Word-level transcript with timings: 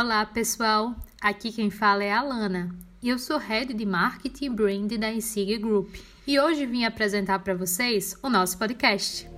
Olá, 0.00 0.24
pessoal. 0.24 0.94
Aqui 1.20 1.50
quem 1.50 1.70
fala 1.70 2.04
é 2.04 2.12
a 2.12 2.22
Lana. 2.22 2.72
E 3.02 3.08
eu 3.08 3.18
sou 3.18 3.36
Head 3.36 3.74
de 3.74 3.84
Marketing 3.84 4.44
e 4.44 4.48
Brand 4.48 4.92
da 4.92 5.10
Insig 5.10 5.58
Group. 5.58 5.92
E 6.24 6.38
hoje 6.38 6.66
vim 6.66 6.84
apresentar 6.84 7.40
para 7.40 7.52
vocês 7.52 8.16
o 8.22 8.30
nosso 8.30 8.56
podcast. 8.56 9.28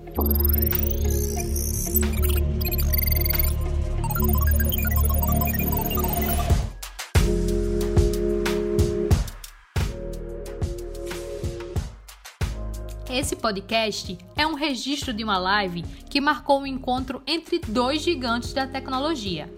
Esse 13.09 13.35
podcast 13.35 14.19
é 14.37 14.47
um 14.47 14.53
registro 14.53 15.15
de 15.15 15.25
uma 15.25 15.39
live 15.39 15.83
que 16.11 16.21
marcou 16.21 16.59
o 16.59 16.63
um 16.65 16.67
encontro 16.67 17.23
entre 17.27 17.61
dois 17.61 18.03
gigantes 18.03 18.53
da 18.53 18.67
tecnologia. 18.67 19.51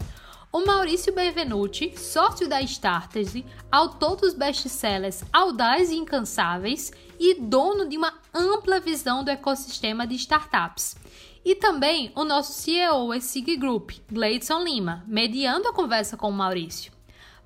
O 0.53 0.66
Maurício 0.66 1.12
Benvenuti, 1.14 1.98
sócio 1.98 2.46
da 2.46 2.61
Starters, 2.61 3.33
autor 3.70 4.16
dos 4.16 4.34
best-sellers 4.34 5.24
Audaz 5.33 5.91
e 5.91 5.97
Incansáveis 5.97 6.93
e 7.19 7.34
dono 7.34 7.88
de 7.88 7.97
uma 7.97 8.12
ampla 8.34 8.79
visão 8.79 9.24
do 9.24 9.30
ecossistema 9.30 10.07
de 10.07 10.15
startups. 10.15 10.95
E 11.43 11.55
também 11.55 12.12
o 12.15 12.23
nosso 12.23 12.52
CEO 12.52 13.19
Sig 13.20 13.57
Group, 13.57 13.93
Gleidson 14.10 14.62
Lima, 14.62 15.02
mediando 15.07 15.69
a 15.69 15.73
conversa 15.73 16.16
com 16.16 16.29
o 16.29 16.33
Maurício 16.33 16.93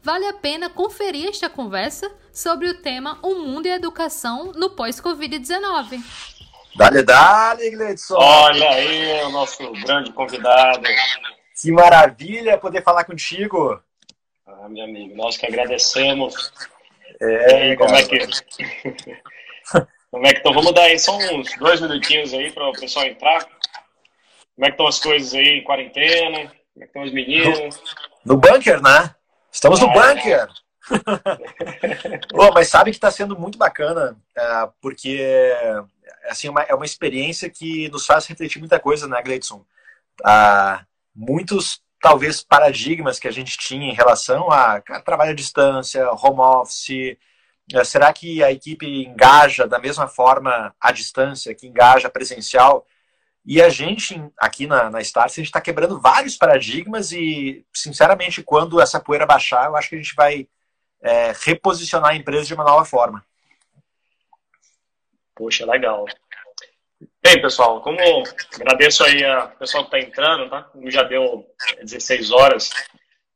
vale 0.06 0.24
a 0.24 0.32
pena 0.32 0.70
conferir 0.70 1.28
esta 1.28 1.50
conversa 1.50 2.08
sobre 2.32 2.68
o 2.68 2.80
tema 2.80 3.18
O 3.22 3.34
Mundo 3.34 3.66
e 3.66 3.72
a 3.72 3.74
Educação 3.74 4.52
no 4.54 4.70
pós-Covid-19. 4.70 6.00
Dale, 6.76 7.02
dale, 7.02 7.70
Gleidson! 7.70 8.14
Olha 8.14 8.68
aí 8.70 9.24
o 9.24 9.30
nosso 9.30 9.68
grande 9.84 10.12
convidado. 10.12 10.86
Que 11.60 11.72
maravilha 11.72 12.58
poder 12.58 12.82
falar 12.82 13.04
contigo. 13.04 13.82
Ah, 14.46 14.68
meu 14.68 14.84
amigo, 14.84 15.16
nós 15.16 15.36
que 15.36 15.46
agradecemos. 15.46 16.52
É, 17.20 17.72
e, 17.72 17.76
como 17.76 17.94
é 17.94 18.02
que... 18.02 18.18
como 20.10 20.26
é 20.26 20.32
que 20.32 20.38
estão? 20.38 20.52
Vamos 20.52 20.72
dar 20.74 20.82
aí 20.82 20.98
só 20.98 21.16
uns 21.16 21.56
dois 21.58 21.80
minutinhos 21.80 22.34
aí 22.34 22.52
para 22.52 22.68
o 22.68 22.72
pessoal 22.72 23.06
entrar. 23.06 23.42
Como 24.54 24.64
é 24.64 24.66
que 24.66 24.72
estão 24.72 24.86
as 24.86 25.00
coisas 25.00 25.34
aí 25.34 25.58
em 25.58 25.64
quarentena? 25.64 26.38
Como 26.38 26.50
é 26.76 26.80
que 26.80 26.84
estão 26.84 27.02
os 27.02 27.12
meninos? 27.12 27.58
No, 28.24 28.34
no 28.34 28.40
bunker, 28.40 28.82
né? 28.82 29.14
Estamos 29.50 29.80
no 29.80 29.90
bunker! 29.90 30.48
oh, 32.34 32.52
mas 32.52 32.68
sabe 32.68 32.90
que 32.90 32.96
está 32.96 33.10
sendo 33.10 33.36
muito 33.36 33.58
bacana, 33.58 34.16
uh, 34.38 34.72
porque 34.80 35.50
assim, 36.28 36.48
uma, 36.48 36.62
é 36.62 36.74
uma 36.74 36.84
experiência 36.84 37.50
que 37.50 37.88
nos 37.88 38.06
faz 38.06 38.26
refletir 38.26 38.58
muita 38.58 38.78
coisa, 38.78 39.08
né, 39.08 39.20
Gleidson? 39.22 39.64
Uh, 40.20 40.84
muitos, 41.16 41.80
talvez, 42.00 42.42
paradigmas 42.42 43.18
que 43.18 43.26
a 43.26 43.32
gente 43.32 43.56
tinha 43.56 43.90
em 43.90 43.94
relação 43.94 44.50
a 44.50 44.80
cara, 44.80 45.02
trabalho 45.02 45.30
à 45.30 45.34
distância, 45.34 46.10
home 46.12 46.40
office. 46.40 47.16
Uh, 47.74 47.84
será 47.84 48.12
que 48.12 48.44
a 48.44 48.52
equipe 48.52 48.86
engaja 48.86 49.66
da 49.66 49.78
mesma 49.78 50.06
forma 50.06 50.74
à 50.80 50.92
distância, 50.92 51.54
que 51.54 51.66
engaja 51.66 52.10
presencial? 52.10 52.86
E 53.44 53.62
a 53.62 53.68
gente, 53.68 54.20
aqui 54.38 54.66
na, 54.66 54.90
na 54.90 55.00
Stars, 55.00 55.32
a 55.32 55.36
gente 55.36 55.46
está 55.46 55.60
quebrando 55.60 56.00
vários 56.00 56.36
paradigmas 56.36 57.12
e, 57.12 57.64
sinceramente, 57.72 58.42
quando 58.42 58.80
essa 58.80 59.00
poeira 59.00 59.24
baixar, 59.24 59.66
eu 59.66 59.76
acho 59.76 59.88
que 59.88 59.94
a 59.94 59.98
gente 59.98 60.14
vai 60.16 60.48
é, 61.00 61.32
reposicionar 61.42 62.10
a 62.10 62.16
empresa 62.16 62.46
de 62.46 62.54
uma 62.54 62.64
nova 62.64 62.84
forma. 62.84 63.24
Poxa, 65.34 65.64
legal. 65.66 66.06
Bem, 67.22 67.42
pessoal, 67.42 67.80
como 67.80 67.98
agradeço 68.54 69.04
aí 69.04 69.24
a 69.24 69.42
pessoal 69.48 69.84
que 69.84 69.96
está 69.96 70.08
entrando, 70.08 70.48
tá? 70.48 70.62
Como 70.62 70.90
já 70.90 71.02
deu 71.02 71.46
16 71.82 72.30
horas, 72.30 72.70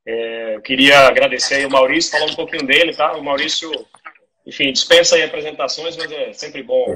é, 0.06 0.56
eu 0.56 0.62
queria 0.62 1.00
agradecer 1.06 1.56
aí 1.56 1.66
o 1.66 1.70
Maurício, 1.70 2.12
falar 2.12 2.31
um 2.31 2.34
pouquinho 2.34 2.66
dele, 2.66 2.94
tá? 2.94 3.12
O 3.16 3.22
Maurício 3.22 3.70
enfim, 4.47 4.72
dispensa 4.72 5.16
aí 5.16 5.22
apresentações, 5.22 5.97
mas 5.97 6.11
é 6.11 6.33
sempre 6.33 6.62
bom 6.62 6.94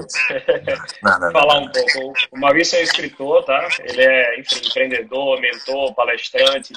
não, 1.01 1.19
não, 1.19 1.31
falar 1.31 1.59
um 1.59 1.71
pouco. 1.71 2.13
O 2.31 2.39
Maurício 2.39 2.77
é 2.77 2.81
escritor, 2.81 3.45
tá? 3.45 3.67
Ele 3.79 4.01
é 4.01 4.39
enfim, 4.39 4.67
empreendedor, 4.67 5.39
mentor, 5.39 5.93
palestrante, 5.93 6.73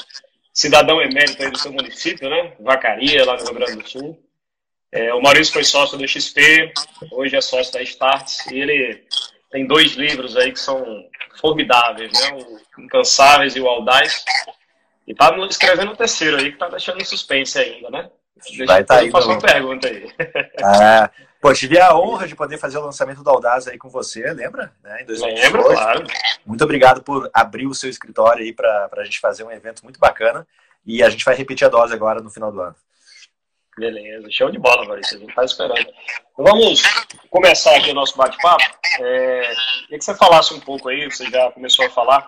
cidadão 0.52 1.00
emérito 1.00 1.42
aí 1.42 1.50
do 1.50 1.58
seu 1.58 1.72
município, 1.72 2.28
né? 2.28 2.52
Vacaria, 2.60 3.24
lá 3.24 3.36
no 3.36 3.44
Rio 3.44 3.54
Grande 3.54 3.82
do 3.82 3.88
Sul. 3.88 4.22
É, 4.92 5.12
o 5.12 5.20
Maurício 5.20 5.52
foi 5.52 5.64
sócio 5.64 5.98
do 5.98 6.06
XP, 6.06 6.72
hoje 7.10 7.36
é 7.36 7.40
sócio 7.40 7.72
da 7.72 7.82
Starts, 7.82 8.46
e 8.46 8.60
ele 8.60 9.04
tem 9.50 9.66
dois 9.66 9.92
livros 9.92 10.36
aí 10.36 10.52
que 10.52 10.60
são 10.60 11.04
formidáveis, 11.40 12.12
né? 12.12 12.38
O 12.76 12.82
Incansáveis 12.82 13.56
e 13.56 13.60
o 13.60 13.68
Audaz. 13.68 14.24
E 15.06 15.14
tá 15.14 15.34
escrevendo 15.48 15.92
o 15.92 15.96
terceiro 15.96 16.36
aí, 16.36 16.52
que 16.52 16.58
tá 16.58 16.68
deixando 16.68 17.04
suspense 17.04 17.58
ainda, 17.58 17.90
né? 17.90 18.10
Deixa 18.36 18.66
Vai 18.66 18.82
estar 18.82 18.96
tá 18.96 19.00
aí. 19.00 19.10
Faça 19.10 19.28
uma 19.28 19.38
pergunta 19.38 19.88
aí. 19.88 20.06
É, 20.18 21.10
pô, 21.40 21.52
tive 21.52 21.78
a 21.78 21.96
honra 21.96 22.26
de 22.26 22.36
poder 22.36 22.58
fazer 22.58 22.78
o 22.78 22.84
lançamento 22.84 23.22
do 23.22 23.30
Audaz 23.30 23.66
aí 23.66 23.78
com 23.78 23.88
você, 23.88 24.32
lembra? 24.32 24.72
Né, 24.82 25.02
em 25.02 25.06
2018. 25.06 25.56
Lembro, 25.56 25.74
claro. 25.74 26.04
Muito 26.46 26.62
obrigado 26.62 27.02
por 27.02 27.28
abrir 27.32 27.66
o 27.66 27.74
seu 27.74 27.90
escritório 27.90 28.44
aí 28.44 28.52
para 28.52 28.88
a 28.92 29.04
gente 29.04 29.18
fazer 29.18 29.44
um 29.44 29.50
evento 29.50 29.82
muito 29.82 29.98
bacana. 29.98 30.46
E 30.86 31.02
a 31.02 31.10
gente 31.10 31.24
vai 31.24 31.34
repetir 31.34 31.66
a 31.66 31.70
dose 31.70 31.92
agora 31.92 32.20
no 32.20 32.30
final 32.30 32.52
do 32.52 32.60
ano. 32.60 32.76
Beleza, 33.78 34.28
show 34.30 34.50
de 34.50 34.58
bola, 34.58 34.84
Maurício. 34.84 35.16
A 35.16 35.20
gente 35.20 35.30
está 35.30 35.44
esperando. 35.44 35.78
Então, 35.78 36.44
vamos 36.44 36.82
começar 37.30 37.76
aqui 37.76 37.90
o 37.90 37.94
nosso 37.94 38.16
bate-papo. 38.16 38.64
É, 39.00 39.40
queria 39.82 39.98
que 39.98 40.04
você 40.04 40.14
falasse 40.16 40.52
um 40.52 40.60
pouco 40.60 40.88
aí, 40.88 41.04
você 41.04 41.30
já 41.30 41.50
começou 41.52 41.86
a 41.86 41.90
falar, 41.90 42.26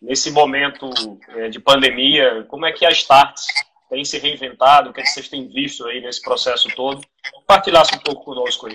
nesse 0.00 0.30
momento 0.30 0.88
é, 1.36 1.48
de 1.48 1.60
pandemia, 1.60 2.44
como 2.48 2.64
é 2.64 2.72
que 2.72 2.86
a 2.86 2.90
Starts 2.90 3.46
tem 3.90 4.02
se 4.04 4.18
reinventado, 4.18 4.90
o 4.90 4.92
que, 4.92 5.00
é 5.00 5.02
que 5.02 5.10
vocês 5.10 5.28
têm 5.28 5.46
visto 5.48 5.86
aí 5.86 6.00
nesse 6.00 6.22
processo 6.22 6.68
todo. 6.74 7.02
Compartilhasse 7.32 7.94
um 7.94 7.98
pouco 7.98 8.24
conosco 8.24 8.66
aí. 8.66 8.74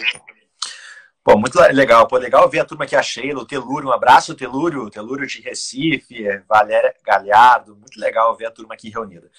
Pô, 1.23 1.37
muito 1.37 1.57
legal. 1.71 2.07
Pô, 2.07 2.17
legal 2.17 2.47
ver 2.49 2.59
a 2.59 2.65
turma 2.65 2.83
aqui, 2.83 2.95
a 2.95 3.01
Sheila, 3.01 3.41
o 3.41 3.47
Telúrio. 3.47 3.89
Um 3.89 3.93
abraço, 3.93 4.35
Telúrio. 4.35 4.89
Telúrio 4.89 5.25
de 5.25 5.41
Recife, 5.41 6.25
Valéria 6.47 6.93
Galhardo. 7.03 7.75
Muito 7.75 7.99
legal 7.99 8.35
ver 8.35 8.47
a 8.47 8.51
turma 8.51 8.73
aqui 8.73 8.89
reunida. 8.89 9.31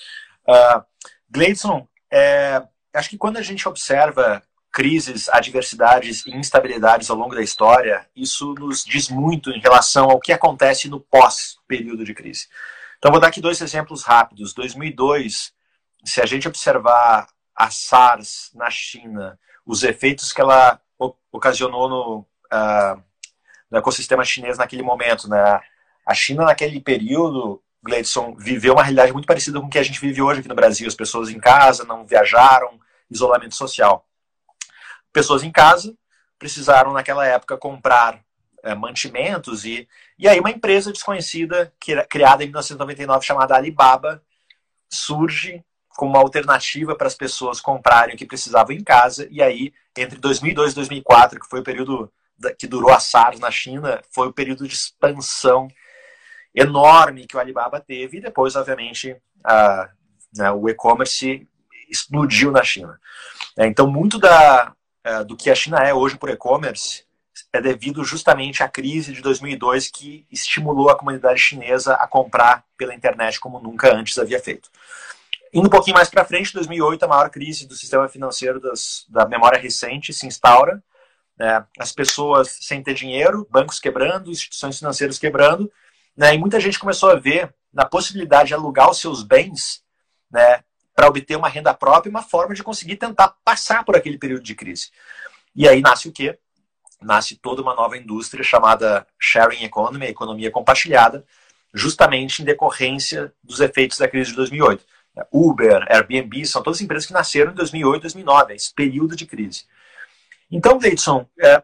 Uh, 0.48 0.82
Gleidson, 1.28 1.86
é, 2.14 2.62
acho 2.94 3.10
que 3.10 3.18
quando 3.18 3.38
a 3.38 3.42
gente 3.42 3.68
observa 3.68 4.42
crises, 4.70 5.28
adversidades 5.28 6.24
e 6.26 6.30
instabilidades 6.30 7.10
ao 7.10 7.16
longo 7.16 7.34
da 7.34 7.42
história, 7.42 8.06
isso 8.14 8.54
nos 8.54 8.84
diz 8.84 9.08
muito 9.08 9.50
em 9.50 9.60
relação 9.60 10.10
ao 10.10 10.20
que 10.20 10.32
acontece 10.32 10.88
no 10.88 11.00
pós-período 11.00 12.04
de 12.04 12.14
crise. 12.14 12.48
Então, 12.98 13.10
vou 13.10 13.20
dar 13.20 13.28
aqui 13.28 13.40
dois 13.40 13.60
exemplos 13.60 14.02
rápidos. 14.02 14.54
2002 14.54 15.52
se 16.04 16.20
a 16.20 16.26
gente 16.26 16.46
observar 16.46 17.28
a 17.56 17.70
SARS 17.70 18.50
na 18.54 18.70
China, 18.70 19.38
os 19.64 19.82
efeitos 19.82 20.32
que 20.32 20.40
ela 20.40 20.80
ocasionou 21.32 21.88
no, 21.88 22.18
uh, 22.52 23.02
no 23.70 23.78
ecossistema 23.78 24.24
chinês 24.24 24.58
naquele 24.58 24.82
momento, 24.82 25.28
né? 25.28 25.60
A 26.06 26.14
China 26.14 26.44
naquele 26.44 26.80
período, 26.80 27.62
Gleidson, 27.84 28.34
viveu 28.34 28.72
uma 28.72 28.82
realidade 28.82 29.12
muito 29.12 29.26
parecida 29.26 29.60
com 29.60 29.66
o 29.66 29.70
que 29.70 29.78
a 29.78 29.82
gente 29.82 30.00
vive 30.00 30.22
hoje 30.22 30.40
aqui 30.40 30.48
no 30.48 30.54
Brasil. 30.54 30.88
As 30.88 30.94
pessoas 30.94 31.28
em 31.28 31.38
casa 31.38 31.84
não 31.84 32.06
viajaram, 32.06 32.80
isolamento 33.10 33.54
social. 33.54 34.06
Pessoas 35.12 35.42
em 35.42 35.52
casa 35.52 35.94
precisaram 36.38 36.92
naquela 36.92 37.26
época 37.26 37.58
comprar 37.58 38.20
é, 38.62 38.74
mantimentos 38.74 39.64
e 39.64 39.86
e 40.18 40.26
aí 40.26 40.40
uma 40.40 40.50
empresa 40.50 40.92
desconhecida 40.92 41.72
criada 42.08 42.42
em 42.42 42.46
1999 42.46 43.26
chamada 43.26 43.54
Alibaba 43.54 44.22
surge 44.88 45.62
como 45.88 46.12
uma 46.12 46.20
alternativa 46.20 46.96
para 46.96 47.06
as 47.06 47.14
pessoas 47.14 47.60
comprarem 47.60 48.14
o 48.14 48.18
que 48.18 48.26
precisavam 48.26 48.74
em 48.74 48.82
casa. 48.82 49.28
E 49.30 49.42
aí, 49.42 49.72
entre 49.96 50.18
2002 50.18 50.72
e 50.72 50.74
2004, 50.74 51.40
que 51.40 51.48
foi 51.48 51.60
o 51.60 51.64
período 51.64 52.12
que 52.58 52.66
durou 52.66 52.90
a 52.90 52.98
SARS 52.98 53.38
na 53.38 53.50
China, 53.50 54.02
foi 54.10 54.28
o 54.28 54.32
período 54.32 54.66
de 54.66 54.74
expansão 54.74 55.68
enorme 56.54 57.26
que 57.26 57.36
o 57.36 57.40
Alibaba 57.40 57.80
teve. 57.80 58.18
E 58.18 58.20
depois, 58.20 58.54
obviamente, 58.56 59.16
a, 59.42 59.88
né, 60.36 60.50
o 60.50 60.68
e-commerce 60.68 61.46
explodiu 61.88 62.50
na 62.50 62.62
China. 62.62 63.00
É, 63.56 63.66
então, 63.66 63.90
muito 63.90 64.18
da, 64.18 64.72
é, 65.02 65.24
do 65.24 65.36
que 65.36 65.50
a 65.50 65.54
China 65.54 65.78
é 65.78 65.92
hoje 65.92 66.16
por 66.16 66.30
e-commerce 66.30 67.04
é 67.52 67.60
devido 67.60 68.04
justamente 68.04 68.62
à 68.62 68.68
crise 68.68 69.12
de 69.12 69.20
2002 69.20 69.88
que 69.88 70.26
estimulou 70.30 70.90
a 70.90 70.96
comunidade 70.96 71.38
chinesa 71.38 71.94
a 71.94 72.06
comprar 72.06 72.64
pela 72.76 72.94
internet 72.94 73.38
como 73.38 73.60
nunca 73.60 73.94
antes 73.94 74.18
havia 74.18 74.40
feito. 74.40 74.68
Indo 75.52 75.68
um 75.68 75.70
pouquinho 75.70 75.94
mais 75.94 76.10
para 76.10 76.24
frente, 76.24 76.52
2008, 76.52 77.04
a 77.04 77.08
maior 77.08 77.30
crise 77.30 77.66
do 77.66 77.76
sistema 77.76 78.08
financeiro 78.08 78.58
das, 78.58 79.06
da 79.08 79.24
memória 79.24 79.58
recente 79.58 80.12
se 80.12 80.26
instaura. 80.26 80.82
Né? 81.38 81.64
As 81.78 81.92
pessoas 81.92 82.58
sem 82.60 82.82
ter 82.82 82.94
dinheiro, 82.94 83.46
bancos 83.48 83.78
quebrando, 83.78 84.32
instituições 84.32 84.78
financeiras 84.78 85.16
quebrando, 85.16 85.70
né? 86.16 86.34
e 86.34 86.38
muita 86.38 86.60
gente 86.60 86.78
começou 86.78 87.10
a 87.10 87.16
ver 87.16 87.54
na 87.72 87.84
possibilidade 87.84 88.48
de 88.48 88.54
alugar 88.54 88.90
os 88.90 89.00
seus 89.00 89.22
bens 89.22 89.82
né, 90.30 90.62
para 90.94 91.08
obter 91.08 91.36
uma 91.36 91.48
renda 91.48 91.74
própria, 91.74 92.10
uma 92.10 92.22
forma 92.22 92.54
de 92.54 92.62
conseguir 92.62 92.96
tentar 92.96 93.34
passar 93.44 93.84
por 93.84 93.96
aquele 93.96 94.18
período 94.18 94.42
de 94.42 94.54
crise. 94.54 94.90
E 95.54 95.68
aí 95.68 95.80
nasce 95.80 96.08
o 96.08 96.12
quê? 96.12 96.38
Nasce 97.00 97.36
toda 97.36 97.62
uma 97.62 97.74
nova 97.74 97.98
indústria 97.98 98.44
chamada 98.44 99.06
sharing 99.18 99.64
economy, 99.64 100.06
economia 100.06 100.50
compartilhada, 100.50 101.24
justamente 101.72 102.42
em 102.42 102.44
decorrência 102.44 103.32
dos 103.42 103.60
efeitos 103.60 103.98
da 103.98 104.08
crise 104.08 104.30
de 104.30 104.36
2008. 104.36 104.84
Uber, 105.32 105.84
Airbnb, 105.88 106.44
são 106.46 106.62
todas 106.62 106.80
empresas 106.80 107.06
que 107.06 107.12
nasceram 107.12 107.52
em 107.52 107.54
2008, 107.54 108.02
2009, 108.02 108.54
esse 108.54 108.72
período 108.72 109.14
de 109.14 109.26
crise. 109.26 109.64
Então, 110.50 110.78
Gleidson, 110.78 111.28
é, 111.40 111.62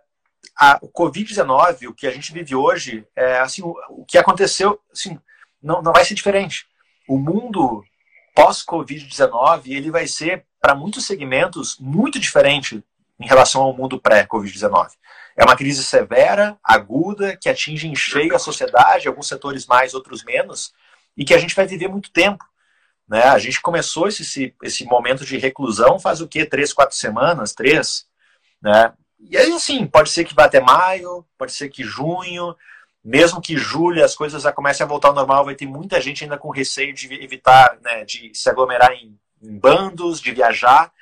a, 0.60 0.78
o 0.82 0.88
Covid-19, 0.88 1.88
o 1.88 1.94
que 1.94 2.06
a 2.06 2.10
gente 2.10 2.32
vive 2.34 2.54
hoje, 2.54 3.06
é, 3.16 3.38
assim, 3.38 3.62
o, 3.62 3.74
o 3.88 4.04
que 4.04 4.18
aconteceu, 4.18 4.78
assim, 4.92 5.18
não, 5.62 5.80
não 5.80 5.90
vai 5.90 6.04
ser 6.04 6.12
diferente. 6.12 6.66
O 7.08 7.16
mundo 7.16 7.82
pós-Covid-19, 8.36 9.68
ele 9.68 9.90
vai 9.90 10.06
ser, 10.06 10.44
para 10.60 10.74
muitos 10.74 11.06
segmentos, 11.06 11.78
muito 11.80 12.20
diferente 12.20 12.84
em 13.18 13.26
relação 13.26 13.62
ao 13.62 13.74
mundo 13.74 13.98
pré-Covid-19. 13.98 14.90
É 15.34 15.44
uma 15.44 15.56
crise 15.56 15.82
severa, 15.82 16.58
aguda, 16.62 17.36
que 17.36 17.48
atinge 17.48 17.88
em 17.88 17.96
cheio 17.96 18.36
a 18.36 18.38
sociedade, 18.38 19.08
alguns 19.08 19.28
setores 19.28 19.66
mais, 19.66 19.94
outros 19.94 20.22
menos, 20.22 20.74
e 21.16 21.24
que 21.24 21.32
a 21.32 21.38
gente 21.38 21.54
vai 21.54 21.66
viver 21.66 21.88
muito 21.88 22.12
tempo. 22.12 22.44
Né? 23.08 23.22
A 23.22 23.38
gente 23.38 23.62
começou 23.62 24.08
esse, 24.08 24.54
esse 24.62 24.84
momento 24.84 25.24
de 25.24 25.38
reclusão 25.38 25.98
faz 25.98 26.20
o 26.20 26.28
quê? 26.28 26.44
Três, 26.44 26.72
quatro 26.72 26.94
semanas? 26.94 27.54
Três? 27.54 28.06
Né? 28.60 28.92
E 29.20 29.36
aí, 29.36 29.52
assim, 29.52 29.86
pode 29.86 30.10
ser 30.10 30.24
que 30.24 30.34
vá 30.34 30.44
até 30.44 30.60
maio, 30.60 31.24
pode 31.36 31.52
ser 31.52 31.68
que 31.68 31.84
junho, 31.84 32.56
mesmo 33.04 33.40
que 33.40 33.56
julho 33.56 34.04
as 34.04 34.14
coisas 34.14 34.42
já 34.42 34.52
comecem 34.52 34.84
a 34.84 34.88
voltar 34.88 35.08
ao 35.08 35.14
normal, 35.14 35.44
vai 35.44 35.54
ter 35.54 35.66
muita 35.66 36.00
gente 36.00 36.24
ainda 36.24 36.38
com 36.38 36.50
receio 36.50 36.94
de 36.94 37.12
evitar, 37.22 37.78
né, 37.82 38.04
de 38.04 38.32
se 38.34 38.48
aglomerar 38.48 38.92
em, 38.92 39.18
em 39.42 39.58
bandos, 39.58 40.20
de 40.20 40.32
viajar. 40.32 40.92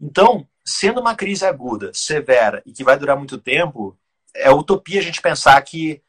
Então, 0.00 0.46
sendo 0.64 1.00
uma 1.00 1.14
crise 1.14 1.46
aguda, 1.46 1.90
severa 1.94 2.62
e 2.64 2.72
que 2.72 2.84
vai 2.84 2.96
durar 2.96 3.16
muito 3.16 3.38
tempo, 3.38 3.98
é 4.34 4.50
utopia 4.50 5.00
a 5.00 5.02
gente 5.02 5.20
pensar 5.20 5.60
que 5.62 6.02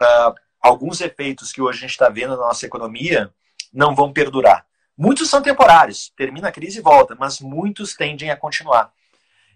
uh, 0.00 0.34
alguns 0.60 1.00
efeitos 1.00 1.52
que 1.52 1.60
hoje 1.60 1.78
a 1.78 1.80
gente 1.82 1.90
está 1.90 2.08
vendo 2.08 2.30
na 2.30 2.48
nossa 2.48 2.66
economia 2.66 3.32
não 3.72 3.94
vão 3.94 4.12
perdurar. 4.12 4.66
Muitos 4.96 5.30
são 5.30 5.40
temporários, 5.40 6.12
termina 6.16 6.48
a 6.48 6.52
crise 6.52 6.78
e 6.78 6.82
volta, 6.82 7.16
mas 7.18 7.40
muitos 7.40 7.94
tendem 7.94 8.30
a 8.30 8.36
continuar. 8.36 8.92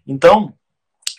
Então, 0.06 0.54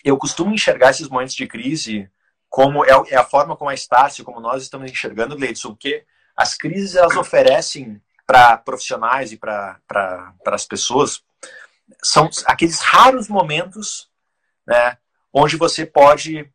eu 0.04 0.16
costumo 0.16 0.54
enxergar 0.54 0.90
esses 0.90 1.08
momentos 1.08 1.34
de 1.34 1.46
crise 1.46 2.10
como 2.48 2.84
é, 2.84 2.90
é 3.08 3.16
a 3.16 3.24
forma 3.24 3.56
como 3.56 3.70
a 3.70 3.74
Estácio, 3.74 4.24
como 4.24 4.38
nós 4.38 4.62
estamos 4.62 4.90
enxergando, 4.90 5.36
Gleidson, 5.36 5.70
porque 5.70 6.04
as 6.36 6.54
crises 6.54 6.94
elas 6.94 7.16
oferecem 7.16 8.00
para 8.26 8.56
profissionais 8.58 9.32
e 9.32 9.36
para 9.36 9.80
as 10.46 10.64
pessoas 10.64 11.22
são 12.02 12.30
aqueles 12.46 12.80
raros 12.80 13.28
momentos 13.28 14.08
né, 14.66 14.96
onde 15.32 15.56
você 15.56 15.84
pode 15.84 16.48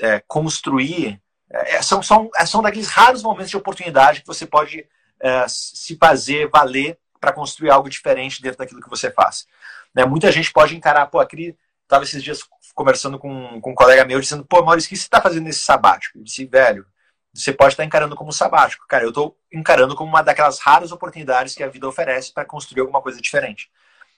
é, 0.00 0.20
construir 0.26 1.20
é, 1.50 1.80
são, 1.82 2.02
são, 2.02 2.30
são 2.46 2.62
daqueles 2.62 2.88
raros 2.88 3.22
momentos 3.22 3.50
de 3.50 3.56
oportunidade 3.56 4.20
que 4.22 4.26
você 4.26 4.44
pode 4.44 4.86
é, 5.20 5.46
se 5.48 5.96
fazer 5.96 6.48
valer 6.48 6.98
para 7.20 7.32
construir 7.32 7.70
algo 7.70 7.88
diferente 7.88 8.42
dentro 8.42 8.58
daquilo 8.58 8.82
que 8.82 8.90
você 8.90 9.10
faz. 9.10 9.46
Né? 9.94 10.04
Muita 10.04 10.32
gente 10.32 10.52
pode 10.52 10.76
encarar, 10.76 11.06
pô, 11.06 11.20
aquele. 11.20 11.56
Estava 11.82 12.02
esses 12.02 12.22
dias 12.22 12.42
conversando 12.74 13.18
com, 13.18 13.60
com 13.60 13.70
um 13.70 13.74
colega 13.74 14.04
meu, 14.04 14.20
dizendo, 14.20 14.44
pô, 14.44 14.62
Maurício, 14.62 14.88
o 14.88 14.90
que 14.90 14.96
você 14.96 15.04
está 15.04 15.20
fazendo 15.20 15.44
nesse 15.44 15.60
sabático? 15.60 16.18
Eu 16.18 16.24
disse, 16.24 16.44
velho, 16.44 16.86
você 17.32 17.52
pode 17.52 17.72
estar 17.72 17.82
tá 17.82 17.86
encarando 17.86 18.16
como 18.16 18.32
sabático. 18.32 18.86
Cara, 18.88 19.04
eu 19.04 19.08
estou 19.08 19.36
encarando 19.52 19.94
como 19.94 20.10
uma 20.10 20.22
daquelas 20.22 20.58
raras 20.58 20.92
oportunidades 20.92 21.54
que 21.54 21.62
a 21.62 21.68
vida 21.68 21.88
oferece 21.88 22.32
para 22.32 22.44
construir 22.44 22.80
alguma 22.80 23.02
coisa 23.02 23.20
diferente. 23.20 23.70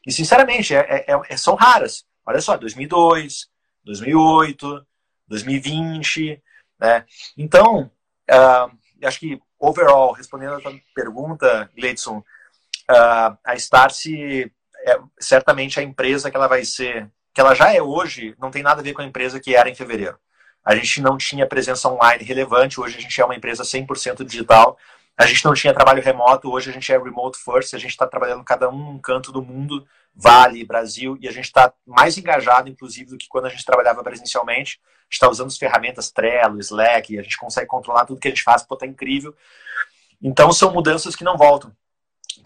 E, 0.06 0.12
sinceramente, 0.12 0.74
é, 0.74 1.04
é, 1.06 1.20
é, 1.28 1.36
são 1.36 1.54
raras. 1.54 2.04
Olha 2.24 2.40
só, 2.40 2.56
2002, 2.56 3.48
2008, 3.84 4.86
2020, 5.28 6.42
né? 6.78 7.04
Então, 7.36 7.90
uh, 8.30 9.06
acho 9.06 9.20
que, 9.20 9.40
overall, 9.58 10.12
respondendo 10.12 10.54
a 10.54 10.60
tua 10.60 10.74
pergunta, 10.94 11.70
Gleidson, 11.74 12.18
uh, 12.18 13.36
a 13.44 13.54
Starse 13.54 14.52
é 14.86 14.98
certamente 15.18 15.80
a 15.80 15.82
empresa 15.82 16.30
que 16.30 16.36
ela 16.36 16.46
vai 16.46 16.64
ser, 16.64 17.10
que 17.36 17.40
ela 17.42 17.54
já 17.54 17.70
é 17.70 17.82
hoje, 17.82 18.34
não 18.38 18.50
tem 18.50 18.62
nada 18.62 18.80
a 18.80 18.82
ver 18.82 18.94
com 18.94 19.02
a 19.02 19.04
empresa 19.04 19.38
que 19.38 19.54
era 19.54 19.68
em 19.68 19.74
fevereiro. 19.74 20.18
A 20.64 20.74
gente 20.74 21.02
não 21.02 21.18
tinha 21.18 21.46
presença 21.46 21.86
online 21.86 22.24
relevante, 22.24 22.80
hoje 22.80 22.96
a 22.96 23.00
gente 23.02 23.20
é 23.20 23.24
uma 23.26 23.34
empresa 23.34 23.62
100% 23.62 24.24
digital. 24.24 24.78
A 25.18 25.26
gente 25.26 25.44
não 25.44 25.52
tinha 25.52 25.74
trabalho 25.74 26.02
remoto, 26.02 26.50
hoje 26.50 26.70
a 26.70 26.72
gente 26.72 26.90
é 26.90 26.96
remote 26.96 27.36
first, 27.36 27.74
a 27.74 27.78
gente 27.78 27.90
está 27.90 28.06
trabalhando 28.06 28.42
cada 28.42 28.70
um 28.70 28.78
num 28.78 28.98
canto 28.98 29.30
do 29.32 29.42
mundo, 29.42 29.86
Vale, 30.14 30.64
Brasil, 30.64 31.18
e 31.20 31.28
a 31.28 31.30
gente 31.30 31.44
está 31.44 31.70
mais 31.84 32.16
engajado, 32.16 32.70
inclusive, 32.70 33.10
do 33.10 33.18
que 33.18 33.28
quando 33.28 33.44
a 33.44 33.50
gente 33.50 33.66
trabalhava 33.66 34.02
presencialmente. 34.02 34.80
A 34.82 35.04
gente 35.04 35.12
está 35.12 35.28
usando 35.28 35.48
as 35.48 35.58
ferramentas 35.58 36.10
Trello, 36.10 36.58
Slack, 36.58 37.18
a 37.18 37.22
gente 37.22 37.36
consegue 37.36 37.66
controlar 37.66 38.06
tudo 38.06 38.18
que 38.18 38.28
a 38.28 38.30
gente 38.30 38.42
faz, 38.42 38.62
pô, 38.62 38.78
tá 38.78 38.86
incrível. 38.86 39.36
Então 40.22 40.50
são 40.52 40.72
mudanças 40.72 41.14
que 41.14 41.22
não 41.22 41.36
voltam 41.36 41.70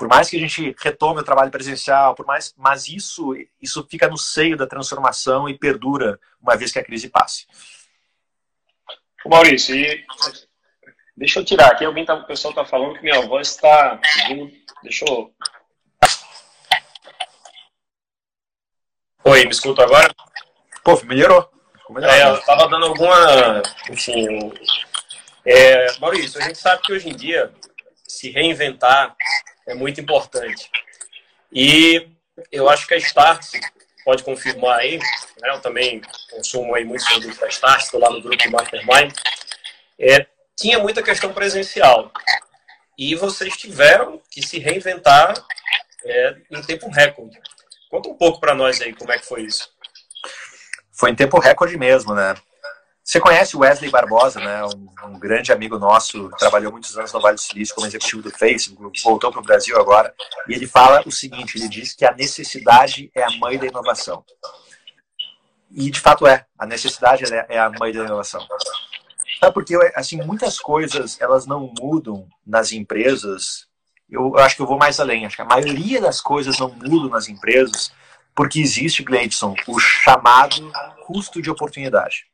por 0.01 0.09
mais 0.09 0.31
que 0.31 0.37
a 0.39 0.41
gente 0.41 0.75
retome 0.79 1.21
o 1.21 1.23
trabalho 1.23 1.51
presencial, 1.51 2.15
por 2.15 2.25
mais, 2.25 2.55
mas 2.57 2.89
isso, 2.89 3.37
isso 3.61 3.87
fica 3.87 4.09
no 4.09 4.17
seio 4.17 4.57
da 4.57 4.67
transformação 4.67 5.47
e 5.47 5.59
perdura 5.59 6.19
uma 6.41 6.57
vez 6.57 6.73
que 6.73 6.79
a 6.79 6.83
crise 6.83 7.11
passe. 7.11 7.47
Maurício, 9.27 9.77
e 9.77 10.03
deixa 11.15 11.39
eu 11.39 11.45
tirar 11.45 11.73
aqui, 11.73 11.85
alguém 11.85 12.07
tá, 12.07 12.15
o 12.15 12.27
pessoal 12.27 12.53
está 12.53 12.65
falando 12.65 12.95
que 12.95 13.03
minha 13.03 13.21
voz 13.27 13.49
está 13.49 14.01
Deixa 14.83 15.05
eu. 15.07 15.31
Oi, 19.25 19.45
me 19.45 19.51
escuta 19.51 19.83
agora? 19.83 20.15
Pô, 20.83 20.99
melhorou. 21.05 21.47
melhorou 21.91 22.17
é, 22.17 22.27
eu 22.27 22.37
estava 22.37 22.67
dando 22.69 22.87
alguma. 22.87 23.63
Enfim. 23.91 24.51
É, 25.45 25.99
Maurício, 25.99 26.41
a 26.41 26.45
gente 26.45 26.57
sabe 26.57 26.81
que 26.81 26.93
hoje 26.95 27.11
em 27.11 27.15
dia 27.15 27.53
se 28.09 28.31
reinventar 28.31 29.15
é 29.71 29.75
muito 29.75 30.01
importante. 30.01 30.71
E 31.53 32.09
eu 32.51 32.69
acho 32.69 32.87
que 32.87 32.95
a 32.95 32.99
Start 32.99 33.47
pode 34.05 34.23
confirmar 34.23 34.81
aí, 34.81 34.99
né? 34.99 35.51
eu 35.51 35.61
também 35.61 36.01
consumo 36.31 36.75
aí 36.75 36.85
muitos 36.85 37.07
produtos 37.07 37.39
da 37.39 37.49
Start, 37.49 37.83
estou 37.83 38.01
lá 38.01 38.11
no 38.11 38.23
grupo 38.23 38.51
Mastermind, 38.51 39.13
é, 39.99 40.27
tinha 40.57 40.79
muita 40.79 41.03
questão 41.03 41.33
presencial. 41.33 42.11
E 42.99 43.15
vocês 43.15 43.57
tiveram 43.57 44.21
que 44.31 44.47
se 44.47 44.59
reinventar 44.59 45.35
é, 46.05 46.37
em 46.51 46.63
tempo 46.63 46.89
recorde. 46.91 47.39
Conta 47.91 48.09
um 48.09 48.15
pouco 48.15 48.41
para 48.41 48.55
nós 48.55 48.81
aí 48.81 48.95
como 48.95 49.13
é 49.13 49.19
que 49.19 49.27
foi 49.27 49.43
isso. 49.43 49.71
Foi 50.93 51.11
em 51.11 51.15
tempo 51.15 51.39
recorde 51.39 51.77
mesmo, 51.79 52.15
né? 52.15 52.35
Você 53.11 53.19
conhece 53.19 53.57
Wesley 53.57 53.91
Barbosa, 53.91 54.39
né? 54.39 54.63
Um, 54.67 55.09
um, 55.09 55.19
grande 55.19 55.51
amigo 55.51 55.81
nosso, 55.81 56.31
trabalhou 56.39 56.71
muitos 56.71 56.97
anos 56.97 57.13
no 57.13 57.21
Vale 57.21 57.35
do 57.35 57.41
Silício 57.41 57.75
como 57.75 57.85
executivo 57.89 58.23
do 58.23 58.31
Facebook, 58.31 59.03
voltou 59.03 59.33
para 59.33 59.41
o 59.41 59.43
Brasil 59.43 59.77
agora, 59.81 60.15
e 60.47 60.55
ele 60.55 60.65
fala 60.65 61.03
o 61.05 61.11
seguinte: 61.11 61.59
ele 61.59 61.69
diz 61.69 61.93
que 61.93 62.05
a 62.05 62.15
necessidade 62.15 63.11
é 63.13 63.25
a 63.25 63.31
mãe 63.39 63.59
da 63.59 63.67
inovação. 63.67 64.25
E 65.73 65.91
de 65.91 65.99
fato 65.99 66.25
é, 66.25 66.47
a 66.57 66.65
necessidade 66.65 67.25
é 67.49 67.59
a 67.59 67.69
mãe 67.69 67.93
da 67.93 68.05
inovação. 68.05 68.47
Sabe 69.41 69.55
porque 69.55 69.75
assim 69.97 70.23
muitas 70.23 70.61
coisas 70.61 71.21
elas 71.21 71.47
não 71.47 71.75
mudam 71.81 72.29
nas 72.47 72.71
empresas. 72.71 73.67
Eu, 74.09 74.35
eu 74.37 74.39
acho 74.39 74.55
que 74.55 74.63
eu 74.63 74.69
vou 74.69 74.79
mais 74.79 75.01
além. 75.01 75.27
Acho 75.27 75.35
que 75.35 75.43
a 75.43 75.47
maioria 75.47 76.01
das 76.01 76.21
coisas 76.21 76.61
não 76.61 76.69
mudam 76.69 77.09
nas 77.09 77.29
empresas 77.29 77.91
porque 78.37 78.61
existe, 78.61 79.03
Gleidson, 79.03 79.57
o 79.67 79.81
chamado 79.81 80.71
custo 81.05 81.43
de 81.43 81.51
oportunidade. 81.51 82.27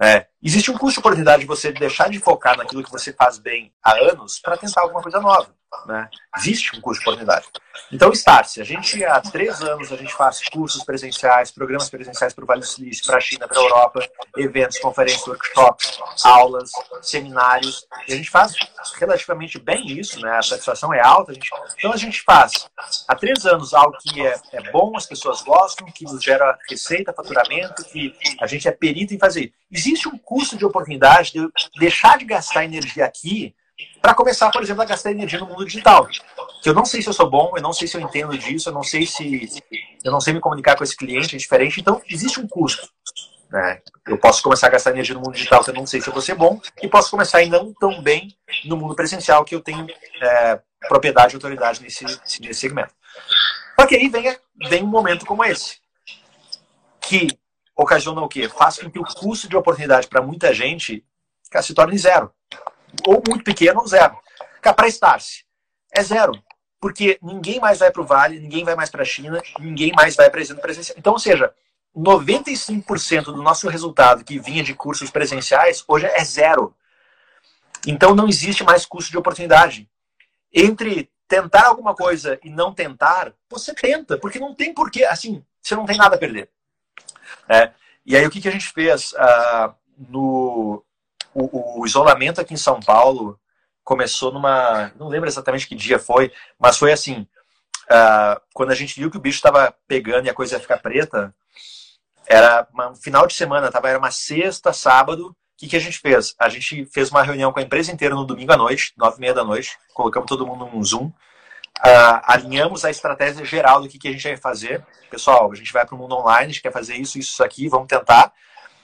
É, 0.00 0.28
existe 0.42 0.70
um 0.70 0.78
custo 0.78 0.94
de 0.94 1.00
oportunidade 1.00 1.42
de 1.42 1.46
você 1.46 1.72
deixar 1.72 2.10
de 2.10 2.18
focar 2.18 2.56
naquilo 2.56 2.82
que 2.82 2.90
você 2.90 3.12
faz 3.12 3.38
bem 3.38 3.72
há 3.82 3.92
anos 3.92 4.38
para 4.40 4.56
tentar 4.56 4.82
alguma 4.82 5.02
coisa 5.02 5.20
nova. 5.20 5.54
Né? 5.86 6.08
Existe 6.38 6.76
um 6.76 6.80
custo 6.80 7.02
de 7.02 7.08
oportunidade. 7.08 7.46
Então, 7.90 8.12
Starse, 8.12 8.60
a 8.60 8.64
gente 8.64 9.02
há 9.04 9.20
três 9.20 9.60
anos 9.62 9.92
a 9.92 9.96
gente 9.96 10.12
faz 10.14 10.46
cursos 10.48 10.84
presenciais, 10.84 11.50
programas 11.50 11.90
presenciais 11.90 12.32
para 12.32 12.44
o 12.44 12.46
Vale 12.46 12.60
do 12.60 12.66
Silício, 12.66 13.04
para 13.06 13.16
a 13.16 13.20
China, 13.20 13.48
para 13.48 13.58
a 13.58 13.62
Europa, 13.62 14.08
eventos, 14.36 14.78
conferências, 14.78 15.26
workshops, 15.26 15.98
aulas, 16.24 16.70
seminários. 17.00 17.86
E 18.06 18.12
a 18.12 18.16
gente 18.16 18.30
faz 18.30 18.54
relativamente 18.98 19.58
bem 19.58 19.98
isso, 19.98 20.20
né? 20.20 20.38
A 20.38 20.42
satisfação 20.42 20.92
é 20.92 21.00
alta. 21.00 21.32
A 21.32 21.34
gente... 21.34 21.48
Então 21.78 21.92
a 21.92 21.96
gente 21.96 22.22
faz 22.22 22.70
há 23.08 23.14
três 23.14 23.44
anos 23.46 23.74
algo 23.74 23.96
que 24.00 24.26
é, 24.26 24.40
é 24.52 24.70
bom, 24.70 24.96
as 24.96 25.06
pessoas 25.06 25.42
gostam, 25.42 25.86
que 25.86 26.04
nos 26.04 26.22
gera 26.22 26.58
receita, 26.68 27.12
faturamento, 27.12 27.84
que 27.84 28.14
a 28.40 28.46
gente 28.46 28.68
é 28.68 28.72
perito 28.72 29.14
em 29.14 29.18
fazer. 29.18 29.52
Existe 29.70 30.08
um 30.08 30.18
de 30.56 30.64
oportunidade 30.64 31.32
de 31.32 31.48
deixar 31.78 32.18
de 32.18 32.24
gastar 32.24 32.64
energia 32.64 33.04
aqui 33.04 33.54
para 34.00 34.14
começar, 34.14 34.50
por 34.50 34.62
exemplo, 34.62 34.82
a 34.82 34.86
gastar 34.86 35.10
energia 35.10 35.38
no 35.38 35.46
mundo 35.46 35.64
digital. 35.64 36.06
Que 36.62 36.68
eu 36.68 36.74
não 36.74 36.84
sei 36.84 37.02
se 37.02 37.08
eu 37.08 37.12
sou 37.12 37.28
bom, 37.28 37.52
eu 37.56 37.62
não 37.62 37.72
sei 37.72 37.88
se 37.88 37.96
eu 37.96 38.00
entendo 38.00 38.36
disso, 38.36 38.68
eu 38.68 38.72
não 38.72 38.82
sei 38.82 39.06
se 39.06 39.62
eu 40.04 40.12
não 40.12 40.20
sei 40.20 40.32
me 40.32 40.40
comunicar 40.40 40.76
com 40.76 40.84
esse 40.84 40.96
cliente, 40.96 41.34
é 41.34 41.38
diferente. 41.38 41.80
Então, 41.80 42.00
existe 42.08 42.40
um 42.40 42.46
custo. 42.46 42.88
Né? 43.50 43.80
Eu 44.06 44.18
posso 44.18 44.42
começar 44.42 44.68
a 44.68 44.70
gastar 44.70 44.90
energia 44.90 45.14
no 45.14 45.20
mundo 45.20 45.34
digital 45.34 45.62
que 45.62 45.70
eu 45.70 45.74
não 45.74 45.86
sei 45.86 46.00
se 46.00 46.08
eu 46.08 46.12
vou 46.12 46.22
ser 46.22 46.34
bom, 46.34 46.60
e 46.82 46.88
posso 46.88 47.10
começar 47.10 47.42
ir 47.42 47.50
não 47.50 47.72
tão 47.74 48.00
bem 48.00 48.34
no 48.64 48.76
mundo 48.76 48.94
presencial 48.94 49.44
que 49.44 49.54
eu 49.54 49.60
tenho 49.60 49.86
é, 50.22 50.60
propriedade 50.88 51.34
e 51.34 51.36
autoridade 51.36 51.82
nesse, 51.82 52.04
nesse 52.04 52.54
segmento. 52.54 52.94
Só 53.78 53.86
que 53.86 53.94
aí 53.94 54.08
vem, 54.08 54.36
vem 54.68 54.82
um 54.82 54.86
momento 54.86 55.26
como 55.26 55.44
esse, 55.44 55.76
que 57.00 57.28
ocasiona 57.76 58.20
o 58.20 58.28
quê? 58.28 58.48
Faz 58.48 58.78
com 58.78 58.90
que 58.90 58.98
o 58.98 59.04
custo 59.04 59.48
de 59.48 59.56
oportunidade 59.56 60.08
para 60.08 60.22
muita 60.22 60.52
gente 60.52 61.04
se 61.62 61.74
torne 61.74 61.98
zero 61.98 62.32
ou 63.06 63.22
muito 63.28 63.44
pequeno 63.44 63.80
ou 63.80 63.86
zero. 63.86 64.16
Para 64.60 64.88
estar-se, 64.88 65.44
é 65.94 66.02
zero. 66.02 66.32
porque 66.82 67.16
ninguém 67.22 67.60
mais 67.60 67.78
vai 67.78 67.92
para 67.92 68.02
o 68.02 68.04
Vale, 68.04 68.40
ninguém 68.40 68.64
vai 68.64 68.74
mais 68.74 68.90
para 68.90 69.02
a 69.02 69.04
China, 69.04 69.40
ninguém 69.60 69.92
mais 69.94 70.16
vai 70.16 70.28
para 70.28 70.42
a 70.42 70.54
presencial. 70.56 70.98
Então, 70.98 71.12
ou 71.12 71.18
seja, 71.18 71.54
95% 71.96 73.26
do 73.26 73.40
nosso 73.40 73.68
resultado 73.68 74.24
que 74.24 74.40
vinha 74.40 74.64
de 74.64 74.74
cursos 74.74 75.08
presenciais 75.08 75.84
hoje 75.86 76.06
é 76.06 76.24
zero. 76.24 76.74
Então 77.86 78.16
não 78.16 78.26
existe 78.26 78.64
mais 78.64 78.84
custo 78.84 79.12
de 79.12 79.18
oportunidade. 79.18 79.88
Entre 80.52 81.08
tentar 81.28 81.66
alguma 81.66 81.94
coisa 81.94 82.38
e 82.42 82.50
não 82.50 82.74
tentar, 82.74 83.32
você 83.48 83.72
tenta, 83.72 84.18
porque 84.18 84.40
não 84.40 84.52
tem 84.52 84.74
porquê, 84.74 85.04
assim, 85.04 85.44
você 85.62 85.76
não 85.76 85.86
tem 85.86 85.96
nada 85.96 86.16
a 86.16 86.18
perder. 86.18 86.50
É, 87.48 87.72
e 88.04 88.16
aí 88.16 88.26
o 88.26 88.30
que, 88.30 88.40
que 88.40 88.48
a 88.48 88.52
gente 88.52 88.68
fez? 88.68 89.12
Uh, 89.12 89.74
no, 90.08 90.84
o, 91.34 91.80
o, 91.80 91.86
isolamento 91.86 92.40
aqui 92.40 92.54
em 92.54 92.58
São 92.58 92.80
Paulo 92.80 93.38
começou 93.84 94.32
numa. 94.32 94.92
Não 94.98 95.08
lembro 95.08 95.28
exatamente 95.28 95.66
que 95.66 95.74
dia 95.74 95.98
foi, 95.98 96.32
mas 96.58 96.78
foi 96.78 96.92
assim. 96.92 97.26
Uh, 97.84 98.40
quando 98.54 98.70
a 98.70 98.74
gente 98.74 98.98
viu 98.98 99.10
que 99.10 99.16
o 99.16 99.20
bicho 99.20 99.36
estava 99.36 99.74
pegando 99.86 100.26
e 100.26 100.30
a 100.30 100.34
coisa 100.34 100.54
ia 100.54 100.60
ficar 100.60 100.78
preta, 100.78 101.34
era 102.26 102.66
um 102.74 102.94
final 102.94 103.26
de 103.26 103.34
semana, 103.34 103.70
tava, 103.70 103.88
era 103.88 103.98
uma 103.98 104.10
sexta, 104.10 104.72
sábado. 104.72 105.28
O 105.28 105.34
que, 105.56 105.68
que 105.68 105.76
a 105.76 105.80
gente 105.80 105.98
fez? 105.98 106.34
A 106.38 106.48
gente 106.48 106.86
fez 106.86 107.10
uma 107.10 107.22
reunião 107.22 107.52
com 107.52 107.60
a 107.60 107.62
empresa 107.62 107.92
inteira 107.92 108.14
no 108.14 108.24
domingo 108.24 108.52
à 108.52 108.56
noite, 108.56 108.92
nove 108.96 109.18
e 109.18 109.20
meia 109.20 109.34
da 109.34 109.44
noite. 109.44 109.76
Colocamos 109.94 110.28
todo 110.28 110.46
mundo 110.46 110.66
num 110.66 110.82
Zoom. 110.82 111.12
Uh, 111.84 112.22
alinhamos 112.24 112.84
a 112.84 112.90
estratégia 112.90 113.44
geral 113.44 113.82
do 113.82 113.88
que, 113.88 113.98
que 113.98 114.08
a 114.08 114.12
gente 114.12 114.22
vai 114.22 114.36
fazer. 114.36 114.84
Pessoal, 115.10 115.50
a 115.50 115.54
gente 115.54 115.72
vai 115.72 115.84
para 115.84 115.94
o 115.94 115.98
mundo 115.98 116.14
online, 116.14 116.44
a 116.44 116.48
gente 116.48 116.62
quer 116.62 116.72
fazer 116.72 116.94
isso, 116.94 117.18
isso, 117.18 117.32
isso 117.32 117.44
aqui, 117.44 117.68
vamos 117.68 117.88
tentar. 117.88 118.32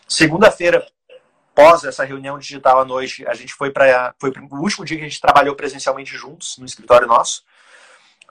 Segunda-feira, 0.08 0.84
pós 1.54 1.84
essa 1.84 2.04
reunião 2.04 2.38
digital 2.38 2.80
à 2.80 2.84
noite, 2.84 3.26
a 3.26 3.34
gente 3.34 3.54
foi 3.54 3.70
para 3.70 4.14
foi 4.18 4.32
o 4.50 4.56
último 4.56 4.84
dia 4.84 4.96
que 4.96 5.04
a 5.04 5.08
gente 5.08 5.20
trabalhou 5.20 5.54
presencialmente 5.54 6.16
juntos 6.16 6.58
no 6.58 6.66
escritório 6.66 7.06
nosso. 7.06 7.44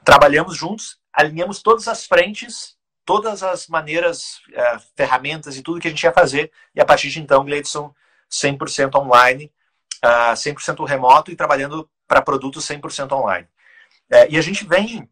Trabalhamos 0.03 0.55
juntos, 0.57 0.99
alinhamos 1.13 1.61
todas 1.61 1.87
as 1.87 2.05
frentes 2.05 2.77
todas 3.07 3.41
as 3.41 3.67
maneiras, 3.67 4.41
é, 4.51 4.77
ferramentas 4.97 5.55
e 5.55 5.61
tudo 5.61 5.79
que 5.79 5.87
a 5.87 5.89
gente 5.89 6.03
ia 6.03 6.11
fazer. 6.11 6.51
E 6.75 6.81
a 6.81 6.85
partir 6.85 7.09
de 7.09 7.21
então, 7.21 7.45
Gleidson 7.45 7.95
100% 8.29 8.93
online, 8.95 9.49
uh, 10.03 10.35
100% 10.35 10.85
remoto 10.85 11.31
e 11.31 11.35
trabalhando 11.35 11.89
para 12.05 12.21
produtos 12.21 12.67
100% 12.67 13.13
online. 13.13 13.47
É, 14.09 14.29
e 14.29 14.37
a 14.37 14.41
gente 14.41 14.65
vem 14.65 15.09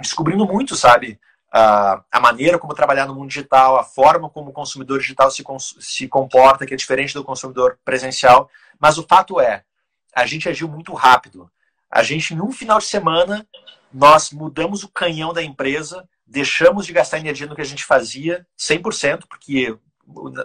descobrindo 0.00 0.46
muito, 0.46 0.74
sabe? 0.76 1.18
Uh, 1.54 2.02
a 2.10 2.20
maneira 2.20 2.58
como 2.58 2.74
trabalhar 2.74 3.06
no 3.06 3.14
mundo 3.14 3.28
digital, 3.28 3.76
a 3.76 3.84
forma 3.84 4.28
como 4.28 4.50
o 4.50 4.52
consumidor 4.52 4.98
digital 4.98 5.30
se, 5.30 5.44
se 5.80 6.08
comporta, 6.08 6.66
que 6.66 6.74
é 6.74 6.76
diferente 6.76 7.14
do 7.14 7.22
consumidor 7.22 7.78
presencial. 7.84 8.50
Mas 8.80 8.98
o 8.98 9.06
fato 9.08 9.40
é, 9.40 9.62
a 10.14 10.26
gente 10.26 10.48
agiu 10.48 10.68
muito 10.68 10.92
rápido. 10.94 11.48
A 11.88 12.02
gente, 12.02 12.34
num 12.34 12.50
final 12.50 12.78
de 12.78 12.86
semana, 12.86 13.46
nós 13.92 14.30
mudamos 14.32 14.82
o 14.82 14.88
canhão 14.88 15.32
da 15.32 15.42
empresa 15.42 16.08
deixamos 16.26 16.86
de 16.86 16.92
gastar 16.92 17.18
energia 17.18 17.46
no 17.46 17.54
que 17.54 17.60
a 17.60 17.66
gente 17.66 17.84
fazia 17.84 18.46
100%, 18.58 19.24
porque 19.28 19.76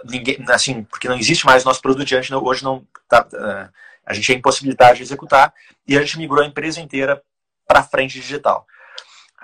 ninguém, 0.04 0.38
assim, 0.48 0.84
porque 0.84 1.08
não 1.08 1.18
existe 1.18 1.46
mais 1.46 1.64
nosso 1.64 1.80
produto 1.80 2.06
diante, 2.06 2.32
hoje 2.34 2.62
não 2.62 2.86
tá, 3.08 3.26
eh, 3.32 3.68
a 4.06 4.14
gente 4.14 4.32
é 4.32 4.36
impossibilidade 4.36 4.98
de 4.98 5.02
executar 5.02 5.52
e 5.86 5.96
a 5.96 6.00
gente 6.00 6.18
migrou 6.18 6.42
a 6.42 6.46
empresa 6.46 6.80
inteira 6.80 7.22
para 7.70 7.84
frente 7.84 8.20
digital. 8.20 8.66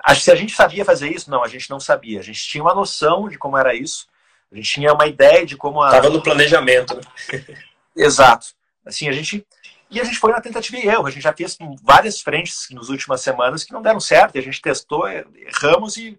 Acho 0.03 0.19
que 0.19 0.25
se 0.25 0.33
a 0.33 0.37
gente 0.37 0.53
sabia 0.53 0.85
fazer 0.85 1.09
isso, 1.09 1.31
não, 1.31 1.45
a 1.45 1.49
gente 1.49 1.71
não 1.71 1.79
sabia. 1.79 2.19
A 2.19 2.23
gente 2.23 2.45
tinha 2.45 2.63
uma 2.63 2.75
noção 2.75 3.29
de 3.29 3.39
como 3.39 3.57
era 3.57 3.73
isso, 3.73 4.09
a 4.51 4.57
gente 4.57 4.69
tinha 4.69 4.93
uma 4.93 5.07
ideia 5.07 5.47
de 5.47 5.57
como 5.57 5.81
a... 5.81 5.87
Estava 5.87 6.11
no 6.11 6.21
planejamento, 6.21 6.97
né? 6.97 7.03
Exato. 7.97 8.49
Assim, 8.85 9.09
a 9.09 9.13
gente 9.13 9.47
e 9.89 10.01
a 10.01 10.05
gente 10.05 10.19
foi 10.19 10.33
na 10.33 10.41
tentativa 10.41 10.77
e 10.77 10.89
erro. 10.89 11.07
A 11.07 11.11
gente 11.11 11.23
já 11.23 11.33
fez 11.33 11.57
várias 11.81 12.21
frentes 12.21 12.67
nas 12.73 12.89
últimas 12.89 13.21
semanas 13.21 13.63
que 13.63 13.73
não 13.73 13.81
deram 13.81 14.01
certo. 14.01 14.35
E 14.35 14.41
a 14.41 14.43
gente 14.43 14.61
testou, 14.61 15.09
erramos, 15.09 15.97
e... 15.97 16.19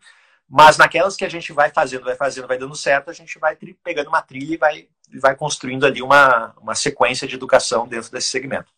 mas 0.49 0.77
naquelas 0.77 1.17
que 1.17 1.25
a 1.25 1.29
gente 1.29 1.51
vai 1.51 1.69
fazendo, 1.71 2.05
vai 2.05 2.15
fazendo, 2.15 2.47
vai 2.47 2.57
dando 2.57 2.75
certo, 2.75 3.09
a 3.09 3.13
gente 3.13 3.37
vai 3.37 3.57
pegando 3.83 4.07
uma 4.07 4.21
trilha 4.21 4.53
e 4.53 4.57
vai, 4.57 4.87
vai 5.19 5.35
construindo 5.35 5.85
ali 5.85 6.01
uma, 6.01 6.53
uma 6.61 6.73
sequência 6.75 7.27
de 7.27 7.35
educação 7.35 7.85
dentro 7.85 8.09
desse 8.09 8.29
segmento. 8.29 8.71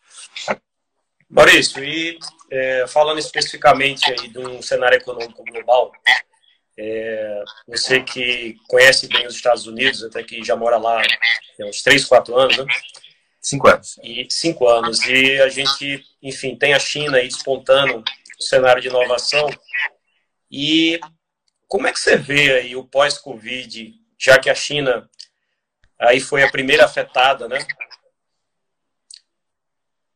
Maurício, 1.29 1.83
e 1.83 2.17
é, 2.51 2.85
falando 2.87 3.19
especificamente 3.19 4.11
aí 4.11 4.27
de 4.27 4.39
um 4.39 4.61
cenário 4.61 4.97
econômico 4.97 5.43
global, 5.43 5.91
é, 6.77 7.43
você 7.67 8.01
que 8.01 8.55
conhece 8.67 9.07
bem 9.07 9.27
os 9.27 9.35
Estados 9.35 9.67
Unidos, 9.67 10.03
até 10.03 10.23
que 10.23 10.43
já 10.43 10.55
mora 10.55 10.77
lá 10.77 11.01
há 11.01 11.65
uns 11.65 11.81
3, 11.81 12.05
4 12.05 12.37
anos, 12.37 12.57
né? 12.57 12.65
Cinco 13.41 13.67
anos. 13.67 13.97
E 14.03 14.27
cinco 14.29 14.67
anos. 14.67 14.99
E 15.05 15.41
a 15.41 15.49
gente, 15.49 16.03
enfim, 16.21 16.55
tem 16.55 16.73
a 16.73 16.79
China 16.79 17.17
aí 17.17 17.27
despontando 17.27 18.03
o 18.39 18.43
cenário 18.43 18.81
de 18.81 18.89
inovação. 18.89 19.49
E 20.51 20.99
como 21.67 21.87
é 21.87 21.91
que 21.91 21.99
você 21.99 22.17
vê 22.17 22.53
aí 22.53 22.75
o 22.75 22.83
pós-Covid, 22.83 23.93
já 24.17 24.39
que 24.39 24.49
a 24.49 24.55
China 24.55 25.09
aí 25.97 26.19
foi 26.19 26.43
a 26.43 26.51
primeira 26.51 26.85
afetada, 26.85 27.47
né? 27.47 27.59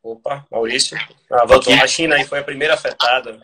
Opa, 0.03 0.45
Maurício. 0.51 0.98
Ah, 1.31 1.45
voltou. 1.45 1.74
A 1.74 1.88
China 1.88 2.15
aí 2.15 2.25
foi 2.25 2.39
a 2.39 2.43
primeira 2.43 2.74
afetada. 2.74 3.39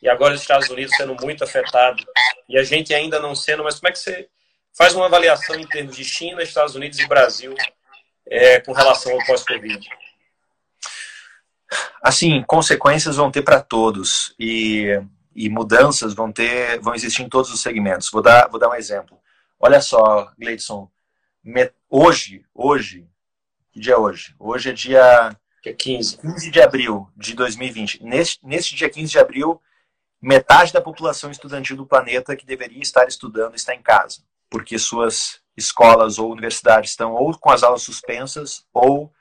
E 0.00 0.08
agora 0.08 0.34
os 0.34 0.40
Estados 0.40 0.70
Unidos 0.70 0.94
sendo 0.96 1.16
muito 1.20 1.42
afetado. 1.42 2.00
E 2.48 2.56
a 2.56 2.62
gente 2.62 2.94
ainda 2.94 3.18
não 3.18 3.34
sendo, 3.34 3.64
mas 3.64 3.80
como 3.80 3.88
é 3.88 3.92
que 3.92 3.98
você 3.98 4.28
faz 4.72 4.94
uma 4.94 5.06
avaliação 5.06 5.56
em 5.56 5.66
termos 5.66 5.96
de 5.96 6.04
China, 6.04 6.42
Estados 6.42 6.76
Unidos 6.76 7.00
e 7.00 7.08
Brasil 7.08 7.54
é, 8.24 8.60
com 8.60 8.72
relação 8.72 9.12
ao 9.12 9.26
pós-Covid? 9.26 9.88
Assim, 12.00 12.40
consequências 12.44 13.16
vão 13.16 13.32
ter 13.32 13.42
para 13.42 13.60
todos 13.60 14.32
e, 14.38 15.00
e 15.34 15.48
mudanças 15.48 16.14
vão 16.14 16.30
ter, 16.30 16.78
vão 16.78 16.94
existir 16.94 17.22
em 17.22 17.28
todos 17.28 17.52
os 17.52 17.60
segmentos. 17.60 18.10
Vou 18.12 18.22
dar, 18.22 18.48
vou 18.48 18.60
dar 18.60 18.68
um 18.68 18.74
exemplo. 18.74 19.18
Olha 19.58 19.80
só, 19.80 20.30
Gleidson, 20.38 20.88
hoje, 21.90 22.44
hoje, 22.54 23.08
que 23.72 23.80
dia 23.80 23.94
é 23.94 23.96
hoje? 23.96 24.36
Hoje 24.38 24.70
é 24.70 24.72
dia, 24.72 25.36
dia 25.66 25.74
15. 25.74 26.18
15 26.18 26.50
de 26.50 26.60
abril 26.60 27.08
de 27.16 27.34
2020. 27.34 28.02
Neste, 28.04 28.46
neste 28.46 28.74
dia 28.76 28.88
15 28.88 29.10
de 29.10 29.18
abril, 29.18 29.60
metade 30.20 30.72
da 30.72 30.80
população 30.80 31.30
estudantil 31.30 31.76
do 31.76 31.86
planeta 31.86 32.36
que 32.36 32.46
deveria 32.46 32.80
estar 32.80 33.06
estudando 33.08 33.56
está 33.56 33.74
em 33.74 33.82
casa, 33.82 34.20
porque 34.48 34.78
suas 34.78 35.40
escolas 35.56 36.18
ou 36.18 36.30
universidades 36.30 36.90
estão 36.90 37.14
ou 37.14 37.36
com 37.38 37.50
as 37.50 37.62
aulas 37.62 37.82
suspensas 37.82 38.64
ou 38.72 39.12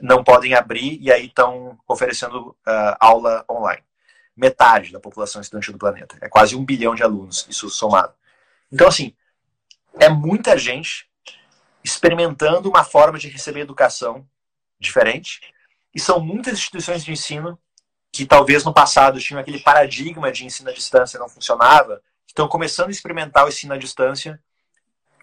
não 0.00 0.24
podem 0.24 0.54
abrir 0.54 0.98
e 1.00 1.12
aí 1.12 1.26
estão 1.26 1.78
oferecendo 1.86 2.50
uh, 2.66 2.96
aula 2.98 3.44
online. 3.50 3.82
Metade 4.36 4.92
da 4.92 5.00
população 5.00 5.40
estudantil 5.40 5.72
do 5.72 5.78
planeta. 5.78 6.16
É 6.20 6.28
quase 6.28 6.56
um 6.56 6.64
bilhão 6.64 6.94
de 6.94 7.02
alunos, 7.02 7.46
isso 7.48 7.68
somado. 7.68 8.14
Então, 8.72 8.86
assim, 8.86 9.14
é 9.98 10.08
muita 10.08 10.56
gente 10.56 11.08
experimentando 11.82 12.68
uma 12.68 12.84
forma 12.84 13.18
de 13.18 13.28
receber 13.28 13.60
educação 13.60 14.26
diferente 14.78 15.40
e 15.98 16.00
são 16.00 16.20
muitas 16.20 16.52
instituições 16.52 17.04
de 17.04 17.10
ensino 17.10 17.58
que 18.12 18.24
talvez 18.24 18.62
no 18.62 18.72
passado 18.72 19.18
tinham 19.18 19.40
aquele 19.40 19.58
paradigma 19.58 20.30
de 20.30 20.46
ensino 20.46 20.70
à 20.70 20.72
distância 20.72 21.18
não 21.18 21.28
funcionava, 21.28 22.00
estão 22.24 22.46
começando 22.46 22.86
a 22.86 22.92
experimentar 22.92 23.44
o 23.44 23.48
ensino 23.48 23.74
à 23.74 23.76
distância 23.76 24.40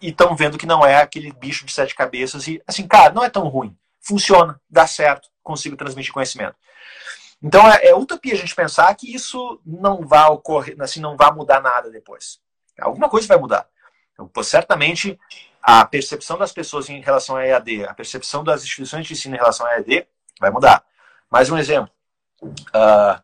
e 0.01 0.09
estão 0.09 0.35
vendo 0.35 0.57
que 0.57 0.65
não 0.65 0.85
é 0.85 0.97
aquele 0.97 1.31
bicho 1.31 1.65
de 1.65 1.71
sete 1.71 1.95
cabeças 1.95 2.45
e 2.49 2.61
assim, 2.67 2.85
cara, 2.85 3.13
não 3.13 3.23
é 3.23 3.29
tão 3.29 3.47
ruim. 3.47 3.73
Funciona, 4.01 4.59
dá 4.69 4.85
certo, 4.85 5.29
consigo 5.41 5.77
transmitir 5.77 6.11
conhecimento. 6.11 6.57
Então 7.41 7.65
é, 7.71 7.85
é 7.85 7.95
utopia 7.95 8.33
a 8.33 8.37
gente 8.37 8.53
pensar 8.53 8.93
que 8.95 9.15
isso 9.15 9.61
não 9.65 10.05
vai 10.05 10.27
ocorrer, 10.27 10.75
assim, 10.81 10.99
não 10.99 11.15
vai 11.15 11.31
mudar 11.31 11.61
nada 11.61 11.89
depois. 11.89 12.41
Alguma 12.77 13.07
coisa 13.07 13.29
vai 13.29 13.37
mudar. 13.37 13.65
Então, 14.13 14.29
certamente 14.43 15.17
a 15.63 15.85
percepção 15.85 16.37
das 16.37 16.51
pessoas 16.51 16.89
em 16.89 16.99
relação 16.99 17.37
a 17.37 17.47
EAD, 17.47 17.85
a 17.85 17.93
percepção 17.93 18.43
das 18.43 18.65
instituições 18.65 19.07
de 19.07 19.13
ensino 19.13 19.35
em 19.35 19.39
relação 19.39 19.65
a 19.65 19.75
EAD 19.75 20.05
vai 20.39 20.49
mudar. 20.51 20.83
Mais 21.29 21.49
um 21.49 21.57
exemplo. 21.57 21.91
Uh, 22.41 23.21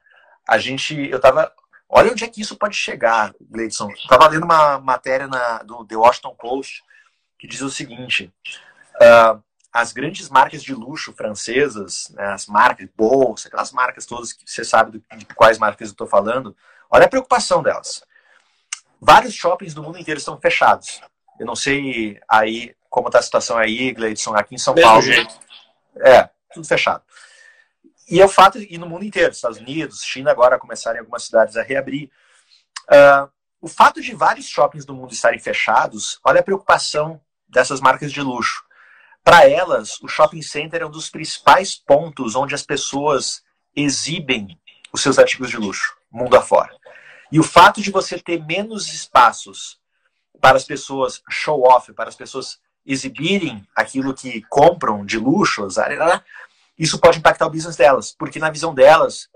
a 0.47 0.57
gente, 0.57 0.95
eu 1.09 1.17
estava 1.17 1.53
Olha 1.93 2.09
onde 2.09 2.23
é 2.23 2.27
que 2.29 2.39
isso 2.39 2.55
pode 2.55 2.75
chegar, 2.75 3.35
Gleidson. 3.41 3.89
Estava 3.89 4.29
lendo 4.29 4.45
uma 4.45 4.79
matéria 4.79 5.27
na, 5.27 5.57
do 5.57 5.85
The 5.85 5.97
Washington 5.97 6.33
Post 6.35 6.83
que 7.37 7.45
diz 7.45 7.59
o 7.61 7.69
seguinte: 7.69 8.33
uh, 8.95 9.43
as 9.73 9.91
grandes 9.91 10.29
marcas 10.29 10.63
de 10.63 10.73
luxo 10.73 11.11
francesas, 11.11 12.09
né, 12.15 12.27
as 12.27 12.47
marcas 12.47 12.87
bolsa, 12.95 13.49
aquelas 13.49 13.73
marcas 13.73 14.05
todas 14.05 14.31
que 14.31 14.49
você 14.49 14.63
sabe 14.63 15.03
de, 15.11 15.17
de 15.17 15.25
quais 15.35 15.57
marcas 15.57 15.89
eu 15.89 15.91
estou 15.91 16.07
falando, 16.07 16.55
olha 16.89 17.05
a 17.05 17.09
preocupação 17.09 17.61
delas. 17.61 18.01
Vários 19.01 19.33
shoppings 19.33 19.73
do 19.73 19.83
mundo 19.83 19.97
inteiro 19.97 20.19
estão 20.19 20.39
fechados. 20.39 21.01
Eu 21.37 21.45
não 21.45 21.55
sei 21.55 22.21
aí 22.29 22.73
como 22.89 23.07
está 23.07 23.19
a 23.19 23.23
situação 23.23 23.57
aí, 23.57 23.91
Gleidson, 23.91 24.33
aqui 24.33 24.55
em 24.55 24.59
São 24.59 24.73
Mesmo 24.73 24.89
Paulo. 24.89 25.01
Jeito. 25.01 25.35
É, 25.97 26.29
tudo 26.53 26.67
fechado. 26.67 27.03
E 28.09 28.19
é 28.19 28.25
o 28.25 28.29
fato, 28.29 28.57
e 28.59 28.77
no 28.77 28.87
mundo 28.87 29.05
inteiro, 29.05 29.31
Estados 29.31 29.57
Unidos, 29.57 30.03
China 30.03 30.31
agora 30.31 30.59
começarem 30.59 30.99
algumas 30.99 31.23
cidades 31.23 31.55
a 31.55 31.63
reabrir. 31.63 32.11
Uh, 32.89 33.31
o 33.61 33.67
fato 33.67 34.01
de 34.01 34.13
vários 34.13 34.47
shoppings 34.47 34.85
do 34.85 34.93
mundo 34.93 35.13
estarem 35.13 35.39
fechados, 35.39 36.19
olha 36.23 36.39
a 36.39 36.43
preocupação 36.43 37.21
dessas 37.47 37.79
marcas 37.79 38.11
de 38.11 38.21
luxo. 38.21 38.63
Para 39.23 39.47
elas, 39.47 40.01
o 40.01 40.07
shopping 40.07 40.41
center 40.41 40.81
é 40.81 40.85
um 40.85 40.91
dos 40.91 41.09
principais 41.09 41.75
pontos 41.75 42.35
onde 42.35 42.55
as 42.55 42.63
pessoas 42.63 43.43
exibem 43.75 44.59
os 44.91 45.01
seus 45.01 45.19
artigos 45.19 45.49
de 45.49 45.57
luxo, 45.57 45.95
mundo 46.11 46.35
afora. 46.35 46.75
E 47.31 47.39
o 47.39 47.43
fato 47.43 47.81
de 47.81 47.91
você 47.91 48.19
ter 48.19 48.43
menos 48.43 48.91
espaços 48.91 49.79
para 50.41 50.57
as 50.57 50.65
pessoas 50.65 51.21
show 51.29 51.63
off, 51.63 51.93
para 51.93 52.09
as 52.09 52.15
pessoas 52.15 52.59
exibirem 52.85 53.65
aquilo 53.75 54.13
que 54.13 54.41
compram 54.43 55.05
de 55.05 55.17
luxo, 55.17 55.67
isso 56.77 56.99
pode 56.99 57.19
impactar 57.19 57.45
o 57.45 57.49
business 57.49 57.75
delas, 57.75 58.11
porque 58.11 58.39
na 58.39 58.49
visão 58.49 58.73
delas, 58.73 59.29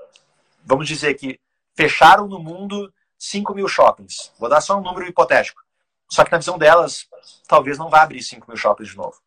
vamos 0.66 0.88
dizer 0.88 1.14
que 1.16 1.40
fecharam 1.76 2.28
no 2.28 2.40
mundo 2.40 2.92
5 3.18 3.54
mil 3.54 3.68
shoppings. 3.68 4.32
Vou 4.40 4.50
dar 4.50 4.62
só 4.62 4.78
um 4.78 4.82
número 4.82 5.08
hipotético. 5.08 5.62
Só 6.10 6.24
que 6.24 6.32
na 6.32 6.38
visão 6.38 6.58
delas, 6.58 7.08
talvez 7.48 7.78
não 7.78 7.90
vá 7.90 8.02
abrir 8.02 8.22
5 8.22 8.48
mil 8.48 8.58
shoppings 8.58 8.92
de 8.92 8.98
novo. 8.98 9.20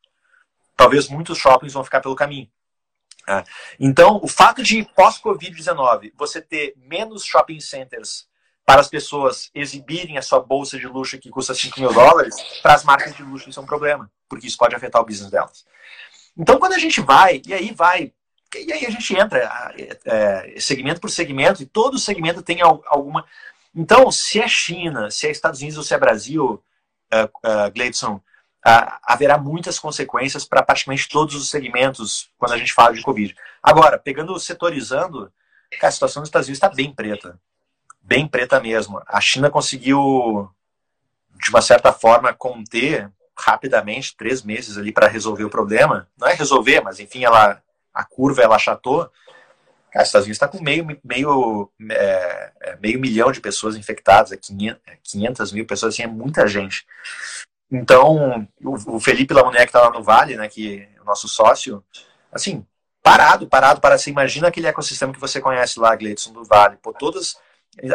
Talvez 0.77 1.09
muitos 1.09 1.39
shoppings 1.39 1.73
vão 1.73 1.85
ficar 1.85 2.01
pelo 2.01 2.15
caminho. 2.15 2.49
É. 3.29 3.45
Então, 3.79 4.21
o 4.23 4.29
fato 4.29 4.63
de 4.63 4.85
pós-Covid-19 4.97 6.13
você 6.17 6.41
ter 6.41 6.75
menos 6.77 7.25
shopping 7.25 7.61
centers 7.61 8.27
para 8.69 8.83
as 8.83 8.89
pessoas 8.89 9.51
exibirem 9.55 10.19
a 10.19 10.23
sua 10.23 10.41
bolsa 10.41 10.79
de 10.79 10.87
luxo 10.87 11.19
que 11.19 11.31
custa 11.31 11.55
5 11.55 11.81
mil 11.81 11.91
dólares, 11.91 12.37
para 12.61 12.75
as 12.75 12.85
marcas 12.85 13.17
de 13.17 13.23
luxo 13.23 13.49
isso 13.49 13.59
é 13.59 13.63
um 13.63 13.67
problema, 13.67 14.13
porque 14.29 14.47
isso 14.47 14.59
pode 14.59 14.75
afetar 14.77 15.01
o 15.01 15.07
business 15.07 15.31
delas. 15.31 15.65
Então, 16.37 16.59
quando 16.59 16.75
a 16.75 16.79
gente 16.79 17.01
vai, 17.01 17.41
e 17.47 17.55
aí 17.55 17.73
vai, 17.73 18.13
e 18.55 18.71
aí 18.71 18.85
a 18.85 18.91
gente 18.91 19.17
entra 19.17 19.39
é, 19.75 19.99
é, 20.05 20.61
segmento 20.61 21.01
por 21.01 21.09
segmento, 21.09 21.63
e 21.63 21.67
todo 21.67 21.99
segmento 21.99 22.43
tem 22.43 22.61
alguma. 22.61 23.25
Então, 23.75 24.13
se 24.13 24.39
é 24.39 24.47
China, 24.47 25.11
se 25.11 25.27
é 25.27 25.31
Estados 25.31 25.61
Unidos 25.61 25.79
ou 25.79 25.83
se 25.83 25.95
é 25.95 25.99
Brasil, 25.99 26.63
uh, 27.11 27.25
uh, 27.25 27.73
Gleidson, 27.73 28.17
uh, 28.17 28.99
haverá 29.03 29.39
muitas 29.39 29.79
consequências 29.79 30.45
para 30.45 30.63
praticamente 30.63 31.09
todos 31.09 31.35
os 31.37 31.49
segmentos 31.49 32.29
quando 32.37 32.53
a 32.53 32.59
gente 32.59 32.75
fala 32.75 32.93
de 32.93 33.01
Covid. 33.01 33.35
Agora, 33.63 33.99
pegando, 33.99 34.39
setorizando, 34.39 35.33
a 35.81 35.91
situação 35.91 36.21
dos 36.21 36.29
Estados 36.29 36.49
Unidos 36.49 36.63
está 36.63 36.69
bem 36.69 36.93
preta 36.93 37.41
bem 38.09 38.27
preta 38.27 38.59
mesmo. 38.59 39.03
A 39.07 39.21
China 39.21 39.50
conseguiu, 39.50 40.50
de 41.45 41.50
uma 41.50 41.61
certa 41.61 41.93
forma, 41.93 42.33
conter 42.33 43.12
rapidamente, 43.37 44.17
três 44.17 44.43
meses 44.43 44.79
ali 44.79 44.91
para 44.91 45.07
resolver 45.07 45.45
o 45.45 45.50
problema. 45.50 46.09
Não 46.19 46.27
é 46.27 46.33
resolver, 46.33 46.81
mas 46.81 46.99
enfim, 46.99 47.25
ela, 47.25 47.62
a 47.93 48.05
curva 48.05 48.43
ela 48.43 48.57
achatou. 48.57 49.11
Cara, 49.93 50.03
os 50.03 50.09
Estados 50.09 50.27
Unidos 50.27 50.37
está 50.37 50.49
com 50.49 50.62
meio, 50.62 50.87
meio, 51.05 51.71
é, 51.91 52.53
é 52.62 52.77
meio 52.81 52.99
milhão 52.99 53.31
de 53.31 53.41
pessoas 53.41 53.77
infectadas, 53.77 54.37
500, 54.41 54.81
é 54.87 54.99
500 55.03 55.53
mil 55.53 55.67
pessoas, 55.67 55.95
assim, 55.95 56.03
é 56.03 56.07
muita 56.07 56.47
gente. 56.49 56.87
Então, 57.71 58.49
o, 58.62 58.97
o 58.97 59.00
Felipe 59.00 59.35
Lamoné, 59.35 59.59
que 59.59 59.67
está 59.67 59.83
lá 59.83 59.91
no 59.91 60.03
Vale, 60.03 60.37
né, 60.37 60.49
que 60.49 60.88
é 60.97 61.00
o 61.00 61.05
nosso 61.05 61.29
sócio, 61.29 61.85
assim, 62.33 62.67
parado, 63.03 63.47
parado, 63.47 63.81
para 63.81 63.99
Você 63.99 64.11
imagina 64.11 64.49
aquele 64.49 64.67
ecossistema 64.67 65.12
que 65.12 65.21
você 65.21 65.41
conhece 65.41 65.79
lá, 65.79 65.95
Gleidson, 65.95 66.33
do 66.33 66.45
Vale. 66.45 66.77
Pô, 66.83 66.93
todas 66.93 67.37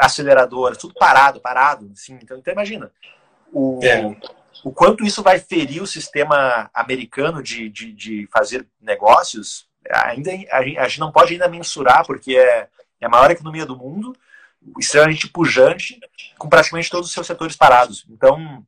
aceleradoras, 0.02 0.78
tudo 0.78 0.94
parado, 0.94 1.40
parado. 1.40 1.92
Assim, 1.94 2.18
então, 2.22 2.38
então 2.38 2.54
imagina 2.54 2.92
o, 3.52 3.80
é. 3.84 4.16
o 4.63 4.72
quanto 4.72 5.06
isso 5.06 5.22
vai 5.22 5.40
ferir 5.40 5.82
o 5.82 5.88
sistema 5.88 6.70
americano 6.74 7.42
de, 7.42 7.70
de, 7.70 7.92
de 7.92 8.28
fazer 8.32 8.68
negócios. 8.82 9.68
Ainda 10.06 10.32
a 10.52 10.88
gente 10.88 11.00
não 11.00 11.12
pode 11.12 11.34
ainda 11.34 11.48
mensurar 11.48 12.06
porque 12.06 12.36
é, 12.36 12.68
é 13.00 13.06
a 13.06 13.10
maior 13.10 13.30
economia 13.30 13.66
do 13.66 13.78
mundo, 13.78 14.16
extremamente 14.80 15.28
pujante, 15.28 16.00
com 16.38 16.50
praticamente 16.50 16.90
todos 16.90 17.08
os 17.08 17.13
seus 17.13 17.28
setores 17.28 17.56
parados. 17.56 18.06
Então, 18.10 18.66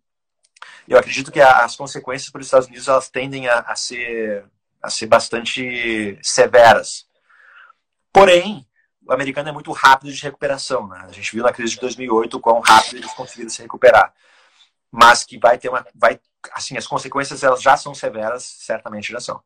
eu 0.87 0.97
acredito 0.97 1.31
que 1.31 1.39
as 1.39 1.75
consequências 1.75 2.29
para 2.29 2.41
os 2.41 2.47
Estados 2.47 2.67
Unidos 2.67 2.87
elas 2.87 3.09
tendem 3.09 3.47
a, 3.47 3.59
a 3.59 3.75
ser 3.75 4.45
a 4.85 4.89
ser 4.89 5.07
bastante 5.07 6.17
severas. 6.21 7.07
Porém, 8.13 8.65
o 9.05 9.13
americano 9.13 9.49
é 9.49 9.51
muito 9.51 9.71
rápido 9.71 10.11
de 10.11 10.21
recuperação. 10.21 10.87
Né? 10.87 11.05
A 11.07 11.11
gente 11.11 11.31
viu 11.31 11.43
na 11.43 11.53
crise 11.53 11.75
de 11.75 11.79
2008 11.81 12.35
o 12.35 12.39
quão 12.39 12.59
rápido 12.59 12.97
eles 12.97 13.13
conseguiram 13.13 13.49
se 13.49 13.61
recuperar. 13.61 14.13
Mas 14.91 15.23
que 15.23 15.37
vai 15.37 15.57
ter 15.57 15.69
uma. 15.69 15.85
Vai, 15.93 16.19
assim, 16.53 16.77
as 16.77 16.87
consequências 16.87 17.43
elas 17.43 17.61
já 17.61 17.75
são 17.77 17.93
severas, 17.93 18.43
certamente 18.43 19.11
já 19.11 19.19
são. 19.19 19.41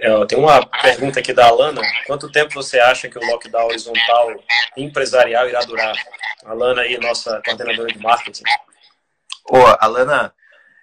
É, 0.00 0.08
eu 0.08 0.26
tenho 0.26 0.42
uma 0.42 0.64
pergunta 0.64 1.18
aqui 1.18 1.32
da 1.32 1.46
Alana. 1.46 1.80
Quanto 2.06 2.30
tempo 2.30 2.54
você 2.54 2.78
acha 2.78 3.08
que 3.08 3.18
o 3.18 3.26
lockdown 3.26 3.66
horizontal 3.66 4.28
empresarial 4.76 5.48
irá 5.48 5.60
durar? 5.60 5.94
Alana 6.44 6.82
aí, 6.82 6.98
nossa 6.98 7.42
coordenadora 7.44 7.88
de 7.88 7.98
marketing. 7.98 8.44
Ô, 9.50 9.56
Alana, 9.80 10.32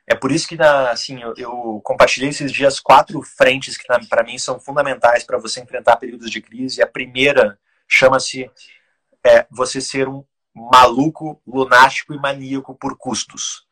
é 0.07 0.13
por 0.13 0.31
isso 0.31 0.47
que, 0.47 0.61
assim, 0.61 1.21
eu, 1.21 1.33
eu 1.35 1.81
compartilhei 1.83 2.29
esses 2.29 2.51
dias 2.51 2.79
quatro 2.79 3.21
frentes 3.23 3.75
que, 3.75 3.87
para 4.07 4.23
mim, 4.23 4.37
são 4.37 4.59
fundamentais 4.59 5.23
para 5.23 5.39
você 5.39 5.61
enfrentar 5.61 5.97
períodos 5.97 6.29
de 6.29 6.41
crise. 6.41 6.81
A 6.81 6.87
primeira 6.87 7.57
chama-se 7.87 8.49
é, 9.23 9.47
você 9.49 9.81
ser 9.81 10.07
um 10.07 10.23
maluco, 10.53 11.41
lunático 11.45 12.13
e 12.13 12.19
maníaco 12.19 12.75
por 12.75 12.95
custos. 12.97 13.65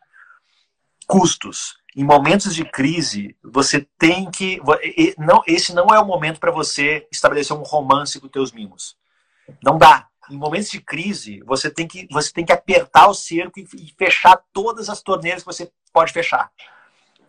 Custos. 1.05 1.77
Em 1.95 2.03
momentos 2.03 2.55
de 2.55 2.65
crise, 2.65 3.37
você 3.43 3.87
tem 3.99 4.31
que. 4.31 4.59
Não, 5.19 5.43
esse 5.45 5.71
não 5.71 5.87
é 5.87 5.99
o 5.99 6.05
momento 6.05 6.39
para 6.39 6.51
você 6.51 7.07
estabelecer 7.11 7.55
um 7.55 7.61
romance 7.61 8.19
com 8.19 8.27
teus 8.27 8.51
mimos. 8.51 8.97
Não 9.61 9.77
dá 9.77 10.07
em 10.31 10.37
momentos 10.37 10.69
de 10.69 10.79
crise, 10.79 11.41
você 11.45 11.69
tem 11.69 11.87
que, 11.87 12.07
você 12.09 12.31
tem 12.31 12.45
que 12.45 12.53
apertar 12.53 13.07
o 13.07 13.13
cerco 13.13 13.59
e 13.59 13.93
fechar 13.97 14.41
todas 14.53 14.89
as 14.89 15.01
torneiras 15.01 15.43
que 15.43 15.47
você 15.47 15.71
pode 15.93 16.11
fechar. 16.11 16.51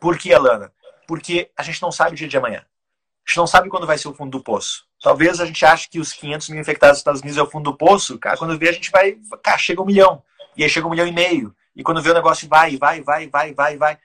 Por 0.01 0.19
que, 0.19 0.33
Alana? 0.33 0.73
Porque 1.07 1.51
a 1.57 1.63
gente 1.63 1.81
não 1.83 1.93
sabe 1.93 2.13
o 2.13 2.17
dia 2.17 2.27
de 2.27 2.37
amanhã. 2.37 2.61
A 2.61 3.29
gente 3.29 3.37
não 3.37 3.47
sabe 3.47 3.69
quando 3.69 3.87
vai 3.87 3.97
ser 3.97 4.09
o 4.09 4.15
fundo 4.15 4.39
do 4.39 4.43
poço. 4.43 4.87
Talvez 5.03 5.39
a 5.41 5.47
gente 5.47 5.65
ache 5.65 5.89
que 5.89 6.01
os 6.01 6.13
500 6.13 6.49
mil 6.49 6.61
infectados 6.61 6.95
nos 6.95 7.01
Estados 7.01 7.21
Unidos 7.21 7.39
é 7.39 7.43
o 7.43 7.51
fundo 7.51 7.71
do 7.71 7.77
poço. 7.77 8.19
Cara, 8.19 8.37
quando 8.37 8.59
vê, 8.59 8.71
a 8.71 8.73
gente 8.73 8.91
vai. 8.91 9.19
Cara, 9.43 9.59
chega 9.59 9.83
um 9.83 9.87
milhão. 9.87 10.23
E 10.57 10.65
aí 10.65 10.69
chega 10.69 10.87
um 10.87 10.91
milhão 10.91 11.07
e 11.07 11.13
meio. 11.13 11.55
E 11.77 11.83
quando 11.83 12.03
vê 12.03 12.11
o 12.11 12.15
negócio 12.15 12.49
vai, 12.49 12.77
vai, 12.77 13.03
vai, 13.03 13.29
vai, 13.29 13.55
vai, 13.55 13.77
vai. 13.77 13.99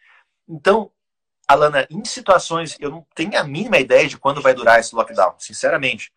Então, 0.47 0.91
Alana, 1.47 1.87
em 1.89 2.03
situações. 2.05 2.77
Eu 2.79 2.91
não 2.91 3.07
tenho 3.15 3.39
a 3.39 3.43
mínima 3.43 3.77
ideia 3.77 4.07
de 4.07 4.17
quando 4.17 4.41
vai 4.41 4.53
durar 4.53 4.79
esse 4.79 4.95
lockdown, 4.95 5.35
sinceramente. 5.37 6.11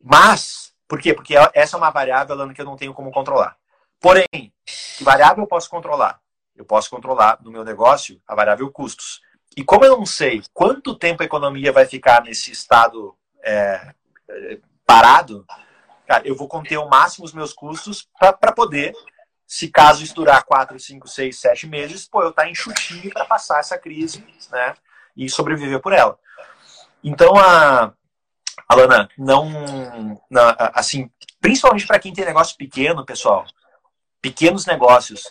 Mas 0.00 0.68
por 0.88 1.00
quê? 1.00 1.12
Porque 1.12 1.34
essa 1.52 1.76
é 1.76 1.78
uma 1.78 1.90
variável 1.90 2.54
que 2.54 2.60
eu 2.60 2.64
não 2.64 2.76
tenho 2.76 2.94
como 2.94 3.12
controlar. 3.12 3.56
Porém, 4.00 4.26
que 4.32 5.04
variável 5.04 5.44
eu 5.44 5.48
posso 5.48 5.68
controlar? 5.68 6.18
Eu 6.58 6.64
posso 6.64 6.90
controlar 6.90 7.38
no 7.40 7.52
meu 7.52 7.64
negócio 7.64 8.20
a 8.26 8.34
variável 8.34 8.68
custos. 8.70 9.20
E 9.56 9.62
como 9.62 9.84
eu 9.84 9.96
não 9.96 10.04
sei 10.04 10.42
quanto 10.52 10.98
tempo 10.98 11.22
a 11.22 11.26
economia 11.26 11.72
vai 11.72 11.86
ficar 11.86 12.22
nesse 12.24 12.50
estado 12.50 13.16
é, 13.44 13.94
parado, 14.84 15.46
cara, 16.06 16.26
eu 16.26 16.34
vou 16.34 16.48
conter 16.48 16.74
ao 16.74 16.88
máximo 16.88 17.24
os 17.24 17.32
meus 17.32 17.52
custos 17.52 18.08
para 18.18 18.52
poder, 18.52 18.92
se 19.46 19.68
caso 19.68 20.02
isso 20.02 20.14
durar 20.14 20.42
4, 20.42 20.78
5, 20.78 21.06
6, 21.06 21.38
7 21.38 21.66
meses, 21.68 22.08
pô, 22.08 22.22
eu 22.22 22.30
estar 22.30 22.42
tá 22.42 22.50
enxutinho 22.50 23.10
para 23.12 23.24
passar 23.24 23.60
essa 23.60 23.78
crise 23.78 24.26
né, 24.50 24.74
e 25.16 25.30
sobreviver 25.30 25.80
por 25.80 25.92
ela. 25.92 26.18
Então, 27.02 27.36
a, 27.36 27.92
Alana, 28.68 29.08
não 29.16 30.20
assim, 30.74 31.10
principalmente 31.40 31.86
para 31.86 31.98
quem 31.98 32.12
tem 32.12 32.24
negócio 32.24 32.56
pequeno, 32.56 33.06
pessoal, 33.06 33.46
pequenos 34.20 34.66
negócios, 34.66 35.22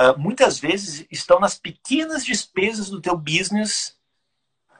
uh, 0.00 0.18
muitas 0.18 0.58
vezes 0.58 1.06
estão 1.10 1.38
nas 1.38 1.58
pequenas 1.58 2.24
despesas 2.24 2.88
do 2.88 3.00
teu 3.00 3.16
business 3.16 3.98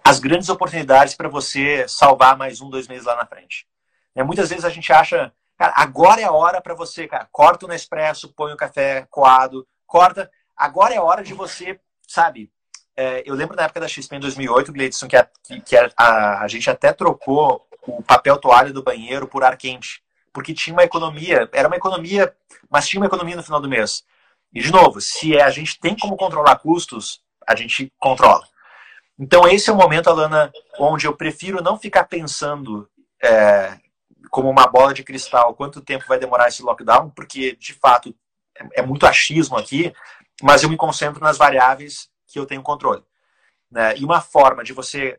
as 0.02 0.18
grandes 0.18 0.48
oportunidades 0.48 1.14
para 1.14 1.28
você 1.28 1.87
salvar 1.87 2.37
mais 2.37 2.61
um, 2.61 2.70
dois 2.70 2.88
meses 2.88 3.04
lá 3.04 3.14
na 3.14 3.26
frente. 3.26 3.66
É, 4.14 4.22
muitas 4.22 4.48
vezes 4.48 4.64
a 4.64 4.70
gente 4.70 4.90
acha, 4.92 5.33
cara, 5.56 5.74
agora 5.76 6.20
é 6.20 6.24
a 6.24 6.33
hora 6.33 6.61
para 6.61 6.74
você, 6.74 7.06
cara, 7.06 7.28
corta 7.30 7.66
o 7.66 7.68
Nespresso, 7.68 8.33
põe 8.33 8.52
o 8.52 8.56
café 8.56 9.06
coado, 9.11 9.66
corta, 9.87 10.30
agora 10.56 10.94
é 10.94 10.96
a 10.96 11.02
hora 11.02 11.22
de 11.22 11.35
você, 11.35 11.78
sabe, 12.09 12.50
é, 12.96 13.22
eu 13.24 13.35
lembro 13.35 13.56
na 13.56 13.64
época 13.64 13.80
da 13.80 13.88
XP 13.88 14.16
em 14.16 14.20
2008, 14.20 14.72
Gleidson, 14.72 15.09
que, 15.09 15.16
a, 15.16 15.28
que 15.64 15.76
a, 15.76 15.90
a, 15.96 16.42
a, 16.42 16.48
gente 16.48 16.68
até 16.68 16.92
trocou 16.92 17.66
o 17.87 18.02
papel 18.02 18.37
toalha 18.37 18.72
do 18.72 18.83
banheiro 18.83 19.26
por 19.26 19.42
ar 19.42 19.56
quente. 19.56 20.02
Porque 20.33 20.52
tinha 20.52 20.74
uma 20.74 20.85
economia, 20.85 21.48
era 21.52 21.66
uma 21.66 21.76
economia, 21.76 22.35
mas 22.68 22.87
tinha 22.87 23.00
uma 23.00 23.06
economia 23.06 23.37
no 23.37 23.42
final 23.42 23.61
do 23.61 23.68
mês. 23.68 24.04
E, 24.52 24.60
de 24.60 24.70
novo, 24.72 25.00
se 25.00 25.36
é, 25.36 25.42
a 25.42 25.50
gente 25.50 25.78
tem 25.78 25.96
como 25.96 26.16
controlar 26.16 26.56
custos, 26.56 27.22
a 27.46 27.54
gente 27.54 27.92
controla. 27.98 28.46
Então, 29.18 29.46
esse 29.46 29.70
é 29.70 29.72
o 29.72 29.76
momento, 29.76 30.08
Alana, 30.08 30.50
onde 30.78 31.06
eu 31.06 31.16
prefiro 31.16 31.62
não 31.62 31.78
ficar 31.78 32.04
pensando 32.04 32.88
é, 33.22 33.78
como 34.30 34.48
uma 34.48 34.66
bola 34.66 34.94
de 34.94 35.04
cristal 35.04 35.54
quanto 35.54 35.80
tempo 35.80 36.06
vai 36.08 36.18
demorar 36.18 36.48
esse 36.48 36.62
lockdown, 36.62 37.10
porque, 37.10 37.54
de 37.56 37.74
fato, 37.74 38.14
é, 38.72 38.82
muito 38.82 39.06
achismo 39.06 39.56
aqui, 39.56 39.92
mas 40.42 40.62
eu 40.62 40.70
me 40.70 40.76
concentro 40.76 41.22
nas 41.22 41.36
variáveis 41.36 42.08
que 42.26 42.38
eu 42.38 42.46
tenho 42.46 42.62
controle. 42.62 43.02
Né? 43.70 43.96
E 43.98 44.04
uma 44.04 44.20
forma 44.20 44.64
de 44.64 44.72
você 44.72 45.18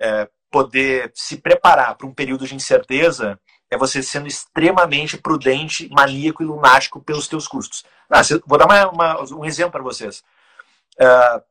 é, 0.00 0.28
poder 0.50 1.10
se 1.14 1.36
preparar 1.36 1.94
para 1.94 2.06
um 2.06 2.14
período 2.14 2.46
de 2.46 2.54
incerteza 2.54 3.38
é 3.72 3.76
você 3.78 4.02
sendo 4.02 4.28
extremamente 4.28 5.16
prudente, 5.16 5.88
maníaco 5.88 6.42
e 6.42 6.46
lunático 6.46 7.00
pelos 7.00 7.26
teus 7.26 7.48
custos. 7.48 7.84
Ah, 8.10 8.20
vou 8.46 8.58
dar 8.58 8.66
uma, 8.66 8.88
uma, 8.90 9.34
um 9.34 9.46
exemplo 9.46 9.72
para 9.72 9.82
vocês. 9.82 10.22
Uh, 11.00 11.42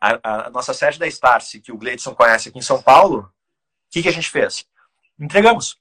a, 0.00 0.46
a, 0.46 0.50
nossa 0.50 0.72
sede 0.72 1.00
da 1.00 1.06
Starce, 1.08 1.60
que 1.60 1.72
o 1.72 1.76
Gleidson 1.76 2.14
conhece 2.14 2.48
aqui 2.48 2.58
em 2.58 2.62
São 2.62 2.80
Paulo, 2.80 3.22
o 3.22 3.90
que, 3.90 4.02
que 4.02 4.08
a 4.08 4.12
gente 4.12 4.30
fez? 4.30 4.64
Entregamos. 5.18 5.76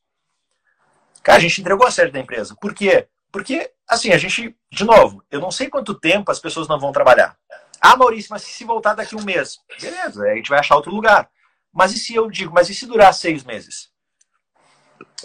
Cara, 1.21 1.37
a 1.37 1.41
gente 1.41 1.61
entregou 1.61 1.85
a 1.85 1.91
sede 1.91 2.11
da 2.11 2.19
empresa. 2.19 2.55
Por 2.59 2.73
quê? 2.73 3.07
Porque, 3.31 3.71
assim, 3.87 4.11
a 4.11 4.17
gente, 4.17 4.57
de 4.71 4.83
novo, 4.83 5.23
eu 5.29 5.39
não 5.39 5.51
sei 5.51 5.69
quanto 5.69 5.93
tempo 5.93 6.31
as 6.31 6.39
pessoas 6.39 6.67
não 6.67 6.79
vão 6.79 6.91
trabalhar. 6.91 7.37
Ah, 7.79 7.95
Maurício, 7.95 8.31
mas 8.31 8.41
se 8.41 8.63
voltar 8.63 8.95
daqui 8.95 9.15
um 9.15 9.23
mês? 9.23 9.59
Beleza, 9.79 10.23
a 10.23 10.35
gente 10.35 10.49
vai 10.49 10.57
achar 10.57 10.75
outro 10.75 10.91
lugar. 10.91 11.29
Mas 11.71 11.93
e 11.93 11.99
se 11.99 12.15
eu 12.15 12.31
digo, 12.31 12.51
mas 12.51 12.67
e 12.67 12.73
se 12.73 12.87
durar 12.87 13.13
seis 13.13 13.43
meses? 13.43 13.95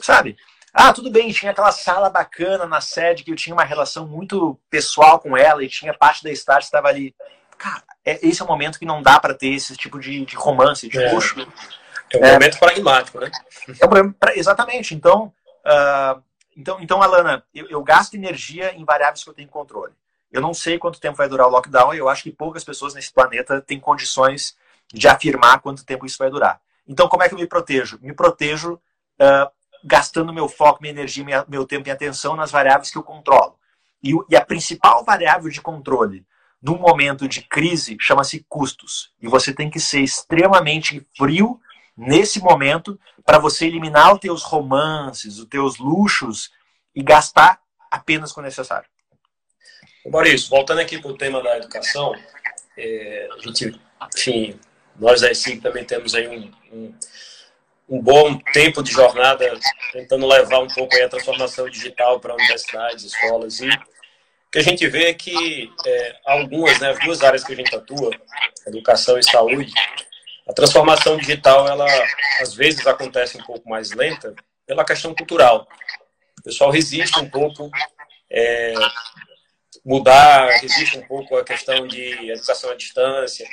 Sabe? 0.00 0.36
Ah, 0.72 0.92
tudo 0.92 1.10
bem, 1.10 1.30
tinha 1.30 1.52
aquela 1.52 1.70
sala 1.70 2.08
bacana 2.08 2.64
na 2.66 2.80
sede 2.80 3.22
que 3.22 3.30
eu 3.30 3.36
tinha 3.36 3.54
uma 3.54 3.64
relação 3.64 4.06
muito 4.06 4.58
pessoal 4.70 5.18
com 5.18 5.36
ela 5.36 5.62
e 5.62 5.68
tinha 5.68 5.92
parte 5.92 6.24
da 6.24 6.30
Start 6.30 6.64
estava 6.64 6.88
ali. 6.88 7.14
Cara, 7.58 7.82
é, 8.04 8.26
esse 8.26 8.40
é 8.40 8.44
o 8.44 8.48
momento 8.48 8.78
que 8.78 8.86
não 8.86 9.02
dá 9.02 9.20
para 9.20 9.34
ter 9.34 9.48
esse 9.48 9.76
tipo 9.76 10.00
de, 10.00 10.24
de 10.24 10.34
romance, 10.34 10.88
de 10.88 10.98
é. 10.98 11.12
luxo. 11.12 11.46
É 12.10 12.18
um 12.18 12.24
é, 12.24 12.32
momento 12.32 12.58
pragmático, 12.58 13.20
né? 13.20 13.30
É 13.80 13.86
um 13.86 14.14
exatamente. 14.34 14.94
Então, 14.94 15.32
uh, 15.66 16.22
então, 16.56 16.80
então 16.80 17.02
Alana, 17.02 17.44
eu, 17.54 17.68
eu 17.68 17.82
gasto 17.82 18.14
energia 18.14 18.74
em 18.74 18.84
variáveis 18.84 19.22
que 19.22 19.28
eu 19.28 19.34
tenho 19.34 19.48
controle. 19.48 19.92
Eu 20.30 20.40
não 20.40 20.54
sei 20.54 20.78
quanto 20.78 21.00
tempo 21.00 21.18
vai 21.18 21.28
durar 21.28 21.46
o 21.46 21.50
lockdown 21.50 21.92
e 21.94 21.98
eu 21.98 22.08
acho 22.08 22.22
que 22.22 22.32
poucas 22.32 22.64
pessoas 22.64 22.94
nesse 22.94 23.12
planeta 23.12 23.60
têm 23.60 23.78
condições 23.78 24.56
de 24.92 25.06
afirmar 25.06 25.60
quanto 25.60 25.84
tempo 25.84 26.06
isso 26.06 26.18
vai 26.18 26.30
durar. 26.30 26.60
Então, 26.88 27.08
como 27.08 27.22
é 27.22 27.28
que 27.28 27.34
eu 27.34 27.38
me 27.38 27.46
protejo? 27.46 27.98
Me 28.00 28.14
protejo 28.14 28.74
uh, 29.20 29.50
gastando 29.84 30.32
meu 30.32 30.48
foco, 30.48 30.80
minha 30.80 30.92
energia, 30.92 31.24
minha, 31.24 31.44
meu 31.48 31.66
tempo 31.66 31.88
e 31.88 31.90
atenção 31.90 32.36
nas 32.36 32.50
variáveis 32.50 32.90
que 32.90 32.98
eu 32.98 33.02
controlo. 33.02 33.56
E, 34.02 34.12
e 34.28 34.36
a 34.36 34.44
principal 34.44 35.04
variável 35.04 35.50
de 35.50 35.60
controle 35.60 36.24
num 36.62 36.78
momento 36.78 37.26
de 37.26 37.42
crise 37.42 37.96
chama-se 38.00 38.44
custos. 38.48 39.12
E 39.20 39.26
você 39.26 39.52
tem 39.52 39.68
que 39.68 39.80
ser 39.80 40.00
extremamente 40.00 41.04
frio 41.16 41.60
nesse 41.96 42.40
momento 42.40 42.98
para 43.24 43.38
você 43.38 43.66
eliminar 43.66 44.14
os 44.14 44.20
teus 44.20 44.42
romances, 44.42 45.38
os 45.38 45.46
teus 45.46 45.78
luxos 45.78 46.50
e 46.94 47.02
gastar 47.02 47.60
apenas 47.90 48.32
quando 48.32 48.46
necessário. 48.46 48.88
Maurício, 50.06 50.48
voltando 50.48 50.80
aqui 50.80 50.98
para 50.98 51.10
o 51.10 51.16
tema 51.16 51.42
da 51.42 51.56
educação, 51.56 52.14
é, 52.76 53.28
a 53.32 53.38
gente, 53.40 53.80
enfim, 54.16 54.58
nós 54.98 55.20
da 55.20 55.30
ESIG 55.30 55.60
também 55.60 55.84
temos 55.84 56.14
aí 56.14 56.28
um, 56.28 56.50
um, 56.72 56.94
um, 57.92 58.00
bom 58.00 58.38
tempo 58.52 58.82
de 58.82 58.90
jornada 58.90 59.58
tentando 59.92 60.26
levar 60.26 60.60
um 60.60 60.68
pouco 60.68 60.94
a 60.96 61.08
transformação 61.08 61.68
digital 61.68 62.18
para 62.20 62.34
universidades, 62.34 63.04
escolas 63.04 63.60
e 63.60 63.68
que 64.50 64.58
a 64.58 64.62
gente 64.62 64.86
vê 64.86 65.06
é 65.06 65.14
que 65.14 65.70
é, 65.86 66.16
algumas, 66.26 66.78
né, 66.78 66.90
as 66.90 66.98
duas 67.00 67.22
áreas 67.22 67.42
que 67.42 67.52
a 67.52 67.56
gente 67.56 67.74
atua, 67.74 68.10
educação 68.66 69.18
e 69.18 69.24
saúde, 69.24 69.72
a 70.46 70.52
transformação 70.52 71.16
digital, 71.16 71.66
ela 71.66 71.86
às 72.40 72.54
vezes 72.54 72.86
acontece 72.86 73.38
um 73.38 73.42
pouco 73.42 73.68
mais 73.68 73.92
lenta 73.92 74.34
pela 74.66 74.84
questão 74.84 75.14
cultural. 75.14 75.66
O 76.38 76.42
pessoal 76.42 76.70
resiste 76.70 77.18
um 77.18 77.30
pouco 77.30 77.70
é, 78.30 78.74
mudar, 79.84 80.48
resiste 80.60 80.98
um 80.98 81.06
pouco 81.06 81.36
a 81.36 81.44
questão 81.44 81.86
de 81.86 82.30
educação 82.30 82.70
à 82.70 82.74
distância. 82.74 83.48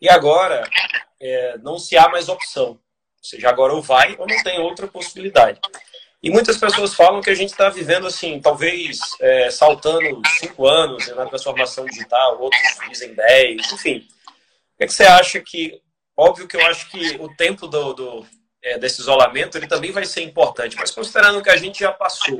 E 0.00 0.08
agora 0.08 0.68
é, 1.20 1.58
não 1.58 1.78
se 1.78 1.96
há 1.96 2.08
mais 2.08 2.28
opção. 2.28 2.80
Seja, 3.20 3.48
agora 3.48 3.72
ou 3.74 3.82
vai 3.82 4.16
ou 4.18 4.26
não 4.26 4.42
tem 4.42 4.58
outra 4.60 4.86
possibilidade. 4.86 5.60
E 6.22 6.30
muitas 6.30 6.58
pessoas 6.58 6.94
falam 6.94 7.20
que 7.20 7.30
a 7.30 7.34
gente 7.34 7.50
está 7.50 7.68
vivendo 7.70 8.06
assim, 8.06 8.40
talvez 8.40 8.98
é, 9.20 9.50
saltando 9.50 10.20
cinco 10.38 10.66
anos 10.66 11.08
na 11.16 11.26
transformação 11.26 11.84
digital, 11.86 12.40
outros 12.40 12.62
dizem 12.88 13.14
dez, 13.14 13.72
enfim. 13.72 13.98
O 13.98 14.78
que, 14.78 14.84
é 14.84 14.86
que 14.86 14.92
você 14.92 15.04
acha 15.04 15.40
que 15.40 15.80
Óbvio 16.20 16.46
que 16.46 16.54
eu 16.54 16.66
acho 16.66 16.90
que 16.90 17.16
o 17.18 17.34
tempo 17.34 17.66
do, 17.66 17.94
do 17.94 18.26
é, 18.62 18.78
desse 18.78 19.00
isolamento 19.00 19.56
ele 19.56 19.66
também 19.66 19.90
vai 19.90 20.04
ser 20.04 20.20
importante, 20.20 20.76
mas 20.76 20.90
considerando 20.90 21.42
que 21.42 21.48
a 21.48 21.56
gente 21.56 21.80
já 21.80 21.90
passou 21.90 22.38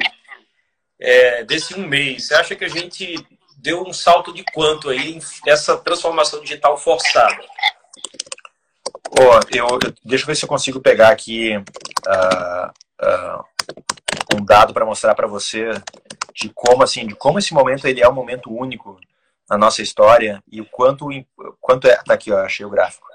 é, 1.01 1.45
desse 1.45 1.75
um 1.75 1.87
mês, 1.87 2.27
você 2.27 2.35
acha 2.35 2.55
que 2.55 2.65
a 2.67 2.69
gente 2.69 3.15
deu 3.57 3.83
um 3.83 3.93
salto 3.95 4.35
de 4.35 4.45
quanto 4.53 4.91
aí 4.91 5.19
essa 5.47 5.79
transformação 5.79 6.43
digital 6.43 6.77
forçada? 6.77 7.43
Oh, 9.11 9.41
eu, 9.55 9.67
eu, 9.67 9.95
deixa 10.05 10.25
eu 10.25 10.27
ver 10.27 10.37
se 10.37 10.45
eu 10.45 10.49
consigo 10.49 10.81
pegar 10.81 11.11
aqui 11.11 11.57
uh, 11.57 12.71
uh, 13.05 13.45
um 14.37 14.45
dado 14.45 14.73
para 14.73 14.87
mostrar 14.87 15.15
para 15.15 15.27
você 15.27 15.71
de 16.35 16.49
como 16.55 16.83
assim, 16.83 17.07
de 17.07 17.15
como 17.15 17.39
esse 17.39 17.53
momento 17.53 17.87
ele 17.87 18.01
é 18.01 18.09
um 18.09 18.15
momento 18.15 18.53
único 18.53 18.99
na 19.49 19.59
nossa 19.59 19.83
história 19.83 20.43
e 20.51 20.61
o 20.61 20.67
quanto 20.67 21.09
quanto 21.61 21.89
é 21.89 21.97
tá 21.97 22.15
aqui 22.15 22.33
ó, 22.33 22.39
achei 22.39 22.65
o 22.65 22.71
gráfico 22.71 23.11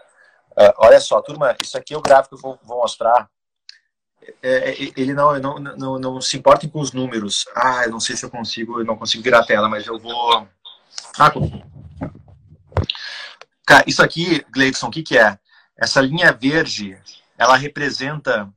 Uh, 0.55 0.71
olha 0.77 1.01
só, 1.01 1.21
turma, 1.21 1.55
isso 1.61 1.77
aqui 1.77 1.93
é 1.93 1.97
o 1.97 2.01
gráfico 2.01 2.29
que 2.29 2.35
eu 2.35 2.49
vou, 2.49 2.59
vou 2.63 2.77
mostrar. 2.77 3.29
É, 4.41 4.71
é, 4.71 4.75
ele 4.95 5.13
não, 5.13 5.37
não, 5.37 5.59
não, 5.59 5.99
não 5.99 6.21
se 6.21 6.37
importa 6.37 6.67
com 6.67 6.79
os 6.79 6.93
números. 6.93 7.45
Ah, 7.53 7.83
eu 7.83 7.91
não 7.91 7.99
sei 7.99 8.15
se 8.15 8.25
eu 8.25 8.29
consigo, 8.29 8.79
eu 8.79 8.85
não 8.85 8.95
consigo 8.95 9.21
virar 9.21 9.39
a 9.39 9.45
tela, 9.45 9.67
mas 9.67 9.85
eu 9.85 9.99
vou. 9.99 10.47
Ah, 11.19 11.31
Cara, 13.65 13.83
isso 13.85 14.01
aqui, 14.01 14.45
Gleidson, 14.49 14.87
o 14.87 14.91
que, 14.91 15.03
que 15.03 15.17
é? 15.17 15.37
Essa 15.77 16.01
linha 16.01 16.31
verde, 16.31 16.97
ela 17.37 17.55
representa 17.55 18.51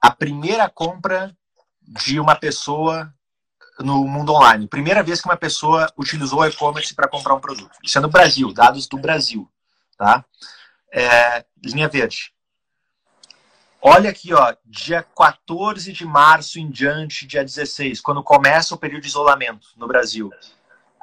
a 0.00 0.10
primeira 0.10 0.68
compra 0.68 1.34
de 1.82 2.20
uma 2.20 2.36
pessoa 2.36 3.12
no 3.78 4.06
mundo 4.06 4.32
online. 4.32 4.68
Primeira 4.68 5.02
vez 5.02 5.20
que 5.20 5.28
uma 5.28 5.36
pessoa 5.36 5.90
utilizou 5.96 6.40
o 6.40 6.46
e-commerce 6.46 6.94
para 6.94 7.08
comprar 7.08 7.34
um 7.34 7.40
produto. 7.40 7.76
Isso 7.82 7.96
é 7.98 8.00
no 8.00 8.08
Brasil, 8.08 8.52
dados 8.52 8.86
do 8.86 8.98
Brasil, 8.98 9.50
tá? 9.96 10.24
é, 10.92 11.44
linha 11.64 11.88
verde. 11.88 12.32
Olha 13.82 14.10
aqui, 14.10 14.34
ó, 14.34 14.54
dia 14.64 15.02
14 15.02 15.92
de 15.92 16.04
março 16.04 16.58
em 16.58 16.70
diante, 16.70 17.26
dia 17.26 17.42
16, 17.42 18.00
quando 18.00 18.22
começa 18.22 18.74
o 18.74 18.78
período 18.78 19.02
de 19.02 19.08
isolamento 19.08 19.68
no 19.76 19.86
Brasil. 19.86 20.30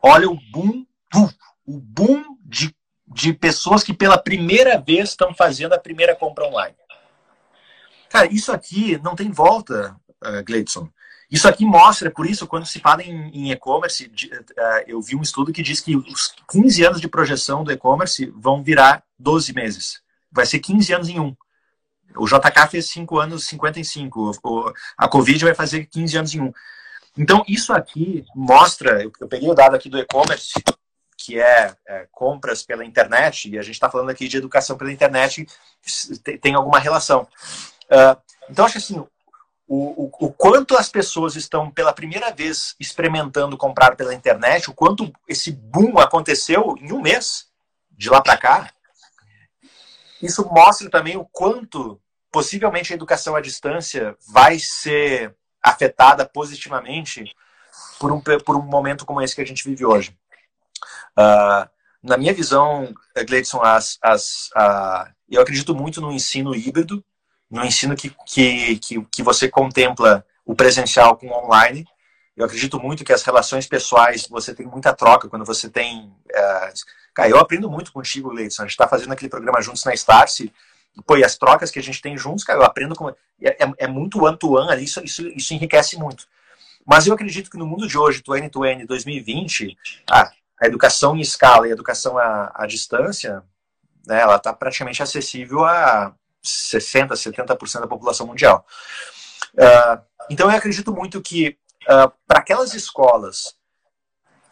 Olha 0.03 0.29
o 0.29 0.39
boom, 0.51 0.85
o 1.65 1.79
boom 1.79 2.37
de, 2.41 2.75
de 3.07 3.33
pessoas 3.33 3.83
que 3.83 3.93
pela 3.93 4.17
primeira 4.17 4.77
vez 4.77 5.09
estão 5.09 5.33
fazendo 5.33 5.73
a 5.73 5.79
primeira 5.79 6.15
compra 6.15 6.45
online. 6.45 6.75
Cara, 8.09 8.31
isso 8.31 8.51
aqui 8.51 8.99
não 9.03 9.15
tem 9.15 9.31
volta, 9.31 9.95
uh, 10.23 10.43
Gleidson. 10.45 10.89
Isso 11.29 11.47
aqui 11.47 11.65
mostra, 11.65 12.09
por 12.09 12.25
isso, 12.25 12.47
quando 12.47 12.65
se 12.65 12.79
fala 12.79 13.03
em, 13.03 13.51
e-commerce, 13.51 14.05
uh, 14.05 14.83
eu 14.87 15.01
vi 15.01 15.15
um 15.15 15.21
estudo 15.21 15.51
que 15.51 15.61
diz 15.61 15.81
que 15.81 15.95
os 15.95 16.33
15 16.49 16.85
anos 16.85 17.01
de 17.01 17.07
projeção 17.07 17.63
do 17.63 17.71
e-commerce 17.71 18.31
vão 18.35 18.63
virar 18.63 19.03
12 19.19 19.53
meses. 19.53 20.01
Vai 20.31 20.45
ser 20.45 20.59
15 20.59 20.93
anos 20.93 21.09
em 21.09 21.19
um. 21.19 21.35
O 22.15 22.25
JK 22.25 22.67
fez 22.69 22.89
5 22.89 23.19
anos, 23.19 23.45
55. 23.45 24.31
O, 24.43 24.73
a 24.97 25.07
Covid 25.07 25.43
vai 25.43 25.53
fazer 25.53 25.85
15 25.85 26.17
anos 26.17 26.33
em 26.33 26.41
um. 26.41 26.53
Então, 27.17 27.43
isso 27.47 27.73
aqui 27.73 28.23
mostra. 28.35 29.03
Eu 29.03 29.27
peguei 29.27 29.49
o 29.49 29.53
dado 29.53 29.75
aqui 29.75 29.89
do 29.89 29.99
e-commerce, 29.99 30.53
que 31.27 31.41
é, 31.41 31.75
é, 31.85 32.07
compras 32.09 32.63
pela 32.63 32.85
internet, 32.85 33.49
e 33.49 33.59
a 33.59 33.61
gente 33.61 33.73
está 33.73 33.91
falando 33.91 34.09
aqui 34.09 34.29
de 34.29 34.37
educação 34.37 34.77
pela 34.77 34.93
internet, 34.93 35.45
tem 36.41 36.55
alguma 36.55 36.79
relação. 36.79 37.27
Uh, 37.91 38.17
então, 38.49 38.63
acho 38.63 38.77
assim, 38.77 38.97
o, 38.97 39.07
o, 39.67 40.11
o, 40.21 40.31
quanto 40.31 40.77
as 40.77 40.87
pessoas 40.87 41.35
estão 41.35 41.69
pela 41.69 41.91
primeira 41.91 42.31
vez 42.31 42.75
experimentando 42.79 43.57
comprar 43.57 43.97
pela 43.97 44.13
internet, 44.13 44.69
o 44.69 44.73
quanto 44.73 45.11
esse 45.27 45.51
boom 45.51 45.99
aconteceu 45.99 46.77
em 46.79 46.93
um 46.93 47.01
mês, 47.01 47.47
de 47.91 48.09
lá 48.09 48.21
para 48.21 48.37
cá, 48.37 48.71
isso 50.21 50.47
mostra 50.49 50.89
também 50.89 51.17
o 51.17 51.25
quanto 51.25 51.99
possivelmente 52.31 52.93
a 52.93 52.95
educação 52.95 53.35
à 53.35 53.41
distância 53.41 54.15
vai 54.29 54.59
ser 54.59 55.35
afetada 55.61 56.25
positivamente 56.25 57.35
por 57.99 58.13
um, 58.13 58.21
por 58.21 58.55
um 58.55 58.61
momento 58.61 59.05
como 59.05 59.21
esse 59.21 59.35
que 59.35 59.41
a 59.41 59.45
gente 59.45 59.65
vive 59.65 59.83
hoje. 59.83 60.17
Uh, 61.17 61.67
na 62.03 62.17
minha 62.17 62.33
visão, 62.33 62.93
Gleidson, 63.27 63.61
as, 63.61 63.97
as, 64.01 64.49
eu 65.29 65.41
acredito 65.41 65.75
muito 65.75 65.99
no 65.99 66.11
ensino 66.11 66.55
híbrido, 66.55 67.03
no 67.49 67.65
ensino 67.65 67.95
que, 67.95 68.15
que, 68.25 68.77
que, 68.77 69.01
que 69.11 69.23
você 69.23 69.49
contempla 69.49 70.25
o 70.45 70.55
presencial 70.55 71.17
com 71.17 71.27
o 71.27 71.45
online. 71.45 71.85
Eu 72.35 72.45
acredito 72.45 72.79
muito 72.79 73.03
que 73.03 73.11
as 73.11 73.23
relações 73.23 73.65
pessoais, 73.65 74.27
você 74.27 74.53
tem 74.53 74.67
muita 74.67 74.93
troca 74.93 75.27
quando 75.27 75.43
você 75.43 75.69
tem 75.69 76.05
uh, 76.05 76.73
Cara, 77.17 77.29
eu 77.29 77.39
aprendo 77.39 77.67
muito 77.67 77.91
contigo, 77.91 78.31
Leidson. 78.31 78.61
A 78.61 78.65
gente 78.65 78.73
está 78.73 78.87
fazendo 78.87 79.11
aquele 79.11 79.27
programa 79.27 79.59
juntos 79.59 79.83
na 79.83 79.91
Starse. 79.95 80.53
Pô, 81.03 81.17
e 81.17 81.23
as 81.23 81.35
trocas 81.35 81.71
que 81.71 81.79
a 81.79 81.81
gente 81.81 81.99
tem 81.99 82.15
juntos, 82.15 82.43
cara, 82.43 82.59
eu 82.59 82.63
aprendo 82.63 82.93
com. 82.93 83.09
É, 83.09 83.15
é, 83.41 83.73
é 83.79 83.87
muito 83.87 84.23
one-to-one 84.23 84.71
ali, 84.71 84.83
isso, 84.83 85.03
isso, 85.03 85.27
isso 85.29 85.51
enriquece 85.51 85.97
muito. 85.97 86.27
Mas 86.85 87.07
eu 87.07 87.15
acredito 87.15 87.49
que 87.49 87.57
no 87.57 87.65
mundo 87.65 87.87
de 87.87 87.97
hoje, 87.97 88.21
2020, 88.21 88.85
2020, 88.85 89.77
ah, 90.11 90.31
a 90.59 90.65
educação 90.65 91.15
em 91.15 91.21
escala 91.21 91.67
e 91.67 91.71
a 91.71 91.73
educação 91.73 92.17
à, 92.17 92.51
à 92.53 92.65
distância, 92.65 93.43
né, 94.05 94.21
ela 94.21 94.37
está 94.37 94.53
praticamente 94.53 95.03
acessível 95.03 95.63
a 95.65 96.13
60%, 96.43 97.09
70% 97.09 97.81
da 97.81 97.87
população 97.87 98.25
mundial. 98.25 98.65
Uh, 99.53 100.01
então 100.29 100.49
eu 100.49 100.57
acredito 100.57 100.93
muito 100.93 101.21
que 101.21 101.57
uh, 101.83 102.11
para 102.27 102.39
aquelas 102.39 102.73
escolas, 102.73 103.55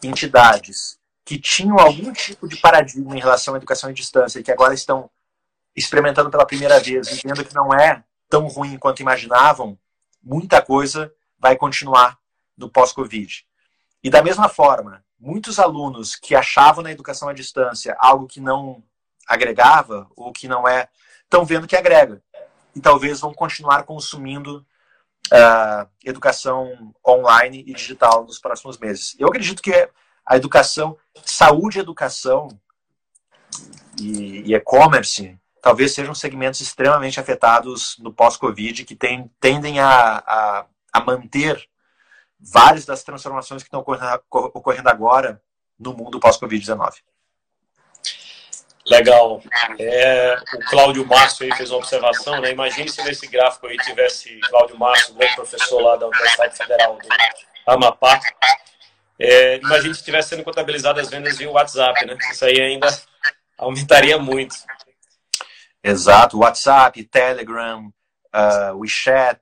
entidades 0.04 1.00
que 1.24 1.40
tinham 1.40 1.80
algum 1.80 2.14
tipo 2.14 2.48
de 2.48 2.58
paradigma 2.58 3.16
em 3.16 3.20
relação 3.20 3.56
à 3.56 3.58
educação 3.58 3.90
à 3.90 3.94
distância 3.94 4.40
e 4.40 4.44
que 4.44 4.52
agora 4.52 4.74
estão 4.74 5.10
experimentando 5.76 6.30
pela 6.30 6.46
primeira 6.46 6.80
vez 6.80 7.08
e 7.08 7.22
vendo 7.28 7.44
que 7.44 7.54
não 7.54 7.74
é 7.74 8.04
tão 8.30 8.48
ruim 8.48 8.78
quanto 8.78 9.02
imaginavam, 9.02 9.78
muita 10.24 10.62
coisa 10.62 11.12
vai 11.38 11.56
continuar 11.56 12.18
no 12.58 12.70
pós-Covid. 12.70 13.46
E 14.04 14.10
da 14.10 14.24
mesma 14.24 14.48
forma, 14.48 15.04
muitos 15.20 15.60
alunos 15.60 16.16
que 16.16 16.36
achavam 16.36 16.84
na 16.84 16.92
educação 16.92 17.30
à 17.30 17.34
distância 17.34 17.96
algo 18.00 18.28
que 18.28 18.40
não 18.40 18.84
agregava 19.28 20.08
ou 20.16 20.32
que 20.32 20.48
não 20.48 20.68
é, 20.68 20.88
estão 21.24 21.46
vendo 21.46 21.68
que 21.68 21.76
agrega. 21.76 22.22
E 22.76 22.80
talvez 22.80 23.20
vão 23.20 23.34
continuar 23.34 23.84
consumindo 23.84 24.66
uh, 25.32 25.90
educação 26.04 26.94
online 27.06 27.64
e 27.66 27.74
digital 27.74 28.26
nos 28.26 28.40
próximos 28.40 28.78
meses. 28.78 29.16
Eu 29.18 29.28
acredito 29.28 29.62
que 29.62 29.90
a 30.26 30.36
educação, 30.36 30.98
saúde 31.24 31.78
e 31.78 31.82
educação 31.82 32.48
e 34.00 34.54
e-commerce 34.54 35.38
talvez 35.62 35.94
sejam 35.94 36.14
segmentos 36.14 36.62
extremamente 36.62 37.20
afetados 37.20 37.98
no 38.00 38.14
pós-Covid 38.14 38.84
que 38.84 38.96
tem, 38.96 39.32
tendem 39.40 39.80
a, 39.80 40.18
a, 40.18 40.66
a 40.94 41.00
manter 41.00 41.68
várias 42.40 42.86
das 42.86 43.04
transformações 43.04 43.64
que 43.64 43.68
estão 43.68 43.80
ocorrendo 44.30 44.90
agora 44.90 45.42
no 45.80 45.94
mundo 45.94 46.20
pós-Covid-19. 46.20 46.96
Legal. 48.88 49.42
É, 49.80 50.36
o 50.54 50.60
Cláudio 50.70 51.06
Márcio 51.08 51.46
aí 51.46 51.58
fez 51.58 51.72
uma 51.72 51.80
observação, 51.80 52.40
né? 52.40 52.52
Imagine 52.52 52.88
se 52.88 53.04
nesse 53.04 53.26
gráfico 53.28 53.66
aí 53.66 53.78
tivesse 53.78 54.40
Cláudio 54.42 54.78
Márcio, 54.78 55.16
grande 55.16 55.36
professor 55.36 55.82
lá 55.82 55.96
da 55.96 56.08
Universidade 56.08 56.56
Federal 56.56 56.96
do 56.96 57.08
Amapá. 57.66 58.20
É, 59.20 59.58
imagine 59.58 59.94
se 59.94 60.02
estivesse 60.02 60.30
sendo 60.30 60.44
contabilizado 60.44 61.00
as 61.00 61.10
vendas 61.10 61.38
via 61.38 61.50
WhatsApp, 61.50 62.06
né? 62.06 62.16
Isso 62.30 62.46
aí 62.46 62.62
ainda 62.62 62.88
aumentaria 63.58 64.20
muito. 64.20 64.56
Exato. 65.84 66.38
WhatsApp, 66.38 67.04
Telegram, 67.06 67.92
uh, 68.36 68.78
WeChat. 68.78 69.42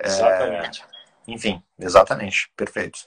É, 0.00 0.06
exatamente. 0.06 0.82
É, 0.82 0.95
enfim, 1.26 1.62
exatamente. 1.78 2.50
Perfeito. 2.56 3.00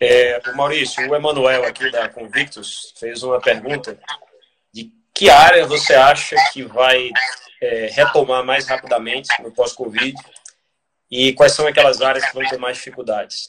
É, 0.00 0.40
o 0.50 0.56
Maurício, 0.56 1.08
o 1.10 1.14
Emanuel 1.14 1.64
aqui 1.64 1.90
da 1.90 2.08
Convictus 2.08 2.94
fez 2.98 3.22
uma 3.22 3.38
pergunta 3.38 3.98
de 4.72 4.90
que 5.14 5.28
área 5.28 5.66
você 5.66 5.94
acha 5.94 6.34
que 6.52 6.62
vai 6.62 7.10
é, 7.60 7.88
retomar 7.92 8.42
mais 8.42 8.66
rapidamente 8.66 9.28
no 9.42 9.52
pós-Covid 9.52 10.14
e 11.10 11.34
quais 11.34 11.52
são 11.52 11.66
aquelas 11.66 12.00
áreas 12.00 12.24
que 12.24 12.34
vão 12.34 12.48
ter 12.48 12.58
mais 12.58 12.78
dificuldades? 12.78 13.44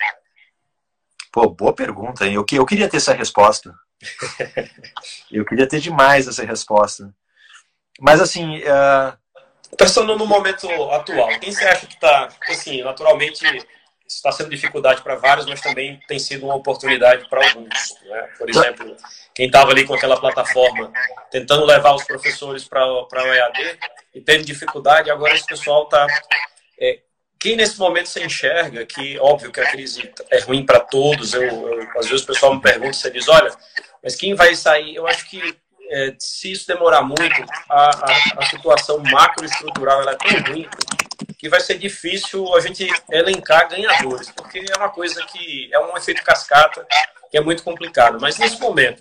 Pô, 1.31 1.47
boa 1.47 1.73
pergunta, 1.73 2.25
hein? 2.25 2.33
Eu, 2.33 2.45
eu 2.51 2.65
queria 2.65 2.89
ter 2.89 2.97
essa 2.97 3.13
resposta. 3.13 3.73
eu 5.31 5.45
queria 5.45 5.67
ter 5.67 5.79
demais 5.79 6.27
essa 6.27 6.43
resposta. 6.43 7.13
Mas 7.99 8.19
assim. 8.19 8.57
Uh... 8.57 9.17
Pensando 9.77 10.17
no 10.17 10.27
momento 10.27 10.67
atual, 10.91 11.29
quem 11.39 11.49
você 11.49 11.63
acha 11.65 11.87
que 11.87 11.93
está, 11.93 12.27
assim, 12.49 12.83
naturalmente 12.83 13.41
está 14.15 14.31
sendo 14.31 14.49
dificuldade 14.49 15.01
para 15.01 15.15
vários, 15.15 15.45
mas 15.45 15.61
também 15.61 15.99
tem 16.07 16.19
sido 16.19 16.45
uma 16.45 16.55
oportunidade 16.55 17.27
para 17.29 17.47
alguns. 17.47 17.95
Né? 18.03 18.29
Por 18.37 18.49
exemplo, 18.49 18.97
quem 19.33 19.47
estava 19.47 19.71
ali 19.71 19.85
com 19.85 19.93
aquela 19.93 20.19
plataforma 20.19 20.91
tentando 21.31 21.65
levar 21.65 21.93
os 21.93 22.03
professores 22.03 22.67
para 22.67 22.85
o 22.85 23.07
EAD 23.13 23.79
e 24.13 24.21
tendo 24.21 24.43
dificuldade, 24.43 25.09
agora 25.09 25.33
esse 25.33 25.45
pessoal 25.45 25.83
está. 25.83 26.05
É, 26.79 26.99
quem 27.39 27.55
nesse 27.55 27.79
momento 27.79 28.07
se 28.07 28.23
enxerga 28.23 28.85
que, 28.85 29.17
óbvio 29.19 29.51
que 29.51 29.59
a 29.59 29.71
crise 29.71 30.11
é 30.29 30.39
ruim 30.41 30.63
para 30.63 30.79
todos, 30.79 31.33
eu, 31.33 31.41
eu, 31.41 31.89
às 31.97 32.07
vezes 32.07 32.23
o 32.23 32.27
pessoal 32.27 32.53
me 32.53 32.61
pergunta, 32.61 32.93
você 32.93 33.09
diz, 33.09 33.27
olha, 33.27 33.51
mas 34.03 34.15
quem 34.15 34.35
vai 34.35 34.53
sair? 34.53 34.95
Eu 34.95 35.07
acho 35.07 35.27
que 35.27 35.57
é, 35.89 36.15
se 36.19 36.51
isso 36.51 36.67
demorar 36.67 37.01
muito, 37.01 37.45
a, 37.69 37.89
a, 37.89 38.15
a 38.37 38.45
situação 38.45 38.99
macroestrutural 38.99 40.01
ela 40.01 40.11
é 40.11 40.15
tão 40.15 40.53
ruim 40.53 40.69
que 41.37 41.49
vai 41.49 41.59
ser 41.59 41.77
difícil 41.77 42.53
a 42.55 42.59
gente 42.59 42.87
elencar 43.09 43.69
ganhadores, 43.69 44.31
porque 44.31 44.63
é 44.69 44.77
uma 44.77 44.89
coisa 44.89 45.23
que 45.25 45.69
é 45.73 45.79
um 45.79 45.97
efeito 45.97 46.23
cascata 46.23 46.85
que 47.29 47.37
é 47.37 47.41
muito 47.41 47.63
complicado. 47.63 48.19
Mas 48.19 48.37
nesse 48.37 48.59
momento, 48.59 48.99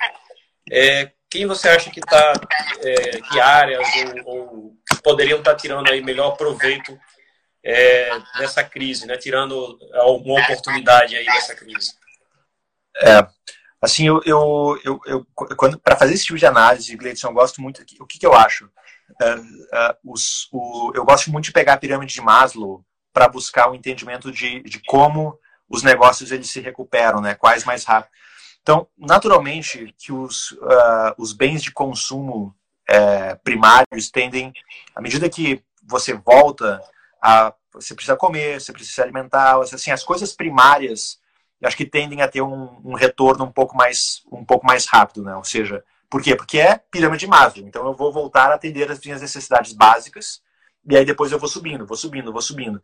é, 0.71 1.11
quem 1.29 1.47
você 1.47 1.69
acha 1.69 1.91
que 1.91 2.01
está, 2.01 2.33
é, 2.83 3.21
que 3.21 3.41
áreas 3.41 3.87
ou, 4.25 4.35
ou 4.35 4.77
que 4.89 5.03
poderiam 5.03 5.39
estar 5.39 5.53
tá 5.53 5.57
tirando 5.57 5.91
aí 5.91 6.03
melhor 6.03 6.37
proveito 6.37 6.99
é, 7.65 8.11
dessa 8.39 8.65
crise, 8.65 9.07
né? 9.07 9.17
Tirando 9.17 9.79
alguma 9.95 10.41
oportunidade 10.43 11.17
aí 11.17 11.25
dessa 11.25 11.55
crise? 11.55 11.93
É, 13.03 13.27
assim, 13.81 14.07
eu, 14.07 14.21
eu, 14.25 14.81
eu, 14.85 15.01
eu 15.07 15.27
quando 15.57 15.79
para 15.79 15.97
fazer 15.97 16.15
esse 16.15 16.25
tipo 16.25 16.39
de 16.39 16.47
análise, 16.47 16.97
Gleidson, 16.97 17.29
eu 17.29 17.35
gosto 17.35 17.61
muito. 17.61 17.83
O 18.01 18.07
que, 18.07 18.19
que 18.19 18.27
eu 18.27 18.35
acho? 18.35 18.71
Uh, 19.21 19.41
uh, 19.41 20.13
os, 20.13 20.49
o, 20.53 20.93
eu 20.95 21.05
gosto 21.05 21.31
muito 21.31 21.47
de 21.47 21.53
pegar 21.53 21.75
a 21.75 21.79
pirâmide 21.79 22.15
de 22.15 22.21
Maslow 22.21 22.85
para 23.13 23.29
buscar 23.29 23.69
o 23.69 23.73
um 23.73 23.75
entendimento 23.75 24.33
de, 24.33 24.61
de 24.63 24.81
como 24.87 25.39
os 25.69 25.83
negócios 25.83 26.33
eles 26.33 26.51
se 26.51 26.61
recuperam, 26.61 27.21
né? 27.21 27.35
Quais 27.35 27.65
mais 27.65 27.85
rápido. 27.85 28.13
Então, 28.63 28.87
naturalmente 28.99 29.95
que 29.99 30.13
os, 30.13 30.53
uh, 30.53 31.15
os 31.17 31.33
bens 31.33 31.63
de 31.63 31.73
consumo 31.73 32.55
primários 33.45 34.11
tendem, 34.11 34.53
à 34.97 35.01
medida 35.01 35.31
que 35.31 35.63
você 35.81 36.13
volta 36.13 36.83
a, 37.23 37.55
você 37.73 37.95
precisa 37.95 38.17
comer, 38.17 38.61
você 38.61 38.73
precisa 38.73 38.95
se 38.95 39.03
alimentar, 39.03 39.61
assim, 39.61 39.91
as 39.91 40.03
coisas 40.03 40.33
primárias, 40.33 41.21
acho 41.63 41.77
que 41.77 41.87
tendem 41.87 42.23
a 42.23 42.29
ter 42.29 42.43
um, 42.43 42.81
um 42.85 42.95
retorno 42.95 43.45
um 43.45 43.53
pouco 43.53 43.77
mais, 43.77 44.23
um 44.33 44.45
pouco 44.45 44.67
mais 44.67 44.87
rápido, 44.87 45.23
né? 45.23 45.37
Ou 45.37 45.45
seja, 45.45 45.85
por 46.11 46.21
quê? 46.21 46.35
Porque 46.35 46.59
é 46.59 46.77
pirâmide 46.77 47.21
de 47.21 47.27
Maslow. 47.29 47.67
Então 47.67 47.87
eu 47.87 47.95
vou 47.95 48.13
voltar 48.13 48.51
a 48.51 48.55
atender 48.55 48.91
as 48.91 49.01
minhas 49.01 49.23
necessidades 49.23 49.73
básicas 49.73 50.43
e 50.85 50.97
aí 50.97 51.05
depois 51.05 51.31
eu 51.31 51.39
vou 51.39 51.49
subindo, 51.49 51.87
vou 51.87 51.97
subindo, 51.97 52.33
vou 52.33 52.43
subindo. 52.43 52.83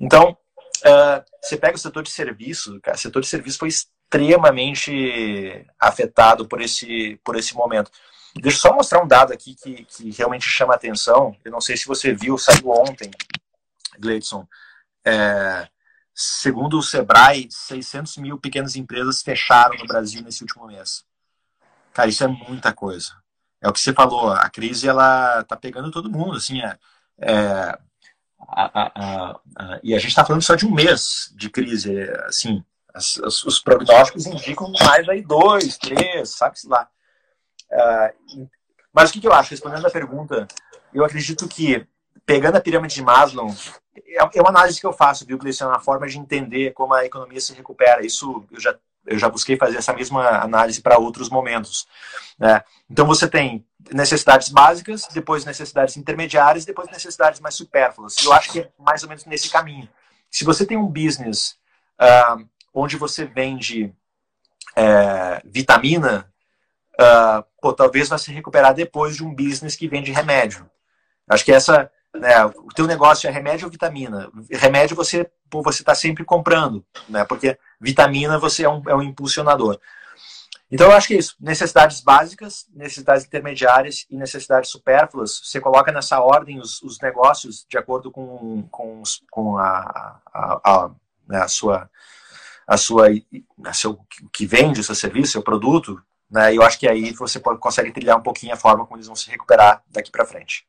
Então, 0.00 0.36
uh, 0.84 1.24
você 1.40 1.56
pega 1.56 1.76
o 1.76 1.78
setor 1.78 2.02
de 2.02 2.10
serviço, 2.10 2.80
cara, 2.80 2.96
o 2.96 3.00
setor 3.00 3.22
de 3.22 3.28
serviço 3.28 3.58
foi 3.58 3.68
extremamente 3.68 5.64
afetado 5.78 6.48
por 6.48 6.60
esse, 6.60 7.20
por 7.24 7.36
esse 7.36 7.54
momento. 7.54 7.90
Deixa 8.34 8.58
eu 8.58 8.60
só 8.60 8.74
mostrar 8.74 9.02
um 9.02 9.08
dado 9.08 9.32
aqui 9.32 9.54
que, 9.54 9.84
que 9.84 10.10
realmente 10.10 10.46
chama 10.46 10.74
a 10.74 10.76
atenção. 10.76 11.36
Eu 11.44 11.52
não 11.52 11.60
sei 11.60 11.76
se 11.76 11.86
você 11.86 12.12
viu, 12.12 12.36
saiu 12.36 12.68
ontem, 12.70 13.10
Gleidson. 13.98 14.46
É, 15.04 15.68
segundo 16.14 16.78
o 16.78 16.82
Sebrae, 16.82 17.48
600 17.50 18.18
mil 18.18 18.38
pequenas 18.38 18.76
empresas 18.76 19.22
fecharam 19.22 19.76
no 19.78 19.86
Brasil 19.86 20.20
nesse 20.22 20.42
último 20.42 20.66
mês. 20.66 21.04
Cara, 21.96 22.10
isso 22.10 22.22
é 22.22 22.28
muita 22.28 22.74
coisa. 22.74 23.14
É 23.58 23.66
o 23.66 23.72
que 23.72 23.80
você 23.80 23.90
falou, 23.90 24.30
a 24.30 24.50
crise 24.50 24.86
ela 24.86 25.42
tá 25.44 25.56
pegando 25.56 25.90
todo 25.90 26.10
mundo, 26.10 26.36
assim, 26.36 26.60
é, 26.60 26.78
é 27.18 27.78
a, 28.38 28.82
a, 28.82 29.40
a, 29.56 29.80
e 29.82 29.94
a 29.94 29.98
gente 29.98 30.10
está 30.10 30.22
falando 30.22 30.42
só 30.42 30.54
de 30.54 30.66
um 30.66 30.74
mês 30.74 31.32
de 31.34 31.48
crise, 31.48 31.98
é, 31.98 32.26
assim, 32.26 32.62
as, 32.92 33.18
as, 33.20 33.42
os 33.44 33.60
prognósticos 33.60 34.26
indicam 34.26 34.70
mais 34.84 35.08
aí 35.08 35.22
dois, 35.22 35.78
três, 35.78 36.36
sabe-se 36.36 36.68
lá. 36.68 36.86
Uh, 37.72 38.46
mas 38.92 39.08
o 39.08 39.14
que, 39.14 39.20
que 39.22 39.26
eu 39.26 39.32
acho? 39.32 39.52
Respondendo 39.52 39.86
a 39.86 39.90
pergunta, 39.90 40.46
eu 40.92 41.02
acredito 41.02 41.48
que, 41.48 41.86
pegando 42.26 42.56
a 42.56 42.60
pirâmide 42.60 42.94
de 42.94 43.02
Maslow, 43.02 43.48
é, 43.96 44.18
é 44.18 44.40
uma 44.42 44.50
análise 44.50 44.78
que 44.78 44.86
eu 44.86 44.92
faço, 44.92 45.24
viu, 45.24 45.38
Gleison? 45.38 45.64
É 45.64 45.68
uma 45.68 45.80
forma 45.80 46.06
de 46.06 46.18
entender 46.18 46.74
como 46.74 46.92
a 46.92 47.06
economia 47.06 47.40
se 47.40 47.54
recupera. 47.54 48.04
Isso 48.04 48.44
eu 48.52 48.60
já 48.60 48.78
eu 49.06 49.18
já 49.18 49.28
busquei 49.28 49.56
fazer 49.56 49.76
essa 49.78 49.92
mesma 49.92 50.28
análise 50.42 50.80
para 50.80 50.98
outros 50.98 51.28
momentos. 51.28 51.86
Né? 52.38 52.62
Então 52.90 53.06
você 53.06 53.28
tem 53.28 53.64
necessidades 53.92 54.48
básicas, 54.48 55.06
depois 55.12 55.44
necessidades 55.44 55.96
intermediárias, 55.96 56.64
depois 56.64 56.88
necessidades 56.90 57.40
mais 57.40 57.54
supérfluas. 57.54 58.16
Eu 58.24 58.32
acho 58.32 58.50
que 58.50 58.60
é 58.60 58.70
mais 58.78 59.02
ou 59.02 59.08
menos 59.08 59.24
nesse 59.24 59.48
caminho. 59.48 59.88
Se 60.30 60.44
você 60.44 60.66
tem 60.66 60.76
um 60.76 60.86
business 60.86 61.56
uh, 62.00 62.46
onde 62.74 62.96
você 62.96 63.24
vende 63.24 63.92
é, 64.76 65.40
vitamina, 65.44 66.30
uh, 67.00 67.42
pô, 67.60 67.72
talvez 67.72 68.08
vai 68.08 68.18
se 68.18 68.30
recuperar 68.30 68.74
depois 68.74 69.16
de 69.16 69.24
um 69.24 69.34
business 69.34 69.74
que 69.74 69.88
vende 69.88 70.12
remédio. 70.12 70.68
Acho 71.28 71.44
que 71.44 71.52
essa 71.52 71.90
né, 72.16 72.44
o 72.46 72.68
teu 72.74 72.86
negócio 72.86 73.28
é 73.28 73.30
remédio 73.30 73.66
ou 73.66 73.70
vitamina? 73.70 74.30
Remédio 74.50 74.96
você 74.96 75.30
você 75.50 75.82
está 75.82 75.94
sempre 75.94 76.24
comprando, 76.24 76.84
né? 77.08 77.24
Porque 77.24 77.58
vitamina 77.80 78.38
você 78.38 78.64
é 78.64 78.68
um, 78.68 78.82
é 78.88 78.94
um 78.94 79.02
impulsionador. 79.02 79.78
Então 80.70 80.88
eu 80.88 80.96
acho 80.96 81.08
que 81.08 81.14
é 81.14 81.18
isso. 81.18 81.36
Necessidades 81.40 82.00
básicas, 82.00 82.66
necessidades 82.74 83.24
intermediárias 83.24 84.04
e 84.10 84.16
necessidades 84.16 84.70
supérfluas. 84.70 85.40
Você 85.44 85.60
coloca 85.60 85.92
nessa 85.92 86.20
ordem 86.20 86.58
os, 86.58 86.82
os 86.82 86.98
negócios 87.00 87.64
de 87.68 87.78
acordo 87.78 88.10
com, 88.10 88.66
com, 88.68 89.02
com 89.30 89.58
a, 89.58 90.20
a, 90.34 90.60
a, 90.64 90.90
né, 91.28 91.42
a 91.42 91.48
sua 91.48 91.88
a 92.66 92.76
sua 92.76 93.06
a 93.64 93.72
seu, 93.72 93.96
que 94.32 94.44
vende 94.44 94.80
o 94.80 94.84
seu 94.84 94.94
serviço, 94.94 95.32
seu 95.32 95.42
produto, 95.42 96.02
né? 96.28 96.52
Eu 96.52 96.62
acho 96.62 96.78
que 96.78 96.88
aí 96.88 97.12
você 97.12 97.38
consegue 97.38 97.92
trilhar 97.92 98.18
um 98.18 98.22
pouquinho 98.22 98.52
a 98.52 98.56
forma 98.56 98.84
como 98.84 98.96
eles 98.96 99.06
vão 99.06 99.14
se 99.14 99.30
recuperar 99.30 99.84
daqui 99.88 100.10
para 100.10 100.26
frente. 100.26 100.66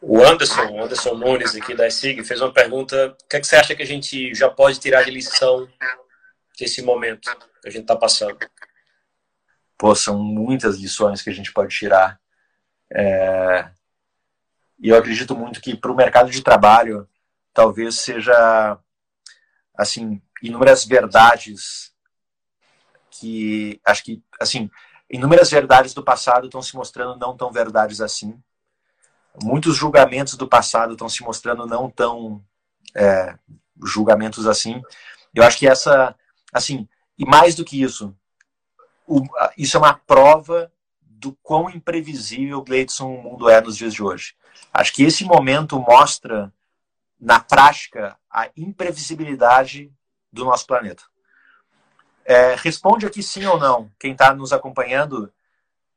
O 0.00 0.22
Anderson, 0.24 0.80
Anderson 0.80 1.14
Nunes 1.14 1.56
aqui 1.56 1.74
da 1.74 1.90
SIG, 1.90 2.24
fez 2.24 2.40
uma 2.40 2.52
pergunta: 2.52 3.16
o 3.20 3.28
que, 3.28 3.36
é 3.36 3.40
que 3.40 3.46
você 3.46 3.56
acha 3.56 3.74
que 3.74 3.82
a 3.82 3.86
gente 3.86 4.34
já 4.34 4.48
pode 4.48 4.78
tirar 4.78 5.02
de 5.02 5.10
lição 5.10 5.68
desse 6.58 6.82
momento 6.82 7.30
que 7.60 7.68
a 7.68 7.70
gente 7.70 7.82
está 7.82 7.96
passando? 7.96 8.38
Pô, 9.76 9.94
são 9.94 10.18
muitas 10.22 10.76
lições 10.76 11.22
que 11.22 11.30
a 11.30 11.32
gente 11.32 11.52
pode 11.52 11.74
tirar. 11.74 12.20
É... 12.92 13.70
E 14.78 14.88
eu 14.88 14.96
acredito 14.96 15.36
muito 15.36 15.60
que 15.60 15.76
para 15.76 15.90
o 15.90 15.96
mercado 15.96 16.30
de 16.30 16.42
trabalho, 16.42 17.08
talvez 17.52 17.96
seja 17.96 18.78
assim, 19.76 20.20
inúmeras 20.42 20.84
verdades 20.84 21.92
que 23.10 23.80
acho 23.84 24.04
que, 24.04 24.22
assim, 24.40 24.70
inúmeras 25.10 25.50
verdades 25.50 25.92
do 25.92 26.04
passado 26.04 26.46
estão 26.46 26.62
se 26.62 26.76
mostrando 26.76 27.18
não 27.18 27.36
tão 27.36 27.50
verdades 27.50 28.00
assim. 28.00 28.40
Muitos 29.42 29.76
julgamentos 29.76 30.34
do 30.34 30.48
passado 30.48 30.92
estão 30.92 31.08
se 31.08 31.22
mostrando 31.22 31.66
não 31.66 31.90
tão 31.90 32.44
é, 32.94 33.36
julgamentos 33.84 34.46
assim. 34.46 34.82
Eu 35.34 35.44
acho 35.44 35.58
que 35.58 35.68
essa, 35.68 36.14
assim, 36.52 36.88
e 37.16 37.24
mais 37.24 37.54
do 37.54 37.64
que 37.64 37.82
isso, 37.82 38.14
o, 39.06 39.22
isso 39.56 39.76
é 39.76 39.80
uma 39.80 39.94
prova 39.94 40.70
do 41.00 41.32
quão 41.42 41.68
imprevisível, 41.68 42.62
Gleidson, 42.62 43.12
o 43.12 43.22
mundo 43.22 43.48
é 43.48 43.60
nos 43.60 43.76
dias 43.76 43.92
de 43.92 44.02
hoje. 44.02 44.34
Acho 44.72 44.92
que 44.92 45.02
esse 45.02 45.24
momento 45.24 45.78
mostra, 45.80 46.52
na 47.18 47.40
prática, 47.40 48.16
a 48.30 48.48
imprevisibilidade 48.56 49.92
do 50.32 50.44
nosso 50.44 50.66
planeta. 50.66 51.02
É, 52.24 52.54
responde 52.54 53.06
aqui 53.06 53.22
sim 53.22 53.46
ou 53.46 53.58
não, 53.58 53.90
quem 53.98 54.12
está 54.12 54.34
nos 54.34 54.52
acompanhando. 54.52 55.32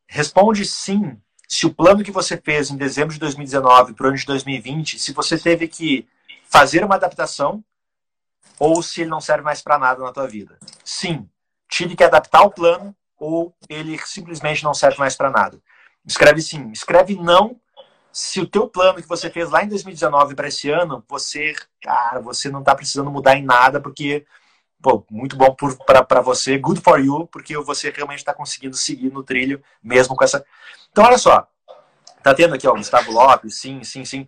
Responde 0.08 0.66
sim 0.66 1.22
se 1.52 1.66
o 1.66 1.74
plano 1.74 2.02
que 2.02 2.12
você 2.12 2.38
fez 2.38 2.72
em 2.72 2.78
dezembro 2.78 3.14
de 3.14 3.20
2019 3.20 3.94
para 3.94 4.06
o 4.06 4.08
ano 4.08 4.18
de 4.18 4.26
2020, 4.26 4.98
se 4.98 5.12
você 5.12 5.38
teve 5.38 5.68
que 5.68 6.08
fazer 6.46 6.82
uma 6.82 6.96
adaptação 6.96 7.62
ou 8.58 8.82
se 8.82 9.02
ele 9.02 9.10
não 9.10 9.20
serve 9.20 9.44
mais 9.44 9.62
para 9.62 9.78
nada 9.78 10.02
na 10.02 10.14
tua 10.14 10.26
vida. 10.28 10.58
Sim, 10.86 11.28
tive 11.68 11.98
que 11.98 12.06
adaptar 12.06 12.44
o 12.44 12.52
plano 12.52 12.96
ou 13.20 13.54
ele 13.68 14.00
simplesmente 14.06 14.64
não 14.64 14.74
serve 14.74 14.98
mais 14.98 15.18
para 15.18 15.30
nada. 15.30 15.60
Escreve 16.06 16.42
sim, 16.42 16.72
escreve 16.72 17.18
não 17.18 17.60
se 18.14 18.40
o 18.40 18.48
teu 18.48 18.70
plano 18.70 19.02
que 19.02 19.08
você 19.08 19.30
fez 19.30 19.50
lá 19.50 19.62
em 19.62 19.68
2019 19.68 20.36
para 20.36 20.48
esse 20.48 20.70
ano, 20.70 21.04
você, 21.06 21.54
cara, 21.82 22.22
você 22.22 22.50
não 22.50 22.62
está 22.62 22.74
precisando 22.74 23.12
mudar 23.12 23.36
em 23.36 23.44
nada 23.44 23.82
porque 23.82 24.26
pô, 24.82 25.06
muito 25.10 25.36
bom 25.36 25.56
para 25.86 26.22
você, 26.22 26.58
good 26.58 26.82
for 26.82 27.00
you, 27.00 27.28
porque 27.28 27.56
você 27.58 27.92
realmente 27.92 28.20
está 28.20 28.34
conseguindo 28.34 28.76
seguir 28.76 29.12
no 29.12 29.24
trilho, 29.24 29.62
mesmo 29.82 30.16
com 30.16 30.24
essa. 30.24 30.44
Então, 30.92 31.06
olha 31.06 31.18
só, 31.18 31.48
tá 32.22 32.34
tendo 32.34 32.56
aqui, 32.56 32.68
ó, 32.68 32.74
Gustavo 32.74 33.12
Lopes, 33.12 33.60
sim, 33.60 33.84
sim, 33.84 34.04
sim. 34.04 34.28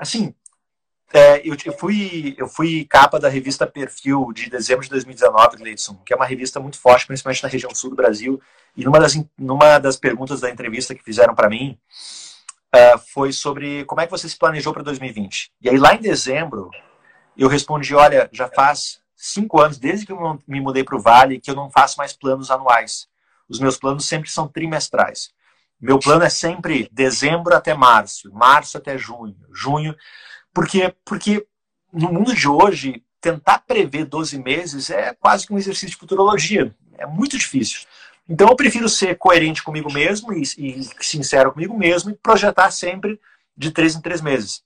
Assim, 0.00 0.34
é, 1.12 1.40
eu, 1.46 1.56
eu, 1.64 1.72
fui, 1.72 2.34
eu 2.36 2.46
fui 2.46 2.84
capa 2.84 3.18
da 3.18 3.28
revista 3.28 3.66
Perfil 3.66 4.30
de 4.34 4.50
dezembro 4.50 4.84
de 4.84 4.90
2019, 4.90 5.56
Gleidson, 5.56 5.94
que 6.04 6.12
é 6.12 6.16
uma 6.16 6.26
revista 6.26 6.60
muito 6.60 6.78
forte, 6.78 7.06
principalmente 7.06 7.42
na 7.42 7.48
região 7.48 7.74
sul 7.74 7.90
do 7.90 7.96
Brasil. 7.96 8.40
E 8.76 8.84
numa 8.84 9.00
das, 9.00 9.14
numa 9.36 9.78
das 9.78 9.96
perguntas 9.96 10.40
da 10.40 10.50
entrevista 10.50 10.94
que 10.94 11.02
fizeram 11.02 11.34
para 11.34 11.48
mim, 11.48 11.78
uh, 12.74 12.98
foi 13.12 13.32
sobre 13.32 13.84
como 13.84 14.00
é 14.00 14.06
que 14.06 14.10
você 14.10 14.28
se 14.28 14.36
planejou 14.36 14.72
para 14.72 14.82
2020. 14.82 15.50
E 15.62 15.68
aí, 15.70 15.78
lá 15.78 15.94
em 15.94 16.00
dezembro, 16.00 16.70
eu 17.36 17.48
respondi: 17.48 17.94
olha, 17.94 18.28
já 18.32 18.48
faz 18.48 19.00
cinco 19.16 19.60
anos, 19.60 19.78
desde 19.78 20.04
que 20.04 20.12
eu 20.12 20.42
me 20.46 20.60
mudei 20.60 20.84
para 20.84 20.96
o 20.96 21.00
Vale, 21.00 21.40
que 21.40 21.50
eu 21.50 21.56
não 21.56 21.70
faço 21.70 21.96
mais 21.96 22.12
planos 22.12 22.50
anuais. 22.50 23.08
Os 23.48 23.58
meus 23.58 23.78
planos 23.78 24.04
sempre 24.04 24.30
são 24.30 24.46
trimestrais. 24.46 25.30
Meu 25.80 25.98
plano 25.98 26.24
é 26.24 26.28
sempre 26.28 26.88
dezembro 26.92 27.54
até 27.54 27.72
março, 27.74 28.32
março 28.32 28.76
até 28.76 28.98
junho, 28.98 29.36
junho, 29.52 29.94
porque, 30.52 30.94
porque 31.04 31.46
no 31.92 32.12
mundo 32.12 32.34
de 32.34 32.48
hoje, 32.48 33.04
tentar 33.20 33.60
prever 33.60 34.04
12 34.04 34.38
meses 34.42 34.90
é 34.90 35.14
quase 35.14 35.46
que 35.46 35.52
um 35.52 35.58
exercício 35.58 35.90
de 35.90 35.96
futurologia. 35.96 36.74
É 36.96 37.06
muito 37.06 37.38
difícil. 37.38 37.80
Então 38.28 38.48
eu 38.48 38.56
prefiro 38.56 38.88
ser 38.88 39.16
coerente 39.16 39.62
comigo 39.62 39.92
mesmo 39.92 40.32
e, 40.32 40.42
e 40.42 40.84
sincero 41.00 41.52
comigo 41.52 41.76
mesmo 41.76 42.10
e 42.10 42.14
projetar 42.14 42.70
sempre 42.70 43.18
de 43.56 43.70
três 43.70 43.96
em 43.96 44.00
três 44.00 44.20
meses. 44.20 44.62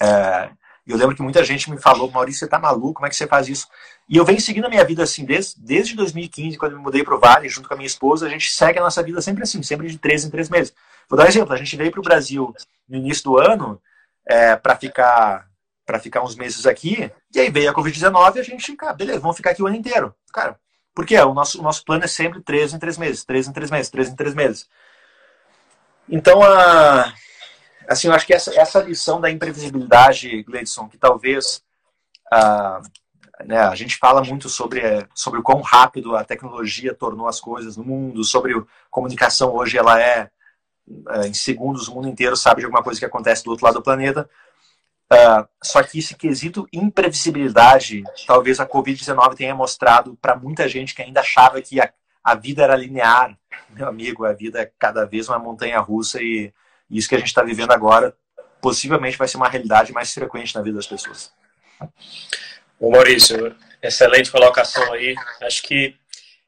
É, 0.00 0.50
eu 0.92 0.96
lembro 0.96 1.16
que 1.16 1.22
muita 1.22 1.42
gente 1.42 1.70
me 1.70 1.80
falou, 1.80 2.10
Maurício, 2.10 2.40
você 2.40 2.48
tá 2.48 2.58
maluco, 2.58 2.94
como 2.94 3.06
é 3.06 3.10
que 3.10 3.16
você 3.16 3.26
faz 3.26 3.48
isso? 3.48 3.66
E 4.08 4.16
eu 4.16 4.24
venho 4.24 4.40
seguindo 4.40 4.66
a 4.66 4.68
minha 4.68 4.84
vida 4.84 5.02
assim, 5.02 5.24
desde, 5.24 5.54
desde 5.58 5.94
2015, 5.96 6.58
quando 6.58 6.72
eu 6.72 6.78
me 6.78 6.84
mudei 6.84 7.02
pro 7.02 7.18
Vale, 7.18 7.48
junto 7.48 7.68
com 7.68 7.74
a 7.74 7.76
minha 7.76 7.86
esposa, 7.86 8.26
a 8.26 8.28
gente 8.28 8.50
segue 8.50 8.78
a 8.78 8.82
nossa 8.82 9.02
vida 9.02 9.20
sempre 9.22 9.42
assim, 9.42 9.62
sempre 9.62 9.88
de 9.88 9.98
três 9.98 10.24
em 10.24 10.30
três 10.30 10.50
meses. 10.50 10.74
Vou 11.08 11.16
dar 11.16 11.24
um 11.24 11.28
exemplo, 11.28 11.52
a 11.52 11.56
gente 11.56 11.76
veio 11.76 11.90
pro 11.90 12.02
Brasil 12.02 12.54
no 12.88 12.96
início 12.96 13.24
do 13.24 13.38
ano 13.38 13.80
é, 14.26 14.56
para 14.56 14.76
ficar 14.76 15.46
para 15.86 15.98
ficar 15.98 16.22
uns 16.22 16.34
meses 16.34 16.64
aqui, 16.64 17.10
e 17.34 17.38
aí 17.38 17.50
veio 17.50 17.70
a 17.70 17.74
Covid-19 17.74 18.36
e 18.36 18.40
a 18.40 18.42
gente, 18.42 18.74
cara, 18.74 18.94
beleza, 18.94 19.20
vamos 19.20 19.36
ficar 19.36 19.50
aqui 19.50 19.62
o 19.62 19.66
ano 19.66 19.76
inteiro. 19.76 20.14
Cara, 20.32 20.58
por 20.94 21.04
quê? 21.04 21.18
O 21.18 21.34
nosso, 21.34 21.60
o 21.60 21.62
nosso 21.62 21.84
plano 21.84 22.04
é 22.04 22.06
sempre 22.06 22.40
três 22.40 22.72
em 22.72 22.78
três 22.78 22.96
meses, 22.96 23.22
três 23.22 23.46
em 23.46 23.52
três 23.52 23.70
meses, 23.70 23.90
três 23.90 24.08
em 24.08 24.16
três 24.16 24.34
meses. 24.34 24.66
Então, 26.08 26.42
a, 26.42 27.12
assim, 27.88 28.08
eu 28.08 28.14
acho 28.14 28.26
que 28.26 28.34
essa, 28.34 28.54
essa 28.58 28.80
lição 28.80 29.20
da 29.20 29.30
imprevisibilidade, 29.30 30.42
Gleidson, 30.42 30.88
que 30.88 30.98
talvez 30.98 31.62
ah, 32.32 32.80
né, 33.44 33.58
a 33.58 33.74
gente 33.74 33.96
fala 33.96 34.22
muito 34.22 34.48
sobre, 34.48 34.82
sobre 35.14 35.40
o 35.40 35.42
quão 35.42 35.60
rápido 35.60 36.16
a 36.16 36.24
tecnologia 36.24 36.94
tornou 36.94 37.26
as 37.26 37.40
coisas 37.40 37.76
no 37.76 37.84
mundo, 37.84 38.22
sobre 38.24 38.56
a 38.56 38.62
comunicação 38.90 39.54
hoje 39.54 39.76
ela 39.76 40.00
é, 40.00 40.30
é, 41.10 41.26
em 41.26 41.34
segundos, 41.34 41.88
o 41.88 41.94
mundo 41.94 42.08
inteiro 42.08 42.36
sabe 42.36 42.60
de 42.60 42.66
alguma 42.66 42.82
coisa 42.82 42.98
que 42.98 43.06
acontece 43.06 43.44
do 43.44 43.50
outro 43.50 43.64
lado 43.64 43.74
do 43.74 43.82
planeta. 43.82 44.28
Uh, 45.12 45.46
só 45.62 45.82
que 45.82 45.98
esse 45.98 46.14
quesito 46.14 46.66
imprevisibilidade, 46.72 48.02
talvez 48.26 48.58
a 48.58 48.66
Covid-19 48.66 49.34
tenha 49.34 49.54
mostrado 49.54 50.16
para 50.20 50.34
muita 50.34 50.66
gente 50.66 50.94
que 50.94 51.02
ainda 51.02 51.20
achava 51.20 51.60
que 51.60 51.78
a, 51.80 51.92
a 52.22 52.34
vida 52.34 52.62
era 52.62 52.74
linear. 52.74 53.36
Meu 53.70 53.86
amigo, 53.86 54.24
a 54.24 54.32
vida 54.32 54.62
é 54.62 54.72
cada 54.78 55.04
vez 55.04 55.28
uma 55.28 55.38
montanha 55.38 55.78
russa 55.78 56.22
e 56.22 56.52
isso 56.90 57.08
que 57.08 57.14
a 57.14 57.18
gente 57.18 57.28
está 57.28 57.42
vivendo 57.42 57.72
agora 57.72 58.16
possivelmente 58.60 59.18
vai 59.18 59.28
ser 59.28 59.36
uma 59.36 59.48
realidade 59.48 59.92
mais 59.92 60.12
frequente 60.12 60.54
na 60.54 60.62
vida 60.62 60.76
das 60.76 60.86
pessoas. 60.86 61.32
Bom, 62.80 62.90
Maurício, 62.90 63.54
excelente 63.82 64.30
colocação 64.30 64.92
aí. 64.92 65.14
Acho 65.42 65.62
que 65.62 65.94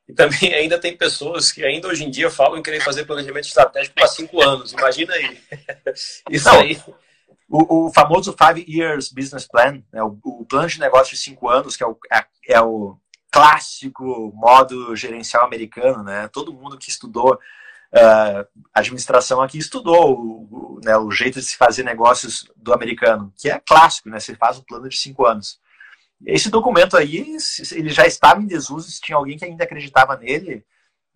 e 0.08 0.12
também 0.12 0.52
ainda 0.54 0.78
tem 0.78 0.96
pessoas 0.96 1.50
que 1.50 1.64
ainda 1.64 1.88
hoje 1.88 2.04
em 2.04 2.10
dia 2.10 2.30
falam 2.30 2.58
em 2.58 2.62
querer 2.62 2.80
fazer 2.80 3.04
planejamento 3.04 3.46
estratégico 3.46 3.94
para 3.94 4.06
cinco 4.06 4.40
anos. 4.42 4.72
Imagina 4.72 5.12
aí. 5.14 5.40
Isso 6.30 6.46
Não, 6.46 6.60
aí. 6.60 6.80
O, 7.48 7.86
o, 7.86 7.92
famoso 7.92 8.34
Five 8.36 8.64
Years 8.68 9.12
Business 9.12 9.46
Plan, 9.46 9.82
né, 9.92 10.02
o, 10.02 10.18
o, 10.24 10.44
plano 10.44 10.68
de 10.68 10.80
negócio 10.80 11.14
de 11.14 11.22
cinco 11.22 11.48
anos, 11.48 11.76
que 11.76 11.84
é 11.84 11.86
o, 11.86 11.96
é, 12.12 12.24
é 12.48 12.60
o 12.60 12.98
clássico 13.30 14.32
modo 14.34 14.96
gerencial 14.96 15.44
americano, 15.44 16.02
né? 16.02 16.28
Todo 16.32 16.52
mundo 16.52 16.78
que 16.78 16.90
estudou 16.90 17.38
uh, 17.92 18.46
administração 18.72 19.40
aqui 19.42 19.58
estudou 19.58 20.18
o, 20.18 20.80
né, 20.84 20.96
o 20.96 21.10
jeito 21.10 21.40
de 21.40 21.46
se 21.46 21.56
fazer 21.56 21.82
negócios 21.82 22.50
do 22.56 22.72
americano, 22.72 23.32
que 23.36 23.50
é 23.50 23.60
clássico, 23.60 24.08
né? 24.08 24.20
Você 24.20 24.34
faz 24.34 24.58
um 24.58 24.62
plano 24.62 24.88
de 24.88 24.96
cinco 24.96 25.26
anos. 25.26 25.60
Esse 26.24 26.48
documento 26.48 26.96
aí, 26.96 27.36
ele 27.72 27.90
já 27.90 28.06
estava 28.06 28.40
em 28.40 28.46
desuso, 28.46 28.90
se 28.90 29.00
tinha 29.00 29.16
alguém 29.16 29.36
que 29.36 29.44
ainda 29.44 29.64
acreditava 29.64 30.16
nele, 30.16 30.64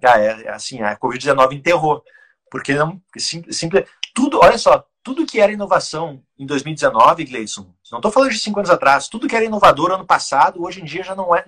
já 0.00 0.18
é, 0.18 0.48
assim, 0.50 0.82
a 0.82 0.96
Covid-19 0.96 1.52
enterrou. 1.52 2.02
Porque 2.50 2.74
não, 2.74 3.00
simples, 3.16 3.88
tudo, 4.14 4.40
olha 4.42 4.58
só, 4.58 4.84
tudo 5.02 5.24
que 5.24 5.40
era 5.40 5.52
inovação 5.52 6.22
em 6.38 6.44
2019, 6.44 7.24
Gleison, 7.24 7.72
não 7.90 7.98
estou 7.98 8.10
falando 8.10 8.30
de 8.30 8.38
cinco 8.38 8.58
anos 8.58 8.70
atrás, 8.70 9.08
tudo 9.08 9.28
que 9.28 9.36
era 9.36 9.44
inovador 9.44 9.92
ano 9.92 10.04
passado, 10.04 10.62
hoje 10.62 10.80
em 10.80 10.84
dia 10.84 11.02
já 11.02 11.14
não 11.14 11.34
é, 11.34 11.44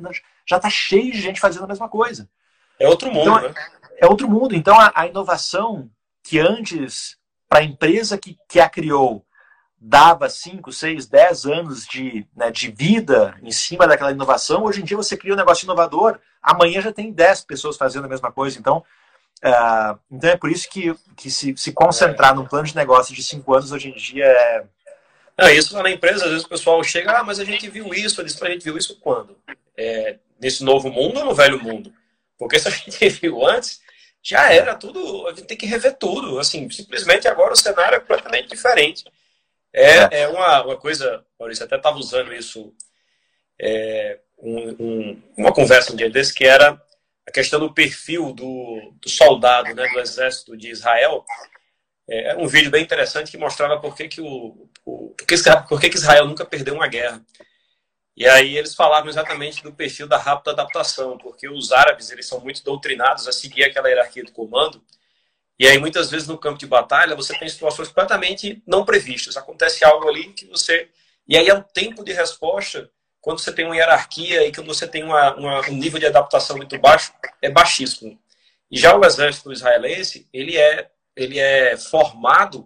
já 0.46 0.56
está 0.56 0.70
cheio 0.70 1.12
de 1.12 1.20
gente 1.20 1.40
fazendo 1.40 1.64
a 1.64 1.68
mesma 1.68 1.88
coisa. 1.88 2.28
É 2.78 2.88
outro 2.88 3.12
mundo, 3.12 3.30
então, 3.30 3.42
né? 3.42 3.54
É 4.02 4.06
outro 4.06 4.28
mundo. 4.28 4.52
Então 4.56 4.78
a, 4.78 4.90
a 4.92 5.06
inovação 5.06 5.88
que 6.24 6.40
antes, 6.40 7.16
para 7.48 7.60
a 7.60 7.64
empresa 7.64 8.18
que, 8.18 8.36
que 8.48 8.58
a 8.58 8.68
criou, 8.68 9.24
dava 9.80 10.28
5, 10.28 10.72
6, 10.72 11.06
10 11.06 11.46
anos 11.46 11.86
de, 11.86 12.26
né, 12.36 12.50
de 12.50 12.68
vida 12.72 13.36
em 13.42 13.52
cima 13.52 13.86
daquela 13.86 14.10
inovação, 14.10 14.64
hoje 14.64 14.80
em 14.80 14.84
dia 14.84 14.96
você 14.96 15.16
cria 15.16 15.34
um 15.34 15.36
negócio 15.36 15.64
inovador, 15.64 16.18
amanhã 16.42 16.80
já 16.80 16.92
tem 16.92 17.12
10 17.12 17.42
pessoas 17.42 17.76
fazendo 17.76 18.06
a 18.06 18.08
mesma 18.08 18.32
coisa. 18.32 18.58
Então, 18.58 18.78
uh, 19.44 19.98
então 20.10 20.30
é 20.30 20.36
por 20.36 20.50
isso 20.50 20.68
que, 20.68 20.92
que 21.16 21.30
se, 21.30 21.56
se 21.56 21.72
concentrar 21.72 22.34
num 22.34 22.46
plano 22.46 22.66
de 22.66 22.74
negócio 22.74 23.14
de 23.14 23.22
5 23.22 23.54
anos 23.54 23.70
hoje 23.70 23.88
em 23.88 23.94
dia 23.94 24.24
é. 25.38 25.52
Isso 25.54 25.80
na 25.80 25.90
empresa, 25.90 26.24
às 26.24 26.30
vezes 26.30 26.44
o 26.44 26.48
pessoal 26.48 26.82
chega, 26.82 27.18
ah, 27.18 27.24
mas 27.24 27.38
a 27.40 27.44
gente 27.44 27.68
viu 27.68 27.94
isso, 27.94 28.20
a 28.20 28.26
gente 28.26 28.64
viu 28.64 28.76
isso 28.76 28.98
quando? 29.00 29.36
É, 29.76 30.18
nesse 30.40 30.62
novo 30.62 30.90
mundo 30.90 31.20
ou 31.20 31.24
no 31.24 31.34
velho 31.34 31.62
mundo? 31.62 31.92
Porque 32.38 32.58
se 32.58 32.68
a 32.68 32.70
gente 32.70 33.08
viu 33.20 33.46
antes, 33.46 33.80
já 34.22 34.52
era 34.52 34.74
tudo, 34.76 35.26
a 35.26 35.30
gente 35.30 35.46
tem 35.46 35.56
que 35.56 35.66
rever 35.66 35.96
tudo. 35.96 36.38
Assim, 36.38 36.70
simplesmente 36.70 37.26
agora 37.26 37.52
o 37.52 37.56
cenário 37.56 37.96
é 37.96 38.00
completamente 38.00 38.48
diferente. 38.48 39.04
É, 39.72 39.96
é. 39.96 40.20
é 40.20 40.28
uma, 40.28 40.64
uma 40.64 40.76
coisa, 40.76 41.24
Maurício, 41.38 41.64
até 41.64 41.76
estava 41.76 41.96
usando 41.96 42.32
isso, 42.32 42.72
é, 43.60 44.20
um, 44.38 44.68
um, 44.78 45.22
uma 45.36 45.52
conversa 45.52 45.92
um 45.92 45.96
dia 45.96 46.10
desse, 46.10 46.34
que 46.34 46.44
era 46.44 46.80
a 47.26 47.30
questão 47.32 47.58
do 47.58 47.72
perfil 47.72 48.32
do, 48.32 48.92
do 49.00 49.08
soldado 49.08 49.74
né, 49.74 49.88
do 49.88 50.00
exército 50.00 50.56
de 50.56 50.70
Israel. 50.70 51.24
É, 52.08 52.32
é 52.32 52.36
um 52.36 52.46
vídeo 52.46 52.70
bem 52.70 52.82
interessante 52.82 53.30
que 53.30 53.38
mostrava 53.38 53.80
por 53.80 53.96
que, 53.96 54.08
que, 54.08 54.20
o, 54.20 54.68
o, 54.84 55.14
por 55.16 55.26
que, 55.26 55.34
por 55.68 55.80
que, 55.80 55.88
que 55.90 55.96
Israel 55.96 56.26
nunca 56.26 56.44
perdeu 56.44 56.74
uma 56.74 56.88
guerra. 56.88 57.24
E 58.16 58.26
aí 58.26 58.56
eles 58.56 58.74
falavam 58.74 59.08
exatamente 59.08 59.62
do 59.62 59.72
perfil 59.72 60.06
da 60.06 60.18
rápida 60.18 60.50
adaptação, 60.50 61.16
porque 61.18 61.48
os 61.48 61.72
árabes 61.72 62.10
eles 62.10 62.26
são 62.26 62.40
muito 62.40 62.62
doutrinados 62.62 63.26
a 63.26 63.32
seguir 63.32 63.64
aquela 63.64 63.88
hierarquia 63.88 64.24
do 64.24 64.32
comando. 64.32 64.82
E 65.58 65.66
aí 65.66 65.78
muitas 65.78 66.10
vezes 66.10 66.28
no 66.28 66.38
campo 66.38 66.58
de 66.58 66.66
batalha 66.66 67.16
você 67.16 67.38
tem 67.38 67.48
situações 67.48 67.88
completamente 67.88 68.62
não 68.66 68.84
previstas. 68.84 69.36
Acontece 69.36 69.84
algo 69.84 70.08
ali 70.08 70.32
que 70.32 70.46
você 70.46 70.90
e 71.26 71.36
aí 71.36 71.48
é 71.48 71.54
um 71.54 71.62
tempo 71.62 72.04
de 72.04 72.12
resposta 72.12 72.90
quando 73.20 73.38
você 73.38 73.52
tem 73.52 73.64
uma 73.64 73.76
hierarquia 73.76 74.46
e 74.46 74.52
quando 74.52 74.66
você 74.66 74.86
tem 74.86 75.04
uma, 75.04 75.34
uma, 75.36 75.60
um 75.68 75.74
nível 75.74 76.00
de 76.00 76.06
adaptação 76.06 76.56
muito 76.56 76.76
baixo, 76.78 77.12
é 77.40 77.48
baixíssimo. 77.48 78.18
E 78.70 78.78
já 78.78 78.96
o 78.96 79.04
exército 79.04 79.52
israelense, 79.52 80.28
ele 80.32 80.56
é, 80.56 80.90
ele 81.14 81.38
é 81.38 81.76
formado 81.76 82.64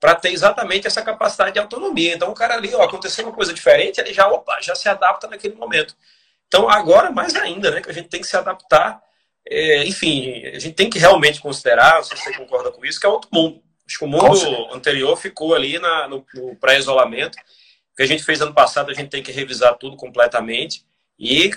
para 0.00 0.14
ter 0.14 0.30
exatamente 0.30 0.86
essa 0.86 1.02
capacidade 1.02 1.52
de 1.52 1.58
autonomia. 1.58 2.14
Então, 2.14 2.30
o 2.30 2.34
cara 2.34 2.54
ali, 2.54 2.74
ó, 2.74 2.82
aconteceu 2.82 3.24
uma 3.24 3.34
coisa 3.34 3.52
diferente, 3.52 4.00
ele 4.00 4.12
já, 4.12 4.28
opa, 4.28 4.60
já 4.60 4.74
se 4.74 4.88
adapta 4.88 5.26
naquele 5.26 5.54
momento. 5.54 5.96
Então, 6.46 6.68
agora, 6.68 7.10
mais 7.10 7.34
ainda, 7.34 7.70
né, 7.70 7.80
que 7.80 7.90
a 7.90 7.94
gente 7.94 8.08
tem 8.08 8.20
que 8.20 8.26
se 8.26 8.36
adaptar. 8.36 9.00
É, 9.50 9.84
enfim, 9.84 10.44
a 10.46 10.58
gente 10.58 10.74
tem 10.74 10.90
que 10.90 10.98
realmente 10.98 11.40
considerar, 11.40 11.96
não 11.96 12.04
sei 12.04 12.16
se 12.16 12.24
você 12.24 12.34
concorda 12.34 12.70
com 12.70 12.84
isso, 12.84 13.00
que 13.00 13.06
é 13.06 13.08
outro 13.08 13.28
mundo. 13.32 13.62
Acho 13.86 13.98
que 13.98 14.04
o 14.04 14.08
mundo 14.08 14.74
anterior 14.74 15.16
ficou 15.16 15.54
ali 15.54 15.78
na, 15.78 16.06
no, 16.08 16.24
no 16.34 16.56
pré-isolamento. 16.56 17.38
O 17.92 17.96
que 17.96 18.02
a 18.02 18.06
gente 18.06 18.22
fez 18.22 18.40
ano 18.40 18.52
passado, 18.52 18.90
a 18.90 18.94
gente 18.94 19.08
tem 19.08 19.22
que 19.22 19.32
revisar 19.32 19.74
tudo 19.78 19.96
completamente 19.96 20.84
e 21.18 21.50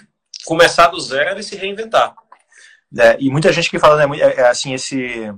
começar 0.46 0.88
do 0.88 1.00
zero 1.00 1.40
e 1.40 1.44
se 1.44 1.56
reinventar. 1.56 2.16
É, 2.98 3.18
e 3.20 3.30
muita 3.30 3.52
gente 3.52 3.70
que 3.70 3.80
fala, 3.80 4.06
né, 4.06 4.18
é, 4.20 4.42
é, 4.42 4.48
assim, 4.48 4.74
esse, 4.74 5.32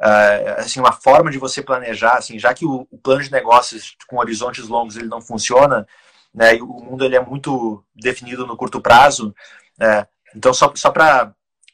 uh, 0.00 0.60
assim, 0.60 0.80
uma 0.80 0.92
forma 0.92 1.30
de 1.30 1.38
você 1.38 1.62
planejar, 1.62 2.14
assim, 2.14 2.38
já 2.38 2.52
que 2.54 2.64
o, 2.64 2.86
o, 2.90 2.98
plano 2.98 3.22
de 3.22 3.32
negócios 3.32 3.96
com 4.06 4.18
horizontes 4.18 4.68
longos 4.68 4.96
ele 4.96 5.08
não 5.08 5.20
funciona, 5.20 5.86
né, 6.34 6.56
e 6.56 6.62
o 6.62 6.66
mundo 6.66 7.04
ele 7.04 7.16
é 7.16 7.20
muito 7.20 7.84
definido 7.94 8.46
no 8.46 8.56
curto 8.56 8.80
prazo, 8.80 9.34
né, 9.78 10.06
então 10.34 10.52
só, 10.52 10.72
só 10.74 10.90
para 10.90 11.32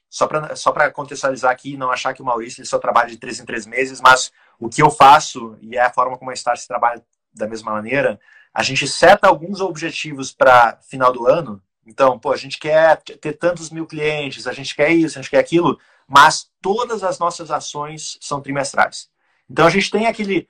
só 0.08 0.26
para 0.26 0.54
só 0.54 0.72
contextualizar 0.90 1.50
aqui, 1.50 1.74
não 1.74 1.90
achar 1.90 2.12
que 2.12 2.20
o 2.20 2.24
Maurício 2.24 2.60
ele 2.60 2.68
só 2.68 2.78
trabalha 2.78 3.08
de 3.08 3.16
três 3.16 3.40
em 3.40 3.46
três 3.46 3.66
meses, 3.66 3.98
mas 3.98 4.30
o 4.58 4.68
que 4.68 4.82
eu 4.82 4.90
faço, 4.90 5.56
e 5.62 5.74
é 5.74 5.80
a 5.80 5.92
forma 5.92 6.18
como 6.18 6.30
a 6.30 6.36
Star 6.36 6.54
se 6.58 6.68
trabalha 6.68 7.02
da 7.32 7.48
mesma 7.48 7.72
maneira, 7.72 8.20
a 8.52 8.62
gente 8.62 8.86
seta 8.86 9.26
alguns 9.26 9.62
objetivos 9.62 10.30
para 10.30 10.78
final 10.82 11.12
do 11.12 11.26
ano. 11.26 11.62
Então, 11.86 12.18
pô, 12.18 12.30
a 12.30 12.36
gente 12.36 12.58
quer 12.58 13.00
ter 13.00 13.32
tantos 13.32 13.70
mil 13.70 13.86
clientes, 13.86 14.46
a 14.46 14.52
gente 14.52 14.74
quer 14.74 14.90
isso, 14.90 15.18
a 15.18 15.22
gente 15.22 15.30
quer 15.30 15.38
aquilo, 15.38 15.78
mas 16.06 16.50
todas 16.60 17.02
as 17.02 17.18
nossas 17.18 17.50
ações 17.50 18.18
são 18.20 18.40
trimestrais. 18.40 19.08
Então 19.48 19.66
a 19.66 19.70
gente 19.70 19.90
tem 19.90 20.06
aquele. 20.06 20.48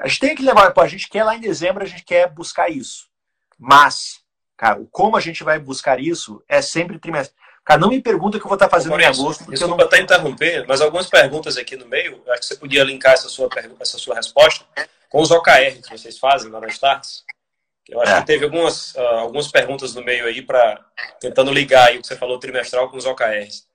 A 0.00 0.06
gente 0.06 0.20
tem 0.20 0.34
que 0.34 0.42
levar, 0.42 0.72
pô, 0.72 0.80
a 0.80 0.88
gente 0.88 1.08
quer 1.08 1.24
lá 1.24 1.34
em 1.34 1.40
dezembro, 1.40 1.82
a 1.82 1.86
gente 1.86 2.04
quer 2.04 2.30
buscar 2.30 2.70
isso. 2.70 3.08
Mas, 3.58 4.20
cara, 4.56 4.80
como 4.92 5.16
a 5.16 5.20
gente 5.20 5.42
vai 5.42 5.58
buscar 5.58 5.98
isso 5.98 6.42
é 6.48 6.62
sempre 6.62 6.98
trimestral. 6.98 7.36
Cara, 7.64 7.80
não 7.80 7.90
me 7.90 8.00
pergunta 8.00 8.36
o 8.38 8.40
que 8.40 8.46
eu 8.46 8.48
vou 8.48 8.56
estar 8.56 8.70
fazendo 8.70 8.92
Maurício, 8.92 9.10
em 9.10 9.24
agosto. 9.24 9.38
Porque 9.40 9.50
desculpa 9.52 9.74
eu 9.74 9.78
não... 9.78 9.86
até 9.86 10.00
interromper, 10.00 10.64
mas 10.66 10.80
algumas 10.80 11.06
perguntas 11.06 11.58
aqui 11.58 11.76
no 11.76 11.86
meio, 11.86 12.22
acho 12.28 12.40
que 12.40 12.46
você 12.46 12.56
podia 12.56 12.82
linkar 12.82 13.12
essa 13.12 13.28
sua, 13.28 13.46
essa 13.78 13.98
sua 13.98 14.14
resposta 14.14 14.64
com 15.10 15.20
os 15.20 15.30
OKR 15.30 15.82
que 15.82 15.90
vocês 15.90 16.18
fazem 16.18 16.50
lá 16.50 16.60
na 16.60 16.68
Starts. 16.68 17.24
Eu 17.88 18.00
acho 18.00 18.12
é. 18.12 18.20
que 18.20 18.26
teve 18.26 18.44
algumas, 18.44 18.94
uh, 18.94 19.00
algumas 19.00 19.48
perguntas 19.48 19.94
no 19.94 20.02
meio 20.02 20.26
aí 20.26 20.42
para 20.42 20.82
tentando 21.20 21.52
ligar 21.52 21.88
aí 21.88 21.98
o 21.98 22.00
que 22.00 22.06
você 22.06 22.16
falou 22.16 22.38
trimestral 22.38 22.90
com 22.90 22.96
os 22.96 23.06
OKRs. 23.06 23.66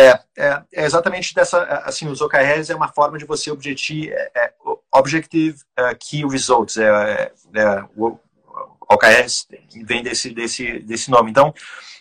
É, 0.00 0.18
é, 0.38 0.62
é, 0.72 0.84
exatamente 0.84 1.34
dessa, 1.34 1.62
assim, 1.84 2.08
os 2.08 2.22
OKRs 2.22 2.70
é 2.70 2.74
uma 2.74 2.88
forma 2.88 3.18
de 3.18 3.26
você 3.26 3.50
objetir, 3.50 4.10
é, 4.12 4.30
é 4.34 4.52
Objective 4.92 5.58
uh, 5.78 5.96
Key 5.98 6.26
Results, 6.26 6.78
é, 6.78 6.88
é, 6.88 7.60
é 7.60 7.84
o 7.96 8.18
OKRs 8.88 9.46
vem 9.84 10.02
desse, 10.02 10.30
desse, 10.30 10.80
desse 10.80 11.10
nome. 11.10 11.30
Então, 11.30 11.54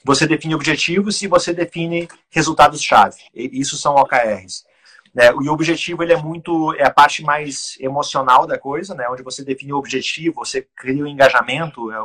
você 0.03 0.25
define 0.25 0.55
objetivos 0.55 1.21
e 1.21 1.27
você 1.27 1.53
define 1.53 2.07
resultados-chave. 2.29 3.17
Isso 3.33 3.77
são 3.77 3.95
OKRs. 3.95 4.65
Né? 5.13 5.27
E 5.27 5.49
o 5.49 5.53
objetivo 5.53 6.01
ele 6.01 6.13
é 6.13 6.17
muito 6.17 6.73
é 6.75 6.85
a 6.85 6.89
parte 6.89 7.21
mais 7.21 7.77
emocional 7.79 8.47
da 8.47 8.57
coisa, 8.57 8.95
né? 8.95 9.07
Onde 9.09 9.23
você 9.23 9.43
define 9.43 9.73
o 9.73 9.77
objetivo, 9.77 10.43
você 10.43 10.67
cria 10.75 11.03
o 11.03 11.07
engajamento, 11.07 11.91
é, 11.91 11.99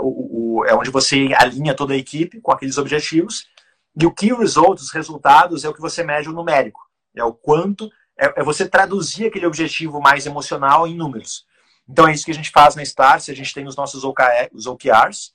o, 0.00 0.58
o, 0.60 0.64
é 0.66 0.74
onde 0.74 0.90
você 0.90 1.28
alinha 1.36 1.74
toda 1.74 1.94
a 1.94 1.96
equipe 1.96 2.40
com 2.40 2.52
aqueles 2.52 2.78
objetivos. 2.78 3.46
E 4.00 4.06
o 4.06 4.12
key 4.12 4.32
result, 4.32 4.80
os 4.80 4.90
resultados, 4.90 5.64
é 5.64 5.68
o 5.68 5.74
que 5.74 5.80
você 5.80 6.02
mede 6.02 6.28
o 6.28 6.32
numérico. 6.32 6.80
É 7.14 7.22
o 7.22 7.32
quanto 7.32 7.90
é, 8.18 8.40
é 8.40 8.42
você 8.42 8.68
traduzir 8.68 9.26
aquele 9.26 9.46
objetivo 9.46 10.00
mais 10.00 10.26
emocional 10.26 10.86
em 10.86 10.96
números. 10.96 11.46
Então 11.88 12.08
é 12.08 12.12
isso 12.12 12.24
que 12.24 12.30
a 12.30 12.34
gente 12.34 12.50
faz 12.50 12.74
na 12.74 12.82
Starse. 12.82 13.30
A 13.30 13.36
gente 13.36 13.54
tem 13.54 13.66
os 13.66 13.76
nossos 13.76 14.04
OKR, 14.04 14.48
os 14.52 14.66
OKRs, 14.66 15.32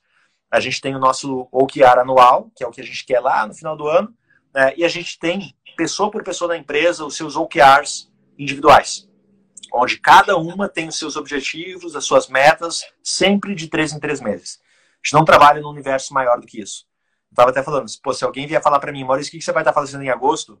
a 0.50 0.58
gente 0.58 0.80
tem 0.80 0.96
o 0.96 0.98
nosso 0.98 1.48
OKR 1.52 2.00
anual, 2.00 2.50
que 2.56 2.64
é 2.64 2.66
o 2.66 2.70
que 2.70 2.80
a 2.80 2.84
gente 2.84 3.06
quer 3.06 3.20
lá 3.20 3.46
no 3.46 3.54
final 3.54 3.76
do 3.76 3.86
ano, 3.86 4.12
né? 4.52 4.74
e 4.76 4.84
a 4.84 4.88
gente 4.88 5.18
tem, 5.18 5.54
pessoa 5.76 6.10
por 6.10 6.24
pessoa 6.24 6.48
da 6.48 6.56
empresa, 6.56 7.04
os 7.04 7.16
seus 7.16 7.36
OKRs 7.36 8.10
individuais, 8.36 9.08
onde 9.72 9.98
cada 9.98 10.36
uma 10.36 10.68
tem 10.68 10.88
os 10.88 10.98
seus 10.98 11.16
objetivos, 11.16 11.94
as 11.94 12.04
suas 12.04 12.26
metas, 12.26 12.84
sempre 13.02 13.54
de 13.54 13.68
três 13.68 13.92
em 13.92 14.00
três 14.00 14.20
meses. 14.20 14.58
A 14.60 15.06
gente 15.06 15.14
não 15.14 15.24
trabalha 15.24 15.60
num 15.60 15.70
universo 15.70 16.12
maior 16.12 16.40
do 16.40 16.46
que 16.46 16.60
isso. 16.60 16.84
Estava 17.30 17.50
até 17.50 17.62
falando, 17.62 17.86
pô, 18.02 18.12
se 18.12 18.24
alguém 18.24 18.46
vier 18.46 18.62
falar 18.62 18.80
para 18.80 18.92
mim, 18.92 19.04
Maurício, 19.04 19.30
o 19.30 19.38
que 19.38 19.44
você 19.44 19.52
vai 19.52 19.62
estar 19.62 19.72
fazendo 19.72 20.02
em 20.02 20.10
agosto? 20.10 20.60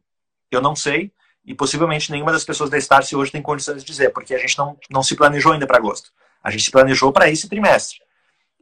Eu 0.50 0.60
não 0.60 0.76
sei, 0.76 1.12
e 1.44 1.54
possivelmente 1.54 2.10
nenhuma 2.10 2.32
das 2.32 2.44
pessoas 2.44 2.70
da 2.70 2.78
Starse 2.78 3.16
hoje 3.16 3.32
tem 3.32 3.42
condições 3.42 3.82
de 3.82 3.86
dizer, 3.86 4.10
porque 4.10 4.34
a 4.34 4.38
gente 4.38 4.56
não, 4.58 4.78
não 4.88 5.02
se 5.02 5.16
planejou 5.16 5.52
ainda 5.52 5.66
para 5.66 5.78
agosto. 5.78 6.12
A 6.42 6.50
gente 6.50 6.64
se 6.64 6.70
planejou 6.70 7.12
para 7.12 7.28
esse 7.28 7.48
trimestre. 7.48 8.00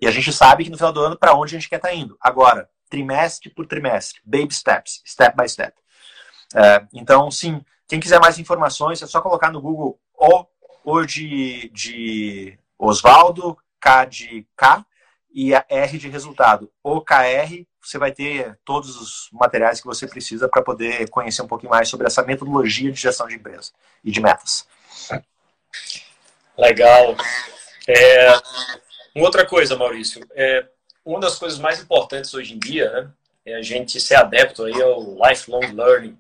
E 0.00 0.06
a 0.06 0.10
gente 0.10 0.32
sabe 0.32 0.64
que 0.64 0.70
no 0.70 0.76
final 0.76 0.92
do 0.92 1.00
ano 1.00 1.18
para 1.18 1.34
onde 1.34 1.54
a 1.54 1.58
gente 1.58 1.68
quer 1.68 1.76
estar 1.76 1.88
tá 1.88 1.94
indo. 1.94 2.16
Agora, 2.20 2.68
trimestre 2.88 3.50
por 3.50 3.66
trimestre, 3.66 4.20
baby 4.24 4.54
steps, 4.54 5.02
step 5.04 5.36
by 5.36 5.48
step. 5.48 5.74
É, 6.54 6.86
então, 6.92 7.30
sim, 7.30 7.60
quem 7.86 8.00
quiser 8.00 8.20
mais 8.20 8.38
informações, 8.38 9.02
é 9.02 9.06
só 9.06 9.20
colocar 9.20 9.50
no 9.50 9.60
Google 9.60 9.98
O, 10.14 10.46
o 10.84 11.04
de, 11.04 11.68
de 11.74 12.58
Osvaldo, 12.78 13.56
K 13.80 14.04
de 14.04 14.46
K 14.56 14.84
e 15.32 15.54
a 15.54 15.64
R 15.68 15.98
de 15.98 16.08
resultado. 16.08 16.70
OKR, 16.82 17.66
você 17.88 17.96
vai 17.96 18.12
ter 18.12 18.58
todos 18.66 19.00
os 19.00 19.30
materiais 19.32 19.80
que 19.80 19.86
você 19.86 20.06
precisa 20.06 20.46
para 20.46 20.62
poder 20.62 21.08
conhecer 21.08 21.40
um 21.40 21.46
pouquinho 21.46 21.70
mais 21.70 21.88
sobre 21.88 22.06
essa 22.06 22.22
metodologia 22.22 22.92
de 22.92 23.00
gestão 23.00 23.26
de 23.26 23.36
empresa 23.36 23.72
e 24.04 24.10
de 24.10 24.20
metas. 24.20 24.68
Legal. 26.56 27.16
É, 27.88 28.28
outra 29.16 29.46
coisa, 29.46 29.74
Maurício, 29.74 30.20
é, 30.34 30.66
uma 31.02 31.18
das 31.18 31.38
coisas 31.38 31.58
mais 31.58 31.80
importantes 31.80 32.34
hoje 32.34 32.54
em 32.54 32.58
dia 32.58 32.90
né, 32.90 33.10
é 33.46 33.54
a 33.54 33.62
gente 33.62 33.98
ser 33.98 34.16
adepto 34.16 34.64
aí 34.64 34.82
ao 34.82 35.16
lifelong 35.26 35.72
learning. 35.72 36.18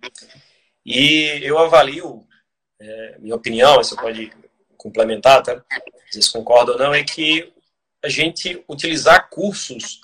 E 0.86 1.38
eu 1.42 1.58
avalio, 1.58 2.26
é, 2.80 3.16
minha 3.18 3.34
opinião, 3.34 3.74
você 3.76 3.94
pode 3.94 4.32
complementar, 4.78 5.42
tá? 5.42 5.62
se 6.10 6.32
concorda 6.32 6.72
ou 6.72 6.78
não, 6.78 6.94
é 6.94 7.04
que 7.04 7.52
a 8.02 8.08
gente 8.08 8.64
utilizar 8.66 9.28
cursos 9.28 10.00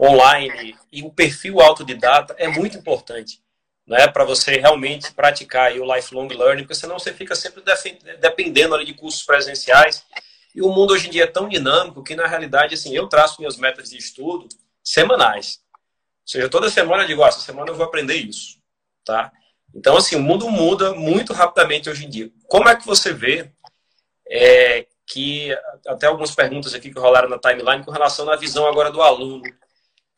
online 0.00 0.76
e 0.92 1.02
o 1.02 1.10
perfil 1.10 1.60
autodidata 1.60 2.34
é 2.38 2.48
muito 2.48 2.76
importante 2.76 3.40
né, 3.86 4.08
para 4.08 4.24
você 4.24 4.56
realmente 4.56 5.12
praticar 5.12 5.68
aí 5.68 5.78
o 5.78 5.94
lifelong 5.94 6.28
learning, 6.28 6.62
porque 6.62 6.74
senão 6.74 6.98
você 6.98 7.12
fica 7.12 7.34
sempre 7.34 7.62
dependendo 8.18 8.74
ali 8.74 8.84
de 8.84 8.94
cursos 8.94 9.22
presenciais 9.22 10.04
e 10.54 10.62
o 10.62 10.68
mundo 10.68 10.92
hoje 10.92 11.08
em 11.08 11.10
dia 11.10 11.24
é 11.24 11.26
tão 11.26 11.48
dinâmico 11.48 12.02
que, 12.02 12.14
na 12.14 12.26
realidade, 12.26 12.74
assim, 12.74 12.94
eu 12.94 13.08
traço 13.08 13.40
minhas 13.40 13.56
metas 13.56 13.90
de 13.90 13.98
estudo 13.98 14.48
semanais. 14.84 15.60
Ou 16.22 16.28
seja, 16.28 16.48
toda 16.48 16.70
semana 16.70 17.02
eu 17.02 17.08
digo, 17.08 17.24
ah, 17.24 17.28
essa 17.28 17.40
semana 17.40 17.70
eu 17.70 17.74
vou 17.74 17.84
aprender 17.84 18.14
isso. 18.14 18.58
Tá? 19.04 19.32
Então, 19.74 19.96
assim, 19.96 20.14
o 20.14 20.22
mundo 20.22 20.48
muda 20.48 20.94
muito 20.94 21.32
rapidamente 21.32 21.90
hoje 21.90 22.06
em 22.06 22.08
dia. 22.08 22.30
Como 22.46 22.68
é 22.68 22.76
que 22.76 22.86
você 22.86 23.12
vê 23.12 23.50
é, 24.30 24.86
que, 25.06 25.50
até 25.86 26.06
algumas 26.06 26.34
perguntas 26.34 26.72
aqui 26.72 26.92
que 26.92 26.98
rolaram 26.98 27.28
na 27.28 27.38
timeline 27.38 27.84
com 27.84 27.90
relação 27.90 28.30
à 28.30 28.36
visão 28.36 28.66
agora 28.66 28.90
do 28.90 29.02
aluno. 29.02 29.42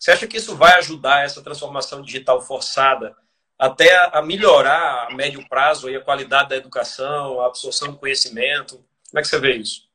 Você 0.07 0.13
acha 0.13 0.27
que 0.29 0.37
isso 0.37 0.55
vai 0.55 0.75
ajudar 0.75 1.25
essa 1.25 1.43
transformação 1.43 2.01
digital 2.01 2.41
forçada 2.41 3.17
até 3.59 3.93
a 4.17 4.23
melhorar 4.23 5.09
a 5.09 5.13
médio 5.13 5.45
prazo 5.49 5.89
a 5.89 6.01
qualidade 6.01 6.51
da 6.51 6.57
educação, 6.57 7.41
a 7.41 7.47
absorção 7.49 7.91
do 7.91 7.99
conhecimento? 7.99 8.77
Como 9.11 9.19
é 9.19 9.21
que 9.21 9.27
você 9.27 9.41
vê 9.41 9.57
isso? 9.57 9.89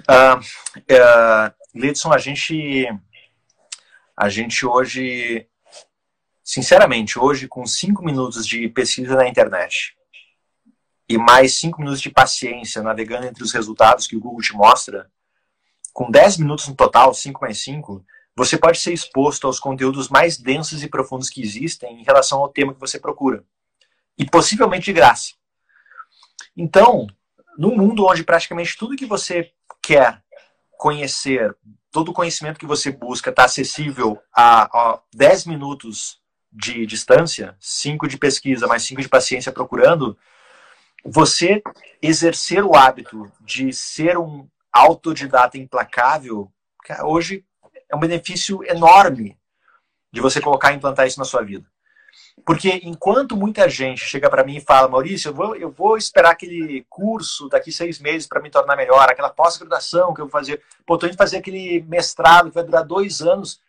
Uh, 0.00 0.40
uh, 0.40 1.54
Lidson, 1.72 2.12
a 2.12 2.18
gente, 2.18 2.88
a 4.16 4.28
gente 4.28 4.66
hoje, 4.66 5.46
sinceramente, 6.42 7.20
hoje 7.20 7.46
com 7.46 7.64
cinco 7.66 8.04
minutos 8.04 8.44
de 8.44 8.68
pesquisa 8.68 9.14
na 9.14 9.28
internet 9.28 9.96
e 11.08 11.16
mais 11.16 11.54
cinco 11.54 11.78
minutos 11.78 12.00
de 12.00 12.10
paciência 12.10 12.82
navegando 12.82 13.26
entre 13.26 13.44
os 13.44 13.52
resultados 13.52 14.08
que 14.08 14.16
o 14.16 14.20
Google 14.20 14.40
te 14.40 14.54
mostra, 14.54 15.08
com 15.92 16.10
10 16.10 16.38
minutos 16.38 16.66
no 16.66 16.74
total, 16.74 17.14
5 17.14 17.40
mais 17.40 17.62
5, 17.62 18.04
você 18.38 18.56
pode 18.56 18.78
ser 18.78 18.92
exposto 18.92 19.48
aos 19.48 19.58
conteúdos 19.58 20.08
mais 20.08 20.38
densos 20.38 20.84
e 20.84 20.88
profundos 20.88 21.28
que 21.28 21.42
existem 21.42 22.00
em 22.00 22.04
relação 22.04 22.38
ao 22.38 22.48
tema 22.48 22.72
que 22.72 22.78
você 22.78 22.96
procura. 22.96 23.44
E 24.16 24.24
possivelmente 24.24 24.84
de 24.84 24.92
graça. 24.92 25.32
Então, 26.56 27.08
num 27.58 27.76
mundo 27.76 28.06
onde 28.06 28.22
praticamente 28.22 28.78
tudo 28.78 28.94
que 28.94 29.06
você 29.06 29.50
quer 29.82 30.22
conhecer, 30.70 31.52
todo 31.90 32.10
o 32.10 32.14
conhecimento 32.14 32.60
que 32.60 32.66
você 32.66 32.92
busca 32.92 33.30
está 33.30 33.44
acessível 33.44 34.22
a, 34.32 34.62
a 34.66 35.02
10 35.12 35.46
minutos 35.46 36.20
de 36.52 36.86
distância, 36.86 37.56
5 37.58 38.06
de 38.06 38.16
pesquisa 38.16 38.68
mais 38.68 38.84
5 38.84 39.02
de 39.02 39.08
paciência 39.08 39.50
procurando, 39.50 40.16
você 41.04 41.60
exercer 42.00 42.62
o 42.62 42.76
hábito 42.76 43.28
de 43.40 43.72
ser 43.72 44.16
um 44.16 44.48
autodidata 44.72 45.58
implacável 45.58 46.52
hoje 47.02 47.44
é 47.90 47.96
um 47.96 48.00
benefício 48.00 48.62
enorme 48.64 49.38
de 50.12 50.20
você 50.20 50.40
colocar 50.40 50.72
e 50.72 50.76
implantar 50.76 51.06
isso 51.06 51.18
na 51.18 51.24
sua 51.24 51.42
vida. 51.42 51.66
Porque 52.44 52.80
enquanto 52.84 53.36
muita 53.36 53.68
gente 53.68 54.00
chega 54.00 54.30
para 54.30 54.44
mim 54.44 54.56
e 54.56 54.60
fala, 54.60 54.88
Maurício, 54.88 55.28
eu 55.28 55.34
vou, 55.34 55.56
eu 55.56 55.70
vou 55.70 55.96
esperar 55.96 56.30
aquele 56.30 56.86
curso 56.88 57.48
daqui 57.48 57.72
seis 57.72 57.98
meses 57.98 58.26
para 58.26 58.40
me 58.40 58.50
tornar 58.50 58.76
melhor, 58.76 59.08
aquela 59.08 59.30
pós-graduação 59.30 60.14
que 60.14 60.20
eu 60.20 60.26
vou 60.26 60.32
fazer, 60.32 60.62
pô, 60.86 60.96
tô 60.96 61.06
indo 61.06 61.16
fazer 61.16 61.38
aquele 61.38 61.82
mestrado 61.82 62.48
que 62.48 62.54
vai 62.54 62.64
durar 62.64 62.84
dois 62.84 63.20
anos, 63.20 63.60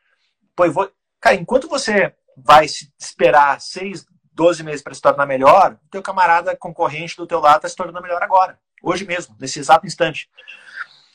pô, 0.56 0.66
eu 0.66 0.72
vou... 0.72 0.92
Cara, 1.20 1.36
enquanto 1.36 1.68
você 1.68 2.14
vai 2.38 2.66
esperar 2.98 3.60
seis, 3.60 4.06
doze 4.32 4.64
meses 4.64 4.82
para 4.82 4.94
se 4.94 5.02
tornar 5.02 5.26
melhor, 5.26 5.78
o 5.86 5.90
teu 5.90 6.02
camarada 6.02 6.56
concorrente 6.56 7.18
do 7.18 7.28
teu 7.28 7.40
lado 7.40 7.58
está 7.58 7.70
se 7.70 7.76
tornando 7.76 8.02
melhor 8.02 8.24
agora, 8.24 8.58
hoje 8.82 9.06
mesmo, 9.06 9.36
nesse 9.40 9.60
exato 9.60 9.86
instante. 9.86 10.30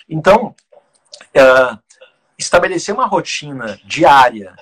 Então, 0.09 0.55
uh, 1.35 1.79
estabelecer 2.45 2.95
uma 2.95 3.07
rotina 3.07 3.79
diária 3.85 4.55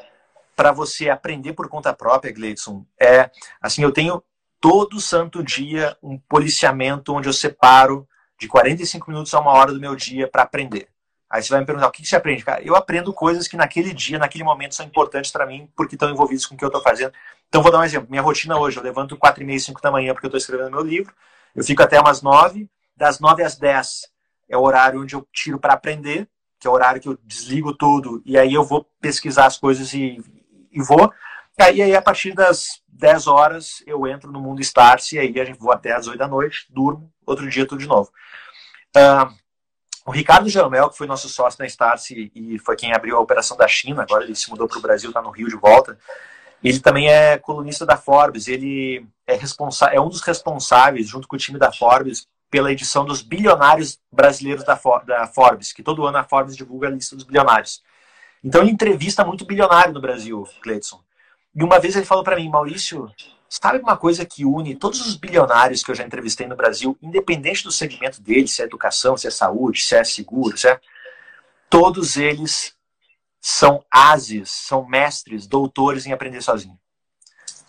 para 0.54 0.72
você 0.72 1.10
aprender 1.10 1.52
por 1.52 1.68
conta 1.68 1.92
própria, 1.92 2.32
Gleidson, 2.32 2.84
é 3.00 3.30
assim, 3.60 3.82
eu 3.82 3.92
tenho 3.92 4.22
todo 4.60 5.00
santo 5.00 5.42
dia 5.42 5.96
um 6.02 6.18
policiamento 6.18 7.12
onde 7.12 7.28
eu 7.28 7.32
separo 7.32 8.06
de 8.38 8.46
45 8.46 9.10
minutos 9.10 9.34
a 9.34 9.40
uma 9.40 9.52
hora 9.52 9.72
do 9.72 9.80
meu 9.80 9.96
dia 9.96 10.28
para 10.28 10.42
aprender. 10.42 10.88
Aí 11.28 11.42
você 11.42 11.48
vai 11.48 11.60
me 11.60 11.66
perguntar, 11.66 11.88
o 11.88 11.90
que 11.90 12.06
você 12.06 12.14
aprende? 12.14 12.44
Cara, 12.44 12.62
eu 12.62 12.76
aprendo 12.76 13.12
coisas 13.12 13.48
que 13.48 13.56
naquele 13.56 13.94
dia, 13.94 14.18
naquele 14.18 14.44
momento 14.44 14.74
são 14.74 14.84
importantes 14.84 15.30
para 15.30 15.46
mim 15.46 15.68
porque 15.74 15.94
estão 15.94 16.10
envolvidos 16.10 16.44
com 16.46 16.54
o 16.54 16.58
que 16.58 16.64
eu 16.64 16.68
estou 16.68 16.82
fazendo. 16.82 17.12
Então 17.48 17.62
vou 17.62 17.72
dar 17.72 17.78
um 17.78 17.84
exemplo. 17.84 18.08
Minha 18.10 18.22
rotina 18.22 18.58
hoje, 18.58 18.76
eu 18.76 18.82
levanto 18.82 19.16
4 19.16 19.42
e 19.42 19.46
meia, 19.46 19.58
5 19.58 19.80
da 19.80 19.90
manhã 19.90 20.12
porque 20.12 20.26
eu 20.26 20.28
estou 20.28 20.38
escrevendo 20.38 20.70
meu 20.70 20.82
livro. 20.82 21.14
Eu 21.54 21.64
fico 21.64 21.82
até 21.82 21.98
umas 21.98 22.20
9, 22.20 22.68
das 22.96 23.18
9 23.18 23.42
às 23.42 23.56
10 23.56 24.12
é 24.48 24.56
o 24.56 24.60
horário 24.60 25.00
onde 25.00 25.14
eu 25.14 25.26
tiro 25.32 25.58
para 25.58 25.72
aprender, 25.72 26.28
que 26.62 26.68
é 26.68 26.70
o 26.70 26.74
horário 26.74 27.00
que 27.00 27.08
eu 27.08 27.18
desligo 27.24 27.74
tudo 27.74 28.22
e 28.24 28.38
aí 28.38 28.54
eu 28.54 28.62
vou 28.62 28.88
pesquisar 29.00 29.46
as 29.46 29.58
coisas 29.58 29.92
e, 29.92 30.22
e 30.70 30.80
vou. 30.80 31.12
Aí, 31.58 31.82
aí, 31.82 31.96
a 31.96 32.00
partir 32.00 32.34
das 32.34 32.80
10 32.86 33.26
horas, 33.26 33.82
eu 33.84 34.06
entro 34.06 34.30
no 34.30 34.40
mundo 34.40 34.60
Starse 34.60 35.16
e 35.16 35.18
aí 35.18 35.40
a 35.40 35.44
gente 35.44 35.58
vou 35.58 35.72
até 35.72 35.92
as 35.92 36.06
8 36.06 36.16
da 36.16 36.28
noite, 36.28 36.68
durmo, 36.70 37.12
outro 37.26 37.50
dia 37.50 37.66
tudo 37.66 37.80
de 37.80 37.88
novo. 37.88 38.12
Uh, 38.96 39.34
o 40.06 40.12
Ricardo 40.12 40.48
Jeromel, 40.48 40.88
que 40.88 40.96
foi 40.96 41.08
nosso 41.08 41.28
sócio 41.28 41.58
na 41.58 41.66
Starse 41.66 42.30
e 42.32 42.56
foi 42.60 42.76
quem 42.76 42.94
abriu 42.94 43.16
a 43.16 43.20
operação 43.20 43.56
da 43.56 43.66
China, 43.66 44.02
agora 44.02 44.22
ele 44.22 44.36
se 44.36 44.48
mudou 44.48 44.68
para 44.68 44.78
o 44.78 44.82
Brasil, 44.82 45.10
está 45.10 45.20
no 45.20 45.30
Rio 45.30 45.48
de 45.48 45.56
volta. 45.56 45.98
Ele 46.62 46.78
também 46.78 47.10
é 47.10 47.38
colunista 47.38 47.84
da 47.84 47.96
Forbes, 47.96 48.46
ele 48.46 49.04
é, 49.26 49.36
é 49.92 50.00
um 50.00 50.08
dos 50.08 50.20
responsáveis, 50.20 51.08
junto 51.08 51.26
com 51.26 51.34
o 51.34 51.38
time 51.38 51.58
da 51.58 51.72
Forbes, 51.72 52.28
pela 52.52 52.70
edição 52.70 53.02
dos 53.06 53.22
bilionários 53.22 53.98
brasileiros 54.12 54.62
da, 54.62 54.76
For 54.76 55.02
da 55.06 55.26
Forbes, 55.26 55.72
que 55.72 55.82
todo 55.82 56.04
ano 56.04 56.18
a 56.18 56.22
Forbes 56.22 56.54
divulga 56.54 56.86
a 56.86 56.90
lista 56.90 57.16
dos 57.16 57.24
bilionários. 57.24 57.82
Então 58.44 58.60
ele 58.60 58.70
entrevista 58.70 59.24
muito 59.24 59.46
bilionário 59.46 59.94
no 59.94 60.02
Brasil, 60.02 60.46
Cleiton. 60.60 61.00
E 61.54 61.64
uma 61.64 61.80
vez 61.80 61.96
ele 61.96 62.04
falou 62.04 62.22
para 62.22 62.36
mim, 62.36 62.50
Maurício, 62.50 63.10
sabe 63.48 63.78
uma 63.78 63.96
coisa 63.96 64.26
que 64.26 64.44
une 64.44 64.76
todos 64.76 65.00
os 65.00 65.16
bilionários 65.16 65.82
que 65.82 65.90
eu 65.90 65.94
já 65.94 66.04
entrevistei 66.04 66.46
no 66.46 66.54
Brasil, 66.54 66.94
independente 67.00 67.64
do 67.64 67.72
segmento 67.72 68.20
deles, 68.20 68.52
se 68.52 68.60
é 68.60 68.66
educação, 68.66 69.16
se 69.16 69.26
é 69.26 69.30
saúde, 69.30 69.80
se 69.80 69.96
é 69.96 70.04
seguro, 70.04 70.58
se 70.58 70.68
é... 70.68 70.78
todos 71.70 72.18
eles 72.18 72.76
são 73.40 73.82
ases, 73.90 74.50
são 74.50 74.86
mestres, 74.86 75.46
doutores 75.46 76.04
em 76.04 76.12
aprender 76.12 76.42
sozinho. 76.42 76.78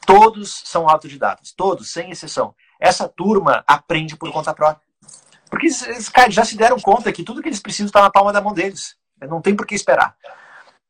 Todos 0.06 0.62
são 0.66 0.90
autodidatas, 0.90 1.54
todos, 1.54 1.94
sem 1.94 2.12
exceção. 2.12 2.54
Essa 2.84 3.08
turma 3.08 3.64
aprende 3.66 4.18
por 4.18 4.30
conta 4.30 4.54
própria. 4.54 4.86
Porque 5.50 5.68
esses 5.68 6.10
caras 6.10 6.34
já 6.34 6.44
se 6.44 6.58
deram 6.58 6.78
conta 6.82 7.14
que 7.14 7.24
tudo 7.24 7.42
que 7.42 7.48
eles 7.48 7.62
precisam 7.62 7.86
está 7.86 8.02
na 8.02 8.10
palma 8.10 8.34
da 8.34 8.42
mão 8.42 8.54
deles. 8.54 8.98
Não 9.22 9.42
tem 9.42 9.56
por 9.56 9.66
que 9.66 9.74
esperar. 9.74 10.18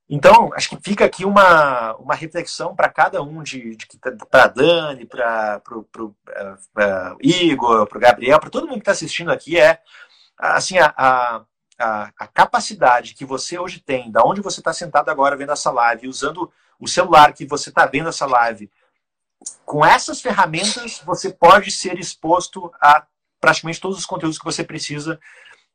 Então, 0.09 0.51
acho 0.55 0.69
que 0.69 0.77
fica 0.83 1.05
aqui 1.05 1.23
uma, 1.23 1.95
uma 1.97 2.15
reflexão 2.15 2.75
para 2.75 2.89
cada 2.89 3.21
um, 3.21 3.43
de, 3.43 3.75
de 3.75 3.87
para 4.29 4.47
Dani, 4.47 5.05
para 5.05 5.61
o 5.71 5.85
uh, 5.99 6.05
uh, 6.05 7.17
Igor, 7.21 7.85
para 7.85 7.97
o 7.97 8.01
Gabriel, 8.01 8.39
para 8.39 8.49
todo 8.49 8.65
mundo 8.65 8.75
que 8.75 8.81
está 8.81 8.91
assistindo 8.91 9.31
aqui, 9.31 9.59
é 9.59 9.79
assim 10.37 10.79
a, 10.79 10.93
a, 10.97 11.43
a, 12.17 12.27
capacidade 12.27 13.13
que 13.13 13.23
você 13.23 13.59
hoje 13.59 13.79
tem, 13.79 14.11
da 14.11 14.23
onde 14.23 14.41
você 14.41 14.61
está 14.61 14.73
sentado 14.73 15.09
agora 15.09 15.37
vendo 15.37 15.51
essa 15.51 15.69
live, 15.69 16.07
usando 16.07 16.51
o 16.79 16.87
celular 16.87 17.33
que 17.33 17.45
você 17.45 17.69
está 17.69 17.85
vendo 17.85 18.09
essa 18.09 18.25
live, 18.25 18.69
com 19.65 19.85
essas 19.85 20.21
ferramentas 20.21 21.01
você 21.05 21.31
pode 21.31 21.71
ser 21.71 21.97
exposto 21.99 22.71
a 22.81 23.05
praticamente 23.39 23.81
todos 23.81 23.97
os 23.97 24.05
conteúdos 24.05 24.37
que 24.37 24.45
você 24.45 24.63
precisa 24.63 25.19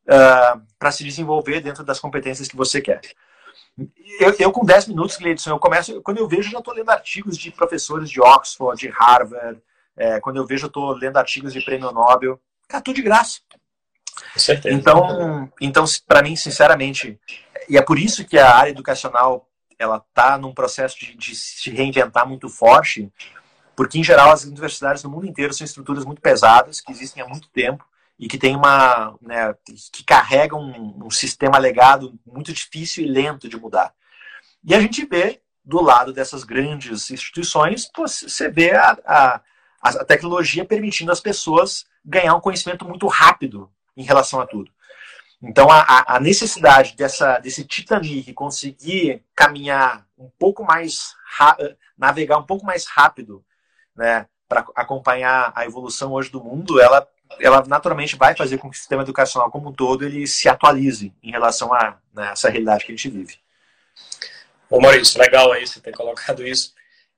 uh, 0.04 0.62
para 0.78 0.90
se 0.90 1.04
desenvolver 1.04 1.60
dentro 1.60 1.84
das 1.84 2.00
competências 2.00 2.48
que 2.48 2.56
você 2.56 2.80
quer. 2.80 3.00
Eu, 4.18 4.34
eu, 4.38 4.50
com 4.50 4.64
10 4.64 4.88
minutos, 4.88 5.16
Gleidson, 5.16 5.50
eu 5.50 5.58
começo, 5.58 6.02
quando 6.02 6.18
eu 6.18 6.26
vejo, 6.26 6.50
já 6.50 6.58
estou 6.58 6.74
lendo 6.74 6.90
artigos 6.90 7.36
de 7.36 7.50
professores 7.50 8.10
de 8.10 8.20
Oxford, 8.20 8.80
de 8.80 8.88
Harvard, 8.88 9.60
é, 9.96 10.18
quando 10.20 10.36
eu 10.36 10.46
vejo, 10.46 10.66
eu 10.66 10.68
estou 10.68 10.92
lendo 10.92 11.16
artigos 11.16 11.52
de 11.52 11.60
prêmio 11.60 11.92
Nobel. 11.92 12.40
Cara, 12.66 12.82
tudo 12.82 12.96
de 12.96 13.02
graça. 13.02 13.40
Com 14.32 14.38
certeza. 14.38 14.74
Então, 14.74 15.50
então 15.60 15.84
para 16.06 16.22
mim, 16.22 16.34
sinceramente, 16.34 17.18
e 17.68 17.76
é 17.76 17.82
por 17.82 17.98
isso 17.98 18.24
que 18.24 18.38
a 18.38 18.52
área 18.52 18.70
educacional 18.70 19.48
ela 19.78 20.04
está 20.08 20.36
num 20.36 20.52
processo 20.52 20.98
de, 20.98 21.14
de, 21.14 21.36
se 21.36 21.70
reinventar 21.70 22.26
muito 22.26 22.48
forte, 22.48 23.12
porque, 23.78 23.96
em 23.96 24.02
geral, 24.02 24.32
as 24.32 24.42
universidades 24.42 25.04
no 25.04 25.10
mundo 25.10 25.28
inteiro 25.28 25.54
são 25.54 25.64
estruturas 25.64 26.04
muito 26.04 26.20
pesadas, 26.20 26.80
que 26.80 26.90
existem 26.90 27.22
há 27.22 27.28
muito 27.28 27.48
tempo, 27.50 27.86
e 28.18 28.26
que 28.26 28.36
tem 28.36 28.56
uma 28.56 29.16
né, 29.22 29.54
que 29.92 30.02
carrega 30.02 30.56
um, 30.56 31.06
um, 31.06 31.10
sistema 31.12 31.58
legado 31.58 32.18
muito 32.26 32.52
difícil 32.52 33.04
e 33.04 33.08
lento 33.08 33.48
de 33.48 33.56
mudar. 33.56 33.94
E 34.64 34.74
a 34.74 34.80
gente 34.80 35.06
vê 35.06 35.40
do 35.64 35.80
lado 35.80 36.12
dessas 36.12 36.42
grandes 36.42 37.08
instituições, 37.08 37.88
você 37.96 38.50
vê 38.50 38.72
a, 38.72 38.98
a, 39.06 39.42
a 39.80 40.04
tecnologia 40.04 40.64
permitindo 40.64 41.12
às 41.12 41.20
pessoas 41.20 41.86
ganhar 42.04 42.34
um 42.34 42.40
conhecimento 42.40 42.84
muito 42.84 43.06
rápido 43.06 43.70
em 43.96 44.02
relação 44.02 44.40
a 44.40 44.46
tudo. 44.48 44.72
Então 45.40 45.70
a, 45.70 46.16
a 46.16 46.18
necessidade 46.18 46.96
dessa, 46.96 47.38
desse 47.38 47.64
Titanic 47.64 48.32
conseguir 48.32 49.22
caminhar 49.36 50.04
um 50.18 50.28
pouco 50.36 50.64
mais 50.64 51.14
navegar 51.96 52.38
um 52.38 52.42
pouco 52.44 52.66
mais 52.66 52.84
rápido, 52.84 53.44
né, 53.98 54.26
para 54.48 54.64
acompanhar 54.76 55.52
a 55.54 55.66
evolução 55.66 56.12
hoje 56.12 56.30
do 56.30 56.42
mundo, 56.42 56.80
ela 56.80 57.06
ela 57.38 57.62
naturalmente 57.66 58.16
vai 58.16 58.34
fazer 58.34 58.56
com 58.56 58.70
que 58.70 58.76
o 58.76 58.78
sistema 58.78 59.02
educacional 59.02 59.50
como 59.50 59.68
um 59.68 59.72
todo 59.72 60.02
ele 60.02 60.26
se 60.26 60.48
atualize 60.48 61.12
em 61.22 61.30
relação 61.30 61.74
a 61.74 61.98
né, 62.14 62.30
essa 62.32 62.48
realidade 62.48 62.86
que 62.86 62.92
a 62.92 62.96
gente 62.96 63.10
vive. 63.10 63.36
Ô 64.70 64.80
Maurício, 64.80 65.20
legal 65.20 65.52
aí 65.52 65.66
você 65.66 65.78
ter 65.78 65.92
colocado 65.92 66.46
isso. 66.46 66.72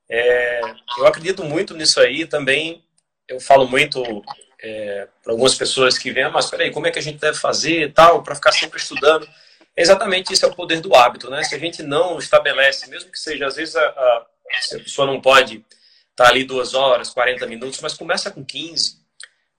É, 0.08 0.60
eu 0.98 1.06
acredito 1.06 1.44
muito 1.44 1.76
nisso 1.76 2.00
aí 2.00 2.26
também. 2.26 2.84
Eu 3.28 3.38
falo 3.38 3.68
muito 3.68 4.02
é, 4.60 5.06
para 5.22 5.32
algumas 5.32 5.54
pessoas 5.54 5.96
que 5.96 6.10
vêm, 6.10 6.24
ah, 6.24 6.30
mas 6.30 6.50
peraí, 6.50 6.72
como 6.72 6.88
é 6.88 6.90
que 6.90 6.98
a 6.98 7.02
gente 7.02 7.20
deve 7.20 7.38
fazer 7.38 7.82
e 7.82 7.92
tal, 7.92 8.20
para 8.24 8.34
ficar 8.34 8.50
sempre 8.50 8.80
estudando? 8.80 9.28
Exatamente 9.76 10.32
isso 10.32 10.44
é 10.44 10.48
o 10.48 10.54
poder 10.56 10.80
do 10.80 10.94
hábito, 10.94 11.30
né? 11.30 11.44
Se 11.44 11.54
a 11.54 11.58
gente 11.58 11.84
não 11.84 12.18
estabelece, 12.18 12.90
mesmo 12.90 13.12
que 13.12 13.18
seja, 13.18 13.46
às 13.46 13.54
vezes 13.54 13.76
a, 13.76 13.82
a, 13.82 14.26
a 14.74 14.78
pessoa 14.80 15.06
não 15.06 15.20
pode 15.20 15.64
tá 16.16 16.28
ali 16.28 16.44
duas 16.44 16.74
horas, 16.74 17.10
40 17.10 17.46
minutos, 17.46 17.80
mas 17.80 17.94
começa 17.94 18.30
com 18.30 18.44
15, 18.44 19.00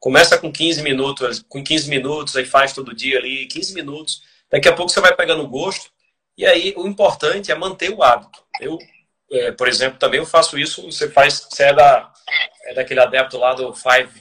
Começa 0.02 0.36
com 0.36 0.52
15 0.52 0.82
minutos, 0.82 1.46
com 1.48 1.64
15 1.64 1.88
minutos, 1.88 2.36
aí 2.36 2.44
faz 2.44 2.74
todo 2.74 2.96
dia 2.96 3.20
ali, 3.20 3.46
15 3.46 3.76
minutos. 3.76 4.24
Daqui 4.50 4.68
a 4.68 4.74
pouco 4.74 4.92
você 4.92 5.00
vai 5.00 5.16
pegando 5.16 5.48
gosto. 5.48 5.92
E 6.36 6.44
aí 6.44 6.74
o 6.76 6.88
importante 6.88 7.52
é 7.52 7.56
manter 7.56 7.92
o 7.92 8.02
hábito. 8.02 8.44
Eu, 8.60 8.80
é, 9.32 9.52
por 9.52 9.68
exemplo, 9.68 10.00
também 10.00 10.20
eu 10.20 10.26
faço 10.26 10.58
isso. 10.58 10.82
Você 10.92 11.08
faz, 11.08 11.48
você 11.48 11.66
é, 11.66 11.74
da, 11.74 12.12
é 12.66 12.74
daquele 12.74 13.00
adepto 13.00 13.38
lá 13.38 13.54
do 13.54 13.72
5 13.76 14.12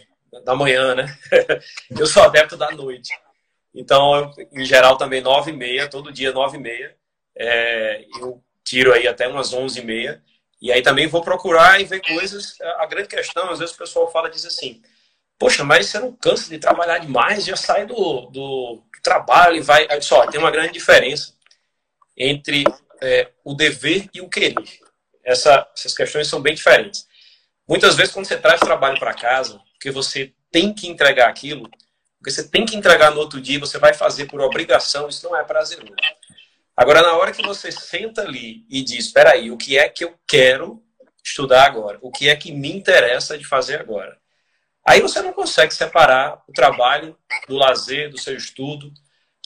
da 0.44 0.54
manhã, 0.54 0.94
né? 0.94 1.18
eu 1.98 2.06
sou 2.06 2.24
adepto 2.24 2.58
da 2.58 2.70
noite. 2.72 3.10
Então, 3.74 4.14
eu, 4.14 4.34
em 4.52 4.66
geral, 4.66 4.98
também 4.98 5.22
9 5.22 5.50
e 5.50 5.56
meia, 5.56 5.88
todo 5.88 6.12
dia 6.12 6.30
9 6.30 6.58
e 6.58 6.60
meia. 6.60 6.94
É, 7.34 8.04
eu 8.20 8.44
tiro 8.62 8.92
aí 8.92 9.08
até 9.08 9.26
umas 9.26 9.54
11 9.54 9.80
e 9.80 9.82
meia. 9.82 10.22
E 10.60 10.70
aí 10.70 10.82
também 10.82 11.06
vou 11.06 11.22
procurar 11.22 11.80
e 11.80 11.84
ver 11.84 12.00
coisas. 12.00 12.60
A 12.78 12.86
grande 12.86 13.08
questão, 13.08 13.50
às 13.50 13.58
vezes 13.58 13.74
o 13.74 13.78
pessoal 13.78 14.10
fala, 14.10 14.28
diz 14.28 14.44
assim, 14.44 14.82
Poxa, 15.40 15.64
mas 15.64 15.86
você 15.86 15.98
não 15.98 16.12
cansa 16.12 16.50
de 16.50 16.58
trabalhar 16.58 16.98
demais, 16.98 17.46
já 17.46 17.56
sai 17.56 17.86
do, 17.86 18.26
do, 18.26 18.82
trabalho 19.02 19.56
e 19.56 19.62
vai. 19.62 19.88
Só, 20.02 20.26
tem 20.26 20.38
uma 20.38 20.50
grande 20.50 20.74
diferença 20.74 21.32
entre 22.14 22.62
é, 23.00 23.30
o 23.42 23.54
dever 23.54 24.06
e 24.12 24.20
o 24.20 24.28
querer. 24.28 24.54
Essa, 25.24 25.66
essas 25.74 25.94
questões 25.94 26.28
são 26.28 26.42
bem 26.42 26.54
diferentes. 26.54 27.06
Muitas 27.66 27.96
vezes, 27.96 28.12
quando 28.12 28.26
você 28.26 28.36
traz 28.36 28.60
trabalho 28.60 28.98
para 28.98 29.14
casa, 29.14 29.58
porque 29.72 29.90
você 29.90 30.34
tem 30.52 30.74
que 30.74 30.86
entregar 30.86 31.30
aquilo, 31.30 31.70
porque 32.18 32.30
você 32.30 32.46
tem 32.46 32.66
que 32.66 32.76
entregar 32.76 33.10
no 33.10 33.20
outro 33.20 33.40
dia, 33.40 33.58
você 33.58 33.78
vai 33.78 33.94
fazer 33.94 34.26
por 34.26 34.42
obrigação, 34.42 35.08
isso 35.08 35.26
não 35.26 35.34
é 35.34 35.42
prazeroso. 35.42 35.94
Agora, 36.76 37.02
na 37.02 37.16
hora 37.16 37.32
que 37.32 37.42
você 37.42 37.70
senta 37.70 38.22
ali 38.22 38.64
e 38.68 38.82
diz: 38.82 39.06
espera 39.06 39.32
aí, 39.32 39.50
o 39.50 39.56
que 39.56 39.78
é 39.78 39.88
que 39.88 40.04
eu 40.04 40.14
quero 40.26 40.82
estudar 41.24 41.64
agora? 41.64 41.98
O 42.00 42.10
que 42.10 42.28
é 42.28 42.36
que 42.36 42.52
me 42.52 42.72
interessa 42.72 43.36
de 43.36 43.44
fazer 43.44 43.80
agora? 43.80 44.18
Aí 44.86 45.00
você 45.00 45.20
não 45.20 45.32
consegue 45.32 45.74
separar 45.74 46.42
o 46.48 46.52
trabalho 46.52 47.16
do 47.46 47.56
lazer, 47.56 48.10
do 48.10 48.18
seu 48.18 48.36
estudo. 48.36 48.92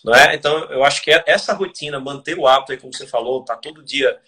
Não 0.05 0.15
é? 0.15 0.35
Então, 0.35 0.71
eu 0.71 0.85
acho 0.85 1.03
que 1.03 1.11
é 1.11 1.25
essa 1.27 1.55
rotina, 1.55 1.99
manter 1.99 2.39
o 2.39 2.47
hábito, 2.47 2.73
aí, 2.73 2.79
como 2.79 2.93
você 2.93 3.07
falou, 3.07 3.45
tá 3.45 3.57
todo 3.57 3.83
dia 3.83 4.21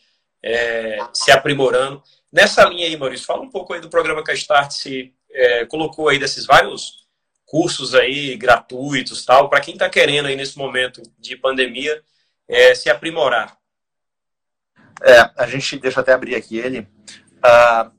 é, 0.42 0.98
se 1.12 1.30
aprimorando. 1.30 2.02
Nessa 2.32 2.64
linha 2.64 2.86
aí, 2.86 2.96
Maurício, 2.96 3.26
fala 3.26 3.42
um 3.42 3.50
pouco 3.50 3.72
aí 3.74 3.80
do 3.80 3.90
programa 3.90 4.24
que 4.24 4.30
a 4.30 4.34
Start 4.34 4.72
se 4.72 5.14
é, 5.30 5.66
colocou 5.66 6.08
aí 6.08 6.18
desses 6.18 6.46
vários 6.46 7.06
cursos 7.44 7.94
aí 7.94 8.36
gratuitos 8.36 9.24
tal, 9.24 9.48
para 9.48 9.60
quem 9.60 9.74
está 9.74 9.88
querendo 9.88 10.26
aí 10.26 10.34
nesse 10.34 10.58
momento 10.58 11.00
de 11.18 11.36
pandemia 11.36 12.02
é, 12.48 12.74
se 12.74 12.88
aprimorar. 12.90 13.56
É, 15.02 15.30
a 15.36 15.46
gente, 15.46 15.78
deixa 15.78 16.00
até 16.00 16.12
abrir 16.12 16.34
aqui 16.34 16.58
ele. 16.58 16.80
Uh, 17.38 17.90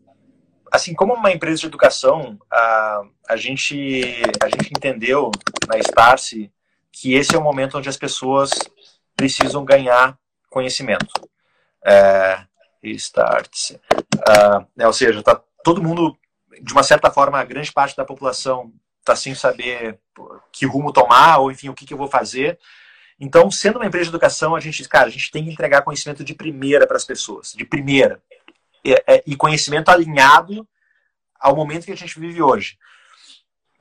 assim, 0.72 0.93
como 0.93 1.14
uma 1.14 1.32
empresa 1.32 1.62
de 1.62 1.68
educação, 1.68 2.39
uh, 2.45 3.10
a, 3.28 3.36
gente, 3.36 4.22
a 4.41 4.50
gente 4.50 4.72
entendeu 4.76 5.32
na 5.68 5.78
Starse 5.78 6.52
que 6.91 7.14
esse 7.14 7.36
é 7.36 7.38
o 7.38 7.43
momento 7.43 7.78
onde 7.78 7.89
as 7.89 7.98
pessoas 7.98 8.50
precisam 9.16 9.64
ganhar 9.64 10.18
conhecimento. 10.50 11.30
É, 11.86 12.39
Starts. 12.84 13.72
Uh, 14.16 14.66
é, 14.78 14.88
ou 14.88 14.93
seja, 14.93 15.22
tá 15.22 15.41
todo 15.64 15.84
mundo, 15.84 16.18
de 16.62 16.74
uma 16.74 16.84
certa 16.84 17.12
forma, 17.12 17.39
a 17.39 17.45
grande 17.45 17.72
parte 17.72 17.95
da 17.95 18.06
população 18.06 18.72
está 19.00 19.16
sem 19.16 19.36
saber 19.36 20.00
que 20.52 20.66
rumo 20.66 20.91
tomar, 20.91 21.38
ou 21.38 21.52
enfim, 21.52 21.70
o 21.70 21.74
que, 21.74 21.86
que 21.86 21.93
eu 21.93 21.98
vou 21.98 22.08
fazer. 22.08 22.60
Então, 23.20 23.49
sendo 23.49 23.78
uma 23.78 23.86
empresa 23.86 24.05
de 24.05 24.11
educação, 24.11 24.55
a 24.55 24.59
gente, 24.59 24.88
cara, 24.88 25.07
a 25.07 25.11
gente 25.11 25.32
tem 25.32 25.43
que 25.43 25.51
entregar 25.51 25.82
conhecimento 25.82 26.24
de 26.24 26.36
primeira 26.36 26.86
para 26.86 26.97
as 26.97 27.05
pessoas, 27.05 27.53
de 27.53 27.65
primeira. 27.65 28.22
E, 28.84 28.93
é, 28.93 29.24
e, 29.26 29.36
conhecimento 29.36 29.89
alinhado 29.89 30.68
ao 31.39 31.55
momento 31.55 31.86
que 31.86 31.91
a 31.91 31.97
gente 31.97 32.20
vive 32.20 32.41
hoje. 32.41 32.78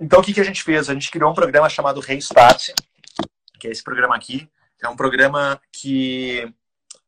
Então, 0.01 0.20
o 0.20 0.22
que, 0.22 0.32
que 0.32 0.41
a 0.41 0.45
gente 0.45 0.62
fez? 0.62 0.89
A 0.89 0.95
gente 0.95 1.11
criou 1.11 1.30
um 1.30 1.34
programa 1.34 1.68
chamado 1.68 2.01
Restart, 2.01 2.70
que 3.61 3.68
é 3.68 3.70
esse 3.70 3.82
programa 3.82 4.16
aqui. 4.16 4.49
É 4.82 4.89
um 4.89 4.97
programa 4.97 5.61
que 5.70 6.53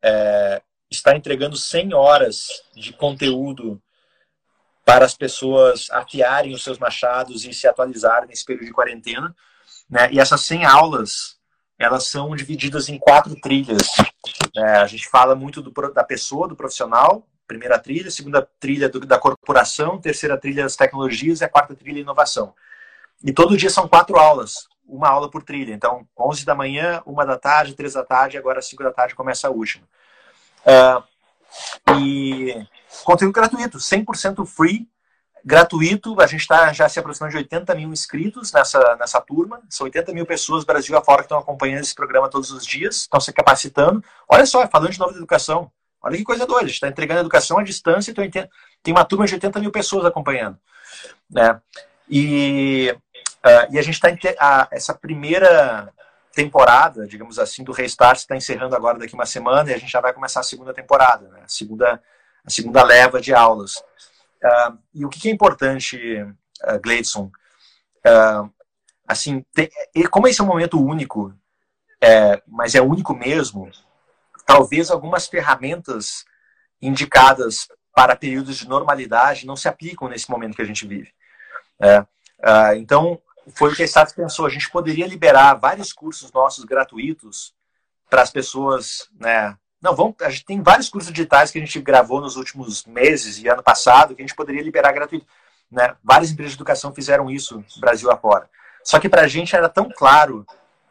é, 0.03 0.63
está 0.91 1.17
entregando 1.17 1.57
100 1.57 1.95
horas 1.95 2.47
de 2.75 2.93
conteúdo 2.93 3.81
para 4.85 5.05
as 5.05 5.15
pessoas 5.15 5.91
afiarem 5.91 6.55
os 6.55 6.65
seus 6.65 6.79
machados 6.79 7.45
e 7.45 7.53
se 7.53 7.67
atualizarem 7.67 8.29
nesse 8.29 8.45
período 8.45 8.67
de 8.67 8.73
quarentena. 8.73 9.35
Né? 9.89 10.11
E 10.13 10.21
essas 10.21 10.41
100 10.43 10.65
aulas 10.65 11.38
elas 11.79 12.09
são 12.09 12.35
divididas 12.35 12.89
em 12.89 12.99
quatro 12.99 13.37
trilhas. 13.41 13.89
É, 14.57 14.63
a 14.79 14.87
gente 14.87 15.09
fala 15.09 15.35
muito 15.35 15.63
do, 15.63 15.71
da 15.93 16.03
pessoa, 16.03 16.49
do 16.49 16.57
profissional, 16.57 17.27
primeira 17.47 17.79
trilha, 17.79 18.11
segunda 18.11 18.47
trilha 18.59 18.89
do, 18.89 19.01
da 19.01 19.19
corporação, 19.19 19.99
terceira 19.99 20.37
trilha 20.37 20.65
das 20.65 20.77
tecnologias 20.77 21.41
e 21.41 21.45
a 21.45 21.49
quarta 21.49 21.75
trilha 21.75 22.01
inovação. 22.01 22.53
E 23.23 23.33
todo 23.33 23.57
dia 23.57 23.71
são 23.71 23.89
quatro 23.89 24.19
aulas, 24.19 24.69
uma 24.87 25.09
aula 25.09 25.31
por 25.31 25.43
trilha. 25.43 25.73
Então, 25.73 26.07
11 26.19 26.45
da 26.45 26.55
manhã, 26.55 27.03
uma 27.07 27.25
da 27.25 27.39
tarde, 27.39 27.75
três 27.75 27.95
da 27.95 28.05
tarde, 28.05 28.37
agora 28.37 28.61
5 28.61 28.83
da 28.83 28.93
tarde 28.93 29.15
começa 29.15 29.47
a 29.47 29.51
última. 29.51 29.87
Uh, 30.67 31.03
e 32.01 32.67
conteúdo 33.05 33.33
gratuito, 33.33 33.79
100% 33.79 34.45
free, 34.47 34.89
gratuito. 35.45 36.21
A 36.21 36.27
gente 36.27 36.41
está 36.41 36.73
já 36.73 36.89
se 36.89 36.99
aproximando 36.99 37.33
de 37.33 37.39
80 37.39 37.75
mil 37.75 37.93
inscritos 37.93 38.53
nessa, 38.53 38.97
nessa 38.97 39.21
turma. 39.21 39.61
São 39.69 39.85
80 39.85 40.13
mil 40.13 40.27
pessoas 40.27 40.65
Brasil 40.65 40.97
afora 40.97 41.19
que 41.19 41.27
estão 41.27 41.39
acompanhando 41.39 41.83
esse 41.83 41.95
programa 41.95 42.29
todos 42.29 42.51
os 42.51 42.67
dias, 42.67 42.97
estão 42.97 43.21
se 43.21 43.33
capacitando. 43.33 44.03
Olha 44.29 44.47
só, 44.47 44.67
falando 44.69 44.91
de 44.91 44.99
nova 44.99 45.17
educação. 45.17 45.71
Olha 46.03 46.17
que 46.17 46.25
coisa 46.25 46.47
doida. 46.47 46.65
A 46.65 46.67
gente 46.67 46.75
está 46.75 46.89
entregando 46.89 47.21
educação 47.21 47.59
à 47.59 47.63
distância 47.63 48.11
e 48.11 48.15
tem 48.15 48.95
uma 48.95 49.05
turma 49.05 49.27
de 49.27 49.35
80 49.35 49.61
mil 49.61 49.71
pessoas 49.71 50.05
acompanhando. 50.05 50.59
Né? 51.31 51.61
E, 52.09 52.95
uh, 53.45 53.73
e 53.75 53.79
a 53.79 53.83
gente 53.83 53.95
está. 53.95 54.69
Essa 54.71 54.95
primeira 54.95 55.93
temporada, 56.39 57.07
digamos 57.07 57.39
assim, 57.39 57.65
do 57.65 57.73
Restart 57.73 58.21
está 58.21 58.37
encerrando 58.37 58.77
agora 58.77 58.97
daqui 58.97 59.15
uma 59.15 59.27
semana 59.27 59.71
e 59.71 59.75
a 59.75 59.79
gente 59.79 59.91
já 59.91 60.01
vai 60.01 60.13
começar 60.13 60.39
a 60.39 60.45
segunda 60.45 60.73
temporada, 60.73 61.27
né? 61.29 61.41
a, 61.45 61.49
segunda, 61.49 62.01
a 62.45 62.51
segunda 62.51 62.83
leva 62.85 63.21
de 63.21 63.35
aulas. 63.35 63.83
Uh, 64.45 64.79
e 64.95 65.05
o 65.05 65.09
que 65.09 65.29
é 65.29 65.33
importante, 65.33 65.97
uh, 66.23 66.81
Gleidson? 66.81 67.31
Uh, 68.07 68.51
assim, 69.07 69.45
tem, 69.53 69.71
como 70.11 70.29
esse 70.29 70.41
é 70.41 70.45
um 70.45 70.49
momento 70.49 70.83
único, 70.83 71.35
é, 72.01 72.41
mas 72.47 72.75
é 72.75 72.81
único 72.81 73.15
mesmo, 73.15 73.71
talvez 74.47 74.91
algumas 74.91 75.27
ferramentas 75.27 76.25
indicadas 76.81 77.67
para 77.93 78.15
períodos 78.15 78.57
de 78.57 78.69
normalidade 78.69 79.47
não 79.47 79.57
se 79.57 79.67
aplicam 79.67 80.09
nesse 80.09 80.31
momento 80.31 80.55
que 80.55 80.63
a 80.63 80.67
gente 80.67 80.87
vive. 80.87 81.13
É, 81.81 82.01
uh, 82.01 82.75
então, 82.77 83.21
foi 83.55 83.73
o 83.73 83.75
que 83.75 83.83
a 83.83 83.87
Status 83.87 84.15
pensou. 84.15 84.47
A 84.47 84.51
gente 84.51 84.71
poderia 84.71 85.07
liberar 85.07 85.55
vários 85.55 85.93
cursos 85.93 86.31
nossos 86.31 86.65
gratuitos 86.65 87.55
para 88.09 88.23
as 88.23 88.31
pessoas 88.31 89.09
né, 89.19 89.57
não, 89.81 89.95
vamos, 89.95 90.17
a 90.21 90.31
gente 90.31 90.45
tem 90.45 90.63
vários 90.63 90.89
cursos 90.89 91.13
digitais 91.13 91.51
que 91.51 91.59
a 91.59 91.61
gente 91.61 91.81
gravou 91.81 92.21
nos 92.21 92.37
últimos 92.37 92.85
meses 92.85 93.39
e 93.39 93.49
ano 93.49 93.63
passado 93.63 94.15
que 94.15 94.23
a 94.23 94.27
gente 94.27 94.35
poderia 94.35 94.63
liberar 94.63 94.93
gratuito. 94.93 95.27
Né? 95.71 95.95
Várias 96.03 96.31
empresas 96.31 96.53
de 96.53 96.59
educação 96.59 96.93
fizeram 96.93 97.31
isso 97.31 97.65
Brasil 97.79 98.11
afora. 98.11 98.51
Só 98.83 98.99
que 98.99 99.09
para 99.09 99.23
a 99.23 99.29
gente 99.29 99.55
era 99.55 99.69
tão 99.69 99.89
claro 99.89 100.45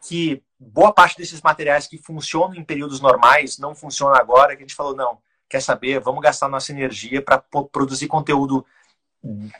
que 0.06 0.42
boa 0.58 0.92
parte 0.92 1.18
desses 1.18 1.42
materiais 1.42 1.86
que 1.86 1.98
funcionam 1.98 2.54
em 2.54 2.64
períodos 2.64 3.00
normais 3.00 3.58
não 3.58 3.74
funcionam 3.74 4.14
agora 4.14 4.56
que 4.56 4.62
a 4.62 4.66
gente 4.66 4.74
falou, 4.74 4.94
não, 4.94 5.18
quer 5.48 5.60
saber, 5.60 6.00
vamos 6.00 6.22
gastar 6.22 6.48
nossa 6.48 6.72
energia 6.72 7.20
para 7.20 7.38
produzir 7.70 8.06
conteúdo 8.06 8.64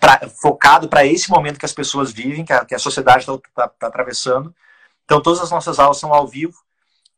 pra, 0.00 0.28
focado 0.28 0.88
para 0.88 1.04
esse 1.04 1.30
momento 1.30 1.58
que 1.58 1.66
as 1.66 1.72
pessoas 1.72 2.12
vivem, 2.12 2.44
que 2.44 2.52
a, 2.52 2.64
que 2.64 2.74
a 2.74 2.78
sociedade 2.78 3.20
está 3.20 3.38
tá, 3.54 3.68
tá 3.68 3.86
atravessando. 3.88 4.54
Então, 5.04 5.20
todas 5.20 5.40
as 5.40 5.50
nossas 5.50 5.78
aulas 5.78 5.98
são 5.98 6.14
ao 6.14 6.26
vivo, 6.26 6.58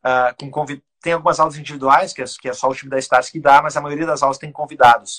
uh, 0.04 0.34
com 0.38 0.50
convid 0.50 0.82
tem 1.01 1.12
algumas 1.12 1.40
aulas 1.40 1.57
individuais, 1.57 2.12
que 2.12 2.22
é, 2.22 2.24
que 2.40 2.48
é 2.48 2.53
só 2.53 2.68
o 2.68 2.74
time 2.74 2.90
da 2.90 2.98
Stars 2.98 3.30
que 3.30 3.40
dá, 3.40 3.62
mas 3.62 3.76
a 3.76 3.80
maioria 3.80 4.07
das 4.07 4.22
aulas 4.22 4.38
tem 4.38 4.53
convidados. 4.53 5.18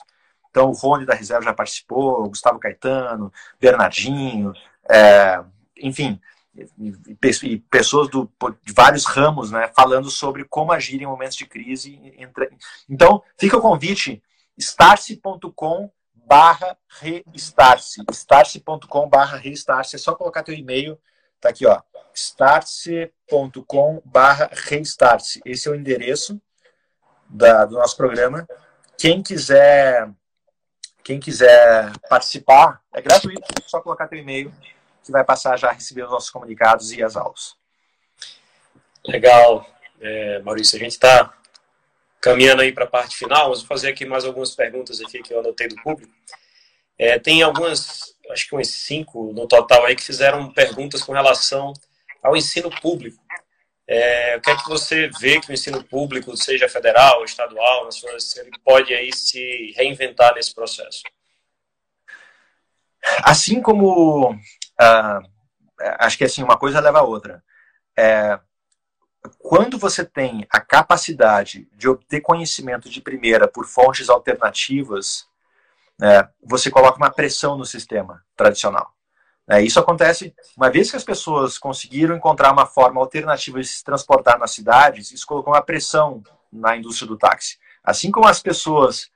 Então, 0.50 0.70
o 0.70 0.74
Rony 0.74 1.06
da 1.06 1.16
Reserva 1.16 1.46
já 1.46 1.54
participou, 1.54 2.24
o 2.24 2.30
Gustavo 2.30 2.60
Caetano, 2.60 3.32
Bernardinho, 3.60 4.54
é, 4.90 5.42
enfim, 5.78 6.20
e, 6.54 7.58
pessoas 7.70 8.10
do, 8.10 8.30
de 8.64 8.74
vários 8.74 9.06
ramos, 9.06 9.52
né, 9.52 9.72
falando 9.76 10.10
sobre 10.10 10.44
como 10.44 10.72
agir 10.72 11.02
em 11.02 11.06
momentos 11.06 11.38
de 11.38 11.46
crise. 11.46 12.00
Então, 12.90 13.24
fica 13.38 13.58
o 13.58 13.62
convite, 13.62 14.22
starse.com 14.58 15.90
barra 16.14 16.78
restarse, 17.02 18.02
starse.com 18.12 19.10
barra 19.10 19.42
é 19.44 19.98
só 19.98 20.16
colocar 20.16 20.44
teu 20.44 20.56
e-mail, 20.56 20.98
tá 21.42 21.50
aqui, 21.50 21.66
ó, 21.66 21.82
startse.com 22.14 24.02
barra 24.06 24.50
restartse. 24.54 25.42
Esse 25.46 25.68
é 25.68 25.72
o 25.72 25.76
endereço 25.76 26.42
da, 27.28 27.66
do 27.66 27.76
nosso 27.76 27.98
programa. 27.98 28.48
Quem 28.98 29.22
quiser 29.24 30.10
quem 31.04 31.20
quiser 31.20 31.92
participar, 32.08 32.80
é 32.94 33.02
gratuito, 33.02 33.42
é 33.42 33.68
só 33.68 33.82
colocar 33.82 34.08
teu 34.08 34.20
e-mail 34.20 34.54
que 35.04 35.12
vai 35.12 35.24
passar 35.24 35.58
já 35.58 35.70
a 35.70 35.74
receber 35.74 36.04
os 36.04 36.12
nossos 36.12 36.30
comunicados 36.30 36.92
e 36.92 37.04
as 37.04 37.16
aulas. 37.16 37.56
Legal, 39.08 39.66
é, 40.00 40.40
Maurício. 40.40 40.78
A 40.78 40.80
gente 40.80 40.92
está 40.92 41.34
caminhando 42.20 42.62
aí 42.62 42.72
para 42.72 42.84
a 42.84 42.88
parte 42.88 43.18
final. 43.18 43.46
Vamos 43.46 43.64
fazer 43.64 43.90
aqui 43.90 44.06
mais 44.06 44.26
algumas 44.26 44.56
perguntas 44.56 45.02
aqui 45.02 45.24
que 45.24 45.34
eu 45.34 45.40
anotei 45.40 45.68
do 45.68 45.76
público. 45.78 46.14
É, 46.98 47.18
tem 47.18 47.42
algumas, 47.42 48.16
acho 48.32 48.48
que 48.48 48.56
uns 48.56 48.70
cinco 48.70 49.32
no 49.34 49.48
total 49.48 49.86
aí 49.86 49.96
que 49.96 50.04
fizeram 50.04 50.52
perguntas 50.52 51.04
com 51.04 51.14
relação 51.14 51.74
ao 52.24 52.36
ensino 52.36 52.70
público. 52.82 53.22
É, 53.88 54.38
o 54.38 54.42
que 54.42 54.50
é 54.50 54.56
que 54.56 54.70
você 54.70 55.10
vê 55.20 55.40
que 55.42 55.50
o 55.50 55.54
ensino 55.54 55.84
público, 55.84 56.36
seja 56.38 56.70
federal, 56.70 57.24
estadual, 57.26 57.86
nacional, 57.86 58.18
ele 58.38 58.52
pode 58.64 58.94
aí 58.94 59.12
se 59.14 59.74
reinventar 59.76 60.34
nesse 60.36 60.54
processo? 60.54 61.02
Assim 63.24 63.62
como 63.62 64.34
uh, 64.34 65.32
acho 66.00 66.18
que 66.18 66.24
assim 66.24 66.44
uma 66.44 66.58
coisa 66.58 66.80
leva 66.80 67.00
a 67.00 67.04
outra. 67.04 67.44
É, 67.98 68.40
quando 69.40 69.78
você 69.78 70.06
tem 70.06 70.48
a 70.50 70.60
capacidade 70.60 71.68
de 71.74 71.88
obter 71.88 72.22
conhecimento 72.22 72.90
de 72.90 73.02
primeira 73.02 73.48
por 73.48 73.66
fontes 73.66 74.10
alternativas, 74.10 75.28
é, 76.02 76.28
você 76.44 76.72
coloca 76.72 76.98
uma 76.98 77.12
pressão 77.12 77.58
no 77.58 77.66
sistema 77.66 78.24
tradicional. 78.36 78.92
É, 79.48 79.62
isso 79.62 79.80
acontece 79.80 80.34
uma 80.56 80.70
vez 80.70 80.90
que 80.90 80.98
as 80.98 81.04
pessoas 81.04 81.58
conseguiram 81.58 82.16
encontrar 82.16 82.52
uma 82.52 82.66
forma 82.66 83.02
alternativa 83.02 83.60
de 83.60 83.68
se 83.68 83.84
transportar 83.84 84.40
nas 84.40 84.52
cidades, 84.52 85.12
isso 85.12 85.28
colocou 85.28 85.54
uma 85.54 85.62
pressão 85.62 86.24
na 86.52 86.76
indústria 86.76 87.08
do 87.08 87.18
táxi. 87.18 87.58
Assim 87.84 88.12
como 88.12 88.28
as 88.28 88.42
pessoas 88.42 89.10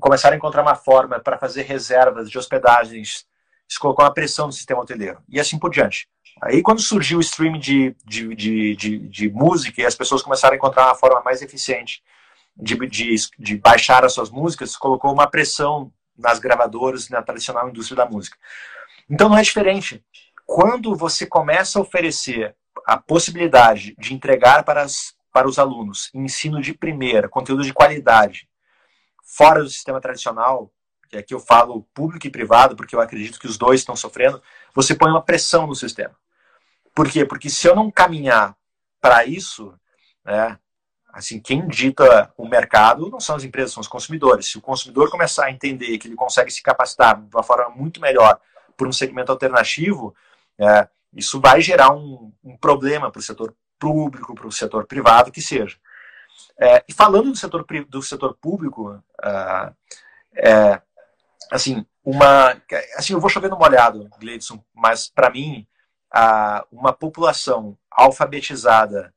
começaram 0.00 0.34
a 0.34 0.36
encontrar 0.36 0.62
uma 0.62 0.74
forma 0.74 1.20
para 1.20 1.38
fazer 1.38 1.62
reservas 1.62 2.30
de 2.30 2.38
hospedagens, 2.38 3.26
isso 3.68 3.80
colocou 3.80 4.04
uma 4.04 4.14
pressão 4.14 4.46
no 4.46 4.52
sistema 4.52 4.80
hoteleiro. 4.80 5.18
E 5.28 5.38
assim 5.38 5.58
por 5.58 5.70
diante. 5.70 6.08
Aí, 6.42 6.62
quando 6.62 6.80
surgiu 6.80 7.18
o 7.18 7.22
streaming 7.22 7.58
de, 7.58 7.96
de, 8.04 8.34
de, 8.34 8.76
de, 8.76 8.98
de 8.98 9.30
música 9.30 9.80
e 9.80 9.86
as 9.86 9.94
pessoas 9.94 10.22
começaram 10.22 10.54
a 10.54 10.56
encontrar 10.56 10.86
uma 10.86 10.94
forma 10.94 11.22
mais 11.22 11.40
eficiente 11.40 12.02
de, 12.56 12.76
de, 12.86 13.14
de 13.38 13.58
baixar 13.58 14.04
as 14.04 14.12
suas 14.12 14.30
músicas, 14.30 14.76
colocou 14.76 15.12
uma 15.12 15.26
pressão 15.26 15.90
nas 16.18 16.38
gravadoras, 16.38 17.08
na 17.08 17.22
tradicional 17.22 17.68
indústria 17.68 17.96
da 17.96 18.06
música. 18.06 18.36
Então 19.08 19.28
não 19.28 19.38
é 19.38 19.42
diferente. 19.42 20.04
Quando 20.44 20.94
você 20.94 21.26
começa 21.26 21.78
a 21.78 21.82
oferecer 21.82 22.56
a 22.86 22.96
possibilidade 22.96 23.94
de 23.98 24.14
entregar 24.14 24.64
para, 24.64 24.82
as, 24.82 25.14
para 25.32 25.48
os 25.48 25.58
alunos 25.58 26.10
ensino 26.14 26.60
de 26.60 26.72
primeira, 26.72 27.28
conteúdo 27.28 27.62
de 27.62 27.72
qualidade, 27.72 28.48
fora 29.24 29.62
do 29.62 29.68
sistema 29.68 30.00
tradicional, 30.00 30.72
que 31.08 31.16
aqui 31.16 31.34
eu 31.34 31.40
falo 31.40 31.86
público 31.94 32.26
e 32.26 32.30
privado, 32.30 32.76
porque 32.76 32.94
eu 32.94 33.00
acredito 33.00 33.38
que 33.38 33.46
os 33.46 33.58
dois 33.58 33.80
estão 33.80 33.96
sofrendo, 33.96 34.42
você 34.74 34.94
põe 34.94 35.10
uma 35.10 35.22
pressão 35.22 35.66
no 35.66 35.74
sistema. 35.74 36.14
Por 36.94 37.10
quê? 37.10 37.24
Porque 37.24 37.50
se 37.50 37.68
eu 37.68 37.74
não 37.74 37.90
caminhar 37.90 38.56
para 39.00 39.24
isso, 39.24 39.74
né, 40.24 40.58
assim, 41.16 41.40
quem 41.40 41.66
dita 41.66 42.30
o 42.36 42.46
mercado 42.46 43.08
não 43.08 43.18
são 43.18 43.36
as 43.36 43.42
empresas, 43.42 43.72
são 43.72 43.80
os 43.80 43.88
consumidores. 43.88 44.50
Se 44.50 44.58
o 44.58 44.60
consumidor 44.60 45.10
começar 45.10 45.46
a 45.46 45.50
entender 45.50 45.96
que 45.96 46.06
ele 46.06 46.14
consegue 46.14 46.50
se 46.50 46.62
capacitar 46.62 47.18
de 47.18 47.34
uma 47.34 47.42
forma 47.42 47.70
muito 47.70 48.02
melhor 48.02 48.38
por 48.76 48.86
um 48.86 48.92
segmento 48.92 49.32
alternativo, 49.32 50.14
é, 50.58 50.86
isso 51.14 51.40
vai 51.40 51.62
gerar 51.62 51.90
um, 51.90 52.30
um 52.44 52.54
problema 52.58 53.10
para 53.10 53.18
o 53.18 53.22
setor 53.22 53.54
público, 53.78 54.34
para 54.34 54.46
o 54.46 54.52
setor 54.52 54.86
privado, 54.86 55.32
que 55.32 55.40
seja. 55.40 55.78
É, 56.60 56.84
e 56.86 56.92
falando 56.92 57.30
do 57.30 57.36
setor, 57.36 57.64
do 57.88 58.02
setor 58.02 58.36
público, 58.36 58.90
uh, 58.90 59.74
é, 60.34 60.82
assim, 61.50 61.86
uma, 62.04 62.60
assim, 62.96 63.14
eu 63.14 63.20
vou 63.20 63.30
chover 63.30 63.48
no 63.48 63.58
molhado, 63.58 64.06
Gleidson, 64.20 64.62
mas 64.74 65.08
para 65.08 65.30
mim, 65.30 65.66
uh, 66.14 66.66
uma 66.70 66.92
população 66.92 67.76
alfabetizada 67.90 69.14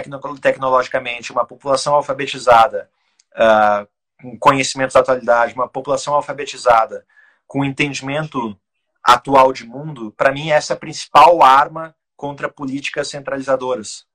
tecno, 0.00 0.38
tecnologicamente, 0.38 1.32
uma 1.32 1.44
população 1.44 1.94
alfabetizada 1.94 2.90
uh, 3.34 3.86
com 4.20 4.38
conhecimentos 4.38 4.94
da 4.94 5.00
atualidade, 5.00 5.54
uma 5.54 5.68
população 5.68 6.14
alfabetizada 6.14 7.04
com 7.46 7.64
entendimento 7.64 8.58
atual 9.02 9.52
de 9.52 9.64
mundo, 9.64 10.12
para 10.16 10.32
mim 10.32 10.50
essa 10.50 10.72
é 10.72 10.76
a 10.76 10.78
principal 10.78 11.42
arma 11.42 11.94
contra 12.16 12.48
políticas 12.48 13.08
centralizadoras. 13.08 14.06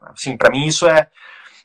Assim, 0.00 0.36
para 0.36 0.50
mim 0.50 0.66
isso 0.66 0.88
é 0.88 1.10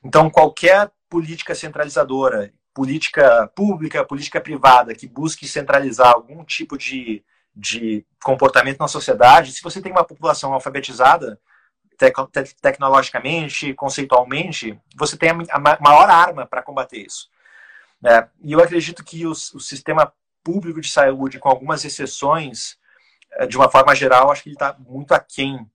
então 0.03 0.29
qualquer 0.29 0.91
política 1.09 1.53
centralizadora, 1.53 2.51
política 2.73 3.49
pública, 3.55 4.03
política 4.03 4.41
privada 4.41 4.95
que 4.95 5.07
busque 5.07 5.47
centralizar 5.47 6.13
algum 6.13 6.43
tipo 6.43 6.77
de, 6.77 7.23
de 7.55 8.05
comportamento 8.21 8.79
na 8.79 8.87
sociedade, 8.87 9.51
se 9.51 9.61
você 9.61 9.81
tem 9.81 9.91
uma 9.91 10.03
população 10.03 10.53
alfabetizada, 10.53 11.39
tec 12.09 12.53
tecnologicamente, 12.61 13.73
conceitualmente, 13.73 14.79
você 14.95 15.17
tem 15.17 15.29
a, 15.29 15.59
maior 15.59 16.09
arma 16.09 16.45
para 16.45 16.63
combater 16.63 17.05
isso. 17.05 17.29
É, 18.03 18.27
e 18.43 18.53
eu 18.53 18.59
acredito 18.59 19.03
que 19.03 19.27
o, 19.27 19.31
o 19.31 19.59
sistema 19.59 20.11
público 20.43 20.81
de 20.81 20.89
saúde, 20.89 21.39
com 21.39 21.49
algumas 21.49 21.85
exceções, 21.85 22.77
eh, 23.33 23.45
de 23.45 23.55
uma 23.57 23.69
forma 23.69 23.93
geral, 23.95 24.31
acho 24.31 24.43
que 24.43 24.49
ele 24.49 24.55
está 24.55 24.75
muito 24.79 25.13
aquém 25.13 25.69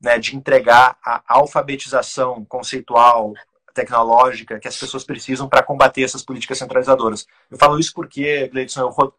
né, 0.00 0.18
de 0.18 0.36
entregar 0.36 0.96
a 1.04 1.22
alfabetização 1.26 2.44
conceitual, 2.44 3.32
tecnológica 3.72 4.60
que 4.60 4.68
as 4.68 4.76
pessoas 4.76 5.02
precisam 5.04 5.48
para 5.48 5.62
combater 5.62 6.04
essas 6.04 6.22
políticas 6.22 6.58
centralizadoras. 6.58 7.26
Eu 7.50 7.58
falo 7.58 7.78
isso 7.78 7.92
porque, 7.92 8.48
Gleidson, 8.48 8.82
eu, 8.82 9.14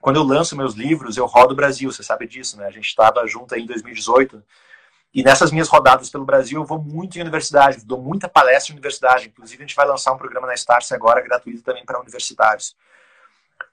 quando 0.00 0.16
eu 0.16 0.22
lanço 0.22 0.56
meus 0.56 0.74
livros, 0.74 1.16
eu 1.16 1.26
rodo 1.26 1.52
o 1.52 1.56
Brasil, 1.56 1.92
você 1.92 2.02
sabe 2.02 2.26
disso, 2.26 2.56
né? 2.56 2.66
A 2.66 2.70
gente 2.70 2.86
estava 2.86 3.26
junto 3.26 3.54
aí 3.54 3.62
em 3.62 3.66
2018 3.66 4.42
e 5.14 5.22
nessas 5.22 5.50
minhas 5.50 5.68
rodadas 5.68 6.10
pelo 6.10 6.24
Brasil, 6.24 6.60
eu 6.60 6.64
vou 6.64 6.78
muito 6.78 7.16
em 7.16 7.22
universidade, 7.22 7.84
dou 7.84 8.00
muita 8.00 8.28
palestra 8.28 8.72
em 8.72 8.76
universidade. 8.76 9.28
Inclusive, 9.28 9.62
a 9.62 9.66
gente 9.66 9.76
vai 9.76 9.86
lançar 9.86 10.12
um 10.12 10.18
programa 10.18 10.46
na 10.46 10.54
Starse 10.54 10.94
agora, 10.94 11.22
gratuito 11.22 11.62
também 11.62 11.84
para 11.84 12.00
universitários. 12.00 12.76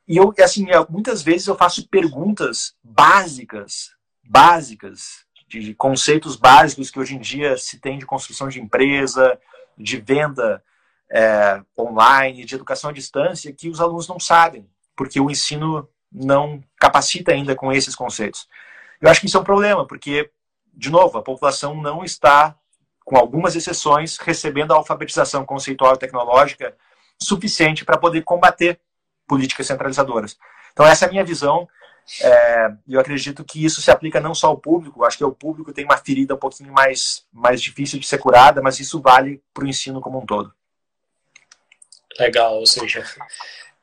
E 0.07 0.17
eu, 0.17 0.33
assim, 0.43 0.65
muitas 0.89 1.21
vezes 1.21 1.47
eu 1.47 1.55
faço 1.55 1.88
perguntas 1.89 2.75
básicas, 2.83 3.91
básicas, 4.23 5.25
de 5.47 5.73
conceitos 5.75 6.36
básicos 6.36 6.89
que 6.89 6.99
hoje 6.99 7.15
em 7.15 7.19
dia 7.19 7.57
se 7.57 7.79
tem 7.79 7.97
de 7.97 8.05
construção 8.05 8.47
de 8.47 8.59
empresa, 8.59 9.39
de 9.77 9.97
venda 9.97 10.63
é, 11.09 11.61
online, 11.77 12.45
de 12.45 12.55
educação 12.55 12.89
à 12.89 12.93
distância, 12.93 13.53
que 13.53 13.69
os 13.69 13.79
alunos 13.79 14.07
não 14.07 14.19
sabem, 14.19 14.67
porque 14.95 15.19
o 15.19 15.29
ensino 15.29 15.88
não 16.11 16.63
capacita 16.79 17.31
ainda 17.31 17.55
com 17.55 17.71
esses 17.71 17.95
conceitos. 17.95 18.47
Eu 19.01 19.09
acho 19.09 19.19
que 19.19 19.27
isso 19.27 19.38
é 19.38 19.39
um 19.39 19.43
problema, 19.43 19.86
porque, 19.86 20.29
de 20.76 20.89
novo, 20.89 21.17
a 21.17 21.23
população 21.23 21.80
não 21.82 22.03
está, 22.03 22.55
com 23.03 23.17
algumas 23.17 23.55
exceções, 23.55 24.17
recebendo 24.17 24.73
a 24.73 24.76
alfabetização 24.76 25.45
conceitual 25.45 25.95
e 25.95 25.99
tecnológica 25.99 26.76
suficiente 27.21 27.86
para 27.86 27.97
poder 27.97 28.23
combater 28.23 28.80
políticas 29.28 29.67
centralizadoras. 29.67 30.38
Então, 30.73 30.86
essa 30.86 31.05
é 31.05 31.07
a 31.07 31.11
minha 31.11 31.23
visão. 31.23 31.67
É, 32.21 32.71
eu 32.88 32.99
acredito 32.99 33.43
que 33.43 33.63
isso 33.63 33.82
se 33.82 33.89
aplica 33.89 34.19
não 34.19 34.36
só 34.36 34.47
ao 34.47 34.57
público, 34.57 35.03
acho 35.03 35.17
que 35.17 35.23
o 35.23 35.32
público 35.32 35.73
tem 35.73 35.86
uma 35.86 35.97
ferida 35.97 36.36
um 36.36 36.38
pouquinho 36.39 36.71
mais, 36.71 37.26
mais 37.34 37.61
difícil 37.61 37.99
de 37.99 38.05
ser 38.05 38.19
curada, 38.19 38.61
mas 38.61 38.80
isso 38.80 39.01
vale 39.01 39.41
para 39.53 39.63
o 39.63 39.67
ensino 39.67 40.01
como 40.01 40.19
um 40.19 40.26
todo. 40.26 40.53
Legal, 42.19 42.59
ou 42.59 42.67
seja, 42.67 43.03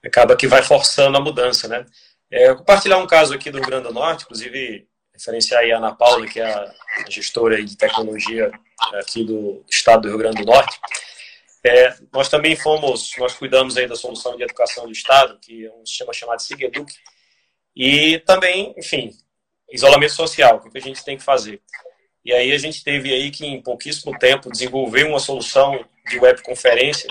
acaba 0.05 0.37
que 0.37 0.47
vai 0.47 0.63
forçando 0.63 1.19
a 1.19 1.21
mudança, 1.21 1.67
né? 1.67 1.85
É, 2.31 2.55
compartilhar 2.55 2.99
um 2.99 3.07
caso 3.07 3.35
aqui 3.35 3.51
do 3.51 3.59
Rio 3.59 3.67
Grande 3.67 3.89
do 3.89 3.95
Norte, 3.95 4.25
inclusive 4.25 4.89
referenciar 5.13 5.63
aí 5.63 5.73
a 5.73 5.79
Ana 5.79 5.95
Paula, 5.95 6.27
que 6.27 6.41
é 6.41 6.45
a 6.47 6.75
gestora 7.09 7.63
de 7.63 7.77
tecnologia 7.77 8.51
aqui 8.95 9.25
do 9.25 9.65
estado 9.71 10.03
do 10.03 10.09
Rio 10.09 10.19
Grande 10.19 10.43
do 10.43 10.47
Norte. 10.51 10.79
É, 11.65 11.95
nós 12.13 12.29
também 12.29 12.57
fomos, 12.57 13.13
nós 13.19 13.35
cuidamos 13.35 13.77
aí 13.77 13.87
da 13.87 13.95
solução 13.95 14.37
de 14.37 14.43
educação 14.43 14.85
do 14.85 14.93
Estado, 14.93 15.39
que 15.41 15.67
é 15.67 15.73
um 15.73 15.87
sistema 15.87 16.13
chamado 16.13 16.43
SIGEDUC, 16.43 16.93
e 17.77 18.19
também, 18.21 18.75
enfim, 18.77 19.13
isolamento 19.71 20.13
social, 20.13 20.57
o 20.57 20.71
que 20.71 20.79
a 20.79 20.81
gente 20.81 21.05
tem 21.05 21.17
que 21.17 21.23
fazer. 21.23 21.63
E 22.25 22.33
aí 22.33 22.53
a 22.53 22.59
gente 22.59 22.83
teve 22.83 23.13
aí 23.13 23.31
que, 23.31 23.47
em 23.47 23.63
pouquíssimo 23.63 24.17
tempo, 24.19 24.51
desenvolver 24.51 25.05
uma 25.05 25.21
solução 25.21 25.85
de 26.09 26.19
webconferência 26.19 27.09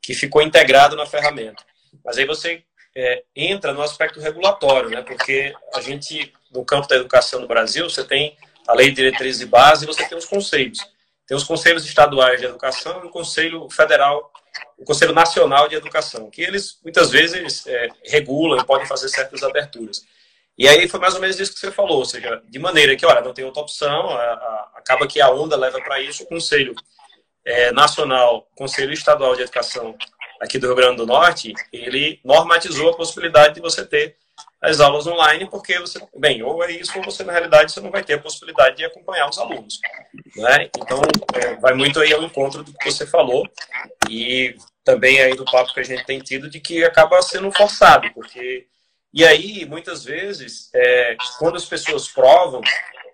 que 0.00 0.14
ficou 0.14 0.42
integrado 0.42 0.96
na 0.96 1.06
ferramenta. 1.06 1.62
Mas 2.04 2.18
aí 2.18 2.26
você 2.26 2.64
é, 2.94 3.24
entra 3.34 3.72
no 3.72 3.82
aspecto 3.82 4.20
regulatório, 4.20 4.90
né? 4.90 5.02
porque 5.02 5.54
a 5.74 5.80
gente, 5.80 6.32
no 6.50 6.64
campo 6.64 6.88
da 6.88 6.96
educação 6.96 7.40
no 7.40 7.48
Brasil, 7.48 7.88
você 7.88 8.04
tem 8.04 8.36
a 8.66 8.74
lei 8.74 8.90
de 8.90 8.96
diretrizes 8.96 9.40
e 9.42 9.46
base 9.46 9.84
e 9.84 9.86
você 9.86 10.06
tem 10.06 10.16
os 10.16 10.26
conselhos. 10.26 10.78
Tem 11.26 11.36
os 11.36 11.44
conselhos 11.44 11.84
estaduais 11.84 12.40
de 12.40 12.46
educação 12.46 13.02
e 13.02 13.06
o 13.06 13.10
Conselho 13.10 13.68
Federal, 13.70 14.30
o 14.76 14.84
Conselho 14.84 15.12
Nacional 15.12 15.68
de 15.68 15.76
Educação, 15.76 16.28
que 16.28 16.42
eles 16.42 16.78
muitas 16.82 17.10
vezes 17.10 17.66
é, 17.66 17.88
regulam 18.04 18.58
e 18.58 18.66
podem 18.66 18.86
fazer 18.86 19.08
certas 19.08 19.42
aberturas. 19.42 20.04
E 20.58 20.68
aí 20.68 20.86
foi 20.88 21.00
mais 21.00 21.14
ou 21.14 21.20
menos 21.20 21.40
isso 21.40 21.54
que 21.54 21.60
você 21.60 21.72
falou, 21.72 21.98
ou 21.98 22.04
seja, 22.04 22.42
de 22.44 22.58
maneira 22.58 22.94
que, 22.94 23.06
olha, 23.06 23.22
não 23.22 23.32
tem 23.32 23.44
outra 23.44 23.62
opção, 23.62 24.10
a, 24.10 24.22
a, 24.22 24.72
acaba 24.76 25.06
que 25.06 25.20
a 25.20 25.30
onda 25.30 25.56
leva 25.56 25.80
para 25.80 26.00
isso, 26.00 26.24
o 26.24 26.26
Conselho 26.26 26.74
é, 27.44 27.72
Nacional, 27.72 28.46
Conselho 28.54 28.92
Estadual 28.92 29.34
de 29.34 29.42
Educação 29.42 29.96
aqui 30.42 30.58
do 30.58 30.66
Rio 30.66 30.76
Grande 30.76 30.96
do 30.96 31.06
Norte, 31.06 31.54
ele 31.72 32.20
normatizou 32.24 32.90
a 32.90 32.96
possibilidade 32.96 33.54
de 33.54 33.60
você 33.60 33.86
ter 33.86 34.16
as 34.60 34.80
aulas 34.80 35.06
online, 35.06 35.48
porque 35.48 35.78
você, 35.78 36.00
bem, 36.16 36.42
ou 36.42 36.62
é 36.64 36.72
isso, 36.72 36.96
ou 36.96 37.04
você, 37.04 37.24
na 37.24 37.32
realidade, 37.32 37.72
você 37.72 37.80
não 37.80 37.90
vai 37.90 38.02
ter 38.02 38.14
a 38.14 38.18
possibilidade 38.18 38.76
de 38.76 38.84
acompanhar 38.84 39.28
os 39.28 39.38
alunos. 39.38 39.80
Né? 40.36 40.68
Então, 40.76 41.00
é, 41.34 41.54
vai 41.56 41.74
muito 41.74 42.00
aí 42.00 42.12
ao 42.12 42.22
encontro 42.22 42.62
do 42.62 42.72
que 42.72 42.90
você 42.90 43.06
falou, 43.06 43.48
e 44.08 44.56
também 44.84 45.20
aí 45.20 45.34
do 45.34 45.44
papo 45.44 45.72
que 45.72 45.80
a 45.80 45.84
gente 45.84 46.04
tem 46.04 46.18
tido 46.18 46.50
de 46.50 46.60
que 46.60 46.84
acaba 46.84 47.22
sendo 47.22 47.50
forçado, 47.52 48.10
porque. 48.12 48.66
E 49.14 49.26
aí, 49.26 49.66
muitas 49.66 50.04
vezes, 50.04 50.70
é, 50.74 51.16
quando 51.38 51.56
as 51.56 51.66
pessoas 51.66 52.08
provam, 52.08 52.62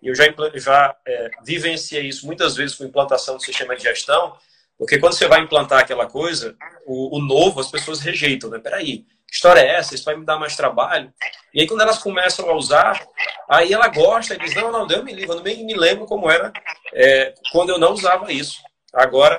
eu 0.00 0.14
já, 0.14 0.24
já 0.54 0.96
é, 1.04 1.30
vivenciei 1.44 2.06
isso 2.06 2.24
muitas 2.24 2.54
vezes 2.54 2.76
com 2.76 2.84
implantação 2.84 3.36
do 3.36 3.42
sistema 3.42 3.74
de 3.74 3.82
gestão, 3.82 4.36
porque 4.78 4.98
quando 4.98 5.14
você 5.14 5.26
vai 5.26 5.40
implantar 5.40 5.80
aquela 5.80 6.06
coisa, 6.06 6.56
o, 6.86 7.18
o 7.18 7.20
novo 7.20 7.60
as 7.60 7.70
pessoas 7.70 8.00
rejeitam, 8.00 8.48
né? 8.48 8.60
Peraí, 8.60 9.04
história 9.30 9.60
é 9.60 9.74
essa? 9.74 9.94
Isso 9.94 10.04
vai 10.04 10.16
me 10.16 10.24
dar 10.24 10.38
mais 10.38 10.54
trabalho? 10.54 11.12
E 11.52 11.60
aí, 11.60 11.66
quando 11.66 11.80
elas 11.80 11.98
começam 11.98 12.48
a 12.48 12.54
usar, 12.54 13.04
aí 13.48 13.72
ela 13.72 13.88
gosta 13.88 14.34
e 14.34 14.38
diz: 14.38 14.54
Não, 14.54 14.70
não, 14.70 14.86
deu 14.86 15.02
me 15.02 15.12
livro, 15.12 15.32
eu 15.32 15.36
não 15.36 15.42
me, 15.42 15.64
me 15.64 15.74
lembro 15.74 16.06
como 16.06 16.30
era 16.30 16.52
é, 16.94 17.34
quando 17.50 17.70
eu 17.70 17.78
não 17.78 17.92
usava 17.92 18.32
isso. 18.32 18.60
Agora, 18.94 19.36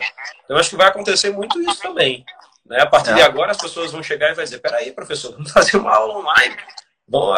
eu 0.49 0.57
acho 0.57 0.71
que 0.71 0.75
vai 0.75 0.87
acontecer 0.87 1.31
muito 1.31 1.61
isso 1.61 1.81
também. 1.81 2.25
Né? 2.65 2.81
A 2.81 2.85
partir 2.85 3.11
é. 3.11 3.15
de 3.15 3.21
agora, 3.21 3.51
as 3.51 3.57
pessoas 3.57 3.91
vão 3.93 4.03
chegar 4.03 4.31
e 4.31 4.35
vai 4.35 4.43
dizer: 4.43 4.59
Peraí, 4.59 4.91
professor, 4.91 5.31
vamos 5.31 5.51
fazer 5.51 5.77
uma 5.77 5.95
aula 5.95 6.17
online. 6.17 6.57
Bom, 7.07 7.33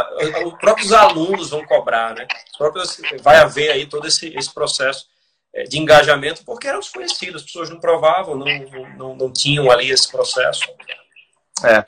os 0.45 0.53
próprios 0.59 0.91
alunos 0.91 1.51
vão 1.51 1.63
cobrar, 1.65 2.13
né? 2.15 2.27
Próprios, 2.57 2.99
vai 3.21 3.37
haver 3.37 3.71
aí 3.71 3.85
todo 3.85 4.05
esse, 4.05 4.27
esse 4.35 4.53
processo 4.53 5.05
é, 5.05 5.20
de 5.67 5.77
engajamento, 5.77 6.43
porque 6.45 6.67
eram 6.67 6.79
desconhecidos, 6.79 7.41
as 7.41 7.43
pessoas 7.43 7.69
não 7.69 7.79
provavam, 7.79 8.35
não, 8.35 8.45
não, 8.97 9.15
não 9.15 9.33
tinham 9.33 9.69
ali 9.69 9.89
esse 9.89 10.09
processo. 10.09 10.63
É, 11.63 11.85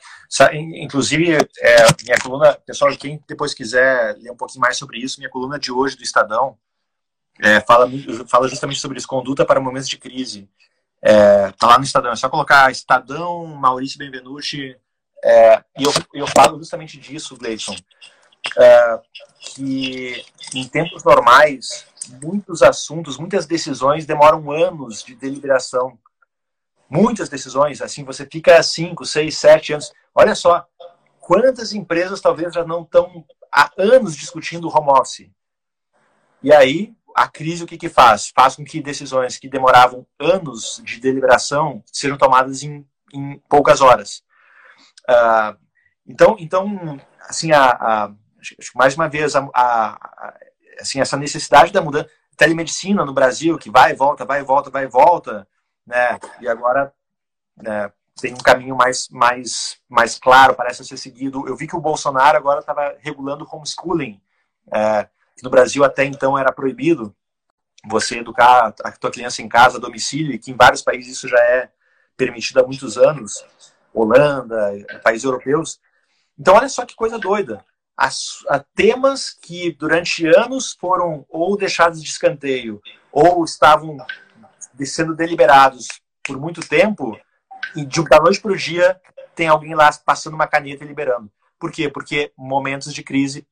inclusive, 0.54 1.36
é, 1.58 1.76
minha 2.02 2.18
coluna, 2.22 2.54
pessoal, 2.66 2.94
quem 2.96 3.22
depois 3.28 3.54
quiser 3.54 4.16
ler 4.18 4.30
um 4.30 4.36
pouquinho 4.36 4.60
mais 4.60 4.76
sobre 4.76 4.98
isso, 4.98 5.18
minha 5.18 5.30
coluna 5.30 5.58
de 5.58 5.72
hoje 5.72 5.96
do 5.96 6.02
Estadão 6.02 6.56
é, 7.40 7.60
fala, 7.60 7.88
fala 8.28 8.48
justamente 8.48 8.80
sobre 8.80 8.98
isso, 8.98 9.08
conduta 9.08 9.44
para 9.44 9.60
momentos 9.60 9.88
de 9.88 9.98
crise. 9.98 10.48
É, 11.02 11.50
tá 11.52 11.66
lá 11.66 11.78
no 11.78 11.84
Estadão, 11.84 12.12
é 12.12 12.16
só 12.16 12.28
colocar 12.28 12.70
Estadão, 12.70 13.46
Maurício 13.46 13.98
Benvenuti, 13.98 14.76
é, 15.22 15.64
e 15.78 15.84
eu, 15.84 15.92
eu 16.12 16.26
falo 16.26 16.58
justamente 16.58 16.98
disso, 16.98 17.36
Gleison, 17.36 17.74
é, 18.58 19.00
que 19.40 20.24
em 20.54 20.68
tempos 20.68 21.02
normais 21.02 21.86
muitos 22.08 22.62
assuntos, 22.62 23.18
muitas 23.18 23.46
decisões 23.46 24.06
demoram 24.06 24.50
anos 24.50 25.02
de 25.02 25.14
deliberação. 25.14 25.98
Muitas 26.88 27.28
decisões, 27.28 27.80
assim, 27.80 28.04
você 28.04 28.26
fica 28.26 28.62
5, 28.62 29.04
6, 29.04 29.36
7 29.36 29.72
anos. 29.72 29.92
Olha 30.14 30.34
só, 30.34 30.66
quantas 31.20 31.72
empresas 31.72 32.20
talvez 32.20 32.54
já 32.54 32.64
não 32.64 32.82
estão 32.82 33.24
há 33.50 33.70
anos 33.78 34.16
discutindo 34.16 34.68
home 34.68 34.90
office. 34.90 35.30
E 36.42 36.52
aí, 36.52 36.94
a 37.14 37.28
crise 37.28 37.64
o 37.64 37.66
que, 37.66 37.78
que 37.78 37.88
faz? 37.88 38.30
Faz 38.34 38.56
com 38.56 38.64
que 38.64 38.82
decisões 38.82 39.38
que 39.38 39.48
demoravam 39.48 40.06
anos 40.18 40.82
de 40.84 41.00
deliberação 41.00 41.82
sejam 41.90 42.18
tomadas 42.18 42.62
em, 42.62 42.86
em 43.12 43.38
poucas 43.48 43.80
horas. 43.80 44.22
Uh, 45.08 45.56
então, 46.06 46.36
então, 46.38 47.00
assim, 47.20 47.52
a, 47.52 47.70
a, 47.70 48.12
mais 48.74 48.94
uma 48.94 49.08
vez, 49.08 49.34
a, 49.36 49.48
a, 49.54 50.34
assim, 50.80 51.00
essa 51.00 51.16
necessidade 51.16 51.72
da 51.72 51.82
mudança, 51.82 52.08
telemedicina 52.36 53.04
no 53.04 53.12
Brasil, 53.12 53.58
que 53.58 53.70
vai 53.70 53.92
e 53.92 53.94
volta, 53.94 54.24
vai 54.24 54.40
e 54.40 54.44
volta, 54.44 54.70
vai 54.70 54.84
e 54.84 54.88
volta, 54.88 55.46
né? 55.86 56.18
E 56.40 56.48
agora 56.48 56.92
né, 57.56 57.90
tem 58.20 58.32
um 58.32 58.38
caminho 58.38 58.76
mais, 58.76 59.08
mais, 59.08 59.78
mais 59.88 60.18
claro, 60.18 60.54
parece 60.54 60.84
ser 60.84 60.96
seguido. 60.96 61.46
Eu 61.48 61.56
vi 61.56 61.66
que 61.66 61.76
o 61.76 61.80
Bolsonaro 61.80 62.36
agora 62.36 62.60
estava 62.60 62.96
regulando 63.00 63.46
homeschooling, 63.50 64.20
é, 64.72 65.04
que 65.36 65.42
no 65.42 65.50
Brasil 65.50 65.84
até 65.84 66.04
então 66.04 66.38
era 66.38 66.52
proibido 66.52 67.14
você 67.86 68.18
educar 68.18 68.74
a 68.82 68.92
tua 68.92 69.10
criança 69.10 69.42
em 69.42 69.48
casa, 69.48 69.76
a 69.76 69.80
domicílio, 69.80 70.32
e 70.32 70.38
que 70.38 70.50
em 70.50 70.56
vários 70.56 70.82
países 70.82 71.16
isso 71.16 71.28
já 71.28 71.38
é 71.38 71.70
permitido 72.16 72.60
há 72.60 72.62
muitos 72.62 72.96
anos, 72.96 73.44
Holanda, 73.92 74.72
países 75.02 75.24
europeus. 75.24 75.80
Então 76.38 76.54
olha 76.54 76.68
só 76.68 76.86
que 76.86 76.94
coisa 76.94 77.18
doida. 77.18 77.64
As, 77.96 78.44
a, 78.48 78.58
temas 78.58 79.30
que 79.30 79.72
durante 79.72 80.26
anos 80.26 80.76
foram 80.80 81.24
ou 81.28 81.56
deixados 81.56 82.02
de 82.02 82.08
escanteio 82.08 82.80
ou 83.12 83.44
estavam 83.44 83.96
sendo 84.84 85.14
deliberados 85.14 85.86
por 86.24 86.38
muito 86.38 86.66
tempo, 86.66 87.16
e 87.76 87.84
de 87.84 88.02
da 88.04 88.20
noite 88.20 88.40
para 88.40 88.52
o 88.52 88.56
dia 88.56 89.00
tem 89.34 89.48
alguém 89.48 89.74
lá 89.74 89.90
passando 90.04 90.34
uma 90.34 90.46
caneta 90.46 90.84
e 90.84 90.86
liberando. 90.86 91.30
Por 91.58 91.70
quê? 91.70 91.88
Porque 91.88 92.32
momentos 92.36 92.92
de 92.92 93.02
crise. 93.02 93.46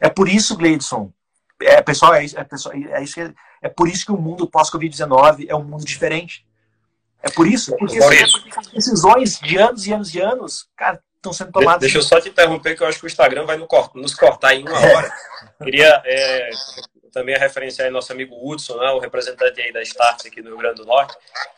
É 0.00 0.08
por 0.08 0.28
isso, 0.28 0.56
Gleidson, 0.56 1.12
é, 1.60 1.80
pessoal, 1.82 2.14
é, 2.14 2.24
é, 2.24 2.44
pessoal, 2.44 2.74
é, 2.74 3.02
isso 3.02 3.14
que, 3.14 3.34
é 3.62 3.68
por 3.68 3.88
isso 3.88 4.04
que 4.04 4.12
o 4.12 4.16
mundo 4.16 4.48
pós-Covid-19 4.48 5.46
é 5.48 5.54
um 5.54 5.64
mundo 5.64 5.84
diferente. 5.84 6.46
É 7.22 7.30
por 7.30 7.46
isso, 7.46 7.76
porque, 7.76 7.98
por 7.98 8.12
isso. 8.12 8.44
as 8.56 8.66
decisões 8.68 9.38
de 9.40 9.56
anos 9.56 9.86
e 9.86 9.92
anos 9.92 10.14
e 10.14 10.20
anos, 10.20 10.68
cara, 10.76 11.02
estão 11.30 11.32
sendo 11.32 11.52
tomadas. 11.52 11.80
Deixa 11.80 11.98
eu 11.98 12.02
só 12.02 12.20
te 12.20 12.28
interromper, 12.28 12.76
que 12.76 12.82
eu 12.82 12.86
acho 12.86 12.98
que 12.98 13.06
o 13.06 13.08
Instagram 13.08 13.44
vai 13.44 13.56
nos 13.56 14.14
cortar 14.14 14.54
em 14.54 14.62
uma 14.62 14.78
hora. 14.78 15.12
Queria 15.62 16.02
é, 16.04 16.50
também 17.12 17.36
referenciar 17.38 17.90
nosso 17.90 18.12
amigo 18.12 18.34
Hudson, 18.34 18.76
né, 18.76 18.90
o 18.90 18.98
representante 18.98 19.60
aí 19.60 19.72
da 19.72 19.82
Start 19.82 20.26
aqui 20.26 20.42
do 20.42 20.50
Rio 20.50 20.58
Grande 20.58 20.82
do 20.82 20.86
Norte. 20.86 21.16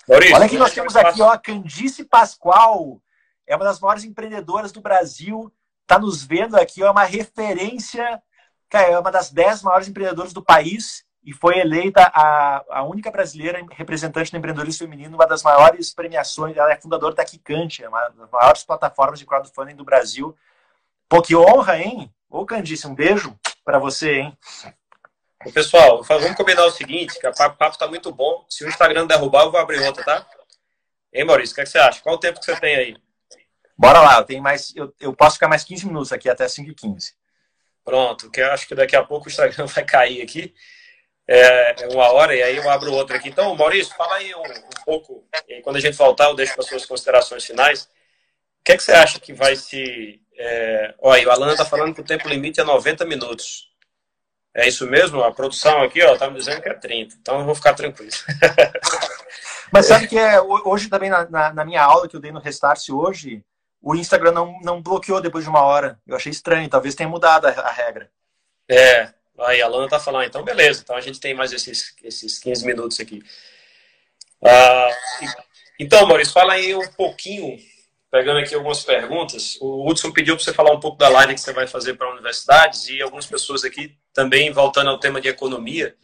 Maurício, 0.08 0.36
Olha 0.36 0.48
que 0.48 0.58
nós 0.58 0.72
temos 0.72 0.96
aqui, 0.96 1.20
ó, 1.20 1.36
Candice 1.36 2.04
Pascoal, 2.04 3.00
é 3.46 3.56
uma 3.56 3.64
das 3.64 3.80
maiores 3.80 4.04
empreendedoras 4.04 4.72
do 4.72 4.80
Brasil, 4.80 5.52
está 5.82 5.98
nos 5.98 6.22
vendo 6.22 6.56
aqui, 6.56 6.82
é 6.82 6.90
uma 6.90 7.04
referência, 7.04 8.22
cara, 8.68 8.88
é 8.88 8.98
uma 8.98 9.10
das 9.10 9.30
dez 9.30 9.62
maiores 9.62 9.88
empreendedoras 9.88 10.32
do 10.32 10.44
país 10.44 11.04
e 11.22 11.32
foi 11.32 11.58
eleita 11.58 12.10
a, 12.14 12.64
a 12.70 12.82
única 12.84 13.10
brasileira 13.10 13.64
representante 13.72 14.30
do 14.30 14.36
empreendedorismo 14.36 14.86
feminino, 14.86 15.16
uma 15.16 15.26
das 15.26 15.42
maiores 15.42 15.92
premiações, 15.92 16.56
ela 16.56 16.72
é 16.72 16.76
fundadora 16.76 17.14
da 17.14 17.24
Kikante, 17.24 17.84
é 17.84 17.88
uma 17.88 18.08
das 18.08 18.30
maiores 18.30 18.62
plataformas 18.62 19.18
de 19.18 19.26
crowdfunding 19.26 19.76
do 19.76 19.84
Brasil. 19.84 20.36
Pô, 21.08 21.20
que 21.20 21.34
honra, 21.36 21.78
hein? 21.78 22.12
Ô, 22.30 22.44
Candice, 22.46 22.86
um 22.86 22.94
beijo 22.94 23.38
para 23.64 23.78
você, 23.78 24.20
hein? 24.20 24.38
Pessoal, 25.52 26.02
vamos 26.02 26.36
combinar 26.36 26.64
o 26.66 26.70
seguinte, 26.70 27.18
que 27.18 27.26
o 27.26 27.32
papo 27.32 27.64
está 27.66 27.86
muito 27.86 28.12
bom. 28.12 28.44
Se 28.48 28.64
o 28.64 28.68
Instagram 28.68 29.06
derrubar, 29.06 29.44
eu 29.44 29.50
vou 29.50 29.60
abrir 29.60 29.80
outra, 29.80 30.04
tá? 30.04 30.26
Hein, 31.12 31.24
Maurício, 31.24 31.52
o 31.52 31.54
que, 31.54 31.60
é 31.60 31.64
que 31.64 31.70
você 31.70 31.78
acha? 31.78 32.02
Qual 32.02 32.16
o 32.16 32.18
tempo 32.18 32.40
que 32.40 32.44
você 32.44 32.58
tem 32.58 32.74
aí? 32.74 32.96
Bora 33.76 34.00
lá, 34.00 34.18
eu 34.18 34.24
tenho 34.24 34.42
mais. 34.42 34.74
Eu, 34.74 34.92
eu 34.98 35.14
posso 35.14 35.34
ficar 35.34 35.48
mais 35.48 35.62
15 35.62 35.86
minutos 35.86 36.12
aqui 36.12 36.28
até 36.28 36.46
5h15. 36.46 37.14
Pronto, 37.84 38.30
que 38.30 38.40
eu 38.40 38.50
acho 38.50 38.66
que 38.66 38.74
daqui 38.74 38.96
a 38.96 39.04
pouco 39.04 39.26
o 39.26 39.28
Instagram 39.28 39.66
vai 39.70 39.84
cair 39.84 40.20
aqui. 40.20 40.52
É, 41.30 41.84
é 41.84 41.88
uma 41.88 42.10
hora 42.10 42.34
e 42.34 42.42
aí 42.42 42.56
eu 42.56 42.70
abro 42.70 42.90
outra 42.90 43.18
aqui. 43.18 43.28
Então, 43.28 43.54
Maurício, 43.54 43.94
fala 43.94 44.16
aí 44.16 44.34
um, 44.34 44.40
um 44.40 44.84
pouco. 44.86 45.28
E 45.46 45.60
quando 45.60 45.76
a 45.76 45.80
gente 45.80 45.96
voltar, 45.96 46.24
eu 46.24 46.34
deixo 46.34 46.54
para 46.54 46.64
suas 46.64 46.86
considerações 46.86 47.44
finais. 47.44 47.82
O 47.82 48.64
que, 48.64 48.72
é 48.72 48.76
que 48.78 48.82
você 48.82 48.92
acha 48.92 49.20
que 49.20 49.34
vai 49.34 49.54
se. 49.54 50.22
É... 50.38 50.94
Olha, 50.98 51.28
o 51.28 51.30
Alan 51.30 51.52
está 51.52 51.66
falando 51.66 51.94
que 51.94 52.00
o 52.00 52.04
tempo 52.04 52.28
limite 52.28 52.60
é 52.60 52.64
90 52.64 53.04
minutos. 53.04 53.68
É 54.54 54.66
isso 54.66 54.86
mesmo? 54.86 55.22
A 55.22 55.30
produção 55.30 55.82
aqui, 55.82 56.02
ó, 56.02 56.16
tá 56.16 56.30
me 56.30 56.38
dizendo 56.38 56.62
que 56.62 56.68
é 56.68 56.74
30. 56.74 57.14
Então 57.20 57.40
eu 57.40 57.44
vou 57.44 57.54
ficar 57.54 57.74
tranquilo. 57.74 58.10
Mas 59.70 59.86
sabe 59.86 60.08
que 60.08 60.18
é, 60.18 60.40
hoje 60.40 60.88
também 60.88 61.10
na, 61.10 61.28
na, 61.28 61.52
na, 61.52 61.64
minha 61.64 61.82
aula 61.82 62.08
que 62.08 62.16
eu 62.16 62.20
dei 62.20 62.32
no 62.32 62.40
Restart 62.40 62.88
hoje, 62.88 63.44
o 63.82 63.94
Instagram 63.94 64.32
não, 64.32 64.58
não 64.62 64.82
bloqueou 64.82 65.20
depois 65.20 65.44
de 65.44 65.50
uma 65.50 65.62
hora. 65.62 66.00
Eu 66.06 66.16
achei 66.16 66.32
estranho, 66.32 66.70
talvez 66.70 66.94
tenha 66.94 67.08
mudado 67.08 67.46
a, 67.46 67.50
a 67.50 67.70
regra. 67.70 68.10
É, 68.66 69.12
aí 69.40 69.62
a 69.62 69.68
Lana 69.68 69.88
tá 69.88 70.00
falando, 70.00 70.26
então 70.26 70.42
beleza, 70.42 70.82
então 70.82 70.96
a 70.96 71.00
gente 71.00 71.20
tem 71.20 71.34
mais 71.34 71.52
esses, 71.52 71.94
esses 72.02 72.38
15 72.38 72.66
minutos 72.66 72.98
aqui. 73.00 73.22
Ah, 74.44 74.88
então, 75.78 76.06
Maurício, 76.06 76.32
fala 76.32 76.54
aí 76.54 76.74
um 76.74 76.88
pouquinho 76.92 77.58
pegando 78.10 78.38
aqui 78.40 78.54
algumas 78.54 78.82
perguntas, 78.82 79.58
o 79.60 79.88
Hudson 79.88 80.10
pediu 80.10 80.34
para 80.34 80.44
você 80.44 80.52
falar 80.52 80.72
um 80.72 80.80
pouco 80.80 80.96
da 80.96 81.08
live 81.08 81.34
que 81.34 81.40
você 81.40 81.52
vai 81.52 81.66
fazer 81.66 81.94
para 81.94 82.10
universidades 82.10 82.88
e 82.88 83.02
algumas 83.02 83.26
pessoas 83.26 83.64
aqui 83.64 83.96
também, 84.12 84.50
voltando 84.50 84.88
ao 84.88 84.98
tema 84.98 85.20
de 85.20 85.28
economia, 85.28 85.94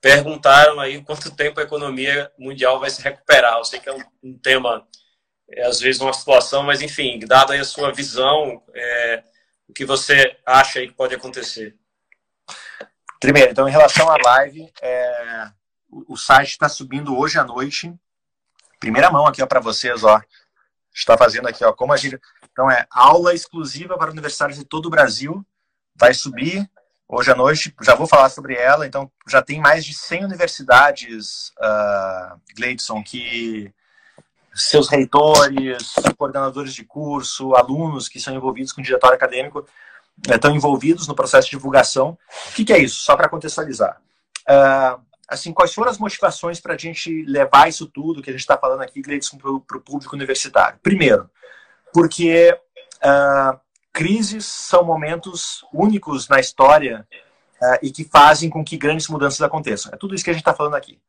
perguntaram 0.00 0.78
aí 0.78 1.02
quanto 1.02 1.34
tempo 1.34 1.58
a 1.58 1.64
economia 1.64 2.30
mundial 2.38 2.78
vai 2.78 2.90
se 2.90 3.02
recuperar. 3.02 3.58
Eu 3.58 3.64
sei 3.64 3.80
que 3.80 3.88
é 3.88 3.92
um, 3.92 4.02
um 4.22 4.38
tema, 4.38 4.86
é, 5.50 5.66
às 5.66 5.80
vezes, 5.80 6.00
uma 6.00 6.12
situação, 6.12 6.62
mas 6.62 6.80
enfim, 6.80 7.18
dado 7.20 7.52
aí 7.52 7.58
a 7.58 7.64
sua 7.64 7.92
visão, 7.92 8.62
é, 8.74 9.24
o 9.68 9.72
que 9.72 9.84
você 9.84 10.36
acha 10.46 10.78
aí 10.78 10.88
que 10.88 10.94
pode 10.94 11.14
acontecer? 11.14 11.74
Primeiro, 13.24 13.52
então, 13.52 13.68
em 13.68 13.72
relação 13.72 14.10
à 14.10 14.16
live, 14.22 14.70
é, 14.82 15.48
o 15.90 16.16
site 16.16 16.50
está 16.50 16.68
subindo 16.68 17.16
hoje 17.16 17.38
à 17.38 17.44
noite. 17.44 17.92
Primeira 18.78 19.10
mão 19.10 19.26
aqui 19.26 19.44
para 19.46 19.60
vocês, 19.60 20.04
ó 20.04 20.20
está 20.94 21.18
fazendo 21.18 21.48
aqui, 21.48 21.64
ó, 21.64 21.72
como 21.72 21.92
agir. 21.92 22.20
Então 22.52 22.70
é 22.70 22.86
aula 22.90 23.34
exclusiva 23.34 23.98
para 23.98 24.10
universitários 24.10 24.56
de 24.56 24.64
todo 24.64 24.86
o 24.86 24.90
Brasil. 24.90 25.44
Vai 25.96 26.14
subir 26.14 26.70
hoje 27.08 27.30
à 27.30 27.34
noite. 27.34 27.74
Já 27.82 27.94
vou 27.94 28.06
falar 28.06 28.28
sobre 28.30 28.54
ela. 28.54 28.86
Então 28.86 29.10
já 29.26 29.42
tem 29.42 29.60
mais 29.60 29.84
de 29.84 29.92
100 29.92 30.24
universidades, 30.24 31.52
uh, 31.58 32.40
Gleidson, 32.56 33.02
que 33.02 33.72
seus 34.54 34.88
reitores, 34.88 35.92
coordenadores 36.16 36.72
de 36.72 36.84
curso, 36.84 37.56
alunos 37.56 38.08
que 38.08 38.20
são 38.20 38.34
envolvidos 38.36 38.72
com 38.72 38.80
o 38.80 38.84
diretório 38.84 39.16
acadêmico 39.16 39.66
estão 40.28 40.54
envolvidos 40.54 41.08
no 41.08 41.14
processo 41.14 41.48
de 41.48 41.56
divulgação. 41.56 42.18
O 42.50 42.54
que, 42.54 42.64
que 42.64 42.72
é 42.72 42.78
isso? 42.78 43.00
Só 43.00 43.16
para 43.16 43.28
contextualizar. 43.28 44.00
Uh, 44.48 45.00
assim, 45.28 45.52
quais 45.52 45.74
foram 45.74 45.90
as 45.90 45.98
motivações 45.98 46.60
para 46.60 46.74
a 46.74 46.78
gente 46.78 47.24
levar 47.24 47.68
isso 47.68 47.86
tudo 47.86 48.22
que 48.22 48.30
a 48.30 48.32
gente 48.32 48.40
está 48.40 48.56
falando 48.56 48.82
aqui, 48.82 49.02
Gleidson, 49.02 49.38
para 49.38 49.50
o 49.50 49.80
público 49.80 50.14
universitário? 50.14 50.78
Primeiro, 50.82 51.28
porque 51.92 52.56
uh, 52.96 53.58
crises 53.92 54.46
são 54.46 54.84
momentos 54.84 55.64
únicos 55.72 56.28
na 56.28 56.40
história 56.40 57.06
uh, 57.62 57.78
e 57.82 57.90
que 57.90 58.04
fazem 58.04 58.50
com 58.50 58.64
que 58.64 58.76
grandes 58.76 59.08
mudanças 59.08 59.40
aconteçam. 59.40 59.92
É 59.92 59.96
tudo 59.96 60.14
isso 60.14 60.24
que 60.24 60.30
a 60.30 60.32
gente 60.32 60.42
está 60.42 60.54
falando 60.54 60.74
aqui. 60.74 61.00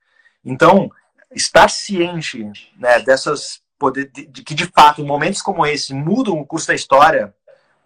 Então, 0.43 0.89
estar 1.33 1.69
ciente 1.69 2.43
né, 2.77 2.99
dessas 2.99 3.61
poder, 3.77 4.09
de, 4.11 4.25
de, 4.27 4.43
que 4.43 4.53
de 4.53 4.65
fato 4.67 5.03
momentos 5.03 5.41
como 5.41 5.65
esse 5.65 5.93
mudam 5.93 6.39
o 6.39 6.45
curso 6.45 6.67
da 6.67 6.75
história, 6.75 7.33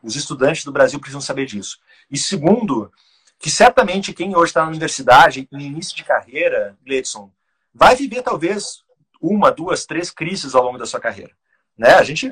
os 0.01 0.15
estudantes 0.15 0.63
do 0.63 0.71
Brasil 0.71 0.99
precisam 0.99 1.21
saber 1.21 1.45
disso. 1.45 1.79
E 2.09 2.17
segundo, 2.17 2.91
que 3.37 3.49
certamente 3.49 4.13
quem 4.13 4.35
hoje 4.35 4.49
está 4.49 4.61
na 4.61 4.69
universidade, 4.69 5.47
em 5.51 5.61
início 5.61 5.95
de 5.95 6.03
carreira, 6.03 6.77
Gleidson, 6.85 7.31
vai 7.73 7.95
viver 7.95 8.21
talvez 8.21 8.83
uma, 9.21 9.51
duas, 9.51 9.85
três 9.85 10.11
crises 10.11 10.55
ao 10.55 10.63
longo 10.63 10.77
da 10.77 10.85
sua 10.85 10.99
carreira. 10.99 11.31
Né? 11.77 11.93
A 11.93 12.03
gente, 12.03 12.31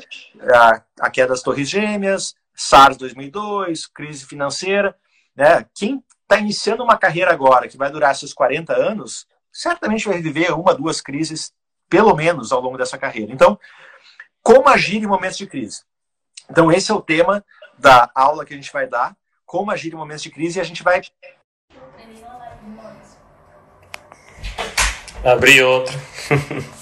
a, 0.54 0.82
a 1.00 1.10
queda 1.10 1.30
das 1.30 1.42
torres 1.42 1.70
gêmeas, 1.70 2.36
SARS 2.54 2.98
2002, 2.98 3.86
crise 3.86 4.26
financeira, 4.26 4.96
né? 5.36 5.66
Quem 5.76 6.04
está 6.24 6.40
iniciando 6.40 6.84
uma 6.84 6.98
carreira 6.98 7.32
agora 7.32 7.68
que 7.68 7.78
vai 7.78 7.92
durar 7.92 8.16
seus 8.16 8.34
40 8.34 8.74
anos, 8.74 9.28
certamente 9.54 10.08
vai 10.08 10.20
viver 10.20 10.52
uma, 10.52 10.74
duas 10.74 11.00
crises, 11.00 11.54
pelo 11.88 12.14
menos, 12.16 12.52
ao 12.52 12.60
longo 12.60 12.78
dessa 12.78 12.98
carreira. 12.98 13.32
Então, 13.32 13.58
como 14.42 14.68
agir 14.68 14.98
em 14.98 15.08
momentos 15.08 15.38
de 15.38 15.46
crise? 15.46 15.84
Então, 16.50 16.72
esse 16.72 16.92
é 16.92 16.94
o 16.94 17.02
tema 17.02 17.46
da 17.78 18.10
aula 18.16 18.46
que 18.46 18.54
a 18.54 18.58
gente 18.58 18.72
vai 18.72 18.88
dar, 18.88 19.16
como 19.46 19.72
agir 19.72 19.92
em 19.94 19.96
momentos 19.96 20.24
de 20.24 20.30
crise, 20.30 20.60
e 20.60 20.62
a 20.62 20.66
gente 20.66 20.84
vai. 20.84 21.02
Abri 25.24 25.64
outro. 25.64 25.98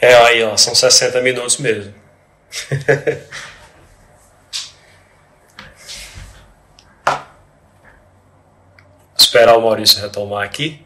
é, 0.00 0.14
aí, 0.26 0.42
ó, 0.42 0.56
são 0.56 0.74
60 0.74 1.20
minutos 1.20 1.58
mesmo. 1.58 1.94
Esperar 9.16 9.56
o 9.56 9.62
Maurício 9.62 10.00
retomar 10.00 10.44
aqui. 10.44 10.84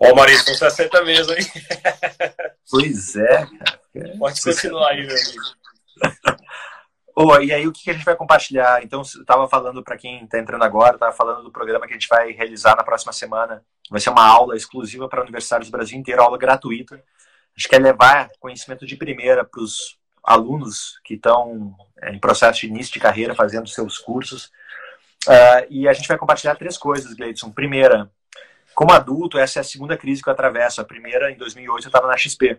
Ó, 0.00 0.14
Maurício, 0.14 0.46
com 0.46 0.54
60 0.54 1.04
mesmo, 1.04 1.34
hein? 1.34 1.46
Pois 2.70 3.16
é, 3.16 3.46
cara. 3.46 4.18
Pode 4.18 4.40
continuar 4.40 4.90
aí, 4.90 5.06
meu 5.06 5.14
amigo. 5.14 5.42
Oh, 7.16 7.38
e 7.38 7.52
aí, 7.52 7.66
o 7.66 7.72
que 7.72 7.90
a 7.90 7.92
gente 7.92 8.04
vai 8.04 8.16
compartilhar? 8.16 8.82
Então, 8.82 9.00
eu 9.00 9.20
estava 9.20 9.46
falando 9.46 9.82
para 9.82 9.98
quem 9.98 10.24
está 10.24 10.38
entrando 10.38 10.62
agora, 10.62 10.94
estava 10.94 11.12
falando 11.12 11.42
do 11.42 11.52
programa 11.52 11.86
que 11.86 11.92
a 11.92 11.96
gente 11.98 12.08
vai 12.08 12.30
realizar 12.30 12.76
na 12.76 12.84
próxima 12.84 13.12
semana. 13.12 13.62
Vai 13.90 14.00
ser 14.00 14.08
uma 14.08 14.24
aula 14.24 14.56
exclusiva 14.56 15.06
para 15.06 15.20
universitários 15.20 15.68
do 15.68 15.72
Brasil 15.72 15.98
inteiro, 15.98 16.22
aula 16.22 16.38
gratuita. 16.38 16.94
A 16.94 17.60
gente 17.60 17.68
quer 17.68 17.82
levar 17.82 18.30
conhecimento 18.38 18.86
de 18.86 18.96
primeira 18.96 19.44
para 19.44 19.60
os 19.60 19.98
alunos 20.24 20.98
que 21.04 21.14
estão 21.14 21.74
é, 22.00 22.10
em 22.10 22.18
processo 22.18 22.60
de 22.60 22.68
início 22.68 22.92
de 22.92 23.00
carreira, 23.00 23.34
fazendo 23.34 23.68
seus 23.68 23.98
cursos. 23.98 24.46
Uh, 25.26 25.66
e 25.68 25.88
a 25.88 25.92
gente 25.92 26.08
vai 26.08 26.16
compartilhar 26.16 26.54
três 26.54 26.78
coisas, 26.78 27.12
Gleidson. 27.12 27.50
Primeira, 27.50 28.10
como 28.74 28.92
adulto, 28.92 29.38
essa 29.38 29.58
é 29.58 29.60
a 29.60 29.64
segunda 29.64 29.96
crise 29.96 30.22
que 30.22 30.28
eu 30.28 30.32
atravesso. 30.32 30.80
A 30.80 30.84
primeira, 30.84 31.30
em 31.30 31.36
2008, 31.36 31.84
eu 31.84 31.88
estava 31.88 32.06
na 32.06 32.16
XP. 32.16 32.58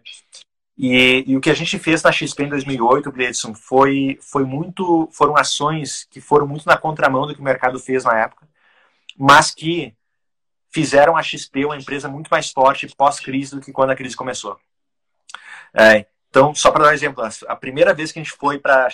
E, 0.78 1.24
e, 1.28 1.38
o 1.38 1.42
que 1.42 1.50
a 1.50 1.54
gente 1.54 1.78
fez 1.78 2.02
na 2.02 2.12
XP 2.12 2.44
em 2.44 2.50
2008, 2.50 3.12
Gledson, 3.12 3.54
foi, 3.54 4.18
foi 4.22 4.44
muito, 4.44 5.10
foram 5.12 5.38
ações 5.38 6.08
que 6.10 6.22
foram 6.22 6.48
muito 6.48 6.66
na 6.66 6.78
contramão 6.78 7.28
do 7.28 7.36
que 7.36 7.42
o 7.42 7.44
mercado 7.44 7.80
fez 7.80 8.04
na 8.04 8.18
época, 8.18 8.48
mas 9.18 9.52
que 9.52 9.94
fizeram 10.72 11.18
a 11.18 11.22
XP 11.22 11.66
uma 11.66 11.78
empresa 11.78 12.08
muito 12.08 12.30
mais 12.30 12.50
forte 12.50 12.88
pós-crise 12.96 13.54
do 13.54 13.62
que 13.62 13.72
quando 13.72 13.92
a 13.92 13.96
crise 13.96 14.16
começou. 14.16 14.58
É, 15.74 16.06
então, 16.30 16.56
só 16.56 16.72
para 16.72 16.86
dar 16.86 16.90
um 16.92 16.94
exemplo, 16.94 17.24
a 17.48 17.56
primeira 17.56 17.94
vez 17.94 18.12
que 18.12 18.20
a 18.20 18.24
gente 18.24 18.36
foi 18.36 18.58
para 18.58 18.90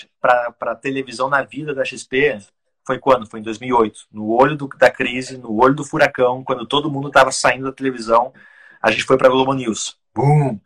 a 0.61 0.75
televisão 0.75 1.29
na 1.29 1.43
vida 1.43 1.73
da 1.73 1.85
XP 1.85 2.39
foi 2.87 2.97
quando? 2.97 3.29
Foi 3.29 3.41
em 3.41 3.43
2008, 3.43 4.07
no 4.11 4.29
olho 4.31 4.55
do, 4.55 4.67
da 4.69 4.89
crise, 4.89 5.37
no 5.37 5.61
olho 5.61 5.75
do 5.75 5.83
furacão, 5.83 6.43
quando 6.43 6.65
todo 6.65 6.89
mundo 6.89 7.09
estava 7.09 7.31
saindo 7.31 7.65
da 7.65 7.71
televisão, 7.71 8.33
a 8.81 8.89
gente 8.89 9.03
foi 9.03 9.17
para 9.17 9.27
a 9.27 9.31
Globo 9.31 9.53
News. 9.53 9.97
Boom! 10.15 10.59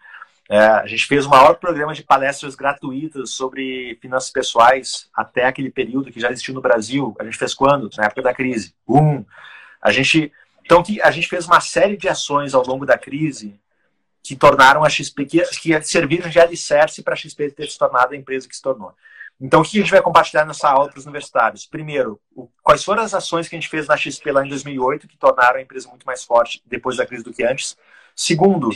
É, 0.47 0.59
a 0.59 0.86
gente 0.86 1.05
fez 1.05 1.26
o 1.26 1.30
maior 1.30 1.55
programa 1.55 1.93
de 1.93 2.03
palestras 2.03 2.55
gratuitas 2.55 3.32
sobre 3.32 3.97
finanças 4.01 4.30
pessoais 4.30 5.09
até 5.15 5.45
aquele 5.45 5.72
período 5.72 6.11
que 6.11 6.19
já 6.19 6.30
existiu 6.30 6.53
no 6.53 6.61
Brasil. 6.61 7.15
A 7.19 7.24
gente 7.24 7.38
fez 7.38 7.53
quando? 7.53 7.89
Na 7.97 8.05
época 8.05 8.22
da 8.22 8.34
crise. 8.34 8.76
Boom! 8.86 9.26
A 9.82 9.91
gente, 9.91 10.32
então, 10.63 10.84
a 11.03 11.11
gente 11.11 11.28
fez 11.28 11.47
uma 11.47 11.59
série 11.59 11.97
de 11.97 12.07
ações 12.07 12.53
ao 12.53 12.65
longo 12.65 12.86
da 12.86 12.97
crise 12.97 13.59
que 14.24 14.36
tornaram 14.36 14.84
a 14.84 14.89
XP, 14.89 15.26
que, 15.26 15.41
que 15.41 15.82
serviram 15.82 16.30
de 16.30 16.39
alicerce 16.39 17.01
para 17.01 17.13
a 17.13 17.17
XP 17.17 17.49
ter 17.51 17.67
se 17.67 17.80
tornado 17.80 18.13
a 18.13 18.17
empresa 18.17 18.47
que 18.47 18.55
se 18.55 18.61
tornou. 18.61 18.93
Então, 19.41 19.61
o 19.61 19.63
que 19.63 19.79
a 19.79 19.81
gente 19.81 19.91
vai 19.91 20.03
compartilhar 20.03 20.45
nessa 20.45 20.69
aula 20.69 20.87
para 20.87 20.99
os 20.99 21.05
universitários? 21.05 21.65
Primeiro, 21.65 22.21
o, 22.35 22.47
quais 22.61 22.83
foram 22.83 23.01
as 23.01 23.11
ações 23.11 23.49
que 23.49 23.55
a 23.55 23.59
gente 23.59 23.69
fez 23.69 23.87
na 23.87 23.97
XP 23.97 24.31
lá 24.31 24.45
em 24.45 24.49
2008 24.49 25.07
que 25.07 25.17
tornaram 25.17 25.57
a 25.57 25.61
empresa 25.61 25.89
muito 25.89 26.05
mais 26.05 26.23
forte 26.23 26.61
depois 26.67 26.97
da 26.97 27.07
crise 27.07 27.23
do 27.23 27.33
que 27.33 27.43
antes? 27.43 27.75
Segundo, 28.15 28.69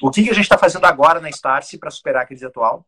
o 0.00 0.10
que, 0.10 0.22
a 0.22 0.32
gente 0.32 0.40
está 0.40 0.56
fazendo 0.56 0.86
agora 0.86 1.20
na 1.20 1.28
Starse 1.28 1.76
para 1.76 1.90
superar 1.90 2.22
a 2.22 2.26
crise 2.26 2.46
atual? 2.46 2.86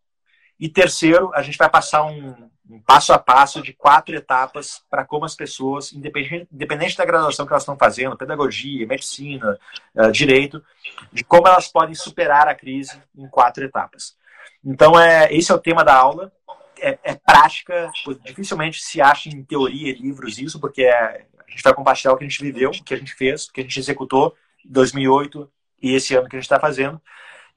E 0.58 0.70
terceiro, 0.70 1.30
a 1.34 1.42
gente 1.42 1.58
vai 1.58 1.68
passar 1.68 2.02
um, 2.04 2.50
um 2.68 2.80
passo 2.80 3.12
a 3.12 3.18
passo 3.18 3.60
de 3.60 3.74
quatro 3.74 4.16
etapas 4.16 4.82
para 4.88 5.04
como 5.04 5.26
as 5.26 5.36
pessoas, 5.36 5.92
independente, 5.92 6.48
independente, 6.50 6.96
da 6.96 7.04
graduação 7.04 7.46
que 7.46 7.52
elas 7.52 7.62
estão 7.62 7.76
fazendo, 7.76 8.16
pedagogia, 8.16 8.86
medicina, 8.86 9.58
uh, 9.94 10.10
direito, 10.10 10.64
de 11.12 11.22
como 11.22 11.46
elas 11.46 11.68
podem 11.68 11.94
superar 11.94 12.48
a 12.48 12.54
crise 12.54 12.98
em 13.14 13.28
quatro 13.28 13.62
etapas. 13.62 14.16
Então, 14.64 14.98
é, 14.98 15.30
esse 15.32 15.52
é 15.52 15.54
o 15.54 15.60
tema 15.60 15.84
da 15.84 15.94
aula 15.94 16.32
é, 16.80 16.98
é, 17.02 17.14
prática, 17.14 17.90
dificilmente 18.24 18.80
se 18.80 19.00
acha 19.00 19.28
em 19.28 19.42
teoria, 19.42 19.94
livros, 19.94 20.38
isso, 20.38 20.58
porque 20.60 20.82
é, 20.82 21.26
a 21.46 21.50
gente 21.50 21.62
vai 21.62 21.74
compartilhar 21.74 22.12
o 22.12 22.16
que 22.16 22.24
a 22.24 22.28
gente 22.28 22.42
viveu, 22.42 22.70
o 22.70 22.84
que 22.84 22.94
a 22.94 22.96
gente 22.96 23.14
fez, 23.14 23.46
o 23.46 23.52
que 23.52 23.60
a 23.60 23.64
gente 23.64 23.78
executou 23.78 24.34
em 24.64 24.70
2008 24.70 25.50
e 25.82 25.94
esse 25.94 26.14
ano 26.14 26.28
que 26.28 26.36
a 26.36 26.38
gente 26.38 26.46
está 26.46 26.60
fazendo. 26.60 27.00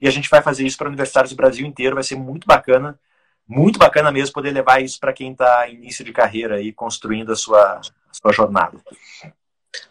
E 0.00 0.08
a 0.08 0.10
gente 0.10 0.28
vai 0.28 0.42
fazer 0.42 0.66
isso 0.66 0.76
para 0.76 0.88
universitários 0.88 1.30
do 1.30 1.36
Brasil 1.36 1.66
inteiro, 1.66 1.94
vai 1.94 2.04
ser 2.04 2.16
muito 2.16 2.46
bacana, 2.46 2.98
muito 3.46 3.78
bacana 3.78 4.10
mesmo 4.10 4.32
poder 4.32 4.50
levar 4.50 4.82
isso 4.82 4.98
para 4.98 5.12
quem 5.12 5.32
está 5.32 5.68
em 5.68 5.74
início 5.74 6.04
de 6.04 6.12
carreira 6.12 6.60
e 6.60 6.72
construindo 6.72 7.32
a 7.32 7.36
sua, 7.36 7.80
a 7.80 8.14
sua 8.14 8.32
jornada. 8.32 8.78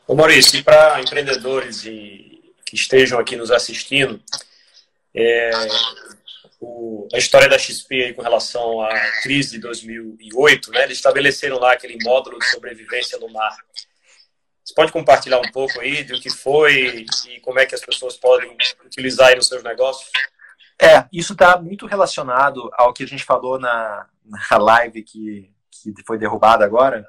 Ô 0.08 0.16
Maurício, 0.16 0.60
e 0.60 0.64
para 0.64 1.00
empreendedores 1.00 1.86
e, 1.86 2.42
que 2.66 2.76
estejam 2.76 3.20
aqui 3.20 3.36
nos 3.36 3.52
assistindo, 3.52 4.22
é, 5.14 5.52
o, 6.62 7.08
a 7.12 7.18
história 7.18 7.50
da 7.50 7.58
XP 7.58 8.04
aí 8.04 8.14
com 8.14 8.22
relação 8.22 8.82
à 8.82 8.94
crise 9.24 9.54
de 9.54 9.60
2008, 9.60 10.72
né? 10.72 10.84
Eles 10.84 10.98
estabeleceram 10.98 11.58
lá 11.58 11.74
aquele 11.74 11.98
módulo 12.04 12.38
de 12.38 12.46
sobrevivência 12.46 13.18
no 13.18 13.28
mar. 13.30 13.58
Você 14.64 14.76
pode 14.76 14.92
compartilhar 14.92 15.40
um 15.40 15.52
pouco 15.52 15.82
aí 15.82 16.04
do 16.04 16.22
que 16.22 16.30
foi 16.30 17.06
e 17.28 17.40
como 17.42 17.60
é 17.60 17.66
que 17.66 17.74
as 17.74 17.82
pessoas 17.82 18.16
podem 18.16 18.56
utilizar 18.86 19.30
aí 19.30 19.36
nos 19.36 19.48
seus 19.48 19.64
negócios? 19.64 20.12
É, 20.80 21.06
isso 21.12 21.34
está 21.34 21.60
muito 21.60 21.88
relacionado 21.88 22.70
ao 22.74 22.94
que 22.94 23.04
a 23.04 23.08
gente 23.08 23.24
falou 23.24 23.60
na, 23.60 24.08
na 24.24 24.58
live 24.58 25.02
que, 25.02 25.52
que 25.72 25.94
foi 26.06 26.18
derrubada 26.20 26.64
agora, 26.64 27.06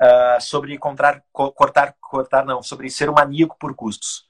uh, 0.00 0.40
sobre 0.40 0.74
encontrar, 0.74 1.22
cortar, 1.32 1.94
cortar 2.00 2.44
não, 2.46 2.62
sobre 2.62 2.90
ser 2.90 3.10
um 3.10 3.14
maníaco 3.14 3.56
por 3.58 3.74
custos. 3.74 4.26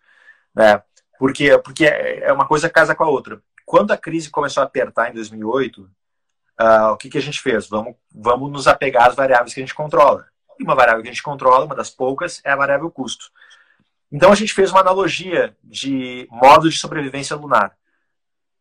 Né? 0.55 0.82
Porque, 1.18 1.57
porque 1.59 1.84
é 1.84 2.32
uma 2.32 2.46
coisa 2.48 2.68
casa 2.68 2.94
com 2.94 3.05
a 3.05 3.09
outra 3.09 3.40
quando 3.70 3.92
a 3.92 3.96
crise 3.96 4.28
começou 4.28 4.64
a 4.64 4.66
apertar 4.66 5.10
em 5.10 5.14
2008, 5.14 5.82
uh, 5.82 5.88
ah, 6.58 6.90
o 6.90 6.96
que, 6.96 7.08
que 7.08 7.18
a 7.18 7.22
gente 7.22 7.40
fez? 7.40 7.68
Vamos, 7.68 7.94
vamos 8.12 8.50
nos 8.50 8.66
apegar 8.66 9.06
às 9.06 9.14
variáveis 9.14 9.54
que 9.54 9.60
a 9.60 9.62
gente 9.62 9.76
controla. 9.76 10.26
E 10.58 10.64
uma 10.64 10.74
variável 10.74 11.00
que 11.02 11.08
a 11.08 11.12
gente 11.12 11.22
controla, 11.22 11.66
uma 11.66 11.76
das 11.76 11.88
poucas, 11.88 12.40
é 12.42 12.50
a 12.50 12.56
variável 12.56 12.90
custo. 12.90 13.30
Então 14.10 14.32
a 14.32 14.34
gente 14.34 14.52
fez 14.52 14.72
uma 14.72 14.80
analogia 14.80 15.56
de 15.62 16.26
modo 16.32 16.68
de 16.68 16.76
sobrevivência 16.76 17.36
lunar, 17.36 17.78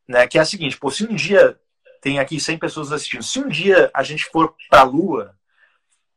né? 0.07 0.27
Que 0.27 0.37
é 0.37 0.41
a 0.41 0.45
seguinte: 0.45 0.77
pô, 0.77 0.91
se 0.91 1.03
um 1.03 1.15
dia 1.15 1.59
tem 2.01 2.19
aqui 2.19 2.39
100 2.39 2.59
pessoas 2.59 2.91
assistindo, 2.91 3.23
se 3.23 3.39
um 3.39 3.47
dia 3.47 3.89
a 3.91 4.03
gente 4.03 4.25
for 4.25 4.55
para 4.69 4.81
a 4.81 4.83
Lua, 4.83 5.35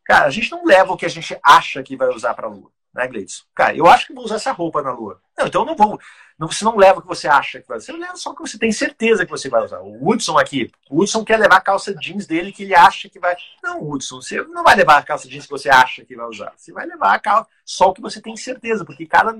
cara, 0.05 0.27
a 0.27 0.31
gente 0.31 0.51
não 0.51 0.67
leva 0.67 0.93
o 0.93 0.99
que 0.99 1.07
a 1.07 1.09
gente 1.09 1.35
acha 1.43 1.83
que 1.83 1.97
vai 1.97 2.09
usar 2.09 2.35
para 2.35 2.47
a 2.47 2.51
Lua 2.51 2.71
né, 2.95 3.07
Gleidson? 3.09 3.45
Cara, 3.55 3.77
eu 3.77 3.87
acho 3.87 4.07
que 4.07 4.15
vou 4.15 4.25
usar 4.25 4.37
essa 4.37 4.53
roupa 4.53 4.83
na 4.83 4.93
lua. 4.93 5.21
Não, 5.39 5.47
então 5.47 5.63
eu 5.63 5.67
não 5.67 5.77
vou. 5.77 5.99
Não, 6.39 6.49
você 6.49 6.65
não 6.65 6.77
leva 6.77 6.99
o 6.99 7.03
que 7.03 7.09
você 7.09 7.29
acha 7.29 7.61
que 7.61 7.69
vai 7.69 7.79
usar. 7.79 7.93
Você 7.93 7.99
leva 7.99 8.17
só 8.17 8.31
o 8.31 8.35
que 8.35 8.43
você 8.43 8.59
tem 8.59 8.73
certeza 8.73 9.25
que 9.25 9.31
você 9.31 9.49
vai 9.49 9.65
usar. 9.65 9.81
O 9.81 10.09
Hudson 10.09 10.39
aqui, 10.39 10.71
o 10.91 11.01
Hudson 11.01 11.25
quer 11.25 11.39
levar 11.39 11.57
a 11.57 11.61
calça 11.61 11.95
jeans 11.95 12.27
dele 12.27 12.53
que 12.53 12.65
ele 12.65 12.75
acha 12.75 13.09
que 13.09 13.19
vai. 13.19 13.37
Não, 13.63 13.83
Hudson, 13.83 14.21
você 14.21 14.43
não 14.43 14.63
vai 14.63 14.75
levar 14.77 14.99
a 14.99 15.03
calça 15.03 15.29
jeans 15.29 15.45
que 15.45 15.51
você 15.51 15.71
acha 15.71 16.05
que 16.05 16.17
vai 16.17 16.27
usar. 16.27 16.53
Você 16.57 16.73
vai 16.73 16.87
levar 16.87 17.15
a 17.15 17.19
calça 17.19 17.49
só 17.65 17.89
o 17.89 17.95
que 17.95 18.01
você 18.01 18.21
tem 18.21 18.37
certeza, 18.37 18.85
porque 18.85 19.07
cada 19.07 19.35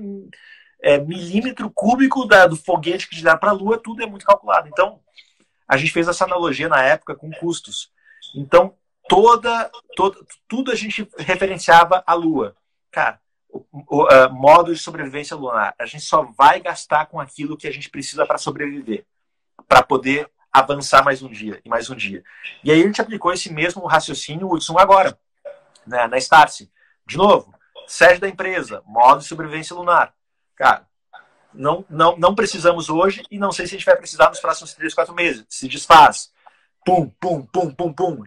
é, 0.81 0.97
milímetro 0.97 1.69
cúbico 1.69 2.25
da, 2.25 2.47
do 2.47 2.55
foguete 2.55 3.07
que 3.07 3.15
te 3.15 3.23
dá 3.23 3.37
para 3.37 3.51
a 3.51 3.53
lua, 3.53 3.77
tudo 3.77 4.03
é 4.03 4.05
muito 4.05 4.25
calculado. 4.25 4.67
Então, 4.67 4.99
a 5.67 5.77
gente 5.77 5.91
fez 5.91 6.07
essa 6.07 6.25
analogia 6.25 6.67
na 6.67 6.81
época 6.83 7.15
com 7.15 7.31
custos. 7.31 7.91
Então, 8.35 8.75
toda, 9.07 9.71
toda 9.95 10.19
tudo 10.47 10.71
a 10.71 10.75
gente 10.75 11.07
referenciava 11.17 12.03
a 12.05 12.13
lua. 12.13 12.55
Cara, 12.91 13.19
o, 13.71 14.03
uh, 14.05 14.33
modo 14.33 14.73
de 14.73 14.79
sobrevivência 14.79 15.37
lunar. 15.37 15.75
A 15.79 15.85
gente 15.85 16.03
só 16.03 16.23
vai 16.23 16.59
gastar 16.59 17.05
com 17.05 17.19
aquilo 17.19 17.57
que 17.57 17.67
a 17.67 17.71
gente 17.71 17.89
precisa 17.89 18.25
para 18.25 18.37
sobreviver, 18.37 19.05
para 19.67 19.83
poder 19.83 20.29
avançar 20.51 21.03
mais 21.03 21.21
um 21.21 21.29
dia 21.29 21.61
e 21.63 21.69
mais 21.69 21.89
um 21.89 21.95
dia. 21.95 22.23
E 22.63 22.71
aí 22.71 22.81
a 22.81 22.85
gente 22.85 23.01
aplicou 23.01 23.31
esse 23.31 23.51
mesmo 23.51 23.85
raciocínio, 23.85 24.51
Hudson, 24.51 24.77
agora, 24.77 25.17
né, 25.85 26.07
na 26.07 26.17
Starse. 26.17 26.71
De 27.05 27.17
novo, 27.17 27.53
sede 27.87 28.19
da 28.19 28.29
empresa, 28.29 28.81
modo 28.85 29.19
de 29.19 29.27
sobrevivência 29.27 29.75
lunar. 29.75 30.13
Cara, 30.55 30.87
não, 31.53 31.85
não, 31.89 32.17
não 32.17 32.35
precisamos 32.35 32.89
hoje 32.89 33.23
e 33.29 33.37
não 33.37 33.51
sei 33.51 33.67
se 33.67 33.75
a 33.75 33.77
gente 33.77 33.85
vai 33.85 33.95
precisar 33.95 34.29
nos 34.29 34.39
próximos 34.39 34.73
3, 34.73 34.93
4 34.93 35.13
meses. 35.13 35.45
Se 35.49 35.67
desfaz. 35.67 36.31
Pum, 36.85 37.09
pum, 37.19 37.45
pum, 37.45 37.71
pum, 37.71 37.93
pum. 37.93 38.23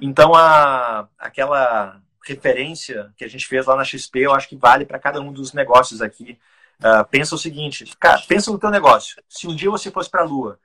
Então, 0.00 0.34
a, 0.34 1.08
aquela 1.18 2.00
referência 2.24 3.12
que 3.16 3.24
a 3.24 3.28
gente 3.28 3.46
fez 3.46 3.66
lá 3.66 3.76
na 3.76 3.84
XP, 3.84 4.20
eu 4.20 4.34
acho 4.34 4.48
que 4.48 4.56
vale 4.56 4.84
para 4.84 4.98
cada 4.98 5.20
um 5.20 5.32
dos 5.32 5.52
negócios 5.52 6.00
aqui. 6.00 6.38
Uh, 6.80 7.04
pensa 7.10 7.34
o 7.34 7.38
seguinte, 7.38 7.84
cara, 7.98 8.22
pensa 8.26 8.50
no 8.50 8.58
teu 8.58 8.70
negócio. 8.70 9.22
Se 9.28 9.46
um 9.46 9.54
dia 9.54 9.70
você 9.70 9.90
fosse 9.90 10.10
para 10.10 10.22
a 10.22 10.24
Lua, 10.24 10.58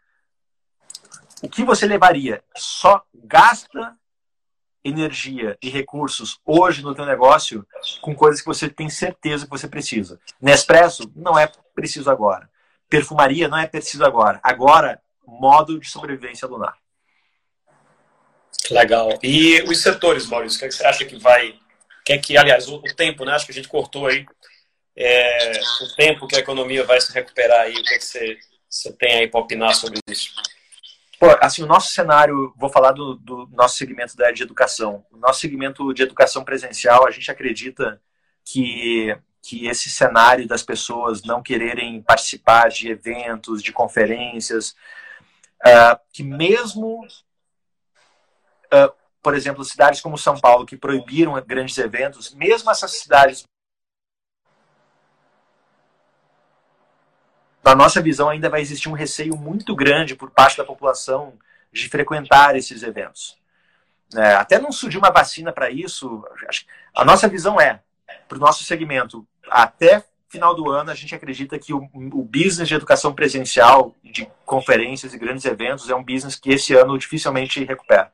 o 1.42 1.50
que 1.50 1.64
você 1.64 1.86
levaria? 1.86 2.44
Só 2.56 3.04
gasta 3.14 3.96
energia 4.84 5.58
e 5.62 5.70
recursos 5.70 6.40
hoje 6.46 6.82
no 6.82 6.96
teu 6.96 7.06
negócio 7.06 7.68
com 8.02 8.16
coisas 8.16 8.42
que 8.42 8.48
você 8.48 8.70
tem 8.70 8.90
certeza 8.90 9.46
que 9.46 9.52
você 9.52 9.68
precisa. 9.68 10.20
Nespresso 10.42 11.12
não 11.16 11.38
é 11.38 11.52
preciso 11.76 12.10
agora. 12.10 12.50
Perfumaria 12.90 13.48
não 13.48 13.58
é 13.58 13.68
preciso 13.68 14.06
agora. 14.06 14.40
Agora, 14.42 15.02
modo 15.26 15.80
de 15.80 15.90
sobrevivência 15.90 16.48
lunar. 16.48 16.78
Legal. 18.72 19.18
E 19.24 19.62
os 19.64 19.82
setores, 19.82 20.28
Maurício, 20.28 20.58
o 20.58 20.60
que, 20.60 20.66
é 20.66 20.72
você 20.72 20.86
acha 20.86 21.06
que 21.06 21.18
vai. 21.18 21.56
Que 22.06 22.14
é 22.14 22.18
que, 22.18 22.38
aliás, 22.38 22.68
o, 22.68 22.78
o, 22.78 22.96
tempo, 22.96 23.26
né? 23.26 23.34
Acho 23.34 23.46
que 23.46 23.52
a 23.52 23.56
gente 23.56 23.68
cortou 23.68 24.08
aí. 24.08 24.26
é, 24.96 25.52
o 25.82 25.96
tempo 25.96 26.28
que 26.28 26.36
a 26.36 26.40
economia 26.40 26.84
vai 26.84 27.00
se 27.00 27.14
recuperar 27.14 27.62
aí? 27.62 27.74
O 27.74 27.84
que, 27.84 27.94
é 27.94 27.98
que 27.98 28.06
você, 28.06 28.38
você 28.70 28.92
tem 28.94 29.20
aí 29.20 29.28
para 29.28 29.40
opinar 29.40 29.76
sobre 29.76 30.00
isso? 30.10 30.32
Pô, 31.20 31.28
assim, 31.42 31.64
o 31.64 31.68
nosso 31.68 31.92
cenário, 31.94 32.54
vou 32.58 32.70
falar 32.70 32.92
do, 32.92 33.16
do 33.16 33.50
nosso 33.52 33.78
segmento 33.78 34.16
da 34.16 34.32
de 34.32 34.44
educação. 34.44 35.04
O 35.12 35.18
nosso 35.18 35.40
segmento 35.40 35.92
de 35.94 36.04
educação 36.04 36.44
presencial, 36.44 37.08
a 37.08 37.12
gente 37.12 37.32
acredita 37.32 38.00
que, 38.46 39.18
que 39.42 39.68
esse 39.68 39.90
cenário 39.90 40.48
das 40.48 40.62
pessoas 40.62 41.24
não 41.24 41.42
quererem 41.42 42.02
participar 42.04 42.70
de 42.70 42.90
eventos, 42.90 43.64
de 43.64 43.74
conferências, 43.74 44.76
uh, 45.66 46.00
que 46.14 46.22
mesmo, 46.24 47.02
uh, 48.74 48.94
por 49.22 49.36
exemplo, 49.36 49.64
cidades 49.64 50.02
como 50.02 50.18
São 50.18 50.40
Paulo, 50.40 50.66
que 50.66 50.78
proibiram 50.78 51.42
grandes 51.46 51.78
eventos, 51.78 52.34
mesmo 52.34 52.72
essas 52.72 52.92
cidades 53.00 53.44
na 57.64 57.76
nossa 57.76 58.02
visão, 58.02 58.30
ainda 58.30 58.50
vai 58.50 58.62
existir 58.62 58.88
um 58.88 58.94
receio 58.94 59.36
muito 59.36 59.76
grande 59.76 60.16
por 60.16 60.32
parte 60.32 60.56
da 60.56 60.64
população 60.64 61.38
de 61.72 61.90
frequentar 61.90 62.56
esses 62.56 62.82
eventos. 62.82 63.38
É, 64.16 64.36
até 64.36 64.58
não 64.58 64.72
surgiu 64.72 65.02
uma 65.02 65.12
vacina 65.12 65.52
para 65.52 65.70
isso. 65.70 66.24
A 66.96 67.04
nossa 67.04 67.28
visão 67.28 67.60
é, 67.60 67.82
para 68.28 68.38
o 68.38 68.40
nosso 68.40 68.64
segmento, 68.64 69.28
até 69.50 70.06
final 70.30 70.56
do 70.56 70.70
ano, 70.70 70.92
a 70.92 70.96
gente 70.96 71.14
acredita 71.16 71.60
que 71.60 71.74
o, 71.74 71.90
o, 71.94 72.24
business 72.24 72.68
de 72.68 72.76
educação 72.76 73.14
presencial, 73.14 73.96
de 74.04 74.30
conferências 74.46 75.14
e 75.14 75.18
grandes 75.18 75.46
eventos, 75.46 75.90
é 75.90 75.96
um 75.96 76.04
business 76.04 76.36
que 76.36 76.52
esse 76.52 76.74
ano 76.74 76.98
dificilmente 76.98 77.64
recupera. 77.64 78.12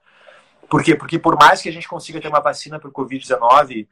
Por 0.74 0.84
quê? 0.84 0.96
Porque 0.96 1.20
por 1.20 1.38
mais 1.38 1.62
que 1.62 1.70
a 1.70 1.72
gente 1.72 1.88
consiga 1.88 2.20
ter 2.20 2.28
uma 2.28 2.40
vacina 2.40 2.80
para 2.80 2.90
o 2.90 2.92
Covid-19, 2.92 3.88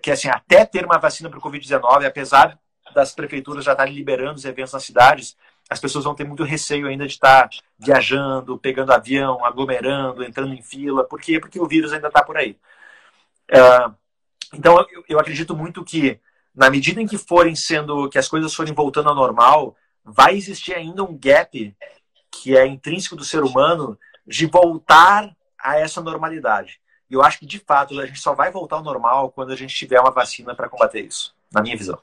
que 0.00 0.12
assim, 0.12 0.28
até 0.28 0.64
ter 0.64 0.84
uma 0.84 0.96
vacina 0.96 1.28
para 1.28 1.40
o 1.40 1.42
Covid-19, 1.42 2.06
apesar 2.06 2.56
das 2.94 3.12
prefeituras 3.12 3.64
já 3.64 3.72
estarem 3.72 3.92
liberando 3.92 4.36
os 4.36 4.44
eventos 4.44 4.72
nas 4.72 4.84
cidades, 4.84 5.36
as 5.68 5.80
pessoas 5.80 6.04
vão 6.04 6.14
ter 6.14 6.22
muito 6.22 6.44
receio 6.44 6.86
ainda 6.86 7.04
de 7.04 7.14
estar 7.14 7.48
viajando, 7.76 8.56
pegando 8.56 8.92
avião, 8.92 9.44
aglomerando, 9.44 10.22
entrando 10.22 10.54
em 10.54 10.62
fila. 10.62 11.02
Por 11.02 11.20
quê? 11.20 11.40
Porque 11.40 11.58
o 11.58 11.66
vírus 11.66 11.92
ainda 11.92 12.06
está 12.06 12.22
por 12.22 12.36
aí. 12.36 12.56
Uh, 13.50 13.92
então, 14.52 14.86
eu, 14.92 15.04
eu, 15.08 15.18
acredito 15.18 15.56
muito 15.56 15.84
que, 15.84 16.20
na 16.54 16.70
medida 16.70 17.02
em 17.02 17.08
que 17.08 17.18
forem 17.18 17.56
sendo, 17.56 18.08
que 18.08 18.18
as 18.18 18.28
coisas 18.28 18.54
forem 18.54 18.72
voltando 18.72 19.08
ao 19.08 19.16
normal, 19.16 19.74
vai 20.04 20.36
existir 20.36 20.74
ainda 20.74 21.02
um 21.02 21.18
gap 21.18 21.76
que 22.30 22.56
é 22.56 22.64
intrínseco 22.64 23.16
do 23.16 23.24
ser 23.24 23.42
humano 23.42 23.98
de 24.26 24.46
voltar 24.46 25.34
a 25.58 25.78
essa 25.78 26.00
normalidade. 26.00 26.80
E 27.10 27.14
eu 27.14 27.22
acho 27.22 27.38
que, 27.38 27.46
de 27.46 27.58
fato, 27.58 27.98
a 28.00 28.06
gente 28.06 28.20
só 28.20 28.34
vai 28.34 28.50
voltar 28.50 28.76
ao 28.76 28.82
normal 28.82 29.30
quando 29.30 29.52
a 29.52 29.56
gente 29.56 29.74
tiver 29.74 30.00
uma 30.00 30.10
vacina 30.10 30.54
para 30.54 30.68
combater 30.68 31.00
isso, 31.00 31.34
na 31.52 31.62
minha 31.62 31.76
visão. 31.76 31.98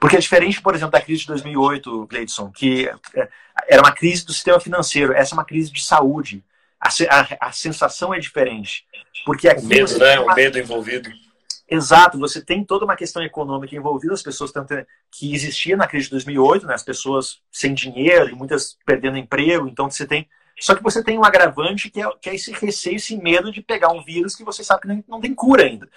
Porque 0.00 0.16
é 0.16 0.20
diferente, 0.20 0.60
por 0.60 0.74
exemplo, 0.74 0.92
da 0.92 1.00
crise 1.00 1.22
de 1.22 1.28
2008, 1.28 2.06
Gleidson, 2.06 2.50
que 2.50 2.88
é, 3.14 3.28
era 3.68 3.82
uma 3.82 3.92
crise 3.92 4.24
do 4.24 4.32
sistema 4.32 4.60
financeiro, 4.60 5.12
essa 5.12 5.34
é 5.34 5.36
uma 5.36 5.44
crise 5.44 5.70
de 5.72 5.84
saúde. 5.84 6.44
A, 6.80 6.88
a, 6.88 7.48
a 7.48 7.52
sensação 7.52 8.12
é 8.12 8.18
diferente. 8.18 8.86
Porque 9.24 9.48
aqui 9.48 9.64
o 9.64 9.66
medo, 9.66 9.98
né? 9.98 10.20
Uma... 10.20 10.32
O 10.32 10.36
medo 10.36 10.58
envolvido. 10.58 11.10
Exato, 11.70 12.18
você 12.18 12.40
tem 12.40 12.64
toda 12.64 12.86
uma 12.86 12.96
questão 12.96 13.22
econômica 13.22 13.76
envolvida, 13.76 14.14
as 14.14 14.22
pessoas 14.22 14.50
que 15.10 15.34
existia 15.34 15.76
na 15.76 15.86
crise 15.86 16.06
de 16.06 16.12
2008, 16.12 16.66
né, 16.66 16.72
as 16.72 16.82
pessoas 16.82 17.42
sem 17.52 17.74
dinheiro 17.74 18.30
e 18.30 18.34
muitas 18.34 18.78
perdendo 18.86 19.18
emprego, 19.18 19.68
então 19.68 19.90
você 19.90 20.06
tem 20.06 20.26
só 20.60 20.74
que 20.74 20.82
você 20.82 21.02
tem 21.02 21.18
um 21.18 21.24
agravante 21.24 21.90
que 21.90 22.00
é, 22.00 22.10
que 22.20 22.30
é 22.30 22.34
esse 22.34 22.52
receio, 22.52 22.96
esse 22.96 23.16
medo 23.16 23.52
de 23.52 23.62
pegar 23.62 23.92
um 23.92 24.02
vírus 24.02 24.34
que 24.34 24.44
você 24.44 24.64
sabe 24.64 24.82
que 24.82 24.88
não, 24.88 25.04
não 25.06 25.20
tem 25.20 25.34
cura 25.34 25.64
ainda. 25.64 25.88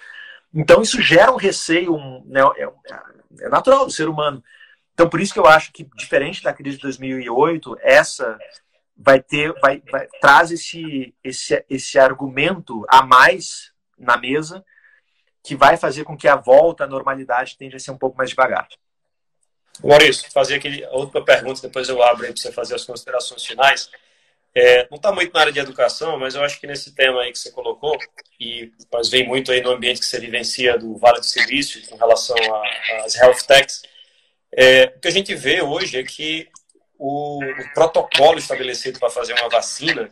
Então 0.54 0.82
isso 0.82 1.00
gera 1.00 1.32
um 1.32 1.36
receio, 1.36 1.94
um, 1.94 2.22
né, 2.26 2.40
é, 2.56 2.68
é 3.40 3.48
natural 3.48 3.86
do 3.86 3.92
ser 3.92 4.08
humano. 4.08 4.42
Então, 4.94 5.08
por 5.08 5.20
isso 5.20 5.32
que 5.32 5.38
eu 5.38 5.46
acho 5.46 5.72
que, 5.72 5.88
diferente 5.96 6.42
da 6.42 6.52
crise 6.52 6.76
de 6.76 6.82
2008, 6.82 7.78
essa 7.80 8.38
vai 8.96 9.20
ter, 9.20 9.52
vai, 9.60 9.82
vai 9.90 10.06
traz 10.20 10.50
esse, 10.50 11.14
esse, 11.24 11.64
esse 11.68 11.98
argumento 11.98 12.84
a 12.88 13.02
mais 13.02 13.72
na 13.98 14.16
mesa 14.16 14.64
que 15.42 15.56
vai 15.56 15.76
fazer 15.76 16.04
com 16.04 16.16
que 16.16 16.28
a 16.28 16.36
volta 16.36 16.84
à 16.84 16.86
normalidade 16.86 17.56
tende 17.56 17.74
a 17.74 17.80
ser 17.80 17.90
um 17.90 17.98
pouco 17.98 18.16
mais 18.16 18.30
devagar. 18.30 18.68
Maurício, 19.82 20.30
fazer 20.30 20.56
aqui 20.56 20.86
outra 20.90 21.24
pergunta, 21.24 21.62
depois 21.62 21.88
eu 21.88 22.02
abro 22.02 22.26
aí 22.26 22.32
para 22.32 22.40
você 22.40 22.52
fazer 22.52 22.74
as 22.74 22.84
considerações 22.84 23.44
finais. 23.44 23.90
É, 24.54 24.86
não 24.90 24.96
está 24.96 25.10
muito 25.10 25.32
na 25.32 25.40
área 25.40 25.52
de 25.52 25.60
educação, 25.60 26.18
mas 26.18 26.34
eu 26.34 26.42
acho 26.44 26.60
que 26.60 26.66
nesse 26.66 26.94
tema 26.94 27.22
aí 27.22 27.32
que 27.32 27.38
você 27.38 27.50
colocou, 27.50 27.96
e 28.38 28.70
mas 28.92 29.08
vem 29.08 29.26
muito 29.26 29.50
aí 29.50 29.62
no 29.62 29.70
ambiente 29.70 30.00
que 30.00 30.06
você 30.06 30.20
vivencia 30.20 30.76
do 30.76 30.96
Vale 30.98 31.20
do 31.20 31.24
Silício 31.24 31.80
com 31.88 31.96
relação 31.96 32.36
às 33.04 33.14
health 33.14 33.42
techs, 33.46 33.82
é, 34.54 34.92
o 34.94 35.00
que 35.00 35.08
a 35.08 35.12
gente 35.12 35.34
vê 35.34 35.62
hoje 35.62 35.98
é 35.98 36.02
que 36.02 36.48
o, 36.98 37.42
o 37.42 37.74
protocolo 37.74 38.38
estabelecido 38.38 38.98
para 38.98 39.08
fazer 39.08 39.32
uma 39.32 39.48
vacina 39.48 40.10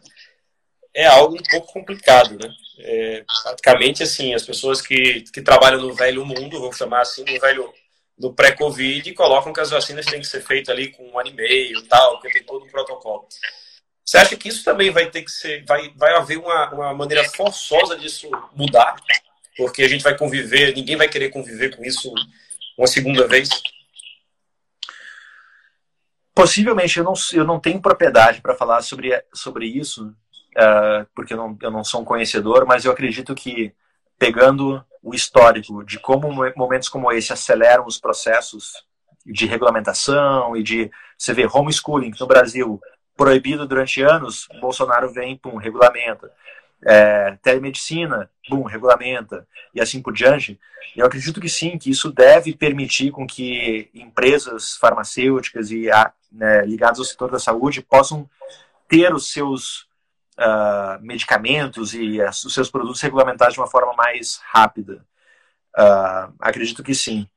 é 0.94 1.06
algo 1.06 1.36
um 1.36 1.42
pouco 1.50 1.72
complicado, 1.72 2.38
né? 2.38 2.50
É, 2.78 3.24
praticamente 3.42 4.02
assim, 4.02 4.34
as 4.34 4.44
pessoas 4.44 4.80
que, 4.80 5.20
que 5.32 5.42
trabalham 5.42 5.82
no 5.82 5.94
velho 5.94 6.24
mundo, 6.24 6.58
vou 6.58 6.72
chamar 6.72 7.02
assim, 7.02 7.24
no 7.24 7.38
velho 7.38 7.72
do 8.16 8.32
pré-Covid, 8.32 9.12
colocam 9.12 9.52
que 9.52 9.60
as 9.60 9.70
vacinas 9.70 10.06
têm 10.06 10.20
que 10.20 10.26
ser 10.26 10.42
feitas 10.42 10.74
ali 10.74 10.88
com 10.88 11.06
um 11.06 11.18
ano 11.18 11.28
e 11.28 11.34
meio, 11.34 11.82
tal, 11.88 12.12
porque 12.18 12.38
tem 12.38 12.42
todo 12.42 12.64
um 12.64 12.68
protocolo. 12.68 13.28
Você 14.04 14.18
acha 14.18 14.36
que 14.36 14.48
isso 14.48 14.64
também 14.64 14.90
vai 14.90 15.10
ter 15.10 15.22
que 15.22 15.30
ser, 15.30 15.64
vai, 15.64 15.92
vai 15.96 16.14
haver 16.16 16.38
uma, 16.38 16.70
uma 16.74 16.94
maneira 16.94 17.24
forçosa 17.30 17.96
disso 17.96 18.28
mudar? 18.54 18.96
Porque 19.56 19.82
a 19.82 19.88
gente 19.88 20.02
vai 20.02 20.16
conviver, 20.16 20.74
ninguém 20.74 20.96
vai 20.96 21.08
querer 21.08 21.30
conviver 21.30 21.76
com 21.76 21.84
isso 21.84 22.12
uma 22.76 22.86
segunda 22.86 23.28
vez? 23.28 23.48
Possivelmente, 26.34 26.98
eu 26.98 27.04
não, 27.04 27.12
eu 27.32 27.44
não 27.44 27.60
tenho 27.60 27.80
propriedade 27.80 28.40
para 28.40 28.54
falar 28.54 28.82
sobre, 28.82 29.10
sobre 29.34 29.66
isso, 29.66 30.06
uh, 30.56 31.06
porque 31.14 31.34
eu 31.34 31.36
não, 31.36 31.58
eu 31.60 31.70
não 31.70 31.84
sou 31.84 32.00
um 32.00 32.04
conhecedor, 32.04 32.64
mas 32.66 32.84
eu 32.84 32.92
acredito 32.92 33.34
que, 33.34 33.74
pegando 34.18 34.84
o 35.02 35.14
histórico 35.14 35.84
de 35.84 35.98
como 35.98 36.30
momentos 36.56 36.88
como 36.88 37.10
esse 37.12 37.32
aceleram 37.32 37.86
os 37.86 37.98
processos 37.98 38.72
de 39.24 39.46
regulamentação 39.46 40.56
e 40.56 40.62
de. 40.62 40.90
Você 41.16 41.34
vê 41.34 41.46
homeschooling 41.46 42.12
no 42.18 42.26
Brasil 42.26 42.80
proibido 43.20 43.68
durante 43.68 44.00
anos, 44.00 44.48
Bolsonaro 44.62 45.12
vem, 45.12 45.36
pum, 45.36 45.56
regulamenta. 45.56 46.32
É, 46.82 47.36
telemedicina, 47.42 48.30
bum, 48.48 48.62
regulamenta, 48.62 49.46
e 49.74 49.80
assim 49.82 50.00
por 50.00 50.14
diante. 50.14 50.58
Eu 50.96 51.04
acredito 51.04 51.38
que 51.38 51.48
sim, 51.48 51.76
que 51.76 51.90
isso 51.90 52.10
deve 52.10 52.56
permitir 52.56 53.10
com 53.10 53.26
que 53.26 53.90
empresas 53.92 54.74
farmacêuticas 54.78 55.70
e 55.70 55.88
né, 56.32 56.64
ligadas 56.64 56.98
ao 56.98 57.04
setor 57.04 57.30
da 57.30 57.38
saúde 57.38 57.82
possam 57.82 58.26
ter 58.88 59.12
os 59.12 59.30
seus 59.30 59.82
uh, 60.38 60.98
medicamentos 61.02 61.92
e 61.92 62.22
as, 62.22 62.42
os 62.42 62.54
seus 62.54 62.70
produtos 62.70 63.02
regulamentados 63.02 63.52
de 63.52 63.60
uma 63.60 63.66
forma 63.66 63.92
mais 63.92 64.40
rápida. 64.50 65.04
Uh, 65.78 66.32
acredito 66.40 66.82
que 66.82 66.94
sim. 66.94 67.28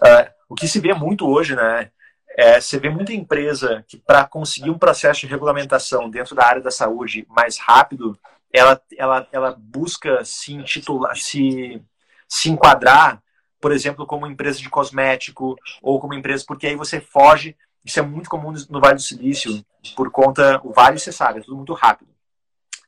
Uh, 0.00 0.32
o 0.48 0.54
que 0.54 0.66
se 0.66 0.80
vê 0.80 0.94
muito 0.94 1.28
hoje, 1.28 1.54
né, 1.54 1.90
é, 2.36 2.60
você 2.60 2.78
vê 2.78 2.90
muita 2.90 3.14
empresa 3.14 3.82
que, 3.88 3.96
para 3.96 4.26
conseguir 4.26 4.68
um 4.68 4.78
processo 4.78 5.20
de 5.20 5.26
regulamentação 5.26 6.10
dentro 6.10 6.34
da 6.34 6.44
área 6.44 6.60
da 6.60 6.70
saúde 6.70 7.26
mais 7.30 7.56
rápido, 7.56 8.18
ela, 8.52 8.78
ela, 8.98 9.28
ela 9.32 9.56
busca 9.58 10.22
se 10.22 10.52
intitular, 10.52 11.16
se, 11.16 11.82
se 12.28 12.50
enquadrar, 12.50 13.22
por 13.58 13.72
exemplo, 13.72 14.06
como 14.06 14.26
empresa 14.26 14.58
de 14.58 14.68
cosmético 14.68 15.56
ou 15.80 15.98
como 15.98 16.12
empresa, 16.12 16.44
porque 16.46 16.66
aí 16.66 16.76
você 16.76 17.00
foge. 17.00 17.56
Isso 17.82 17.98
é 17.98 18.02
muito 18.02 18.28
comum 18.28 18.52
no 18.68 18.80
Vale 18.80 18.96
do 18.96 19.02
Silício, 19.02 19.64
por 19.96 20.10
conta. 20.10 20.60
O 20.62 20.74
Vale, 20.74 20.98
você 20.98 21.12
sabe, 21.12 21.38
é 21.38 21.42
tudo 21.42 21.56
muito 21.56 21.72
rápido. 21.72 22.10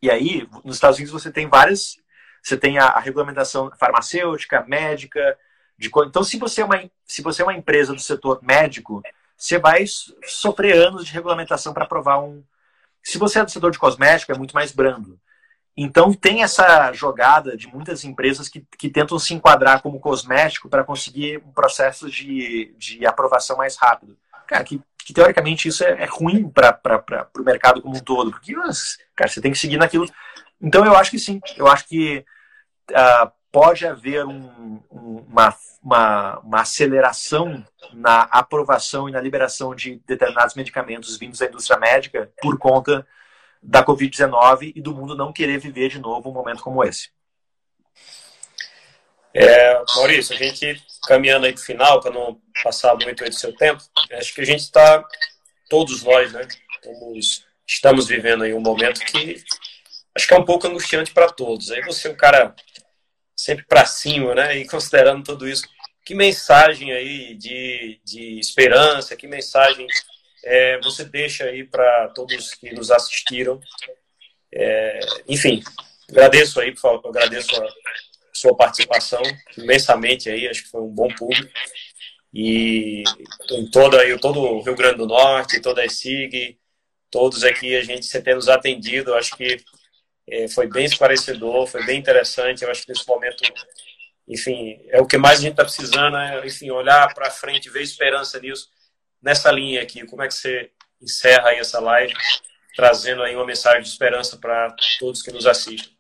E 0.03 0.11
aí, 0.11 0.47
nos 0.63 0.77
Estados 0.77 0.99
Unidos, 0.99 1.13
você 1.13 1.33
tem 1.33 1.49
várias. 1.49 1.97
Você 2.43 2.57
tem 2.57 2.79
a, 2.79 2.85
a 2.85 3.01
regulamentação 3.01 3.71
farmacêutica, 3.79 4.65
médica. 4.69 5.39
De, 5.79 5.89
então, 6.07 6.23
se 6.23 6.37
você, 6.37 6.61
é 6.61 6.65
uma, 6.65 6.91
se 7.07 7.23
você 7.23 7.41
é 7.41 7.45
uma 7.45 7.55
empresa 7.55 7.95
do 7.95 8.01
setor 8.01 8.41
médico, 8.43 9.03
você 9.39 9.57
vai 9.57 9.85
sofrer 10.27 10.75
anos 10.75 11.07
de 11.07 11.13
regulamentação 11.13 11.73
para 11.73 11.85
aprovar 11.85 12.19
um. 12.19 12.43
Se 13.03 13.17
você 13.17 13.39
é 13.39 13.45
do 13.45 13.51
setor 13.51 13.71
de 13.71 13.79
cosmético, 13.79 14.33
é 14.33 14.37
muito 14.37 14.53
mais 14.53 14.73
brando. 14.73 15.19
Então, 15.77 16.13
tem 16.13 16.43
essa 16.43 16.93
jogada 16.93 17.57
de 17.57 17.69
muitas 17.69 18.03
empresas 18.03 18.49
que, 18.49 18.67
que 18.77 18.91
tentam 18.91 19.17
se 19.17 19.33
enquadrar 19.33 19.81
como 19.81 20.01
cosmético 20.01 20.69
para 20.69 20.83
conseguir 20.83 21.39
um 21.47 21.53
processo 21.53 22.11
de, 22.11 22.75
de 22.77 23.07
aprovação 23.07 23.57
mais 23.57 23.77
rápido. 23.77 24.19
Cara, 24.49 24.65
que, 24.65 24.83
que 24.99 25.15
teoricamente 25.15 25.69
isso 25.69 25.85
é, 25.85 26.03
é 26.03 26.07
ruim 26.07 26.51
para 26.51 27.31
o 27.39 27.43
mercado 27.45 27.81
como 27.81 27.97
um 27.97 28.01
todo, 28.01 28.33
porque, 28.33 28.53
cara, 29.15 29.31
você 29.31 29.41
tem 29.41 29.53
que 29.53 29.59
seguir 29.59 29.77
naquilo. 29.77 30.11
Então, 30.61 30.85
eu 30.85 30.97
acho 30.97 31.13
que 31.13 31.19
sim. 31.19 31.41
Eu 31.57 31.69
acho 31.69 31.87
que 31.87 32.25
uh, 32.91 33.31
pode 33.59 33.85
haver 33.85 34.25
um, 34.25 34.81
uma, 34.89 35.53
uma, 35.83 36.39
uma, 36.39 36.61
aceleração 36.61 37.67
na 37.93 38.21
aprovação 38.23 39.09
e 39.09 39.13
na 39.13 39.21
liberação 39.21 39.75
de 39.75 40.01
determinados 40.07 40.55
medicamentos 40.55 41.19
vindos 41.19 41.41
da 41.41 41.47
indústria 41.47 41.77
médica 41.77 42.31
por 42.41 42.57
conta 42.57 43.05
da 43.61 43.85
Covid-19 43.85 44.75
e 44.77 44.81
do 44.81 44.95
mundo 44.95 45.17
não 45.17 45.33
querer 45.33 45.59
viver 45.59 45.89
de 45.89 45.99
novo 45.99 46.31
um 46.31 46.33
momento 46.33 46.63
como 46.63 46.85
esse. 46.85 47.11
É, 49.35 49.83
Maurício, 49.97 50.37
a 50.37 50.39
gente 50.39 50.81
caminhando 51.09 51.47
aí 51.47 51.53
para 51.53 51.61
o 51.61 51.65
final, 51.65 52.01
para 52.01 52.13
não 52.13 52.41
passar 52.63 52.95
muito 52.95 53.25
aí 53.25 53.29
do 53.29 53.35
seu 53.35 53.53
tempo, 53.53 53.83
acho 54.13 54.35
que 54.37 54.41
a 54.41 54.47
gente 54.47 54.61
está, 54.61 55.05
todos 55.69 56.05
nós, 56.05 56.33
né, 56.33 56.47
estamos, 56.77 57.45
estamos 57.67 58.07
vivendo 58.07 58.45
aí 58.45 58.55
um 58.55 58.61
momento 58.61 59.01
que 59.01 59.43
acho 60.15 60.29
que 60.29 60.35
é 60.35 60.39
um 60.39 60.45
pouco 60.45 60.69
angustiante 60.69 61.13
para 61.13 61.29
todos. 61.29 61.73
Aí 61.73 61.83
você 61.83 62.07
é 62.07 62.13
um 62.13 62.17
cara 62.17 62.55
sempre 63.39 63.65
para 63.67 63.87
cima, 63.87 64.35
né, 64.35 64.59
e 64.59 64.67
considerando 64.67 65.23
tudo 65.23 65.49
isso, 65.49 65.63
que 66.05 66.13
mensagem 66.13 66.91
aí 66.93 67.35
de, 67.35 68.01
de 68.05 68.41
esperança, 68.41 69.15
que 69.15 69.29
mensagem 69.29 69.87
é, 70.45 70.81
você 70.81 71.05
deixa 71.05 71.45
aí 71.45 71.63
para 71.63 72.09
todos 72.09 72.55
que 72.55 72.75
nos 72.75 72.91
assistiram? 72.91 73.61
É, 74.53 74.99
enfim, 75.29 75.63
agradeço 76.11 76.59
aí, 76.59 76.73
por 76.73 76.81
favor, 76.81 77.09
agradeço 77.11 77.55
a 77.63 77.69
sua 78.33 78.57
participação 78.57 79.23
imensamente 79.57 80.29
aí, 80.29 80.49
acho 80.49 80.65
que 80.65 80.71
foi 80.71 80.81
um 80.81 80.89
bom 80.89 81.09
público. 81.09 81.53
E 82.35 83.05
em 83.51 83.71
toda, 83.71 84.01
aí, 84.01 84.19
todo 84.19 84.41
o 84.41 84.63
Rio 84.63 84.75
Grande 84.75 84.99
do 84.99 85.07
Norte, 85.07 85.61
toda 85.61 85.81
a 85.81 85.87
ESIG, 85.87 86.59
todos 87.11 87.45
aqui, 87.45 87.77
a 87.77 87.83
gente 87.83 88.21
tem 88.21 88.35
nos 88.35 88.49
atendido, 88.49 89.15
acho 89.15 89.37
que 89.37 89.59
foi 90.55 90.67
bem 90.67 90.85
esclarecedor, 90.85 91.67
foi 91.67 91.85
bem 91.85 91.99
interessante, 91.99 92.63
eu 92.63 92.71
acho 92.71 92.83
que 92.83 92.93
nesse 92.93 93.07
momento 93.07 93.43
enfim, 94.29 94.79
é 94.91 95.01
o 95.01 95.07
que 95.07 95.17
mais 95.17 95.39
a 95.39 95.43
gente 95.43 95.53
está 95.53 95.65
precisando, 95.65 96.17
é, 96.17 96.47
enfim, 96.47 96.71
olhar 96.71 97.13
para 97.15 97.31
frente, 97.31 97.71
ver 97.71 97.83
esperança 97.83 98.39
nisso, 98.39 98.69
nessa 99.23 99.51
linha 99.51 99.83
aqui. 99.83 100.05
Como 100.07 100.23
é 100.23 100.29
que 100.29 100.35
você 100.35 100.71
encerra 101.01 101.49
aí 101.49 101.59
essa 101.59 101.81
live, 101.81 102.13
trazendo 102.77 103.23
aí 103.23 103.35
uma 103.35 103.47
mensagem 103.47 103.81
de 103.81 103.89
esperança 103.89 104.37
para 104.37 104.75
todos 105.01 105.23
que 105.23 105.33
nos 105.33 105.47
assistem? 105.47 105.97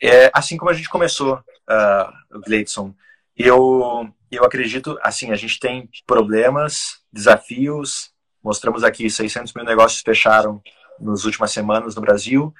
É, 0.00 0.30
assim 0.32 0.56
como 0.56 0.70
a 0.70 0.74
gente 0.74 0.88
começou, 0.88 1.34
uh, 1.34 2.40
Gleidson, 2.46 2.94
eu, 3.36 4.08
eu 4.30 4.44
acredito, 4.44 4.96
assim, 5.02 5.32
a 5.32 5.36
gente 5.36 5.58
tem 5.58 5.88
problemas, 6.06 7.00
desafios, 7.12 8.12
mostramos 8.42 8.84
aqui 8.84 9.10
600 9.10 9.52
mil 9.54 9.64
negócios 9.64 10.02
fecharam 10.02 10.62
nas 11.00 11.24
últimas 11.24 11.50
semanas 11.50 11.96
no 11.96 12.02
Brasil, 12.02 12.54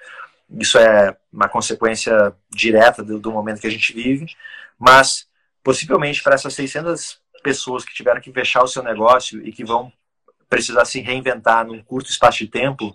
isso 0.59 0.79
é 0.79 1.17
uma 1.33 1.49
consequência 1.49 2.35
direta 2.51 3.03
do, 3.03 3.19
do 3.19 3.33
momento 3.33 3.61
que 3.61 3.67
a 3.67 3.71
gente 3.71 3.93
vive, 3.93 4.27
mas 4.79 5.29
possivelmente 5.63 6.23
para 6.23 6.35
essas 6.35 6.55
600 6.55 7.21
pessoas 7.43 7.85
que 7.85 7.95
tiveram 7.95 8.21
que 8.21 8.33
fechar 8.33 8.63
o 8.63 8.69
seu 8.69 8.83
negócio 8.83 9.45
e 9.47 9.53
que 9.53 9.65
vão 9.65 9.93
precisar 10.49 10.85
se 10.85 11.01
reinventar 11.01 11.67
num 11.67 11.83
curto 11.83 12.11
espaço 12.11 12.39
de 12.39 12.49
tempo, 12.49 12.95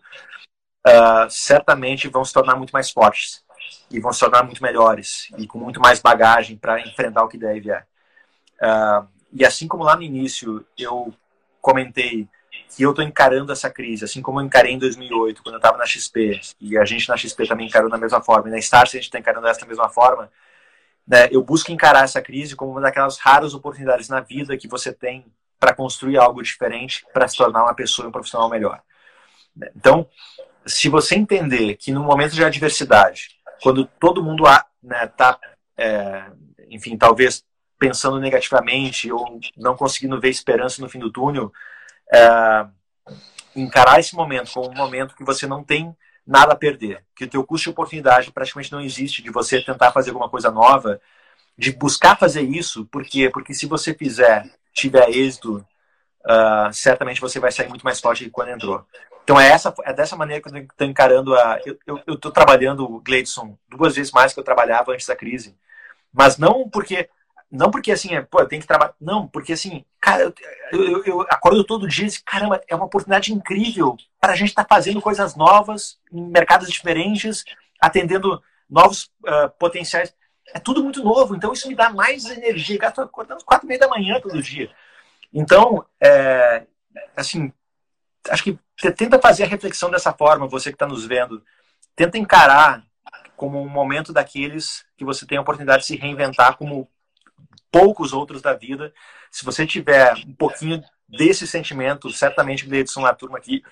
uh, 0.86 1.30
certamente 1.30 2.08
vão 2.08 2.24
se 2.24 2.34
tornar 2.34 2.56
muito 2.56 2.72
mais 2.72 2.92
fortes 2.92 3.44
e 3.90 4.00
vão 4.00 4.14
se 4.14 4.20
tornar 4.20 4.44
muito 4.44 4.62
melhores 4.62 5.30
e 5.38 5.48
com 5.48 5.58
muito 5.58 5.80
mais 5.80 6.00
bagagem 6.00 6.58
para 6.58 6.80
enfrentar 6.82 7.24
o 7.24 7.28
que 7.28 7.38
deve 7.38 7.72
é. 7.72 7.84
Uh, 8.62 9.08
e 9.34 9.46
assim 9.46 9.68
como 9.68 9.84
lá 9.84 9.96
no 9.96 10.04
início 10.04 10.66
eu 10.78 11.14
comentei 11.62 12.28
que 12.76 12.84
eu 12.84 12.92
estou 12.92 13.04
encarando 13.04 13.52
essa 13.52 13.70
crise, 13.70 14.06
assim 14.06 14.22
como 14.22 14.40
eu 14.40 14.46
encarei 14.46 14.74
em 14.74 14.78
2008, 14.80 15.44
quando 15.44 15.56
eu 15.56 15.58
estava 15.60 15.78
na 15.78 15.86
XP, 15.86 16.40
e 16.60 16.78
a 16.78 16.86
gente 16.86 17.08
na 17.10 17.18
XP 17.18 17.48
também 17.48 17.68
encarou 17.68 17.90
da 17.90 17.98
mesma 17.98 18.22
forma, 18.22 18.48
e 18.48 18.52
na 18.52 18.60
Stars 18.60 18.92
a 18.92 18.98
gente 18.98 19.06
está 19.06 19.20
encarando 19.20 19.46
dessa 19.46 19.66
mesma 19.66 19.90
forma, 19.90 20.32
né, 21.08 21.28
eu 21.32 21.42
busco 21.42 21.72
encarar 21.72 22.04
essa 22.04 22.22
crise 22.22 22.56
como 22.56 22.72
uma 22.72 22.82
daquelas 22.82 23.18
raras 23.18 23.54
oportunidades 23.54 24.10
na 24.10 24.20
vida 24.20 24.58
que 24.58 24.68
você 24.68 24.92
tem 24.92 25.26
para 25.60 25.74
construir 25.74 26.18
algo 26.18 26.44
diferente, 26.44 27.06
para 27.14 27.28
se 27.28 27.38
tornar 27.38 27.64
uma 27.64 27.74
pessoa 27.74 28.06
e 28.06 28.10
um 28.10 28.12
profissional 28.12 28.50
melhor. 28.50 28.82
Então, 29.76 30.08
se 30.66 30.90
você 30.90 31.16
entender 31.16 31.76
que 31.78 31.92
no 31.92 32.04
momento 32.04 32.34
de 32.34 32.44
adversidade, 32.44 33.30
quando 33.62 33.86
todo 33.86 34.24
mundo 34.24 34.44
está, 34.44 34.66
né, 34.84 35.08
tá, 35.08 35.40
é, 35.78 36.26
enfim, 36.70 36.98
talvez 36.98 37.44
pensando 37.80 38.20
negativamente 38.20 39.12
ou 39.12 39.40
não 39.56 39.76
conseguindo 39.76 40.20
ver 40.20 40.30
esperança 40.30 40.82
no 40.82 40.90
fim 40.90 41.00
do 41.00 41.12
túnel, 41.12 41.52
é, 42.14 42.66
encarar 43.56 44.00
esse 44.00 44.16
momento 44.16 44.52
como 44.54 44.70
um 44.70 44.76
momento 44.76 45.16
que 45.16 45.24
você 45.24 45.48
não 45.48 45.64
tem 45.64 45.96
nada 46.26 46.54
a 46.54 46.58
perder, 46.58 47.04
que 47.16 47.24
o 47.24 47.30
teu 47.30 47.44
custo 47.44 47.66
de 47.66 47.70
oportunidade 47.70 48.32
praticamente 48.32 48.72
não 48.72 48.82
existe 48.82 49.22
de 49.22 49.32
você 49.32 49.62
tentar 49.62 49.92
fazer 49.92 50.10
alguma 50.10 50.30
coisa 50.30 50.52
nova, 50.52 51.00
de 51.58 51.72
buscar 51.72 52.18
fazer 52.18 52.42
isso, 52.42 52.86
por 52.86 53.04
quê? 53.04 53.30
Porque 53.30 53.54
se 53.54 53.66
você 53.66 53.94
fizer, 53.94 54.46
tiver 54.74 55.10
êxito, 55.10 55.66
uh, 56.26 56.72
certamente 56.74 57.22
você 57.22 57.40
vai 57.40 57.52
sair 57.52 57.70
muito 57.70 57.84
mais 57.84 58.00
forte 58.00 58.26
que 58.26 58.30
quando 58.30 58.50
entrou. 58.50 58.86
Então 59.24 59.40
é, 59.40 59.50
essa, 59.50 59.74
é 59.84 59.94
dessa 59.94 60.16
maneira 60.16 60.42
que 60.42 60.50
eu 60.50 60.58
estou 60.58 60.88
encarando 60.88 61.36
a. 61.36 61.60
Eu 61.86 62.00
estou 62.14 62.32
trabalhando, 62.32 63.02
Gleidson, 63.02 63.58
duas 63.68 63.96
vezes 63.96 64.12
mais 64.12 64.34
que 64.34 64.40
eu 64.40 64.44
trabalhava 64.44 64.94
antes 64.94 65.06
da 65.06 65.16
crise. 65.16 65.54
Mas 66.14 66.38
não 66.38 66.70
porque 66.70 67.10
não 67.50 67.72
porque 67.72 67.92
assim, 67.92 68.14
é, 68.14 68.22
pô, 68.22 68.40
eu 68.42 68.48
tenho 68.48 68.62
que 68.62 68.68
trabalhar. 68.68 68.94
Não, 69.00 69.28
porque 69.28 69.54
assim, 69.54 69.86
cara, 70.02 70.34
eu, 70.72 70.84
eu, 70.84 71.06
eu 71.06 71.22
acordo 71.22 71.64
todo 71.64 71.88
dia 71.88 72.06
e 72.06 72.10
digo, 72.10 72.24
caramba, 72.26 72.62
é 72.68 72.76
uma 72.76 72.86
oportunidade 72.86 73.34
incrível 73.34 73.96
para 74.20 74.34
a 74.34 74.36
gente 74.36 74.50
estar 74.50 74.66
tá 74.66 74.76
fazendo 74.76 75.02
coisas 75.02 75.36
novas, 75.36 75.98
em 76.12 76.22
mercados 76.22 76.70
diferentes, 76.70 77.46
atendendo 77.80 78.42
novos 78.70 79.06
uh, 79.24 79.50
potenciais. 79.58 80.14
É 80.54 80.60
tudo 80.60 80.84
muito 80.84 81.04
novo, 81.04 81.36
então 81.36 81.54
isso 81.54 81.68
me 81.68 81.76
dá 81.76 81.90
mais 81.90 82.26
energia. 82.26 82.80
Estou 82.84 83.04
acordando 83.04 83.44
quatro 83.46 83.66
e 83.66 83.70
meia 83.70 83.80
da 83.80 83.88
manhã 83.88 84.20
todo 84.20 84.42
dia. 84.42 84.70
Então, 85.34 85.86
é, 86.02 86.66
assim, 87.16 87.52
acho 88.30 88.44
que 88.44 88.60
tenta 88.96 89.20
fazer 89.20 89.44
a 89.44 89.48
reflexão 89.48 89.90
dessa 89.90 90.14
forma, 90.14 90.48
você 90.48 90.70
que 90.70 90.76
está 90.76 90.88
nos 90.88 91.06
vendo. 91.06 91.44
Tenta 91.96 92.18
encarar 92.18 92.84
como 93.36 93.62
um 93.62 93.70
momento 93.70 94.12
daqueles 94.12 94.86
que 94.98 95.06
você 95.06 95.26
tem 95.26 95.38
a 95.38 95.42
oportunidade 95.42 95.82
de 95.82 95.88
se 95.88 95.96
reinventar 95.96 96.58
como 96.58 96.90
poucos 97.72 98.14
outros 98.14 98.42
da 98.42 98.54
vida. 98.54 98.94
Se 99.32 99.46
você 99.46 99.66
tiver 99.66 100.14
um 100.26 100.34
pouquinho 100.34 100.84
desse 101.08 101.48
sentimento, 101.48 102.12
certamente 102.12 102.68
o 102.68 102.74
Edson 102.76 103.02
na 103.02 103.14
turma 103.14 103.38
aqui 103.38 103.64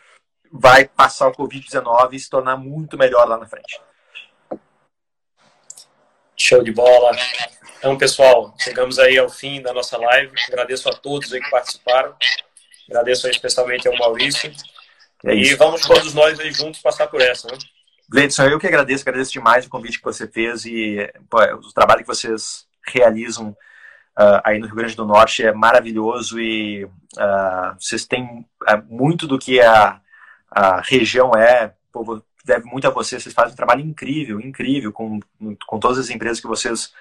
vai 0.52 0.86
passar 0.86 1.28
o 1.28 1.34
Covid-19 1.34 2.14
e 2.14 2.20
se 2.20 2.30
tornar 2.30 2.58
muito 2.58 2.98
melhor 2.98 3.28
lá 3.28 3.38
na 3.38 3.46
frente. 3.46 3.80
Show 6.38 6.64
de 6.64 6.72
bola. 6.72 7.12
Então, 7.78 7.98
pessoal, 7.98 8.54
chegamos 8.58 9.00
aí 9.00 9.18
ao 9.18 9.30
fim 9.30 9.62
da 9.62 9.74
nossa 9.74 9.98
live. 9.98 10.34
Agradeço 10.48 10.90
a 10.90 10.94
todos 10.94 11.32
aí 11.34 11.42
que 11.42 11.50
participaram. 11.50 12.16
Agradeço 12.90 13.26
aí 13.26 13.32
especialmente 13.32 13.88
ao 13.88 13.98
Maurício. 13.98 14.52
É 15.26 15.34
e 15.34 15.56
vamos 15.56 15.82
todos 15.82 16.14
nós 16.14 16.40
aí 16.40 16.52
juntos 16.52 16.82
passar 16.82 17.08
por 17.08 17.22
essa, 17.22 17.48
né? 17.48 17.58
Gleidson, 18.10 18.44
eu 18.44 18.60
que 18.60 18.68
agradeço, 18.68 19.04
agradeço 19.04 19.32
demais 19.32 19.66
o 19.66 19.70
convite 19.70 19.98
que 19.98 20.04
você 20.04 20.28
fez 20.28 20.66
e 20.66 21.12
pô, 21.30 21.42
o 21.42 21.74
trabalho 21.74 22.02
que 22.02 22.08
vocês 22.08 22.68
realizam 22.88 23.56
uh, 24.18 24.42
aí 24.44 24.60
no 24.60 24.66
Rio 24.68 24.76
Grande 24.76 24.96
do 24.96 25.06
Norte 25.06 25.44
é 25.44 25.54
maravilhoso 25.54 26.40
e 26.40 26.86
uh, 26.86 27.76
vocês 27.80 28.06
têm 28.06 28.46
uh, 28.64 28.84
muito 28.90 29.28
do 29.28 29.38
que 29.38 29.62
a, 29.62 30.00
a 30.50 30.82
região 30.82 31.36
é, 31.36 31.74
povo 31.92 32.24
deve 32.44 32.66
muito 32.66 32.88
a 32.88 32.92
vocês, 32.92 33.24
vocês 33.24 33.34
fazem 33.34 33.54
um 33.54 33.56
trabalho 33.56 33.82
incrível, 33.82 34.40
incrível 34.40 34.92
com, 34.92 35.20
com 35.66 35.80
todas 35.80 35.98
as 35.98 36.10
empresas 36.10 36.40
que 36.40 36.48
vocês 36.48 36.94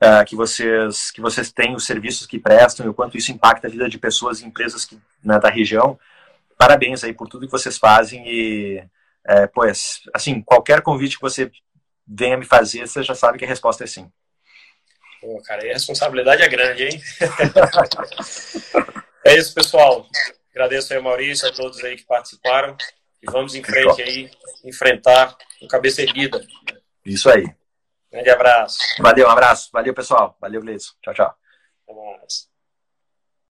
Uh, 0.00 0.24
que 0.24 0.36
vocês 0.36 1.10
que 1.10 1.20
vocês 1.20 1.50
têm 1.50 1.74
os 1.74 1.84
serviços 1.84 2.24
que 2.24 2.38
prestam 2.38 2.86
e 2.86 2.88
o 2.88 2.94
quanto 2.94 3.18
isso 3.18 3.32
impacta 3.32 3.66
a 3.66 3.70
vida 3.70 3.88
de 3.88 3.98
pessoas 3.98 4.40
e 4.40 4.46
empresas 4.46 4.84
que, 4.84 4.96
né, 5.24 5.40
da 5.40 5.50
região. 5.50 5.98
Parabéns 6.56 7.02
aí 7.02 7.12
por 7.12 7.26
tudo 7.26 7.46
que 7.46 7.50
vocês 7.50 7.76
fazem 7.76 8.22
e 8.24 8.84
é, 9.26 9.48
pois 9.48 10.02
assim 10.14 10.40
qualquer 10.40 10.82
convite 10.82 11.16
que 11.16 11.22
você 11.22 11.50
venha 12.06 12.36
me 12.36 12.44
fazer, 12.44 12.86
você 12.86 13.02
já 13.02 13.12
sabe 13.12 13.38
que 13.38 13.44
a 13.44 13.48
resposta 13.48 13.82
é 13.82 13.88
sim. 13.88 14.08
Pô, 15.20 15.40
cara, 15.42 15.62
a 15.62 15.72
responsabilidade 15.72 16.42
é 16.42 16.48
grande, 16.48 16.84
hein? 16.84 17.02
é 19.24 19.36
isso, 19.36 19.54
pessoal. 19.54 20.06
Agradeço 20.50 20.92
aí, 20.92 21.00
Maurício, 21.00 21.48
a 21.48 21.52
todos 21.52 21.82
aí 21.84 21.96
que 21.96 22.04
participaram. 22.04 22.76
E 23.22 23.30
vamos 23.30 23.54
em 23.54 23.62
frente 23.62 24.02
aí, 24.02 24.30
enfrentar 24.64 25.36
com 25.58 25.66
cabeça 25.66 26.02
erguida. 26.02 26.40
Isso 27.04 27.28
aí. 27.28 27.44
Grande 28.10 28.30
abraço. 28.30 28.78
Valeu, 29.00 29.26
um 29.26 29.30
abraço. 29.30 29.70
Valeu, 29.72 29.92
pessoal. 29.92 30.36
Valeu, 30.40 30.60
Gleison. 30.60 30.92
Tchau, 31.02 31.14
tchau. 31.14 31.34
Até 31.86 31.94
mais. 31.94 32.47